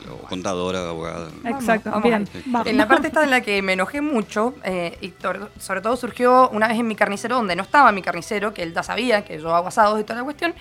O 0.09 0.17
contadora, 0.19 0.89
abogada. 0.89 1.29
Exacto, 1.43 1.91
vamos 1.91 2.03
bien. 2.03 2.27
vamos. 2.47 2.67
En 2.67 2.77
la 2.77 2.87
parte 2.87 3.07
esta 3.07 3.23
en 3.23 3.29
la 3.29 3.41
que 3.41 3.61
me 3.61 3.73
enojé 3.73 4.01
mucho, 4.01 4.55
eh, 4.63 4.97
y 5.01 5.13
sobre 5.59 5.81
todo 5.81 5.95
surgió 5.95 6.49
una 6.49 6.67
vez 6.67 6.79
en 6.79 6.87
mi 6.87 6.95
carnicero, 6.95 7.35
donde 7.35 7.55
no 7.55 7.63
estaba 7.63 7.91
mi 7.91 8.01
carnicero, 8.01 8.53
que 8.53 8.63
él 8.63 8.73
ya 8.73 8.83
sabía 8.83 9.23
que 9.23 9.39
yo 9.39 9.55
hago 9.55 9.67
asados 9.67 9.99
y 9.99 10.03
toda 10.03 10.19
la 10.19 10.23
cuestión, 10.23 10.53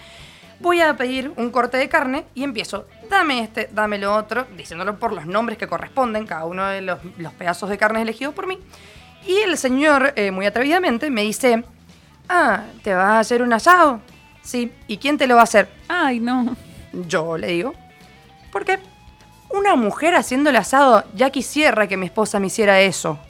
voy 0.60 0.80
a 0.80 0.96
pedir 0.96 1.32
un 1.36 1.50
corte 1.50 1.76
de 1.76 1.88
carne 1.88 2.24
y 2.34 2.44
empiezo, 2.44 2.86
dame 3.10 3.40
este, 3.40 3.68
dame 3.72 3.98
lo 3.98 4.14
otro, 4.14 4.46
diciéndolo 4.56 4.98
por 4.98 5.12
los 5.12 5.26
nombres 5.26 5.58
que 5.58 5.66
corresponden, 5.66 6.26
cada 6.26 6.44
uno 6.44 6.66
de 6.66 6.80
los, 6.80 6.98
los 7.18 7.32
pedazos 7.34 7.68
de 7.70 7.78
carne 7.78 8.02
elegidos 8.02 8.34
por 8.34 8.46
mí. 8.46 8.58
Y 9.26 9.38
el 9.38 9.56
señor, 9.56 10.12
eh, 10.16 10.30
muy 10.30 10.46
atrevidamente, 10.46 11.10
me 11.10 11.22
dice, 11.22 11.64
ah, 12.28 12.64
¿te 12.82 12.94
vas 12.94 13.06
a 13.06 13.18
hacer 13.20 13.42
un 13.42 13.52
asado? 13.52 14.00
Sí, 14.42 14.72
¿y 14.86 14.98
quién 14.98 15.16
te 15.16 15.26
lo 15.26 15.36
va 15.36 15.42
a 15.42 15.44
hacer? 15.44 15.68
Ay, 15.88 16.20
no. 16.20 16.56
Yo 16.92 17.38
le 17.38 17.48
digo. 17.48 17.74
¿Por 18.52 18.64
qué? 18.64 18.78
Una 19.55 19.76
mujer 19.76 20.16
haciendo 20.16 20.51
el 20.51 20.56
asado, 20.56 21.05
ya 21.14 21.31
quisiera 21.31 21.86
que 21.86 21.97
mi 21.97 22.06
esposa 22.06 22.40
me 22.40 22.48
hiciera 22.48 22.81
eso. 22.81 23.20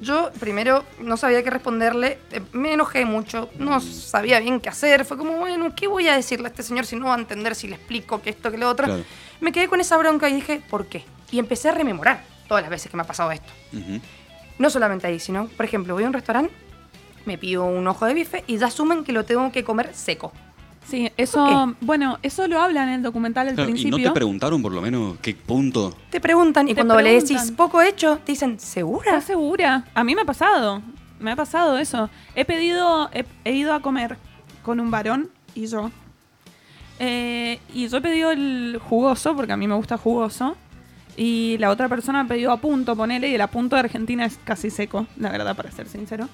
Yo 0.00 0.32
primero 0.40 0.82
no 0.98 1.16
sabía 1.16 1.44
qué 1.44 1.50
responderle, 1.50 2.18
eh, 2.32 2.42
me 2.50 2.72
enojé 2.72 3.04
mucho, 3.04 3.48
no 3.56 3.80
sabía 3.80 4.40
bien 4.40 4.58
qué 4.58 4.68
hacer, 4.68 5.04
fue 5.04 5.16
como, 5.16 5.38
bueno, 5.38 5.72
¿qué 5.76 5.86
voy 5.86 6.08
a 6.08 6.16
decirle 6.16 6.48
a 6.48 6.50
este 6.50 6.64
señor 6.64 6.86
si 6.86 6.96
no 6.96 7.06
va 7.06 7.14
a 7.14 7.18
entender 7.18 7.54
si 7.54 7.68
le 7.68 7.76
explico 7.76 8.20
que 8.20 8.30
esto, 8.30 8.50
que 8.50 8.58
lo 8.58 8.68
otro? 8.68 8.86
Claro. 8.86 9.04
Me 9.40 9.52
quedé 9.52 9.68
con 9.68 9.80
esa 9.80 9.96
bronca 9.96 10.28
y 10.28 10.34
dije, 10.34 10.60
¿por 10.68 10.86
qué? 10.86 11.04
Y 11.30 11.38
empecé 11.38 11.68
a 11.68 11.72
rememorar 11.72 12.24
todas 12.48 12.62
las 12.64 12.70
veces 12.70 12.90
que 12.90 12.96
me 12.96 13.04
ha 13.04 13.06
pasado 13.06 13.30
esto. 13.30 13.52
No 14.58 14.70
solamente 14.70 15.06
ahí, 15.06 15.20
sino, 15.20 15.46
por 15.46 15.66
ejemplo, 15.66 15.94
voy 15.94 16.02
a 16.02 16.08
un 16.08 16.14
restaurante, 16.14 16.52
me 17.26 17.38
pido 17.38 17.64
un 17.64 17.86
ojo 17.86 18.06
de 18.06 18.14
bife 18.14 18.42
y 18.48 18.58
ya 18.58 18.66
asumen 18.66 19.04
que 19.04 19.12
lo 19.12 19.24
tengo 19.24 19.52
que 19.52 19.62
comer 19.62 19.94
seco. 19.94 20.32
Sí, 20.88 21.10
eso, 21.16 21.74
bueno, 21.80 22.18
eso 22.22 22.46
lo 22.46 22.60
habla 22.60 22.84
en 22.84 22.90
el 22.90 23.02
documental 23.02 23.48
al 23.48 23.54
Claro, 23.54 23.70
¿Y 23.70 23.72
principio. 23.72 23.98
no 23.98 24.04
te 24.04 24.10
preguntaron 24.12 24.62
por 24.62 24.72
lo 24.72 24.80
menos 24.80 25.16
qué 25.20 25.34
punto? 25.34 25.92
Te 26.10 26.20
preguntan 26.20 26.68
y 26.68 26.74
Te 26.74 26.76
cuando 26.76 27.00
le 27.00 27.20
decís 27.20 27.50
poco 27.56 27.82
hecho, 27.82 28.18
te 28.24 28.32
dicen, 28.32 28.60
¿segura? 28.60 29.06
¿Estás 29.10 29.24
segura? 29.24 29.84
A 29.94 30.04
mí 30.04 30.14
me 30.14 30.20
ha 30.22 30.24
pasado. 30.24 30.80
Me 31.18 31.32
ha 31.32 31.36
pasado 31.36 31.76
eso. 31.78 32.08
He 32.36 32.44
pedido, 32.44 33.10
he, 33.12 33.24
he 33.44 33.52
ido 33.54 33.72
a 33.74 33.80
comer 33.80 34.16
con 34.62 34.78
un 34.78 34.90
varón 34.90 35.28
y 35.54 35.66
yo. 35.66 35.90
Eh, 36.98 37.58
y 37.74 37.88
yo 37.88 37.96
he 37.98 38.00
pedido 38.00 38.30
el 38.30 38.78
jugoso, 38.82 39.34
porque 39.34 39.52
a 39.52 39.56
mí 39.56 39.66
me 39.66 39.74
gusta 39.74 39.98
jugoso. 39.98 40.56
Y 41.16 41.56
la 41.58 41.70
otra 41.70 41.88
persona 41.88 42.20
ha 42.20 42.24
pedido 42.26 42.52
a 42.52 42.58
punto, 42.58 42.94
ponele, 42.94 43.28
y 43.28 43.34
el 43.34 43.40
a 43.40 43.46
punto 43.48 43.74
de 43.76 43.80
Argentina 43.80 44.24
es 44.26 44.38
casi 44.44 44.70
seco, 44.70 45.06
la 45.16 45.30
verdad, 45.30 45.56
para 45.56 45.70
ser 45.72 45.88
sincero. 45.88 46.28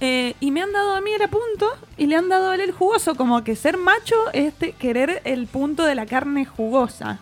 Eh, 0.00 0.34
y 0.40 0.50
me 0.50 0.62
han 0.62 0.72
dado 0.72 0.94
a 0.94 1.00
mí 1.02 1.10
el 1.12 1.28
punto 1.28 1.70
y 1.98 2.06
le 2.06 2.16
han 2.16 2.28
dado 2.30 2.50
a 2.50 2.54
él 2.54 2.62
el 2.62 2.72
jugoso, 2.72 3.14
como 3.16 3.44
que 3.44 3.54
ser 3.54 3.76
macho 3.76 4.16
es 4.32 4.54
te- 4.54 4.72
querer 4.72 5.20
el 5.24 5.46
punto 5.46 5.84
de 5.84 5.94
la 5.94 6.06
carne 6.06 6.46
jugosa. 6.46 7.18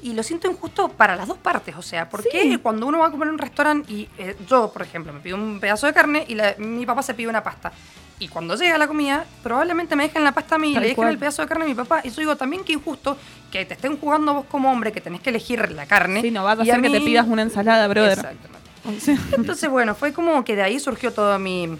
Y 0.00 0.12
lo 0.12 0.22
siento 0.22 0.48
injusto 0.50 0.90
para 0.90 1.16
las 1.16 1.26
dos 1.26 1.38
partes, 1.38 1.74
o 1.76 1.82
sea, 1.82 2.08
porque 2.10 2.42
Sí. 2.42 2.58
cuando 2.58 2.86
uno 2.86 2.98
va 2.98 3.06
a 3.06 3.10
comer 3.10 3.28
en 3.28 3.34
un 3.34 3.38
restaurante 3.38 3.90
y 3.90 4.08
eh, 4.18 4.36
yo, 4.48 4.70
por 4.72 4.82
ejemplo, 4.82 5.12
me 5.12 5.20
pido 5.20 5.36
un 5.36 5.58
pedazo 5.58 5.86
de 5.86 5.92
carne 5.94 6.24
y 6.28 6.34
la- 6.34 6.54
mi 6.58 6.84
papá 6.86 7.02
se 7.02 7.14
pide 7.14 7.26
una 7.28 7.42
pasta. 7.42 7.72
Y 8.20 8.28
cuando 8.28 8.54
llega 8.54 8.78
la 8.78 8.86
comida, 8.86 9.24
probablemente 9.42 9.96
me 9.96 10.04
dejen 10.04 10.22
la 10.22 10.30
pasta 10.30 10.54
a 10.54 10.58
mí 10.58 10.70
y 10.70 10.74
Tal 10.74 10.82
le 10.82 10.88
dejen 10.90 10.96
cual. 11.02 11.08
el 11.10 11.18
pedazo 11.18 11.42
de 11.42 11.48
carne 11.48 11.64
a 11.64 11.68
mi 11.68 11.74
papá. 11.74 12.00
Y 12.04 12.10
yo 12.10 12.16
digo 12.20 12.36
también 12.36 12.62
que 12.62 12.74
injusto 12.74 13.16
que 13.50 13.64
te 13.64 13.74
estén 13.74 13.96
jugando 13.98 14.34
vos 14.34 14.44
como 14.48 14.70
hombre, 14.70 14.92
que 14.92 15.00
tenés 15.00 15.20
que 15.20 15.30
elegir 15.30 15.72
la 15.72 15.86
carne. 15.86 16.20
Sí, 16.22 16.30
no 16.30 16.44
vas 16.44 16.60
a 16.60 16.64
y 16.64 16.70
hacer 16.70 16.80
que 16.82 16.90
te 16.90 17.00
mí- 17.00 17.06
pidas 17.06 17.26
una 17.26 17.42
ensalada, 17.42 17.88
brother. 17.88 18.18
Exactamente. 18.18 18.70
O 18.86 19.00
sea, 19.00 19.18
Entonces, 19.36 19.68
bueno, 19.68 19.94
fue 19.96 20.12
como 20.12 20.44
que 20.44 20.54
de 20.54 20.62
ahí 20.62 20.78
surgió 20.78 21.12
todo 21.12 21.38
mi... 21.40 21.76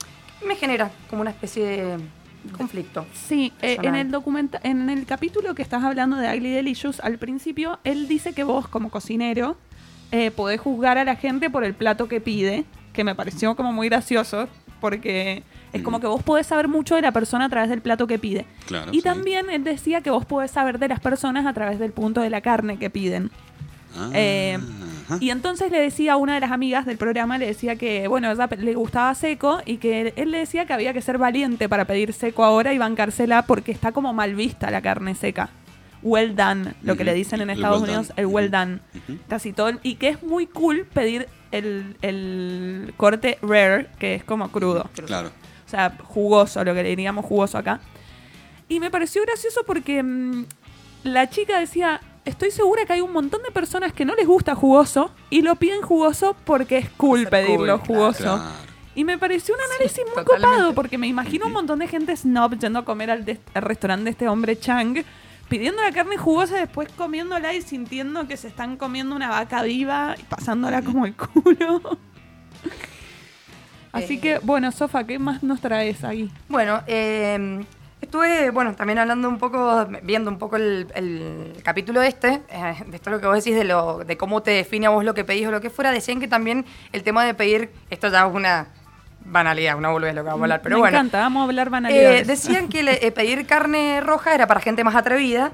Me 0.47 0.57
genera 0.57 0.91
como 1.09 1.23
una 1.23 1.31
especie 1.31 1.65
de 1.65 1.97
conflicto. 2.57 3.07
Sí, 3.15 3.53
eh, 3.63 3.79
en 3.83 3.95
el 3.95 4.11
documenta 4.11 4.61
en 4.63 4.91
el 4.91 5.07
capítulo 5.07 5.55
que 5.55 5.63
estás 5.63 5.83
hablando 5.83 6.17
de 6.17 6.29
Ugly 6.29 6.51
Delicious, 6.51 7.01
al 7.01 7.19
principio, 7.19 7.79
él 7.85 8.09
dice 8.09 8.33
que 8.35 8.45
vos, 8.45 8.69
como 8.69 8.91
cocinero, 8.91 9.57
eh, 10.13 10.31
podés 10.31 10.61
juzgar 10.61 10.99
a 10.99 11.05
la 11.05 11.17
gente 11.17 11.49
por 11.51 11.65
el 11.65 11.75
plato 11.75 12.07
que 12.09 12.21
pide, 12.21 12.65
que 12.93 13.05
me 13.05 13.15
pareció 13.15 13.57
como 13.57 13.73
muy 13.73 13.89
gracioso, 13.89 14.49
porque 14.81 15.43
es 15.73 15.83
como 15.83 15.99
Mm. 15.99 16.01
que 16.03 16.07
vos 16.07 16.23
podés 16.23 16.47
saber 16.47 16.69
mucho 16.69 16.95
de 16.95 17.01
la 17.03 17.11
persona 17.13 17.47
a 17.47 17.49
través 17.49 17.71
del 17.71 17.81
plato 17.81 18.07
que 18.07 18.19
pide. 18.19 18.45
Claro. 18.67 18.93
y 18.93 18.97
sí. 18.97 19.03
también 19.03 19.49
él 19.51 19.65
decía 19.65 20.03
que 20.03 20.11
vos 20.11 20.27
podés 20.27 20.51
saber 20.51 20.79
de 20.79 20.89
las 20.89 21.01
personas 21.01 21.47
a 21.47 21.55
través 21.55 21.79
del 21.79 21.93
punto 21.93 22.21
de 22.21 22.29
la 22.31 22.43
carne 22.43 22.79
que 22.79 22.91
piden. 22.91 23.31
Ah, 23.97 24.11
Eh. 24.13 24.59
Y 25.21 25.31
entonces 25.31 25.71
le 25.71 25.81
decía 25.81 26.15
a 26.15 26.17
una 26.17 26.35
de 26.35 26.41
las 26.41 26.51
amigas 26.51 26.87
del 26.87 26.97
programa, 26.97 27.37
le 27.39 27.47
decía 27.47 27.77
que, 27.77 28.09
bueno, 28.09 28.31
ella 28.33 28.49
le 28.59 28.75
gustaba 28.75 29.15
seco 29.15 29.61
y 29.67 29.77
que 29.77 30.15
él, 30.17 30.31
le 30.31 30.39
decía 30.39 30.65
que 30.65 30.73
había 30.73 30.93
que 30.93 31.03
ser 31.03 31.19
valiente 31.19 31.69
para 31.69 31.85
pedir 31.85 32.13
seco 32.13 32.43
ahora 32.45 32.73
y 32.73 32.79
bancársela 32.79 33.43
porque 33.43 33.73
está 33.73 33.93
como 33.93 34.13
mal 34.13 34.35
vista 34.35 34.71
la 34.71 34.81
carne 34.81 35.15
seca. 35.15 35.51
well 36.03 36.35
done, 36.35 36.75
lo 36.83 36.97
que 36.97 37.05
le 37.05 37.15
dicen 37.15 37.41
en 37.41 37.51
Estados 37.51 37.83
well 37.83 37.91
Unidos, 37.91 38.09
done. 38.09 38.21
el 38.21 38.27
well 38.27 38.51
done. 38.51 38.79
Casi 39.29 39.53
todo. 39.53 39.73
Y 39.83 39.97
que 39.97 40.09
es 40.09 40.23
muy 40.23 40.47
cool 40.47 40.87
pedir 40.93 41.29
el, 41.51 41.97
el 42.03 42.95
corte 42.97 43.39
rare, 43.43 43.89
que 43.99 44.15
es 44.15 44.25
como 44.25 44.49
crudo. 44.51 44.89
Claro. 45.07 45.29
O 45.67 45.69
sea, 45.69 45.97
jugoso, 46.03 46.63
lo 46.65 46.75
que 46.75 46.83
le 46.83 46.91
diríamos 46.91 47.25
jugoso 47.25 47.59
acá. 47.59 47.81
Y 48.69 48.81
me 48.81 48.91
pareció 48.91 49.23
gracioso 49.23 49.63
porque 49.67 50.03
mm, 50.03 50.45
la 51.05 51.29
chica 51.31 51.59
decía, 51.59 52.01
estoy 52.25 52.51
segura 52.51 52.85
que 52.87 52.95
hay 52.95 53.01
un 53.01 53.13
montón 53.13 53.43
de 53.43 53.51
personas 53.51 53.93
que 53.93 54.05
no 54.05 54.15
les 54.15 54.27
gusta 54.27 54.55
jugoso 54.55 55.11
y 55.31 55.43
lo 55.43 55.57
piden 55.57 55.83
jugoso 55.83 56.37
porque 56.45 56.79
es 56.79 56.89
cool 56.91 57.27
pedirlo 57.29 57.79
cool, 57.81 57.87
jugoso. 57.87 58.23
Claro. 58.23 58.43
Y 58.95 59.05
me 59.05 59.19
pareció 59.19 59.55
un 59.55 59.61
análisis 59.61 60.05
muy 60.15 60.25
totalmente. 60.25 60.47
copado 60.57 60.75
porque 60.75 60.99
me 60.99 61.07
imagino 61.09 61.47
un 61.47 61.53
montón 61.53 61.81
de 61.81 61.89
gente 61.89 62.17
snob 62.17 62.59
yendo 62.59 62.79
a 62.79 62.85
comer 62.85 63.11
al 63.11 63.25
restaurante 63.55 64.05
de 64.05 64.11
este 64.11 64.29
hombre 64.29 64.57
Chang, 64.59 65.03
pidiendo 65.49 65.83
la 65.83 65.91
carne 65.93 66.17
jugosa 66.17 66.57
y 66.57 66.61
después 66.61 66.89
comiéndola 66.93 67.53
y 67.55 67.63
sintiendo 67.63 68.27
que 68.29 68.37
se 68.37 68.47
están 68.49 68.77
comiendo 68.77 69.17
una 69.17 69.29
vaca 69.31 69.63
viva 69.63 70.15
y 70.19 70.23
pasándola 70.23 70.83
como 70.83 71.07
el 71.07 71.15
culo. 71.17 71.99
Así 73.93 74.15
Eh. 74.15 74.21
que, 74.21 74.39
bueno, 74.41 74.73
Sofa, 74.73 75.05
¿qué 75.05 75.19
más 75.19 75.43
nos 75.43 75.61
traes 75.61 76.03
ahí? 76.05 76.31
Bueno, 76.49 76.83
eh, 76.87 77.65
estuve, 78.23 78.51
bueno, 78.51 78.75
también 78.77 78.99
hablando 79.01 79.29
un 79.29 79.39
poco, 79.39 79.87
viendo 80.03 80.31
un 80.31 80.39
poco 80.39 80.55
el, 80.57 80.87
el 80.95 81.53
capítulo 81.65 82.01
este, 82.03 82.43
eh, 82.49 82.75
de 82.87 82.97
esto 82.97 83.11
lo 83.11 83.21
que 83.21 83.27
vos 83.27 83.37
decís, 83.37 83.57
de, 83.57 83.65
lo, 83.65 84.05
de 84.05 84.17
cómo 84.17 84.41
te 84.43 84.53
define 84.53 84.87
a 84.87 84.91
vos 84.91 85.05
lo 85.05 85.15
que 85.15 85.25
pedís 85.25 85.47
o 85.49 85.51
lo 85.51 85.61
que 85.61 85.69
fuera, 85.71 85.91
decían 85.91 86.21
que 86.21 86.29
también 86.29 86.65
el 86.93 87.03
tema 87.03 87.25
de 87.25 87.35
pedir, 87.35 87.71
esto 87.91 88.09
ya 88.09 88.25
es 88.27 88.33
una 88.33 88.69
banalidad, 89.25 89.77
una 89.77 89.89
boludez 89.91 90.15
lo 90.15 90.23
que 90.23 90.27
vamos 90.27 90.43
a 90.43 90.45
hablar, 90.45 90.63
pero 90.63 90.77
Me 90.77 90.81
bueno. 90.83 90.97
encanta, 90.97 91.19
vamos 91.21 91.41
a 91.41 91.45
hablar 91.45 91.67
Eh, 91.67 91.71
banalidades. 91.71 92.27
decían 92.29 92.69
que 92.69 92.83
le- 92.85 93.05
eh, 93.05 93.11
pedir 93.11 93.47
carne 93.47 94.01
roja 94.01 94.33
era 94.35 94.47
para 94.47 94.61
gente 94.61 94.85
más 94.85 94.95
atrevida, 94.95 95.51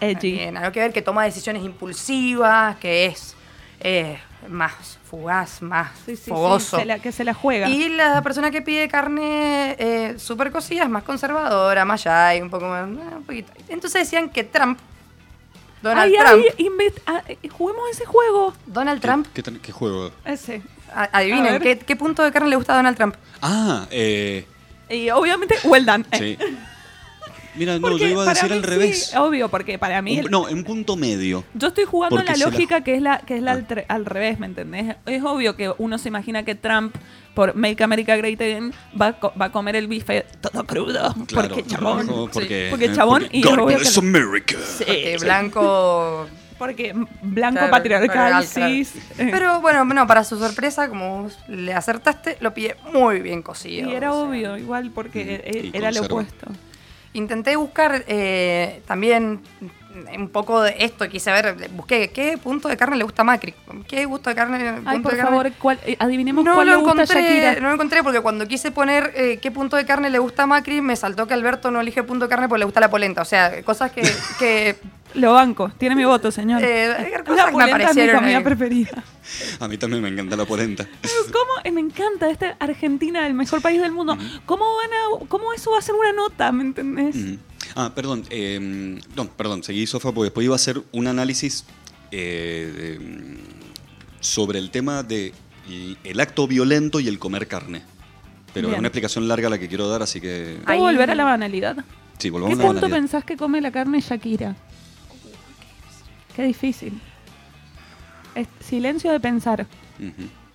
Edgy. 0.00 0.40
Algo 0.56 0.72
que 0.72 0.80
ver 0.80 0.92
que 0.94 1.02
toma 1.02 1.24
decisiones 1.24 1.62
impulsivas, 1.62 2.76
que 2.76 3.04
es 3.06 3.36
eh, 3.80 4.18
más 4.48 4.98
fugaz, 5.08 5.62
más 5.62 5.90
Sí, 6.04 6.16
sí, 6.16 6.22
sí, 6.24 6.30
fogoso. 6.30 6.78
se 6.78 6.84
la- 6.84 6.98
que 6.98 7.12
se 7.12 7.24
la 7.24 7.34
juega. 7.34 7.68
Y 7.68 7.88
la 7.90 8.20
persona 8.22 8.50
que 8.50 8.62
pide 8.62 8.88
carne 8.88 9.76
eh, 9.78 10.14
súper 10.18 10.50
cocida 10.50 10.82
es 10.84 10.88
más 10.90 11.02
conservadora, 11.04 11.84
más 11.84 12.04
shy, 12.04 12.40
un 12.40 12.50
poco 12.50 12.66
más. 12.66 12.88
eh, 12.88 13.16
un 13.16 13.24
poquito. 13.24 13.52
Entonces 13.68 14.02
decían 14.02 14.28
que 14.30 14.44
Trump, 14.44 14.78
Donald 15.82 16.12
Ay, 16.14 16.24
Trump, 16.26 16.44
ay, 16.58 16.92
ah, 17.06 17.22
eh, 17.28 17.48
juguemos 17.48 17.84
ese 17.90 18.04
juego. 18.06 18.54
Donald 18.66 19.00
¿Qué- 19.00 19.42
Trump, 19.42 19.62
¿Qué, 19.62 19.72
juego? 19.72 20.10
Ese. 20.24 20.62
a- 20.94 21.08
adivinen. 21.18 21.60
¿qué, 21.60 21.78
qué 21.78 21.96
punto 21.96 22.22
de 22.22 22.30
carne 22.32 22.50
le 22.50 22.56
gusta 22.56 22.74
a 22.74 22.76
Donald 22.76 22.96
Trump? 22.96 23.16
Ah, 23.40 23.86
eh, 23.90 24.46
Y 24.90 25.10
obviamente, 25.10 25.56
well 25.64 25.84
done. 25.86 26.04
sí. 26.16 26.38
Mira, 27.54 27.74
no, 27.74 27.82
Porque 27.82 27.98
yo 28.04 28.08
iba 28.08 28.22
a 28.22 28.26
decir 28.26 28.52
al 28.52 28.60
sí, 28.60 28.66
revés. 28.66 29.14
obvio, 29.16 29.48
porque 29.50 29.78
para 29.78 30.00
mí. 30.00 30.18
Un- 30.18 30.24
el- 30.24 30.30
no, 30.30 30.48
en 30.48 30.64
punto 30.64 30.96
medio. 30.96 31.44
Yo 31.54 31.68
estoy 31.68 31.84
jugando 31.84 32.16
Porque 32.16 32.32
la 32.32 32.46
lógica 32.46 32.80
que 32.82 32.94
es 32.94 33.02
la 33.02 33.18
que 33.18 33.36
es 33.36 33.42
la 33.42 33.50
Ah. 33.52 33.54
al, 33.54 33.68
tre- 33.68 33.84
al 33.88 34.06
revés, 34.06 34.38
¿me 34.38 34.46
entendés? 34.46 34.96
Es 35.06 35.22
obvio 35.22 35.54
que 35.56 35.72
uno 35.78 35.98
se 35.98 36.08
imagina 36.08 36.44
que 36.44 36.54
Trump 36.54 36.94
por 37.34 37.54
Make 37.54 37.82
America 37.84 38.16
Great 38.16 38.40
Again 38.40 38.72
va 39.00 39.06
a, 39.08 39.12
co- 39.18 39.32
va 39.40 39.46
a 39.46 39.52
comer 39.52 39.76
el 39.76 39.86
bife 39.86 40.24
todo 40.40 40.64
crudo, 40.66 41.14
Claro, 41.26 41.48
porque 41.48 41.64
chabón, 41.66 42.06
rojo, 42.08 42.30
porque, 42.32 42.66
porque 42.70 42.84
eh, 42.86 42.92
chabón 42.94 43.22
porque 43.22 43.36
y 43.36 43.42
God 43.42 43.52
es 43.52 43.58
obvio 43.58 43.76
bless 43.78 43.92
que- 43.94 44.00
America. 44.00 44.56
Porque 44.78 45.16
blanco. 45.20 46.26
porque 46.58 46.92
blanco 47.22 47.56
Claro, 47.58 47.70
patriarcal, 47.70 48.46
claro, 48.46 48.46
eh, 48.76 48.86
Pero 49.16 49.60
bueno, 49.60 49.84
no, 49.84 50.06
para 50.06 50.22
su 50.24 50.38
sorpresa, 50.38 50.88
como 50.88 51.24
vos 51.24 51.38
le 51.48 51.74
acertaste, 51.74 52.36
lo 52.40 52.54
pide 52.54 52.76
muy 52.92 53.20
bien 53.20 53.42
cocido. 53.42 53.90
y 53.90 53.94
era 53.94 54.12
o 54.12 54.20
sea. 54.20 54.28
obvio 54.28 54.56
igual 54.56 54.90
porque 54.94 55.42
Mm, 55.44 55.56
e- 55.56 55.66
y 55.66 55.76
era 55.76 55.90
lo 55.90 56.02
opuesto. 56.02 56.46
Intenté 57.14 57.56
buscar 57.56 58.04
eh, 58.08 58.80
también 58.86 59.40
un 60.16 60.28
poco 60.30 60.62
de 60.62 60.74
esto, 60.78 61.06
quise 61.10 61.30
ver, 61.30 61.68
busqué 61.72 62.08
qué 62.08 62.38
punto 62.38 62.66
de 62.68 62.78
carne 62.78 62.96
le 62.96 63.04
gusta 63.04 63.20
a 63.20 63.24
Macri. 63.26 63.52
¿Qué 63.86 64.06
gusto 64.06 64.30
de 64.30 64.36
carne? 64.36 64.56
Ay, 64.66 64.80
punto 64.94 65.02
por 65.02 65.12
de 65.12 65.18
carne? 65.18 65.30
favor, 65.36 65.52
¿cuál- 65.58 65.80
eh, 65.84 65.96
adivinemos 65.98 66.42
No 66.42 66.54
cuál 66.54 66.68
lo, 66.68 66.72
le 66.72 66.82
gusta 66.82 67.02
encontré, 67.02 67.22
Shakira. 67.22 67.60
no 67.60 67.68
lo 67.68 67.74
encontré 67.74 68.02
porque 68.02 68.20
cuando 68.20 68.48
quise 68.48 68.70
poner 68.70 69.12
eh, 69.14 69.38
qué 69.42 69.50
punto 69.50 69.76
de 69.76 69.84
carne 69.84 70.08
le 70.08 70.18
gusta 70.18 70.44
a 70.44 70.46
Macri, 70.46 70.80
me 70.80 70.96
saltó 70.96 71.26
que 71.26 71.34
Alberto 71.34 71.70
no 71.70 71.82
elige 71.82 72.02
punto 72.04 72.24
de 72.24 72.30
carne 72.30 72.48
porque 72.48 72.60
le 72.60 72.64
gusta 72.64 72.80
la 72.80 72.88
polenta. 72.88 73.20
O 73.20 73.26
sea, 73.26 73.62
cosas 73.64 73.92
que, 73.92 74.00
que 74.38 74.76
Lo 75.14 75.32
banco, 75.34 75.70
tiene 75.78 75.94
mi 75.94 76.04
voto, 76.04 76.30
señor. 76.30 76.62
eh, 76.62 76.88
la 77.36 77.50
polenta 77.50 77.90
es 77.90 77.96
mi 77.96 78.08
comida 78.10 78.38
ahí. 78.38 78.42
preferida. 78.44 79.04
A 79.60 79.68
mí 79.68 79.76
también 79.78 80.02
me 80.02 80.08
encanta 80.08 80.36
la 80.36 80.44
polenta. 80.44 80.86
¿Cómo? 81.32 81.50
Eh, 81.64 81.70
Me 81.72 81.80
encanta 81.80 82.30
esta 82.30 82.56
Argentina, 82.58 83.26
el 83.26 83.34
mejor 83.34 83.60
país 83.62 83.80
del 83.80 83.92
mundo. 83.92 84.16
¿Cómo 84.46 84.64
van 84.76 84.90
a, 85.22 85.26
cómo 85.28 85.52
eso 85.52 85.70
va 85.70 85.78
a 85.78 85.82
ser 85.82 85.94
una 85.94 86.12
nota, 86.12 86.50
me 86.52 86.62
entendés? 86.64 87.38
Ah, 87.76 87.92
perdón. 87.94 88.24
eh, 88.30 88.98
no, 89.16 89.28
perdón, 89.28 89.62
seguí, 89.62 89.86
Sofa, 89.86 90.12
porque 90.12 90.24
después 90.26 90.44
iba 90.44 90.54
a 90.54 90.56
hacer 90.56 90.82
un 90.92 91.06
análisis 91.06 91.64
eh, 92.10 92.98
de, 93.00 93.38
sobre 94.20 94.58
el 94.58 94.70
tema 94.70 95.02
de 95.02 95.32
el 96.04 96.20
acto 96.20 96.46
violento 96.48 97.00
y 97.00 97.08
el 97.08 97.18
comer 97.18 97.46
carne. 97.46 97.82
Pero 98.52 98.66
Bien. 98.68 98.74
es 98.74 98.78
una 98.80 98.88
explicación 98.88 99.28
larga 99.28 99.48
la 99.48 99.58
que 99.58 99.68
quiero 99.68 99.88
dar, 99.88 100.02
así 100.02 100.20
que... 100.20 100.58
¿Puedo 100.66 100.80
volver 100.80 101.10
a 101.10 101.14
la 101.14 101.24
banalidad? 101.24 101.76
Sí, 102.18 102.28
¿Qué 102.28 102.30
volvamos 102.30 102.58
a 102.58 102.62
la 102.62 102.68
punto 102.68 102.80
banalidad. 102.82 102.98
pensás 103.00 103.24
que 103.24 103.36
come 103.36 103.60
la 103.62 103.70
carne 103.72 104.00
Shakira? 104.00 104.54
Qué 106.34 106.42
difícil. 106.44 107.00
Es 108.34 108.46
silencio 108.60 109.12
de 109.12 109.20
pensar. 109.20 109.66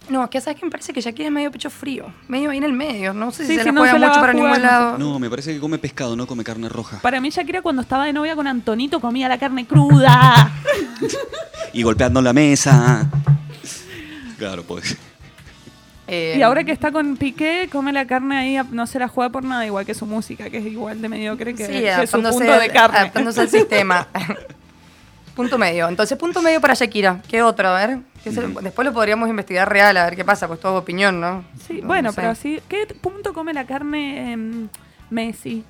No, 0.09 0.23
es 0.23 0.29
que 0.29 0.39
sabes 0.41 0.57
que 0.59 0.65
me 0.65 0.71
parece 0.71 0.93
que 0.93 1.01
Shakira 1.01 1.27
es 1.27 1.31
medio 1.33 1.51
pecho 1.51 1.69
frío, 1.69 2.05
medio 2.29 2.49
ahí 2.49 2.57
en 2.57 2.63
el 2.63 2.71
medio. 2.73 3.13
No 3.13 3.31
sé 3.31 3.43
si 3.45 3.49
Sí, 3.51 3.55
se 3.57 3.63
sí, 3.63 3.65
la 3.67 3.71
no 3.73 3.81
juega 3.81 3.93
se 3.93 3.99
la 3.99 4.07
mucho 4.07 4.19
para 4.21 4.33
ningún 4.33 4.49
jugar, 4.49 4.61
lado. 4.61 4.97
No, 4.97 5.19
me 5.19 5.29
parece 5.29 5.53
que 5.53 5.59
come 5.59 5.77
pescado, 5.77 6.15
no 6.15 6.25
come 6.25 6.43
carne 6.43 6.69
roja. 6.69 6.99
Para 7.01 7.19
mí 7.19 7.29
Shakira 7.29 7.61
cuando 7.61 7.81
estaba 7.81 8.05
de 8.05 8.13
novia 8.13 8.35
con 8.35 8.47
Antonito 8.47 8.99
comía 9.01 9.27
la 9.27 9.37
carne 9.37 9.65
cruda. 9.67 10.51
Y 11.73 11.83
golpeando 11.83 12.21
la 12.21 12.33
mesa. 12.33 13.07
Claro, 14.39 14.63
pues. 14.63 14.97
Eh, 16.07 16.35
Y 16.37 16.41
ahora 16.41 16.63
que 16.63 16.71
está 16.71 16.91
con 16.91 17.17
Piqué, 17.17 17.67
come 17.71 17.91
la 17.91 18.07
carne 18.07 18.37
ahí, 18.37 18.57
no 18.71 18.87
se 18.87 18.97
la 18.97 19.09
juega 19.09 19.29
por 19.29 19.43
nada, 19.43 19.65
igual 19.65 19.85
que 19.85 19.93
su 19.93 20.05
música, 20.05 20.49
que 20.49 20.57
es 20.59 20.65
igual 20.65 21.01
de 21.01 21.09
mediocre 21.09 21.53
que, 21.53 21.65
Sí, 21.67 21.73
que 21.73 22.07
su 22.07 22.21
punto 22.21 22.39
de 22.59 22.69
carne. 22.69 22.97
adaptándose 22.99 23.41
al 23.41 23.49
sistema. 23.59 24.07
Punto 25.37 25.57
medio. 25.57 25.87
Entonces, 25.87 26.17
punto 26.17 26.41
medio 26.41 26.59
para 26.59 26.73
Shakira. 26.73 27.21
¿Qué 27.29 27.41
otro? 27.41 27.69
A 27.69 27.85
ver. 27.87 27.99
¿Qué 28.23 28.31
se- 28.33 28.45
Ujú. 28.45 28.59
Después 28.59 28.85
lo 28.85 28.93
podríamos 28.93 29.29
investigar 29.29 29.69
real, 29.71 29.95
a 29.95 30.03
ver 30.03 30.17
qué 30.17 30.25
pasa, 30.25 30.47
pues 30.47 30.59
todo 30.59 30.75
opinión, 30.77 31.21
¿no? 31.21 31.45
Sí, 31.65 31.79
No 31.81 31.87
bueno, 31.87 32.11
sé. 32.11 32.15
pero 32.21 32.35
sí. 32.35 32.59
¿Qué 32.67 32.85
punto 32.99 33.33
come 33.33 33.53
la 33.53 33.65
carne 33.65 34.33
em, 34.33 34.67
Messi? 35.09 35.63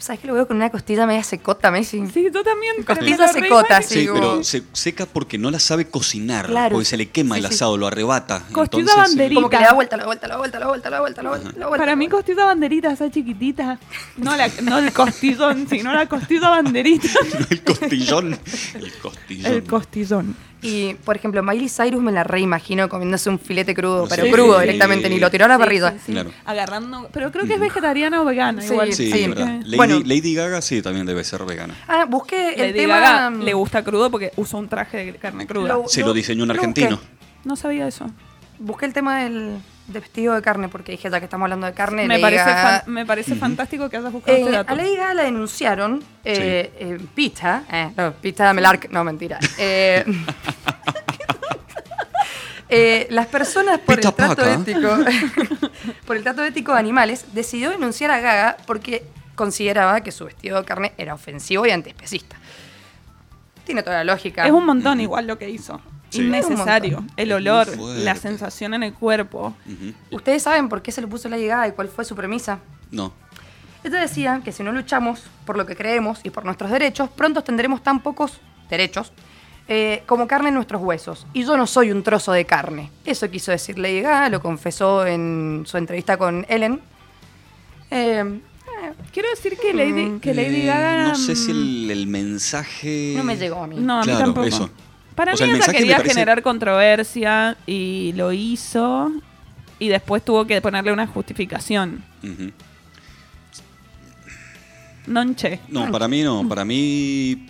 ¿Sabes 0.00 0.20
que 0.20 0.26
lo 0.26 0.34
veo 0.34 0.46
con 0.46 0.56
una 0.56 0.70
costilla 0.70 1.06
media 1.06 1.22
secota, 1.22 1.70
Messi? 1.70 2.06
Sí, 2.08 2.28
yo 2.32 2.42
también. 2.42 2.82
Costilla 2.84 3.28
secota. 3.28 3.82
Sí, 3.82 3.98
Sí, 4.00 4.08
pero 4.12 4.44
se 4.44 4.62
seca 4.72 5.06
porque 5.06 5.38
no 5.38 5.50
la 5.50 5.58
sabe 5.58 5.88
cocinar. 5.88 6.46
Claro. 6.46 6.74
Porque 6.74 6.84
se 6.84 6.96
le 6.96 7.08
quema 7.10 7.34
Sí, 7.36 7.42
el 7.42 7.48
sí. 7.48 7.54
asado, 7.54 7.76
lo 7.76 7.86
arrebata. 7.86 8.42
Costilla 8.52 8.82
Entonces, 8.82 8.96
banderita. 9.16 9.34
Como 9.34 9.50
que 9.50 9.56
le 9.58 9.64
da 9.64 9.72
vuelta, 9.72 9.96
la 9.96 10.06
vuelta, 10.06 10.28
la 10.28 10.36
vuelta, 10.36 10.58
la 10.58 10.66
vuelta, 10.68 10.90
la 10.90 11.00
vuelta, 11.00 11.22
la 11.22 11.28
vuelta, 11.30 11.50
la 11.58 11.66
vuelta. 11.66 11.78
Para 11.84 11.96
mí 11.96 12.08
costilla 12.08 12.44
banderita, 12.44 12.92
esa 12.92 13.10
chiquitita. 13.10 13.78
No, 14.16 14.36
la, 14.36 14.48
no 14.62 14.78
el 14.78 14.92
costillón, 14.92 15.66
sino 15.68 15.92
la 15.92 16.06
costilla 16.06 16.48
banderita. 16.50 17.08
el 17.50 17.62
costillón. 17.62 18.38
El 18.74 18.92
costillón. 19.00 19.52
El 19.52 19.64
costillón. 19.64 20.36
Y, 20.60 20.94
por 21.04 21.16
ejemplo, 21.16 21.40
Miley 21.42 21.68
Cyrus 21.68 22.02
me 22.02 22.10
la 22.10 22.24
reimagino 22.24 22.88
comiéndose 22.88 23.30
un 23.30 23.38
filete 23.38 23.74
crudo, 23.74 24.04
Sí, 24.06 24.10
pero 24.10 24.24
sí, 24.26 24.32
crudo 24.32 24.54
sí. 24.58 24.62
directamente, 24.66 25.08
ni 25.08 25.20
lo 25.20 25.30
tiró 25.30 25.44
a 25.44 25.48
la 25.48 25.54
Sí, 25.54 25.60
parrilla. 25.60 25.90
sí, 25.92 25.98
sí. 26.06 26.12
Claro. 26.12 26.30
Agarrando. 26.44 27.08
Pero 27.12 27.30
creo 27.30 27.46
que 27.46 27.54
es 27.54 27.60
vegetariana 27.60 28.20
o 28.20 28.24
vegana. 28.24 28.60
Sí, 28.62 28.72
igual. 28.72 28.92
Sí, 28.92 29.12
Sí. 29.12 29.28
verdad. 29.28 29.60
Lady, 29.62 29.76
bueno. 29.76 30.00
Lady 30.04 30.34
Gaga 30.34 30.60
sí, 30.60 30.82
también 30.82 31.06
debe 31.06 31.22
ser 31.22 31.44
vegana. 31.44 31.74
Ah, 31.86 32.06
busqué 32.08 32.54
el 32.54 32.60
Lady 32.60 32.72
tema... 32.80 32.98
Gaga 32.98 33.30
le 33.30 33.54
gusta 33.54 33.84
crudo 33.84 34.10
porque 34.10 34.32
usa 34.36 34.58
un 34.58 34.68
traje 34.68 34.96
de 35.04 35.14
carne 35.14 35.46
cruda. 35.46 35.68
Lo- 35.74 35.88
Se 35.88 36.00
lo 36.02 36.12
diseñó 36.12 36.42
un 36.42 36.50
argentino. 36.50 36.98
No 37.44 37.54
sabía 37.54 37.86
eso. 37.86 38.10
Busqué 38.60 38.86
el 38.86 38.92
tema 38.92 39.20
del, 39.20 39.58
del 39.86 40.02
vestido 40.02 40.34
de 40.34 40.42
carne, 40.42 40.68
porque 40.68 40.92
dije, 40.92 41.08
ya 41.10 41.18
que 41.20 41.24
estamos 41.26 41.44
hablando 41.46 41.66
de 41.66 41.72
carne, 41.74 42.02
Me 42.02 42.08
Lady 42.18 42.22
parece, 42.22 42.44
Gaga- 42.44 42.80
fan- 42.82 42.92
me 42.92 43.06
parece 43.06 43.34
fantástico 43.36 43.88
que 43.88 43.96
hayas 43.98 44.12
buscado 44.12 44.36
Eh, 44.36 44.40
este 44.40 44.52
dato. 44.52 44.72
a 44.72 44.76
Lady 44.76 44.96
Gaga 44.96 45.14
la 45.14 45.22
denunciaron, 45.24 46.02
eh, 46.24 46.72
eh, 46.78 46.98
Pita, 47.14 47.62
eh, 47.70 47.90
no, 47.96 48.12
Pita 48.14 48.52
Melark, 48.52 48.90
no, 48.90 49.04
mentira. 49.04 49.38
Eh, 49.58 50.04
eh, 52.68 53.06
las 53.10 53.26
personas 53.26 53.78
por 53.78 53.96
Pita 53.96 54.08
el 54.10 54.14
trato 54.14 54.36
Paca. 54.36 54.54
ético, 54.54 54.88
por 56.06 56.16
el 56.16 56.22
trato 56.22 56.44
ético 56.44 56.72
de 56.72 56.78
animales, 56.80 57.26
decidió 57.32 57.70
denunciar 57.70 58.10
a 58.10 58.20
Gaga 58.20 58.56
porque 58.66 59.04
consideraba 59.34 60.00
que 60.02 60.12
su 60.12 60.26
vestido 60.26 60.58
de 60.58 60.64
carne 60.66 60.92
era 60.98 61.14
ofensivo 61.14 61.64
y 61.66 61.70
antiespecista. 61.70 62.36
Tiene 63.64 63.82
toda 63.82 63.98
la 63.98 64.04
lógica. 64.12 64.46
Es 64.46 64.52
un 64.52 64.66
montón 64.66 65.00
igual 65.00 65.26
lo 65.26 65.38
que 65.38 65.48
hizo. 65.48 65.80
Sí. 66.10 66.22
Innecesario. 66.26 67.04
El 67.16 67.32
olor, 67.32 67.68
la 67.78 68.14
sensación 68.14 68.74
en 68.74 68.82
el 68.82 68.94
cuerpo. 68.94 69.54
Ujú. 69.66 69.92
¿Ustedes 70.16 70.42
saben 70.42 70.68
por 70.68 70.80
qué 70.82 70.90
se 70.92 71.00
lo 71.02 71.08
puso 71.08 71.28
Lady 71.28 71.46
Gaga 71.46 71.68
y 71.68 71.72
cuál 71.72 71.88
fue 71.88 72.04
su 72.04 72.14
premisa? 72.16 72.60
No. 72.90 73.12
Ella 73.84 74.00
decía 74.00 74.40
que 74.44 74.50
si 74.52 74.62
no 74.62 74.72
luchamos 74.72 75.22
por 75.44 75.56
lo 75.56 75.66
que 75.66 75.76
creemos 75.76 76.20
y 76.24 76.30
por 76.30 76.44
nuestros 76.44 76.70
derechos, 76.70 77.10
pronto 77.10 77.42
tendremos 77.44 77.82
tan 77.82 78.00
pocos 78.00 78.40
derechos 78.70 79.12
eh, 79.68 80.02
como 80.06 80.26
carne 80.26 80.48
en 80.48 80.54
nuestros 80.54 80.82
huesos. 80.82 81.26
Y 81.34 81.44
yo 81.44 81.56
no 81.56 81.66
soy 81.66 81.92
un 81.92 82.02
trozo 82.02 82.32
de 82.32 82.44
carne. 82.46 82.90
Eso 83.04 83.30
quiso 83.30 83.50
decir 83.52 83.78
Lady 83.78 84.00
Gaga, 84.00 84.30
lo 84.30 84.40
confesó 84.40 85.06
en 85.06 85.64
su 85.66 85.76
entrevista 85.76 86.16
con 86.16 86.46
Ellen. 86.48 86.80
Eh, 87.90 88.20
eh, 88.20 88.92
quiero 89.12 89.28
decir 89.30 89.56
que 89.60 89.72
Lady, 89.74 90.18
que 90.20 90.34
Lady 90.34 90.62
Eh, 90.62 90.66
Gaga. 90.66 91.08
No 91.08 91.14
sé 91.14 91.36
si 91.36 91.52
mm, 91.52 91.56
el, 91.84 91.90
el 91.90 92.06
mensaje. 92.06 93.14
No 93.16 93.24
me 93.24 93.36
llegó 93.36 93.62
a 93.62 93.66
mí. 93.66 93.76
No, 93.78 93.98
a 93.98 94.00
mí 94.00 94.04
Claro, 94.06 94.18
tampoco. 94.24 94.46
eso. 94.46 94.70
Para 95.18 95.34
O 95.34 95.36
sea, 95.36 95.48
mí 95.48 95.54
el 95.54 95.56
ella 95.58 95.72
quería 95.72 95.96
parece- 95.96 96.14
generar 96.14 96.42
controversia 96.42 97.56
y 97.66 98.12
lo 98.14 98.30
hizo. 98.32 99.10
Y 99.80 99.88
después 99.88 100.24
tuvo 100.24 100.46
que 100.46 100.60
ponerle 100.60 100.92
una 100.92 101.08
justificación. 101.08 102.04
Ujú. 102.22 102.52
Nonche. 105.08 105.60
No, 105.68 105.90
para 105.90 106.06
mí 106.08 106.22
no. 106.22 106.46
Para 106.48 106.64
mí. 106.64 107.46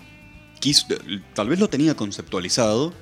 quiso- 0.61 0.86
tal 1.35 1.49
vez 1.51 1.61
lo 1.61 1.69
tenía 1.69 1.95
conceptualizado, 1.95 2.93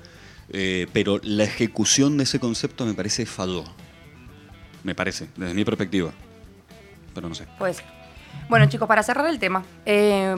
eh, 0.50 0.88
pero 0.92 1.20
la 1.22 1.44
ejecución 1.44 2.18
de 2.18 2.24
ese 2.24 2.38
concepto 2.38 2.84
me 2.84 2.92
parece 2.94 3.24
falló. 3.24 3.64
Me 4.84 4.94
parece, 4.94 5.28
desde 5.36 5.54
mi 5.54 5.64
perspectiva. 5.64 6.12
Pero 7.14 7.28
no 7.30 7.34
sé. 7.34 7.46
Pues, 7.58 7.78
bueno 8.50 8.66
chicos, 8.68 8.86
para 8.86 9.02
cerrar 9.02 9.26
el 9.28 9.38
tema, 9.38 9.64
eh, 9.86 10.36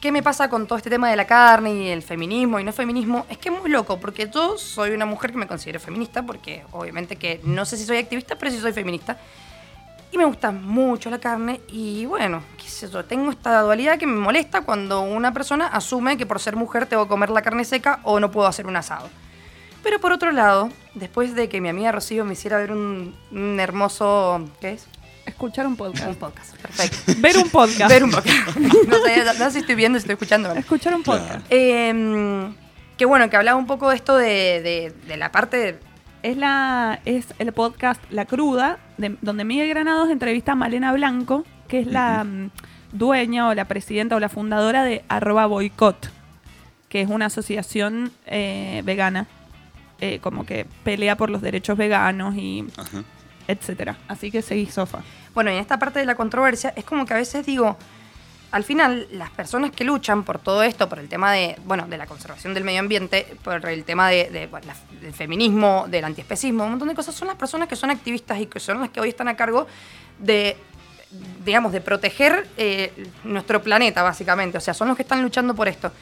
¿qué 0.00 0.10
me 0.10 0.22
pasa 0.22 0.48
con 0.48 0.66
todo 0.66 0.78
este 0.78 0.90
tema 0.90 1.10
de 1.10 1.16
la 1.16 1.26
carne 1.26 1.74
y 1.74 1.88
el 1.88 2.02
feminismo 2.02 2.58
y 2.58 2.64
no 2.64 2.72
feminismo? 2.72 3.26
Es 3.28 3.38
que 3.38 3.50
es 3.50 3.60
muy 3.60 3.70
loco, 3.70 4.00
porque 4.00 4.28
yo 4.32 4.56
soy 4.56 4.90
una 4.90 5.06
mujer 5.06 5.30
que 5.32 5.38
me 5.38 5.46
considero 5.46 5.78
feminista, 5.78 6.22
porque 6.24 6.64
obviamente 6.72 7.16
que 7.16 7.40
no 7.44 7.64
sé 7.66 7.76
si 7.76 7.84
soy 7.84 7.98
activista, 7.98 8.36
pero 8.36 8.50
sí 8.50 8.58
soy 8.58 8.72
feminista. 8.72 9.18
Y 10.12 10.18
me 10.18 10.24
gusta 10.24 10.50
mucho 10.50 11.08
la 11.08 11.20
carne 11.20 11.60
y 11.68 12.04
bueno, 12.06 12.42
qué 12.56 12.68
sé 12.68 12.90
yo, 12.90 13.04
tengo 13.04 13.30
esta 13.30 13.60
dualidad 13.60 13.96
que 13.96 14.06
me 14.06 14.16
molesta 14.16 14.62
cuando 14.62 15.02
una 15.02 15.32
persona 15.32 15.68
asume 15.68 16.16
que 16.16 16.26
por 16.26 16.40
ser 16.40 16.56
mujer 16.56 16.86
tengo 16.86 17.04
que 17.04 17.10
comer 17.10 17.30
la 17.30 17.42
carne 17.42 17.64
seca 17.64 18.00
o 18.02 18.18
no 18.18 18.32
puedo 18.32 18.48
hacer 18.48 18.66
un 18.66 18.74
asado. 18.74 19.08
Pero 19.84 20.00
por 20.00 20.12
otro 20.12 20.32
lado, 20.32 20.70
después 20.94 21.34
de 21.34 21.48
que 21.48 21.60
mi 21.60 21.68
amiga 21.68 21.92
Rocío 21.92 22.24
me 22.24 22.32
hiciera 22.32 22.58
ver 22.58 22.72
un, 22.72 23.14
un 23.30 23.60
hermoso... 23.60 24.50
¿Qué 24.60 24.72
es? 24.72 24.86
Escuchar 25.40 25.64
un 25.66 25.72
Un 25.72 25.76
podcast. 25.78 26.18
podcast, 26.20 26.56
perfecto. 26.58 27.12
Ver 27.16 27.38
un 27.38 27.48
podcast. 27.48 27.88
Ver 27.90 28.04
un 28.04 28.10
podcast. 28.10 28.56
no, 28.58 28.96
sé, 29.02 29.24
no 29.38 29.44
sé 29.46 29.50
si 29.52 29.58
estoy 29.60 29.74
viendo, 29.74 29.98
si 29.98 30.02
estoy 30.02 30.12
escuchando. 30.12 30.48
¿verdad? 30.50 30.60
Escuchar 30.62 30.94
un 30.94 31.02
Claro. 31.02 31.22
podcast. 31.22 31.46
Eh, 31.48 32.50
que 32.98 33.06
bueno, 33.06 33.30
que 33.30 33.36
hablaba 33.38 33.58
un 33.58 33.66
poco 33.66 33.88
de 33.88 33.96
esto 33.96 34.18
de, 34.18 34.60
de- 34.62 34.94
de 35.08 35.16
la 35.16 35.32
parte... 35.32 35.80
Es, 36.22 36.36
la, 36.36 37.00
es 37.06 37.28
el 37.38 37.54
podcast 37.54 38.02
La 38.10 38.26
Cruda, 38.26 38.78
de- 38.98 39.16
donde 39.22 39.44
Miguel 39.44 39.70
Granados 39.70 40.10
entrevista 40.10 40.52
a 40.52 40.56
Malena 40.56 40.92
Blanco, 40.92 41.46
que 41.68 41.80
es 41.80 41.86
la 41.86 42.22
mm, 42.24 42.50
dueña 42.92 43.48
o 43.48 43.54
la 43.54 43.64
presidenta 43.64 44.16
o 44.16 44.20
la 44.20 44.28
fundadora 44.28 44.84
de 44.84 45.02
arroba 45.08 45.46
boicot, 45.46 46.10
que 46.90 47.00
es 47.00 47.08
una 47.08 47.26
asociación 47.26 48.12
eh, 48.26 48.82
vegana, 48.84 49.26
eh, 50.02 50.18
como 50.20 50.44
que 50.44 50.66
pelea 50.84 51.16
por 51.16 51.30
los 51.30 51.40
derechos 51.40 51.78
veganos 51.78 52.34
y 52.36 52.66
Ajá. 52.76 53.02
etcétera. 53.48 53.96
Así 54.06 54.30
que 54.30 54.42
seguí, 54.42 54.66
Sofa. 54.66 54.98
Bueno, 55.34 55.50
y 55.50 55.54
en 55.54 55.60
esta 55.60 55.78
parte 55.78 55.98
de 55.98 56.06
la 56.06 56.14
controversia 56.14 56.72
es 56.76 56.84
como 56.84 57.06
que 57.06 57.14
a 57.14 57.16
veces 57.16 57.46
digo, 57.46 57.76
al 58.50 58.64
final 58.64 59.06
las 59.12 59.30
personas 59.30 59.70
que 59.70 59.84
luchan 59.84 60.24
por 60.24 60.38
todo 60.38 60.62
esto, 60.62 60.88
por 60.88 60.98
el 60.98 61.08
tema 61.08 61.32
de, 61.32 61.56
bueno, 61.64 61.86
de 61.86 61.96
la 61.96 62.06
conservación 62.06 62.52
del 62.52 62.64
medio 62.64 62.80
ambiente, 62.80 63.36
por 63.44 63.64
el 63.68 63.84
tema 63.84 64.08
de, 64.08 64.48
del 65.00 65.12
feminismo, 65.12 65.86
del 65.88 66.04
antiespecismo, 66.04 66.64
un 66.64 66.70
montón 66.70 66.88
de 66.88 66.94
cosas, 66.94 67.14
son 67.14 67.28
las 67.28 67.36
personas 67.36 67.68
que 67.68 67.76
son 67.76 67.90
activistas 67.90 68.40
y 68.40 68.46
que 68.46 68.58
son 68.58 68.80
las 68.80 68.90
que 68.90 69.00
hoy 69.00 69.10
están 69.10 69.28
a 69.28 69.36
cargo 69.36 69.66
de, 70.18 70.56
digamos, 71.44 71.72
de 71.72 71.80
proteger 71.80 72.48
eh, 72.56 72.92
nuestro 73.22 73.62
planeta, 73.62 74.02
básicamente. 74.02 74.58
O 74.58 74.60
sea, 74.60 74.74
son 74.74 74.88
los 74.88 74.96
que 74.96 75.02
están 75.02 75.22
luchando 75.22 75.54
por 75.54 75.68
esto. 75.68 75.92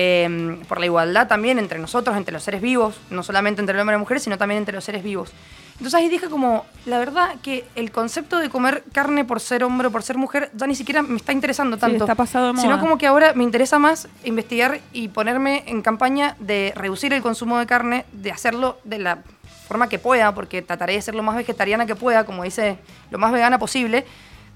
Eh, 0.00 0.60
por 0.68 0.78
la 0.78 0.86
igualdad 0.86 1.26
también 1.26 1.58
entre 1.58 1.80
nosotros, 1.80 2.16
entre 2.16 2.32
los 2.32 2.44
seres 2.44 2.60
vivos, 2.60 3.00
no 3.10 3.24
solamente 3.24 3.60
entre 3.60 3.74
el 3.74 3.80
hombre 3.80 3.94
y 3.94 3.96
la 3.96 3.98
mujer, 3.98 4.20
sino 4.20 4.38
también 4.38 4.58
entre 4.58 4.72
los 4.72 4.84
seres 4.84 5.02
vivos. 5.02 5.32
Entonces 5.72 5.94
ahí 5.94 6.08
dije 6.08 6.28
como, 6.28 6.64
la 6.86 7.00
verdad 7.00 7.34
que 7.42 7.64
el 7.74 7.90
concepto 7.90 8.38
de 8.38 8.48
comer 8.48 8.84
carne 8.92 9.24
por 9.24 9.40
ser 9.40 9.64
hombre 9.64 9.88
o 9.88 9.90
por 9.90 10.04
ser 10.04 10.16
mujer 10.16 10.52
ya 10.54 10.68
ni 10.68 10.76
siquiera 10.76 11.02
me 11.02 11.16
está 11.16 11.32
interesando 11.32 11.76
Sí, 11.76 11.80
tanto. 11.80 12.04
está 12.04 12.14
pasado 12.14 12.46
de 12.46 12.52
moda. 12.52 12.62
Sino 12.62 12.78
como 12.78 12.96
que 12.96 13.08
ahora 13.08 13.32
me 13.34 13.42
interesa 13.42 13.80
más 13.80 14.06
investigar 14.22 14.78
y 14.92 15.08
ponerme 15.08 15.64
en 15.66 15.82
campaña 15.82 16.36
de 16.38 16.72
reducir 16.76 17.12
el 17.12 17.20
consumo 17.20 17.58
de 17.58 17.66
carne, 17.66 18.04
de 18.12 18.30
hacerlo 18.30 18.78
de 18.84 19.00
la 19.00 19.18
forma 19.66 19.88
que 19.88 19.98
pueda, 19.98 20.32
porque 20.32 20.62
trataré 20.62 20.92
de 20.92 21.02
ser 21.02 21.16
lo 21.16 21.24
más 21.24 21.34
vegetariana 21.34 21.86
que 21.86 21.96
pueda, 21.96 22.24
como 22.24 22.44
dice, 22.44 22.78
lo 23.10 23.18
más 23.18 23.32
vegana 23.32 23.58
posible, 23.58 24.06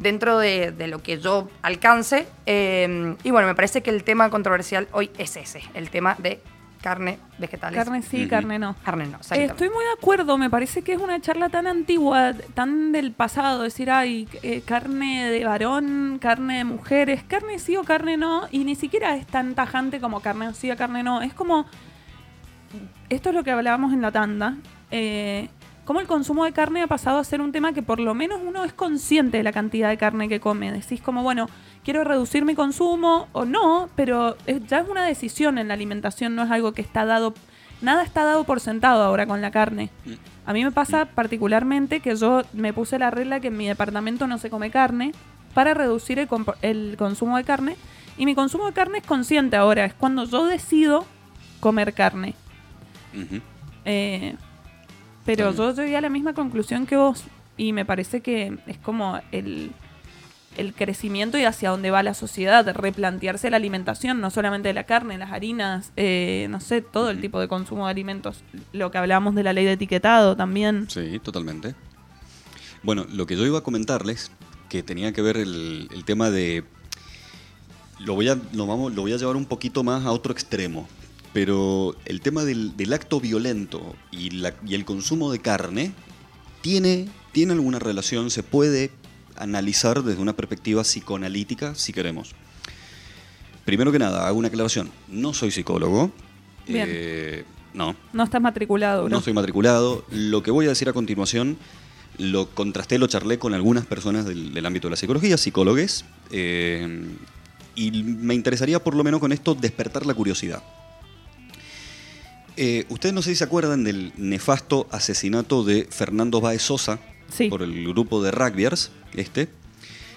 dentro 0.03 0.39
de, 0.39 0.73
de 0.73 0.87
lo 0.89 1.03
que 1.03 1.19
yo 1.19 1.49
alcance. 1.63 2.27
Eh, 2.47 3.17
y 3.23 3.31
bueno, 3.31 3.47
me 3.47 3.55
parece 3.55 3.83
que 3.83 3.91
el 3.91 4.05
tema 4.05 4.31
controversial 4.31 4.89
hoy 4.93 5.11
es 5.19 5.37
ese, 5.37 5.63
el 5.75 5.91
tema 5.91 6.17
de 6.19 6.41
carne, 6.83 7.19
vegetales. 7.39 7.79
Carne 7.79 8.03
sí, 8.03 8.27
carne 8.29 8.59
no. 8.59 8.75
Carne 8.85 9.07
no, 9.07 9.19
Eh. 9.31 9.45
Estoy 9.45 9.71
muy 9.71 9.85
de 9.85 9.93
acuerdo, 9.97 10.37
me 10.37 10.51
parece 10.51 10.83
que 10.83 10.93
es 10.93 11.01
una 11.01 11.21
charla 11.21 11.49
tan 11.49 11.67
antigua, 11.67 12.35
tan 12.55 12.93
del 12.93 13.13
pasado, 13.13 13.63
decir, 13.63 13.91
ay, 13.91 14.29
eh, 14.43 14.63
carne 14.67 15.31
de 15.31 15.45
varón, 15.45 16.19
carne 16.21 16.59
de 16.59 16.65
mujeres, 16.65 17.23
carne 17.23 17.59
sí 17.59 17.77
o 17.77 17.85
carne 17.85 18.17
no, 18.17 18.49
y 18.51 18.65
ni 18.65 18.75
siquiera 18.75 19.17
es 19.17 19.27
tan 19.27 19.55
tajante 19.55 20.01
como 20.01 20.21
carne 20.21 20.53
sí 20.55 20.71
o 20.71 20.77
carne 20.77 21.03
no, 21.03 21.23
es 21.23 21.33
como, 21.33 21.67
esto 23.09 23.29
es 23.31 23.35
lo 23.35 23.45
que 23.45 23.53
hablábamos 23.53 23.93
en 23.93 24.03
la 24.03 24.11
tanda, 24.11 24.57
eh, 24.91 25.49
cómo 25.93 26.01
el 26.01 26.07
consumo 26.07 26.47
de 26.47 26.53
carne 26.53 26.81
ha 26.81 26.87
pasado 26.87 27.19
a 27.19 27.25
ser 27.25 27.43
un 27.43 27.53
tema 27.53 27.75
que 27.75 27.83
por 27.83 28.01
lo 28.01 28.15
menos 28.15 28.41
uno 28.43 28.65
es 28.65 28.73
consciente 28.73 29.37
de 29.37 29.43
la 29.43 29.53
cantidad 29.53 29.91
de 29.91 29.99
carne 29.99 30.27
que 30.27 30.41
come, 30.41 30.73
decís 30.73 31.03
como, 31.03 31.23
bueno, 31.23 31.51
quiero 31.85 32.03
reducir 32.03 32.47
mi 32.47 32.55
consumo 32.55 33.29
o 33.33 33.45
no, 33.45 33.91
pero 33.95 34.39
es- 34.47 34.67
ya 34.67 34.79
es 34.79 34.89
una 34.89 35.05
decisión 35.05 35.59
en 35.59 35.69
la 35.69 35.75
alimentación, 35.75 36.35
no 36.35 36.45
es 36.45 36.51
algo 36.51 36.73
que 36.73 36.81
está 36.81 37.05
dado, 37.05 37.35
nada 37.83 38.05
está 38.05 38.25
dado 38.25 38.45
por 38.45 38.61
sentado 38.61 39.03
ahora 39.03 39.27
con 39.27 39.43
la 39.43 39.51
carne. 39.51 39.91
Mm. 40.07 40.13
A 40.47 40.53
mí 40.55 40.65
me 40.65 40.73
pasa 40.73 41.05
particularmente 41.05 42.01
que 42.01 42.17
yo 42.17 42.41
me 42.55 42.73
puse 42.73 42.99
la 42.99 43.11
regla 43.11 43.41
que 43.41 43.49
en 43.49 43.59
mi 43.59 43.69
departamento 43.69 44.27
no 44.27 44.39
se 44.39 44.49
come 44.49 44.71
carne 44.71 45.13
para 45.53 45.75
reducir 45.75 46.19
el, 46.63 46.97
consumo 46.97 47.37
de 47.37 47.45
carne. 47.45 47.77
Y 48.17 48.25
mi 48.25 48.35
consumo 48.35 48.65
de 48.65 48.73
carne 48.73 48.99
es 49.01 49.07
consciente 49.07 49.57
ahora, 49.57 49.85
es 49.85 49.93
cuando 49.93 50.25
yo 50.25 50.47
decido 50.47 51.05
comer 51.61 51.93
carne. 51.93 52.35
Eh, 53.85 54.37
pero 55.25 55.53
yo 55.53 55.75
llegué 55.75 55.97
a 55.97 56.01
la 56.01 56.09
misma 56.09 56.35
conclusión 56.35 56.87
que 56.87 56.97
vos 56.97 57.25
y 57.57 57.73
me 57.73 57.85
parece 57.85 58.21
que 58.21 58.59
es 58.67 58.79
como 58.79 59.21
el, 59.31 59.71
el 60.57 60.75
crecimiento 60.75 61.39
y 61.39 61.45
hacia 61.45 61.71
dónde 61.71 61.91
va 61.91 62.03
la 62.03 62.15
sociedad, 62.15 62.67
replantearse 62.75 63.51
la 63.51 63.57
alimentación, 63.57 64.21
no 64.21 64.31
solamente 64.31 64.73
la 64.73 64.85
carne, 64.85 65.19
las 65.19 65.33
harinas, 65.33 65.93
eh, 65.97 66.47
no 66.51 66.61
sé, 66.61 66.83
todo 66.83 67.11
el 67.11 67.21
tipo 67.21 67.41
de 67.41 67.49
consumo 67.49 67.87
de 67.87 67.91
alimentos. 67.91 68.43
Lo 68.73 68.91
que 68.91 68.99
hablábamos 68.99 69.35
de 69.35 69.43
la 69.43 69.53
ley 69.53 69.65
de 69.65 69.73
etiquetado 69.73 70.37
también. 70.37 70.89
Sí, 70.89 71.19
totalmente. 71.23 71.75
Bueno, 72.83 73.07
lo 73.13 73.27
que 73.27 73.37
yo 73.37 73.47
iba 73.47 73.59
a 73.59 73.63
comentarles, 73.63 74.33
que 74.69 74.83
tenía 74.83 75.13
que 75.13 75.23
ver 75.23 75.37
el, 75.37 75.89
el 75.93 76.05
tema 76.05 76.31
de... 76.31 76.65
Lo 78.01 78.15
voy, 78.15 78.29
a, 78.29 78.37
lo, 78.53 78.67
vamos, 78.67 78.93
lo 78.95 79.03
voy 79.03 79.13
a 79.13 79.17
llevar 79.17 79.37
un 79.37 79.45
poquito 79.45 79.85
más 79.85 80.05
a 80.05 80.11
otro 80.11 80.33
extremo, 80.33 80.89
pero 81.33 81.97
el 82.05 82.21
tema 82.21 82.45
del, 82.45 82.77
del 82.77 82.93
acto 82.93 83.21
violento 83.21 83.95
y, 84.11 84.31
la- 84.31 84.55
y 84.67 84.75
el 84.75 84.85
consumo 84.85 85.33
de 85.33 85.39
carne 85.41 85.93
tiene, 86.61 87.09
tiene 87.33 87.53
alguna 87.55 87.79
relación, 87.79 88.31
se 88.31 88.43
puede 88.43 88.91
analizar 89.37 90.03
desde 90.03 90.21
una 90.21 90.35
perspectiva 90.35 90.83
psicoanalítica 90.83 91.75
si 91.75 91.93
queremos. 91.93 92.35
Primero 93.65 93.93
que 93.93 93.99
nada, 93.99 94.27
hago 94.27 94.39
una 94.39 94.49
aclaración. 94.49 94.91
No 95.09 95.33
soy 95.35 95.51
psicólogo. 95.51 96.11
Bien. 96.67 96.87
Eh, 96.91 97.45
no, 97.75 97.97
No 98.13 98.25
estás 98.25 98.41
matriculado, 98.43 99.05
bro. 99.05 99.11
no 99.17 99.21
soy 99.23 99.33
matriculado. 99.33 100.05
Lo 100.11 100.43
que 100.43 100.51
voy 100.51 100.67
a 100.67 100.71
decir 100.71 100.89
a 100.89 100.93
continuación 100.93 101.57
lo 102.19 102.51
contrasté, 102.51 102.99
lo 102.99 103.07
charlé 103.07 103.39
con 103.39 103.55
algunas 103.55 103.87
personas 103.87 104.27
del, 104.27 104.53
del 104.53 104.67
ámbito 104.67 104.89
de 104.89 104.91
la 104.91 104.97
psicología, 104.97 105.37
psicólogos, 105.39 106.05
eh, 106.31 107.07
y 107.75 107.91
me 108.03 108.35
interesaría 108.35 108.83
por 108.85 108.95
lo 108.95 109.03
menos 109.03 109.21
con 109.21 109.33
esto 109.33 109.55
despertar 109.55 110.05
la 110.05 110.13
curiosidad. 110.15 110.63
Eh, 112.57 112.85
Ustedes 112.91 113.15
no 113.15 113.23
sé 113.23 113.31
si 113.31 113.37
se 113.37 113.45
acuerdan 113.45 113.83
del 113.85 114.13
nefasto 114.17 114.87
asesinato 114.91 115.65
de 115.65 115.87
Fernando 115.91 116.41
Baez 116.41 116.63
Sosa 116.63 116.99
Sí. 117.31 117.49
por 117.49 117.63
el 117.63 117.89
grupo 117.89 118.23
de 118.23 118.31
rugbyers, 118.31 118.91
este, 119.15 119.49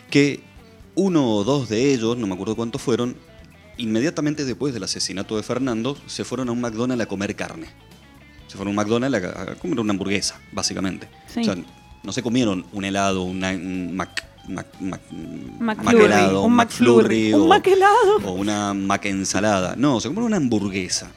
que 0.10 0.42
uno 0.96 1.30
o 1.32 1.44
dos 1.46 1.70
de 1.70 1.94
ellos, 1.94 2.18
no 2.18 2.28
me 2.28 2.34
acuerdo 2.34 2.56
cuántos 2.58 2.82
fueron, 2.82 3.16
inmediatamente 3.78 4.44
después 4.44 4.74
del 4.74 4.84
asesinato 4.84 5.38
de 5.38 5.44
Fernando, 5.44 5.98
se 6.08 6.26
fueron 6.26 6.50
a 6.50 6.52
un 6.52 6.60
McDonald's 6.62 7.04
a 7.04 7.08
comer 7.08 7.36
carne. 7.36 7.68
Se 8.48 8.58
fueron 8.58 8.68
a 8.68 8.72
un 8.72 8.76
McDonald's 8.76 9.24
a, 9.26 9.42
a 9.52 9.56
comer 9.56 9.80
una 9.80 9.92
hamburguesa, 9.94 10.40
básicamente. 10.52 11.08
Sí. 11.34 11.40
O 11.42 11.44
sea, 11.46 11.56
no 12.04 12.12
se 12.12 12.22
comieron 12.22 12.66
un 12.74 12.84
helado, 12.86 13.24
una- 13.24 13.52
un 13.52 13.96
Mac, 13.96 14.24
Mac, 14.50 14.68
Mac, 14.82 15.02
McFlurry, 15.60 16.06
helado, 16.06 16.42
un 16.44 16.54
McFlurry, 16.54 17.34
un 17.34 17.42
o- 17.44 17.48
McHelado. 17.48 18.18
o 18.26 18.34
una 18.34 18.74
Mac 18.74 19.06
ensalada. 19.06 19.76
No, 19.78 20.00
se 20.02 20.10
comieron 20.10 20.28
una 20.28 20.38
hamburguesa. 20.38 21.12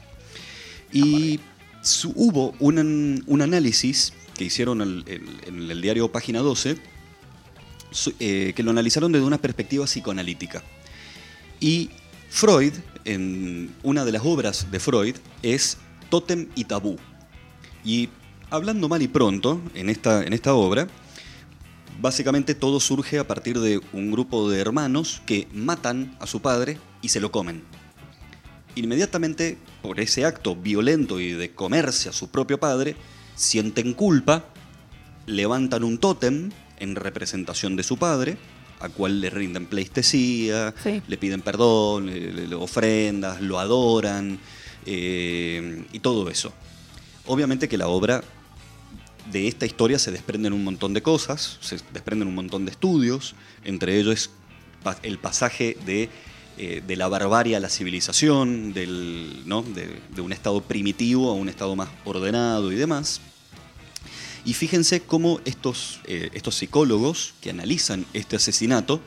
Y 0.91 1.39
su- 1.81 2.13
hubo 2.15 2.53
un, 2.59 3.23
un 3.27 3.41
análisis 3.41 4.13
que 4.35 4.45
hicieron 4.45 4.81
el- 4.81 5.03
el- 5.07 5.29
en 5.47 5.69
el 5.71 5.81
diario 5.81 6.11
Página 6.11 6.39
12, 6.39 6.77
su- 7.91 8.13
eh, 8.19 8.53
que 8.55 8.63
lo 8.63 8.71
analizaron 8.71 9.11
desde 9.11 9.25
una 9.25 9.37
perspectiva 9.39 9.85
psicoanalítica. 9.85 10.63
Y 11.59 11.89
Freud, 12.29 12.73
en 13.05 13.73
una 13.83 14.05
de 14.05 14.11
las 14.11 14.21
obras 14.25 14.71
de 14.71 14.79
Freud, 14.79 15.15
es 15.43 15.77
Tótem 16.09 16.47
y 16.55 16.63
Tabú. 16.65 16.97
Y 17.83 18.09
hablando 18.49 18.87
mal 18.89 19.01
y 19.01 19.07
pronto, 19.07 19.61
en 19.73 19.89
esta, 19.89 20.23
en 20.23 20.33
esta 20.33 20.53
obra, 20.53 20.87
Básicamente 22.01 22.55
todo 22.55 22.79
surge 22.79 23.19
a 23.19 23.27
partir 23.27 23.59
de 23.59 23.81
un 23.91 24.09
grupo 24.09 24.49
de 24.49 24.61
hermanos 24.61 25.21
que 25.25 25.49
matan 25.53 26.15
a 26.21 26.27
su 26.27 26.41
padre 26.41 26.77
y 27.01 27.09
se 27.09 27.19
lo 27.19 27.29
comen. 27.29 27.61
Inmediatamente, 28.75 29.57
por 29.81 29.99
ese 29.99 30.25
acto 30.25 30.55
violento 30.55 31.19
y 31.19 31.31
de 31.33 31.51
comerse 31.51 32.09
a 32.09 32.13
su 32.13 32.29
propio 32.29 32.59
padre, 32.59 32.95
sienten 33.35 33.93
culpa, 33.93 34.45
levantan 35.25 35.83
un 35.83 35.97
tótem 35.97 36.51
en 36.77 36.95
representación 36.95 37.75
de 37.75 37.83
su 37.83 37.97
padre, 37.97 38.37
a 38.79 38.87
cual 38.89 39.19
le 39.19 39.29
rinden 39.29 39.65
pleistesía, 39.65 40.73
Sí. 40.81 41.01
le 41.07 41.17
piden 41.17 41.41
perdón, 41.41 42.05
le, 42.05 42.31
le- 42.31 42.47
le 42.47 42.55
ofrendas, 42.55 43.41
lo 43.41 43.59
adoran 43.59 44.39
eh, 44.85 45.83
y 45.91 45.99
todo 45.99 46.29
eso. 46.29 46.53
Obviamente 47.25 47.67
que 47.67 47.77
la 47.77 47.87
obra 47.89 48.23
de 49.31 49.47
esta 49.47 49.65
historia 49.65 49.99
se 49.99 50.11
desprenden 50.11 50.53
un 50.53 50.63
montón 50.63 50.93
de 50.93 51.01
cosas, 51.03 51.57
se 51.59 51.77
desprenden 51.93 52.27
un 52.29 52.35
montón 52.35 52.65
de 52.65 52.71
estudios, 52.71 53.35
entre 53.65 53.99
ellos 53.99 54.29
el 55.03 55.19
pasaje 55.19 55.77
de, 55.85 56.09
eh, 56.59 56.83
de 56.85 56.95
la 56.95 57.07
barbarie 57.07 57.55
a 57.55 57.59
la 57.59 57.69
civilización, 57.69 58.73
del, 58.73 59.43
¿no? 59.45 59.63
de, 59.63 60.01
de 60.13 60.21
un 60.21 60.33
estado 60.33 60.61
primitivo 60.61 61.31
a 61.31 61.33
un 61.33 61.49
estado 61.49 61.75
más 61.75 61.89
ordenado 62.03 62.71
y 62.71 62.75
demás. 62.75 63.21
Y 64.45 64.53
fíjense 64.53 65.01
cómo 65.01 65.39
estos, 65.45 66.01
eh, 66.05 66.29
estos 66.33 66.55
psicólogos 66.55 67.33
que 67.41 67.49
analizan 67.49 68.05
este 68.13 68.35
asesinato 68.35 69.01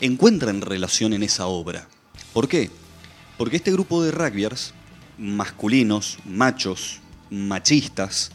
encuentran 0.00 0.60
relación 0.60 1.12
en 1.12 1.22
esa 1.22 1.46
obra. 1.46 1.88
¿Por 2.32 2.48
qué? 2.48 2.70
Porque 3.38 3.56
este 3.56 3.72
grupo 3.72 4.02
de 4.02 4.10
rugbyers, 4.10 4.74
masculinos, 5.18 6.18
machos, 6.24 7.00
machistas, 7.30 8.30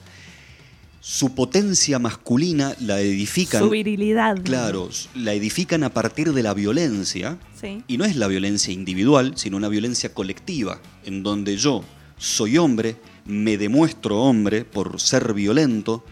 su 1.01 1.34
potencia 1.34 1.99
masculina 1.99 2.76
la 2.80 2.99
edifican. 2.99 3.61
Su 3.61 3.69
virilidad. 3.69 4.41
Claro, 4.43 4.89
la 5.15 5.34
edifican 5.34 5.84
a 5.84 5.93
partir 5.93 6.34
de 6.34 6.43
la 6.43 6.53
violencia. 6.53 7.38
Sí. 7.59 7.84
Y 7.88 7.97
no 7.97 8.05
es 8.05 8.15
la 8.15 8.27
violencia 8.27 8.73
individual, 8.73 9.34
sino 9.35 9.57
una 9.57 9.69
violencia 9.69 10.13
colectiva, 10.13 10.80
en 11.05 11.23
donde 11.23 11.57
yo 11.57 11.84
soy 12.17 12.57
hombre, 12.57 12.97
me 13.26 13.57
demuestro 13.57 14.21
hombre 14.21 14.65
por 14.65 14.99
ser 14.99 15.34
violento, 15.34 16.03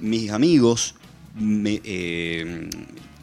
mis 0.00 0.30
amigos 0.30 0.94
me, 1.34 1.80
eh, 1.84 2.68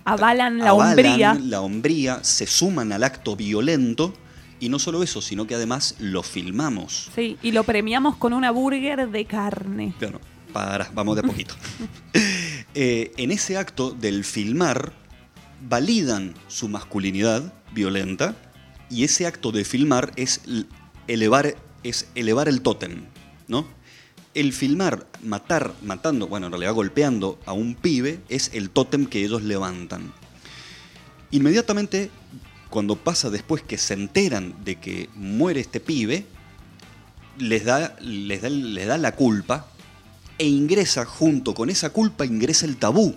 Avalan 0.06 0.60
la 0.60 0.70
avalan 0.70 0.90
hombría. 0.92 1.34
la 1.42 1.62
hombría, 1.62 2.24
se 2.24 2.46
suman 2.46 2.92
al 2.92 3.04
acto 3.04 3.36
violento, 3.36 4.14
y 4.60 4.70
no 4.70 4.80
solo 4.80 5.04
eso, 5.04 5.22
sino 5.22 5.46
que 5.46 5.56
además 5.56 5.96
lo 6.00 6.24
filmamos. 6.24 7.10
Sí, 7.16 7.38
y 7.42 7.52
lo 7.52 7.64
premiamos 7.64 8.16
con 8.16 8.34
una 8.34 8.52
burger 8.52 9.10
de 9.10 9.26
carne. 9.26 9.94
Claro, 10.00 10.20
para, 10.54 10.90
vamos 10.94 11.16
de 11.16 11.22
a 11.22 11.24
poquito. 11.24 11.56
Eh, 12.76 13.12
en 13.18 13.30
ese 13.30 13.56
acto 13.56 13.92
del 13.92 14.24
filmar, 14.24 14.94
validan 15.70 16.34
su 16.48 16.70
masculinidad 16.70 17.54
violenta 17.72 18.36
y 18.90 19.04
ese 19.04 19.28
acto 19.28 19.52
de 19.52 19.66
filmar 19.66 20.12
es 20.16 20.42
elevar, 21.08 21.56
es 21.84 22.08
elevar 22.16 22.48
el 22.48 22.62
tótem, 22.62 23.06
¿no? 23.48 23.68
El 24.34 24.54
filmar, 24.54 25.08
matar, 25.22 25.74
matando, 25.84 26.28
bueno, 26.28 26.48
en 26.48 26.54
realidad 26.54 26.74
golpeando 26.74 27.40
a 27.46 27.54
un 27.54 27.76
pibe 27.76 28.22
es 28.30 28.50
el 28.54 28.72
tótem 28.72 29.06
que 29.06 29.24
ellos 29.24 29.44
levantan. 29.44 30.12
Inmediatamente, 31.30 32.10
cuando 32.70 32.96
pasa 32.96 33.30
después 33.30 33.62
que 33.62 33.78
se 33.78 33.94
enteran 33.94 34.56
de 34.64 34.80
que 34.80 35.10
muere 35.16 35.60
este 35.60 35.80
pibe, 35.80 36.26
les 37.38 37.66
da, 37.66 37.96
les 38.00 38.42
da, 38.42 38.50
les 38.50 38.88
da 38.88 38.98
la 38.98 39.16
culpa 39.16 39.68
e 40.38 40.48
ingresa 40.48 41.06
junto 41.06 41.54
con 41.54 41.70
esa 41.70 41.92
culpa 41.92 42.26
ingresa 42.26 42.66
el 42.66 42.78
tabú 42.78 43.16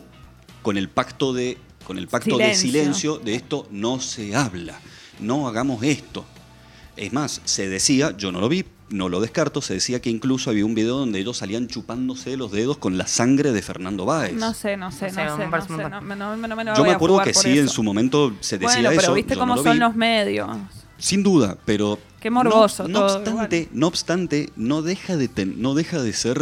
con 0.62 0.76
el 0.76 0.88
pacto 0.88 1.32
de 1.32 1.58
con 1.84 1.98
el 1.98 2.08
pacto 2.08 2.36
de 2.38 2.54
Silencio. 2.54 2.70
silencio 3.14 3.18
de 3.18 3.34
esto 3.36 3.68
no 3.70 4.00
se 4.00 4.34
habla, 4.34 4.80
no 5.20 5.46
hagamos 5.46 5.82
esto. 5.84 6.24
Es 6.96 7.12
más, 7.12 7.40
se 7.44 7.68
decía, 7.68 8.16
yo 8.16 8.32
no 8.32 8.40
lo 8.40 8.48
vi, 8.48 8.64
no 8.88 9.08
lo 9.08 9.20
descarto, 9.20 9.62
se 9.62 9.74
decía 9.74 10.00
que 10.00 10.10
incluso 10.10 10.50
había 10.50 10.64
un 10.66 10.74
video 10.74 10.96
donde 10.98 11.20
ellos 11.20 11.36
salían 11.36 11.68
chupándose 11.68 12.36
los 12.36 12.50
dedos 12.50 12.78
con 12.78 12.98
la 12.98 13.06
sangre 13.06 13.52
de 13.52 13.62
Fernando 13.62 14.04
Báez. 14.04 14.32
No 14.34 14.52
sé, 14.52 14.76
no 14.76 14.90
sé, 14.90 15.12
No 15.12 15.12
sé, 15.12 15.24
no 15.26 15.88
no. 15.90 16.00
No, 16.16 16.36
me- 16.36 16.64
lo 16.64 16.74
yo 16.74 16.80
voy 16.80 16.88
me 16.88 16.94
acuerdo 16.96 17.22
que 17.22 17.34
sí, 17.34 17.56
en 17.58 17.68
su 17.68 17.82
momento 17.84 18.34
se 18.40 18.58
decía 18.58 18.80
Bueno, 18.80 18.88
pero 18.90 19.02
eso. 19.02 19.14
viste 19.14 19.34
yo 19.34 19.40
cómo 19.40 19.52
no 19.54 19.60
lo 19.60 19.62
son 19.62 19.74
vi. 19.74 19.78
los 19.78 19.94
medios. 19.94 20.48
Sin 20.98 21.22
duda, 21.22 21.56
pero. 21.64 21.98
Qué 22.26 22.30
morboso 22.30 22.88
No, 22.88 22.88
no 22.88 23.06
todo, 23.06 23.18
obstante, 23.18 23.68
no 23.72 23.86
obstante, 23.86 24.50
no 24.56 24.82
deja 24.82 25.16
de, 25.16 25.28
ten- 25.28 25.62
no 25.62 25.74
deja 25.74 26.02
de 26.02 26.12
ser 26.12 26.36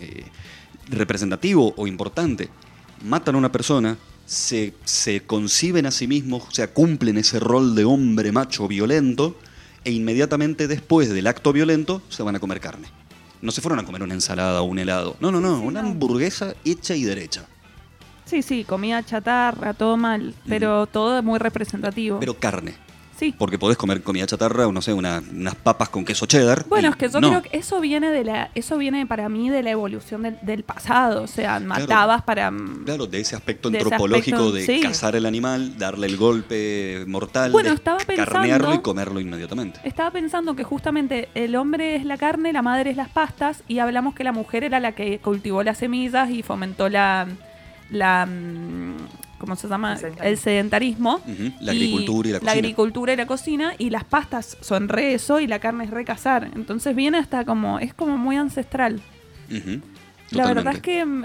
eh, 0.00 0.24
representativo 0.88 1.74
o 1.76 1.86
importante. 1.86 2.48
Matan 3.04 3.36
a 3.36 3.38
una 3.38 3.52
persona, 3.52 3.96
se, 4.26 4.74
se 4.84 5.20
conciben 5.22 5.86
a 5.86 5.92
sí 5.92 6.08
mismos, 6.08 6.42
o 6.48 6.50
sea, 6.50 6.72
cumplen 6.74 7.18
ese 7.18 7.38
rol 7.38 7.76
de 7.76 7.84
hombre 7.84 8.32
macho 8.32 8.66
violento, 8.66 9.36
e 9.84 9.92
inmediatamente 9.92 10.66
después 10.66 11.08
del 11.08 11.28
acto 11.28 11.52
violento 11.52 12.02
se 12.08 12.24
van 12.24 12.34
a 12.34 12.40
comer 12.40 12.58
carne. 12.58 12.88
No 13.42 13.52
se 13.52 13.60
fueron 13.60 13.78
a 13.78 13.84
comer 13.84 14.02
una 14.02 14.14
ensalada 14.14 14.60
o 14.60 14.64
un 14.64 14.80
helado. 14.80 15.16
No, 15.20 15.30
no, 15.30 15.40
no, 15.40 15.60
Sí, 15.60 15.64
una 15.66 15.82
no. 15.82 15.90
hamburguesa 15.90 16.54
hecha 16.64 16.96
y 16.96 17.04
derecha. 17.04 17.46
Sí, 18.24 18.42
sí, 18.42 18.64
comida 18.64 19.04
chatarra, 19.04 19.72
todo 19.72 19.96
mal, 19.96 20.34
pero 20.48 20.86
todo 20.88 21.22
muy 21.22 21.38
representativo. 21.38 22.18
Pero 22.18 22.34
carne. 22.34 22.74
Sí. 23.20 23.34
Porque 23.38 23.58
podés 23.58 23.76
comer 23.78 24.02
comida 24.02 24.26
chatarra 24.26 24.66
o 24.66 24.72
no 24.72 24.82
sé, 24.82 24.92
una- 24.92 25.22
unas 25.32 25.54
papas 25.54 25.88
con 25.90 26.04
queso 26.04 26.26
cheddar. 26.26 26.64
Bueno, 26.68 26.88
y 26.88 26.90
es 26.90 26.96
que 26.96 27.08
yo 27.08 27.20
no. 27.20 27.28
creo 27.28 27.42
que 27.42 27.56
eso 27.56 27.80
viene 27.80 28.10
de 28.10 28.24
la, 28.24 28.50
eso 28.56 28.76
viene 28.78 29.06
para 29.06 29.28
mí 29.28 29.48
de 29.50 29.62
la 29.62 29.70
evolución 29.70 30.22
del, 30.22 30.38
del 30.42 30.64
pasado. 30.64 31.22
O 31.22 31.26
sea, 31.28 31.60
matabas 31.60 32.22
para 32.22 32.50
mm, 32.50 32.84
Claro, 32.84 33.06
de 33.06 33.20
ese 33.20 33.36
aspecto 33.36 33.70
De 33.70 33.78
ese 33.78 33.84
antropológico 33.84 34.36
aspecto, 34.38 34.52
de 34.52 34.66
sí. 34.66 34.80
cazar 34.80 35.14
el 35.14 35.26
animal, 35.26 35.76
darle 35.78 36.06
el 36.08 36.16
golpe 36.16 37.04
mortal, 37.06 37.52
Bueno, 37.52 37.70
estaba 37.72 37.98
carnearlo 37.98 38.40
pensando- 38.42 38.74
y 38.74 38.78
comerlo 38.78 39.20
inmediatamente. 39.20 39.80
Estaba 39.84 40.10
pensando 40.10 40.56
que 40.56 40.64
justamente 40.64 41.28
el 41.34 41.54
hombre 41.56 41.96
es 41.96 42.04
la 42.04 42.16
carne, 42.16 42.52
la 42.52 42.62
madre 42.62 42.90
es 42.90 42.96
las 42.96 43.08
pastas, 43.10 43.62
y 43.68 43.78
hablamos 43.78 44.14
que 44.14 44.24
la 44.24 44.32
mujer 44.32 44.64
era 44.64 44.80
la 44.80 44.92
que 44.92 45.18
cultivó 45.18 45.62
las 45.62 45.78
semillas 45.78 46.30
y 46.30 46.42
fomentó 46.42 46.88
la, 46.88 47.26
la 47.90 48.26
mm, 48.26 48.96
¿cómo 49.40 49.56
se 49.56 49.66
llama? 49.66 49.94
El 49.94 49.98
sedentarismo. 49.98 50.24
El 50.28 50.38
sedentarismo. 50.38 51.14
Ujú, 51.26 51.52
La 51.60 51.72
agricultura 51.72 52.28
y 52.28 52.32
la 52.32 52.38
cocina. 52.38 52.52
agricultura 52.52 53.12
y 53.12 53.16
la 53.16 53.26
cocina, 53.26 53.74
y 53.78 53.90
las 53.90 54.04
pastas 54.04 54.56
son 54.60 54.88
re 54.88 55.14
eso 55.14 55.40
y 55.40 55.46
la 55.48 55.58
carne 55.58 55.84
es 55.84 55.90
re 55.90 56.04
cazar. 56.04 56.48
Entonces 56.54 56.94
viene 56.94 57.18
hasta 57.18 57.44
como, 57.44 57.78
es 57.80 57.92
como 57.94 58.16
muy 58.18 58.36
ancestral. 58.36 59.00
La 60.30 60.46
verdad 60.46 60.74
es 60.74 60.80
que 60.80 61.04
mm, 61.04 61.24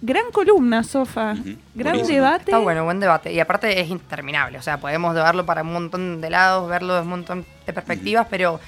gran 0.00 0.24
columna, 0.32 0.82
Sofa. 0.84 1.34
Gran 1.74 1.92
buenísimo. 1.94 2.14
debate. 2.14 2.44
Está 2.50 2.58
bueno, 2.58 2.84
buen 2.84 3.00
debate. 3.00 3.32
Y 3.32 3.40
aparte 3.40 3.80
es 3.80 3.90
interminable. 3.90 4.58
O 4.58 4.62
sea, 4.62 4.78
podemos 4.78 5.14
llevarlo 5.14 5.44
para 5.44 5.62
un 5.62 5.72
montón 5.72 6.20
de 6.20 6.30
lados, 6.30 6.68
verlo 6.70 6.94
de 6.94 7.02
un 7.02 7.08
montón 7.08 7.44
de 7.66 7.72
perspectivas, 7.72 8.26
pero 8.30 8.58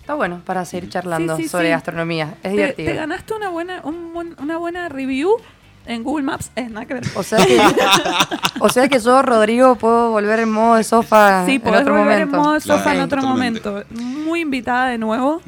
está 0.00 0.14
bueno 0.14 0.40
para 0.44 0.64
seguir 0.64 0.88
charlando 0.88 1.36
Sí, 1.36 1.42
sí, 1.44 1.48
sobre 1.48 1.66
sí. 1.66 1.70
gastronomía. 1.72 2.34
Es 2.36 2.42
Te, 2.42 2.48
divertido. 2.50 2.90
te 2.90 2.96
ganaste 2.96 3.34
una 3.34 3.48
buena, 3.50 3.80
un 3.84 4.12
buen- 4.14 4.34
una 4.40 4.56
buena 4.56 4.88
review 4.88 5.36
en 5.86 6.02
Google 6.02 6.24
Maps. 6.24 6.50
Es 6.56 6.70
nada 6.70 6.86
que 6.86 6.94
ver. 6.94 7.04
O 7.14 7.22
sea 7.22 7.44
que, 7.44 7.60
o 8.60 8.68
sea 8.68 8.88
que 8.88 8.98
yo, 9.00 9.22
Rodrigo, 9.22 9.76
puedo 9.76 10.10
volver 10.10 10.40
en 10.40 10.50
modo 10.50 10.76
de 10.76 10.84
sofá 10.84 11.44
Sí, 11.46 11.60
en 11.64 11.74
otro 11.74 11.94
volver 11.94 12.26
momento. 12.26 12.36
en 12.36 12.42
modo 12.42 12.60
sofa 12.60 12.74
en 12.76 12.82
Claro, 12.82 13.04
otro 13.04 13.20
totalmente. 13.22 13.68
momento. 13.68 13.88
Muy 13.94 14.40
invitada 14.40 14.88
de 14.88 14.98
nuevo. 14.98 15.40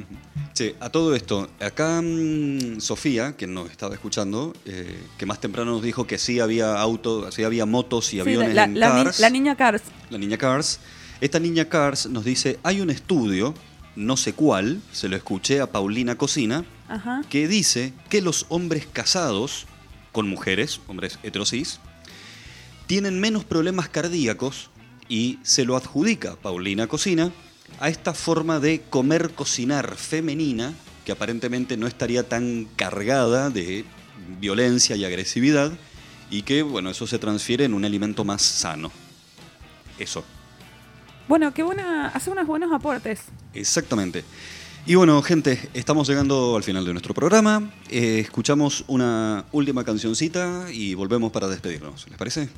Che, 0.55 0.77
a 0.79 0.89
todo 0.89 1.17
esto, 1.17 1.49
acá 1.61 2.01
mm, 2.01 2.79
Sofía, 2.81 3.37
que 3.37 3.47
nos 3.49 3.69
estaba 3.73 3.93
escuchando, 3.95 4.53
eh, 4.65 5.03
que 5.19 5.27
más 5.27 5.41
temprano 5.41 5.73
nos 5.73 5.83
dijo 5.83 6.07
que 6.07 6.17
sí 6.17 6.39
había 6.39 6.81
autos, 6.81 7.35
sí 7.35 7.43
había 7.43 7.67
motos 7.67 8.07
y 8.09 8.11
Sí, 8.13 8.21
aviones 8.21 8.55
la, 8.55 8.65
en 8.65 8.79
la 8.79 8.95
ni- 8.95 9.05
Cars. 9.05 9.19
la 9.21 9.31
niña 9.31 9.57
Cars. 9.57 9.83
la 10.11 10.19
niña 10.19 10.37
Cars. 10.39 10.79
Esta 11.21 11.41
niña 11.41 11.65
Cars 11.65 12.07
nos 12.07 12.25
dice, 12.25 12.61
hay 12.63 12.81
un 12.81 12.91
estudio, 12.91 13.53
no 13.97 14.17
sé 14.17 14.33
cuál, 14.33 14.81
se 14.93 15.09
lo 15.09 15.17
escuché 15.17 15.61
a 15.61 15.67
Paulina 15.73 16.17
Cocina, 16.17 16.65
Ajá. 16.89 17.23
que 17.29 17.49
dice 17.49 17.93
que 18.09 18.23
los 18.23 18.47
hombres 18.49 18.87
casados 18.93 19.67
con 20.15 20.29
mujeres, 20.29 20.81
hombres 20.87 21.19
heterosis, 21.25 21.81
tienen 22.87 23.21
menos 23.21 23.45
problemas 23.45 23.89
cardíacos 23.89 24.71
y 25.09 25.41
se 25.43 25.65
lo 25.65 25.77
adjudica 25.77 26.37
Paulina 26.37 26.87
Cocina 26.87 27.33
a 27.81 27.89
esta 27.89 28.15
forma 28.15 28.61
de 28.61 28.83
comer 28.89 29.33
cocinar 29.35 29.97
femenina 29.97 30.73
que 31.05 31.11
aparentemente 31.11 31.77
no 31.77 31.89
estaría 31.89 32.29
tan 32.29 32.67
cargada 32.77 33.51
de 33.51 33.85
violencia 34.39 34.95
y 34.95 35.05
agresividad 35.05 35.73
y 36.31 36.43
que 36.43 36.63
bueno, 36.63 36.91
eso 36.91 37.09
se 37.09 37.19
transfiere 37.19 37.65
en 37.65 37.75
un 37.75 37.85
alimento 37.85 38.25
más 38.25 38.41
sano. 38.41 38.93
Eso. 39.99 40.25
Bueno, 41.27 41.53
qué 41.53 41.65
buena. 41.65 42.09
Hace 42.09 42.31
unos 42.31 42.47
buenos 42.47 42.73
aportes. 42.73 43.23
Exactamente. 43.53 44.25
Y 44.87 44.97
bueno, 44.97 45.23
gente, 45.23 45.71
estamos 45.73 46.07
llegando 46.07 46.57
al 46.57 46.63
final 46.63 46.85
de 46.85 46.93
nuestro 46.93 47.15
programa. 47.15 47.71
Eh, 47.91 48.19
escuchamos 48.19 48.85
una 48.87 49.47
última 49.51 49.83
cancioncita 49.83 50.67
y 50.71 50.93
volvemos 50.93 51.33
para 51.33 51.49
despedirnos. 51.49 52.07
¿Les 52.07 52.19
parece? 52.19 52.51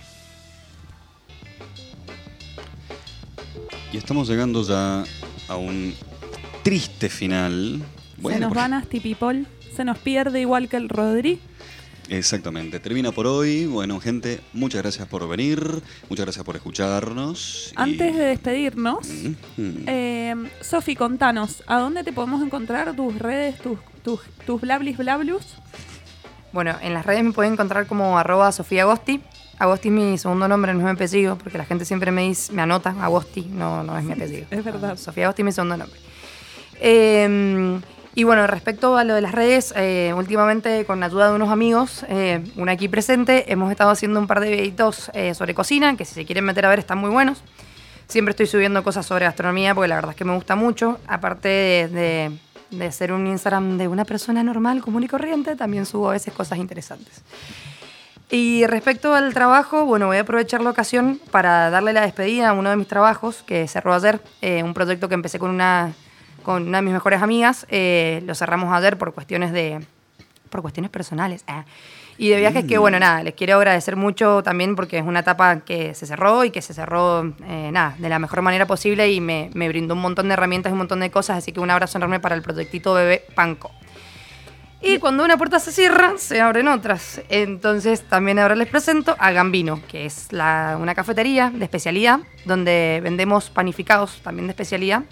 Y 3.93 3.97
estamos 3.97 4.29
llegando 4.29 4.65
ya 4.65 5.05
a 5.47 5.57
un 5.57 5.95
triste 6.65 7.09
final. 7.09 7.81
se 8.17 8.23
nos 8.23 8.49
porque 8.49 8.55
van 8.57 8.75
Asti 8.75 8.99
People. 8.99 9.45
Se 9.77 9.85
nos 9.85 9.97
pierde 9.99 10.41
igual 10.41 10.69
que 10.69 10.79
el 10.79 10.89
Rodri. 10.89 11.39
Exactamente. 12.09 12.79
Termina 12.81 13.11
por 13.13 13.27
hoy. 13.27 13.67
Bueno, 13.67 13.99
gente, 14.01 14.41
muchas 14.53 14.83
gracias 14.83 15.09
por 15.09 15.29
venir. 15.29 15.83
Muchas 16.09 16.25
gracias 16.27 16.45
por 16.45 16.55
escucharnos. 16.57 17.73
y- 17.73 17.75
Antes 17.77 18.17
de 18.17 18.25
despedirnos, 18.27 19.09
Mm. 19.57 19.73
eh, 19.87 20.35
Sofi, 20.61 20.95
contanos, 20.95 21.63
¿a 21.67 21.79
dónde 21.79 22.05
te 22.05 22.13
podemos 22.13 22.43
encontrar? 22.43 22.95
¿Tus 22.95 23.19
redes, 23.19 23.59
tus, 23.61 23.79
tus, 24.05 24.21
tus 24.47 24.61
blablis 24.61 24.97
blablus? 24.99 25.45
Bueno, 26.53 26.77
en 26.81 26.95
las 26.95 27.05
redes 27.05 27.25
me 27.25 27.33
pueden 27.33 27.55
encontrar 27.55 27.87
como 27.87 28.19
arroba 28.19 28.53
Sofía 28.53 28.83
Agosti. 28.83 29.21
Agosti 29.59 29.89
es 29.89 29.95
mi 29.95 30.17
segundo 30.19 30.47
nombre, 30.49 30.73
no 30.75 30.81
es 30.81 30.85
mi 30.85 30.91
apellido, 30.93 31.37
porque 31.37 31.59
la 31.59 31.65
gente 31.65 31.85
siempre 31.85 32.13
me 32.13 32.23
dice, 32.23 32.53
me 32.53 32.63
anota 32.63 32.91
Agosti, 33.01 33.43
no, 33.51 33.83
no 33.83 33.99
es 33.99 34.05
mi 34.05 34.13
apellido. 34.13 34.47
Es 34.51 34.63
verdad. 34.65 34.97
Sofía 34.97 35.25
Agosti 35.25 35.43
es 35.43 35.47
mi 35.47 35.53
segundo 35.53 35.77
nombre. 35.79 35.99
Eh, 36.81 37.81
y 38.17 38.25
bueno, 38.25 38.47
respecto 38.47 38.97
a 38.97 39.05
lo 39.05 39.15
de 39.15 39.21
las 39.21 39.33
redes, 39.33 39.73
eh, 39.77 40.13
últimamente 40.17 40.85
con 40.87 40.99
la 41.01 41.07
ayuda 41.07 41.29
de 41.29 41.37
unos 41.37 41.51
amigos, 41.51 42.05
eh, 42.09 42.43
una 42.57 42.73
aquí 42.73 42.89
presente, 42.89 43.53
hemos 43.53 43.71
estado 43.71 43.91
haciendo 43.91 44.19
un 44.19 44.27
par 44.27 44.41
de 44.41 44.51
videitos 44.51 45.11
eh, 45.13 45.35
sobre 45.35 45.55
cocina, 45.55 45.97
que 45.97 46.05
si 46.07 46.15
se 46.15 46.25
quieren 46.25 46.45
meter 46.45 46.65
a 46.65 46.71
ver 46.71 46.79
están 46.79 46.97
muy 46.99 47.11
buenos. 47.11 47.43
Siempre 48.09 48.31
estoy 48.31 48.47
subiendo 48.47 48.83
cosas 48.83 49.05
sobre 49.05 49.27
gastronomía 49.27 49.75
porque 49.75 49.89
la 49.89 49.97
verdad 49.97 50.13
es 50.13 50.17
que 50.17 50.25
me 50.25 50.35
gusta 50.35 50.57
mucho. 50.57 50.99
Aparte 51.07 51.49
de, 51.49 52.33
de- 52.71 52.91
ser 52.93 53.13
un 53.13 53.27
Instagram 53.27 53.77
de 53.79 53.87
una 53.87 54.05
persona 54.07 54.43
normal, 54.43 54.81
común 54.81 55.03
y 55.03 55.09
corriente, 55.09 55.55
también 55.55 55.85
subo 55.85 56.09
a 56.09 56.13
veces 56.13 56.33
cosas 56.33 56.59
interesantes. 56.59 57.23
Y 58.31 58.65
respecto 58.67 59.15
al 59.15 59.35
trabajo, 59.35 59.85
bueno, 59.85 60.07
voy 60.07 60.17
a 60.17 60.21
aprovechar 60.23 60.63
la 60.63 60.71
ocasión 60.71 61.21
para 61.31 61.69
darle 61.71 61.93
la 61.93 62.01
despedida 62.01 62.49
a 62.49 62.53
uno 62.55 62.71
de 62.71 62.77
mis 62.77 62.89
trabajos 62.89 63.43
que 63.47 63.69
cerró 63.69 63.93
ayer, 63.95 64.21
eh, 64.41 64.63
un 64.63 64.73
proyecto 64.73 65.09
que 65.09 65.15
empecé 65.15 65.39
con 65.39 65.51
una, 65.51 65.93
con 66.47 66.69
una 66.69 66.79
de 66.79 66.83
mis 66.83 66.93
mejores 66.95 67.21
amigas. 67.23 67.67
eh, 67.71 68.23
lo 68.25 68.33
cerramos 68.37 68.73
ayer 68.73 68.97
por 68.97 69.13
cuestiones 69.13 69.51
de 69.53 69.81
por 70.49 70.63
cuestiones 70.63 70.93
personales. 70.93 71.43
ah. 71.49 71.65
Y 72.19 72.29
de 72.29 72.37
viajes 72.39 72.65
que, 72.65 72.79
bueno, 72.79 72.99
nada, 73.01 73.23
les 73.25 73.35
quiero 73.35 73.57
agradecer 73.57 73.97
mucho 73.97 74.43
también 74.45 74.77
porque 74.77 74.97
es 74.99 75.05
una 75.05 75.21
etapa 75.21 75.61
que 75.61 75.93
se 75.95 76.07
cerró 76.07 76.45
y 76.45 76.51
que 76.53 76.63
se 76.63 76.73
cerró, 76.73 77.35
eh, 77.47 77.71
nada, 77.73 77.95
de 77.99 78.09
la 78.09 78.19
mejor 78.21 78.41
manera 78.43 78.65
posible 78.65 79.11
y 79.11 79.21
me, 79.21 79.51
me 79.55 79.69
brindó 79.69 79.95
un 79.95 80.01
montón 80.01 80.29
de 80.29 80.35
herramientas 80.35 80.71
y 80.71 80.73
un 80.73 80.79
montón 80.79 81.01
de 81.01 81.11
cosas, 81.11 81.37
así 81.39 81.51
que 81.53 81.59
un 81.61 81.69
abrazo 81.71 81.99
enorme 81.99 82.21
para 82.21 82.37
el 82.37 82.43
proyectito 82.43 82.95
Bebé 82.95 83.25
Panco. 83.35 83.71
Y 84.81 84.99
cuando 84.99 85.25
una 85.25 85.37
puerta 85.37 85.59
se 85.59 85.73
cierra, 85.73 86.13
se 86.17 86.41
abren 86.41 86.69
otras. 86.69 87.21
Entonces 87.29 88.03
también 88.09 88.39
ahora 88.39 88.55
les 88.55 88.69
presento 88.69 89.17
a 89.19 89.33
Gambino, 89.33 89.81
que 89.89 90.07
es 90.07 90.33
la- 90.33 90.79
una 90.81 90.95
cafetería 90.95 91.51
de 91.53 91.65
especialidad, 91.65 92.21
donde 92.45 93.01
vendemos 93.03 93.51
panificados 93.51 94.21
también 94.23 94.47
de 94.47 94.53
especialidad. 94.53 95.03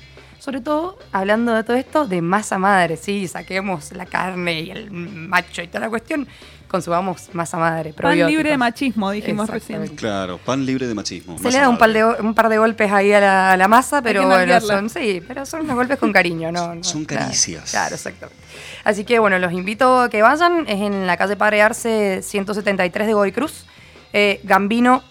Sobre 0.45 0.61
todo, 0.61 0.99
hablando 1.11 1.55
de 1.55 1.65
todo 1.65 1.75
esto, 1.79 2.07
de 2.07 2.21
masa 2.21 2.59
madre, 2.59 2.99
sí, 2.99 3.27
saquemos 3.29 3.93
la 3.93 4.05
carne 4.05 4.61
y 4.61 4.71
el 4.71 4.91
macho 4.91 5.63
y 5.63 5.69
toda 5.69 5.81
la 5.81 5.89
cuestión, 5.89 6.29
consumamos 6.69 7.31
masa 7.33 7.57
madre. 7.57 7.95
Pan 7.95 8.15
libre 8.27 8.51
de 8.51 8.59
machismo, 8.59 9.11
dijimos 9.11 9.49
recién. 9.49 9.97
Claro, 9.97 10.37
pan 10.37 10.67
libre 10.67 10.87
de 10.87 10.95
machismo. 10.95 11.39
Se 11.39 11.51
le 11.51 11.61
da 11.61 11.71
un 11.71 11.79
par, 11.79 11.95
de, 11.95 12.05
un 12.05 12.35
par 12.35 12.51
de 12.51 12.59
golpes 12.59 12.93
ahí 12.93 13.11
a 13.15 13.21
la, 13.21 13.53
a 13.53 13.57
la 13.57 13.69
masa, 13.69 14.03
pero 14.03 14.27
bueno, 14.27 14.61
son, 14.61 14.91
sí, 14.91 15.23
pero 15.27 15.47
son 15.47 15.63
unos 15.63 15.77
golpes 15.77 15.99
con 15.99 16.13
cariño, 16.13 16.53
¿no? 16.53 16.75
no, 16.75 16.85
Son 16.85 17.07
claro, 17.07 17.25
caricias. 17.25 17.71
Claro, 17.71 17.95
exactamente. 17.95 18.45
Así 18.85 19.05
que 19.07 19.19
bueno, 19.21 19.39
los 19.39 19.51
invito 19.51 19.99
a 20.03 20.11
que 20.11 20.21
vayan, 20.21 20.67
es 20.69 20.83
en 20.83 21.07
la 21.07 21.17
calle 21.17 21.37
Padre 21.37 21.63
Arce 21.63 22.21
173 22.21 23.07
de 23.07 23.15
Godoy 23.15 23.33
Cruz, 23.33 23.65
eh, 24.13 24.43
Gambino 24.45 25.03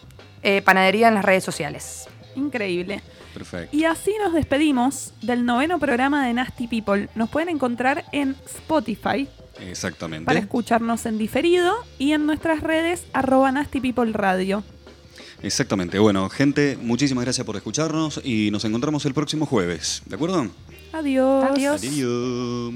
eh, 0.43 0.61
Panadería 0.61 1.07
en 1.07 1.15
las 1.15 1.25
redes 1.25 1.43
sociales. 1.43 2.07
Increíble. 2.35 3.01
Perfecto. 3.33 3.75
Y 3.75 3.85
así 3.85 4.11
nos 4.23 4.33
despedimos 4.33 5.13
del 5.21 5.45
noveno 5.45 5.79
programa 5.79 6.25
de 6.25 6.33
Nasty 6.33 6.67
People. 6.67 7.09
Nos 7.15 7.29
pueden 7.29 7.49
encontrar 7.49 8.05
en 8.11 8.35
Spotify 8.45 9.27
Exactamente. 9.59 10.25
para 10.25 10.39
escucharnos 10.39 11.05
en 11.05 11.17
diferido 11.17 11.73
y 11.97 12.11
en 12.11 12.25
nuestras 12.25 12.61
redes 12.61 13.05
arroba 13.13 13.51
Nasty 13.51 13.79
People 13.79 14.11
Radio. 14.11 14.63
Exactamente. 15.41 15.99
Bueno, 15.99 16.29
gente, 16.29 16.77
muchísimas 16.81 17.25
gracias 17.25 17.45
por 17.45 17.55
escucharnos 17.57 18.21
y 18.23 18.49
nos 18.51 18.63
encontramos 18.65 19.05
el 19.05 19.13
próximo 19.13 19.45
jueves. 19.45 20.01
¿De 20.05 20.15
acuerdo? 20.15 20.49
Adiós. 20.93 21.45
Adiós. 21.49 21.83
Adiós. 21.83 22.73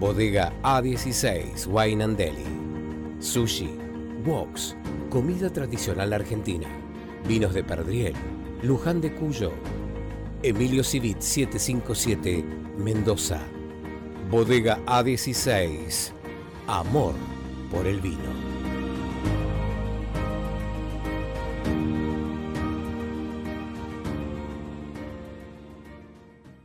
Bodega 0.00 0.50
A16 0.62 1.66
Wine 1.66 2.02
and 2.02 2.16
Deli. 2.16 2.46
Sushi, 3.18 3.68
Woks, 4.24 4.74
comida 5.10 5.50
tradicional 5.50 6.14
argentina. 6.14 6.66
Vinos 7.28 7.52
de 7.52 7.62
Perdriel, 7.62 8.14
Luján 8.62 9.02
de 9.02 9.12
Cuyo. 9.12 9.52
Emilio 10.42 10.82
Civit 10.82 11.20
757, 11.20 12.42
Mendoza. 12.78 13.42
Bodega 14.30 14.78
A16. 14.86 16.12
Amor 16.66 17.12
por 17.70 17.86
el 17.86 18.00
vino. 18.00 18.49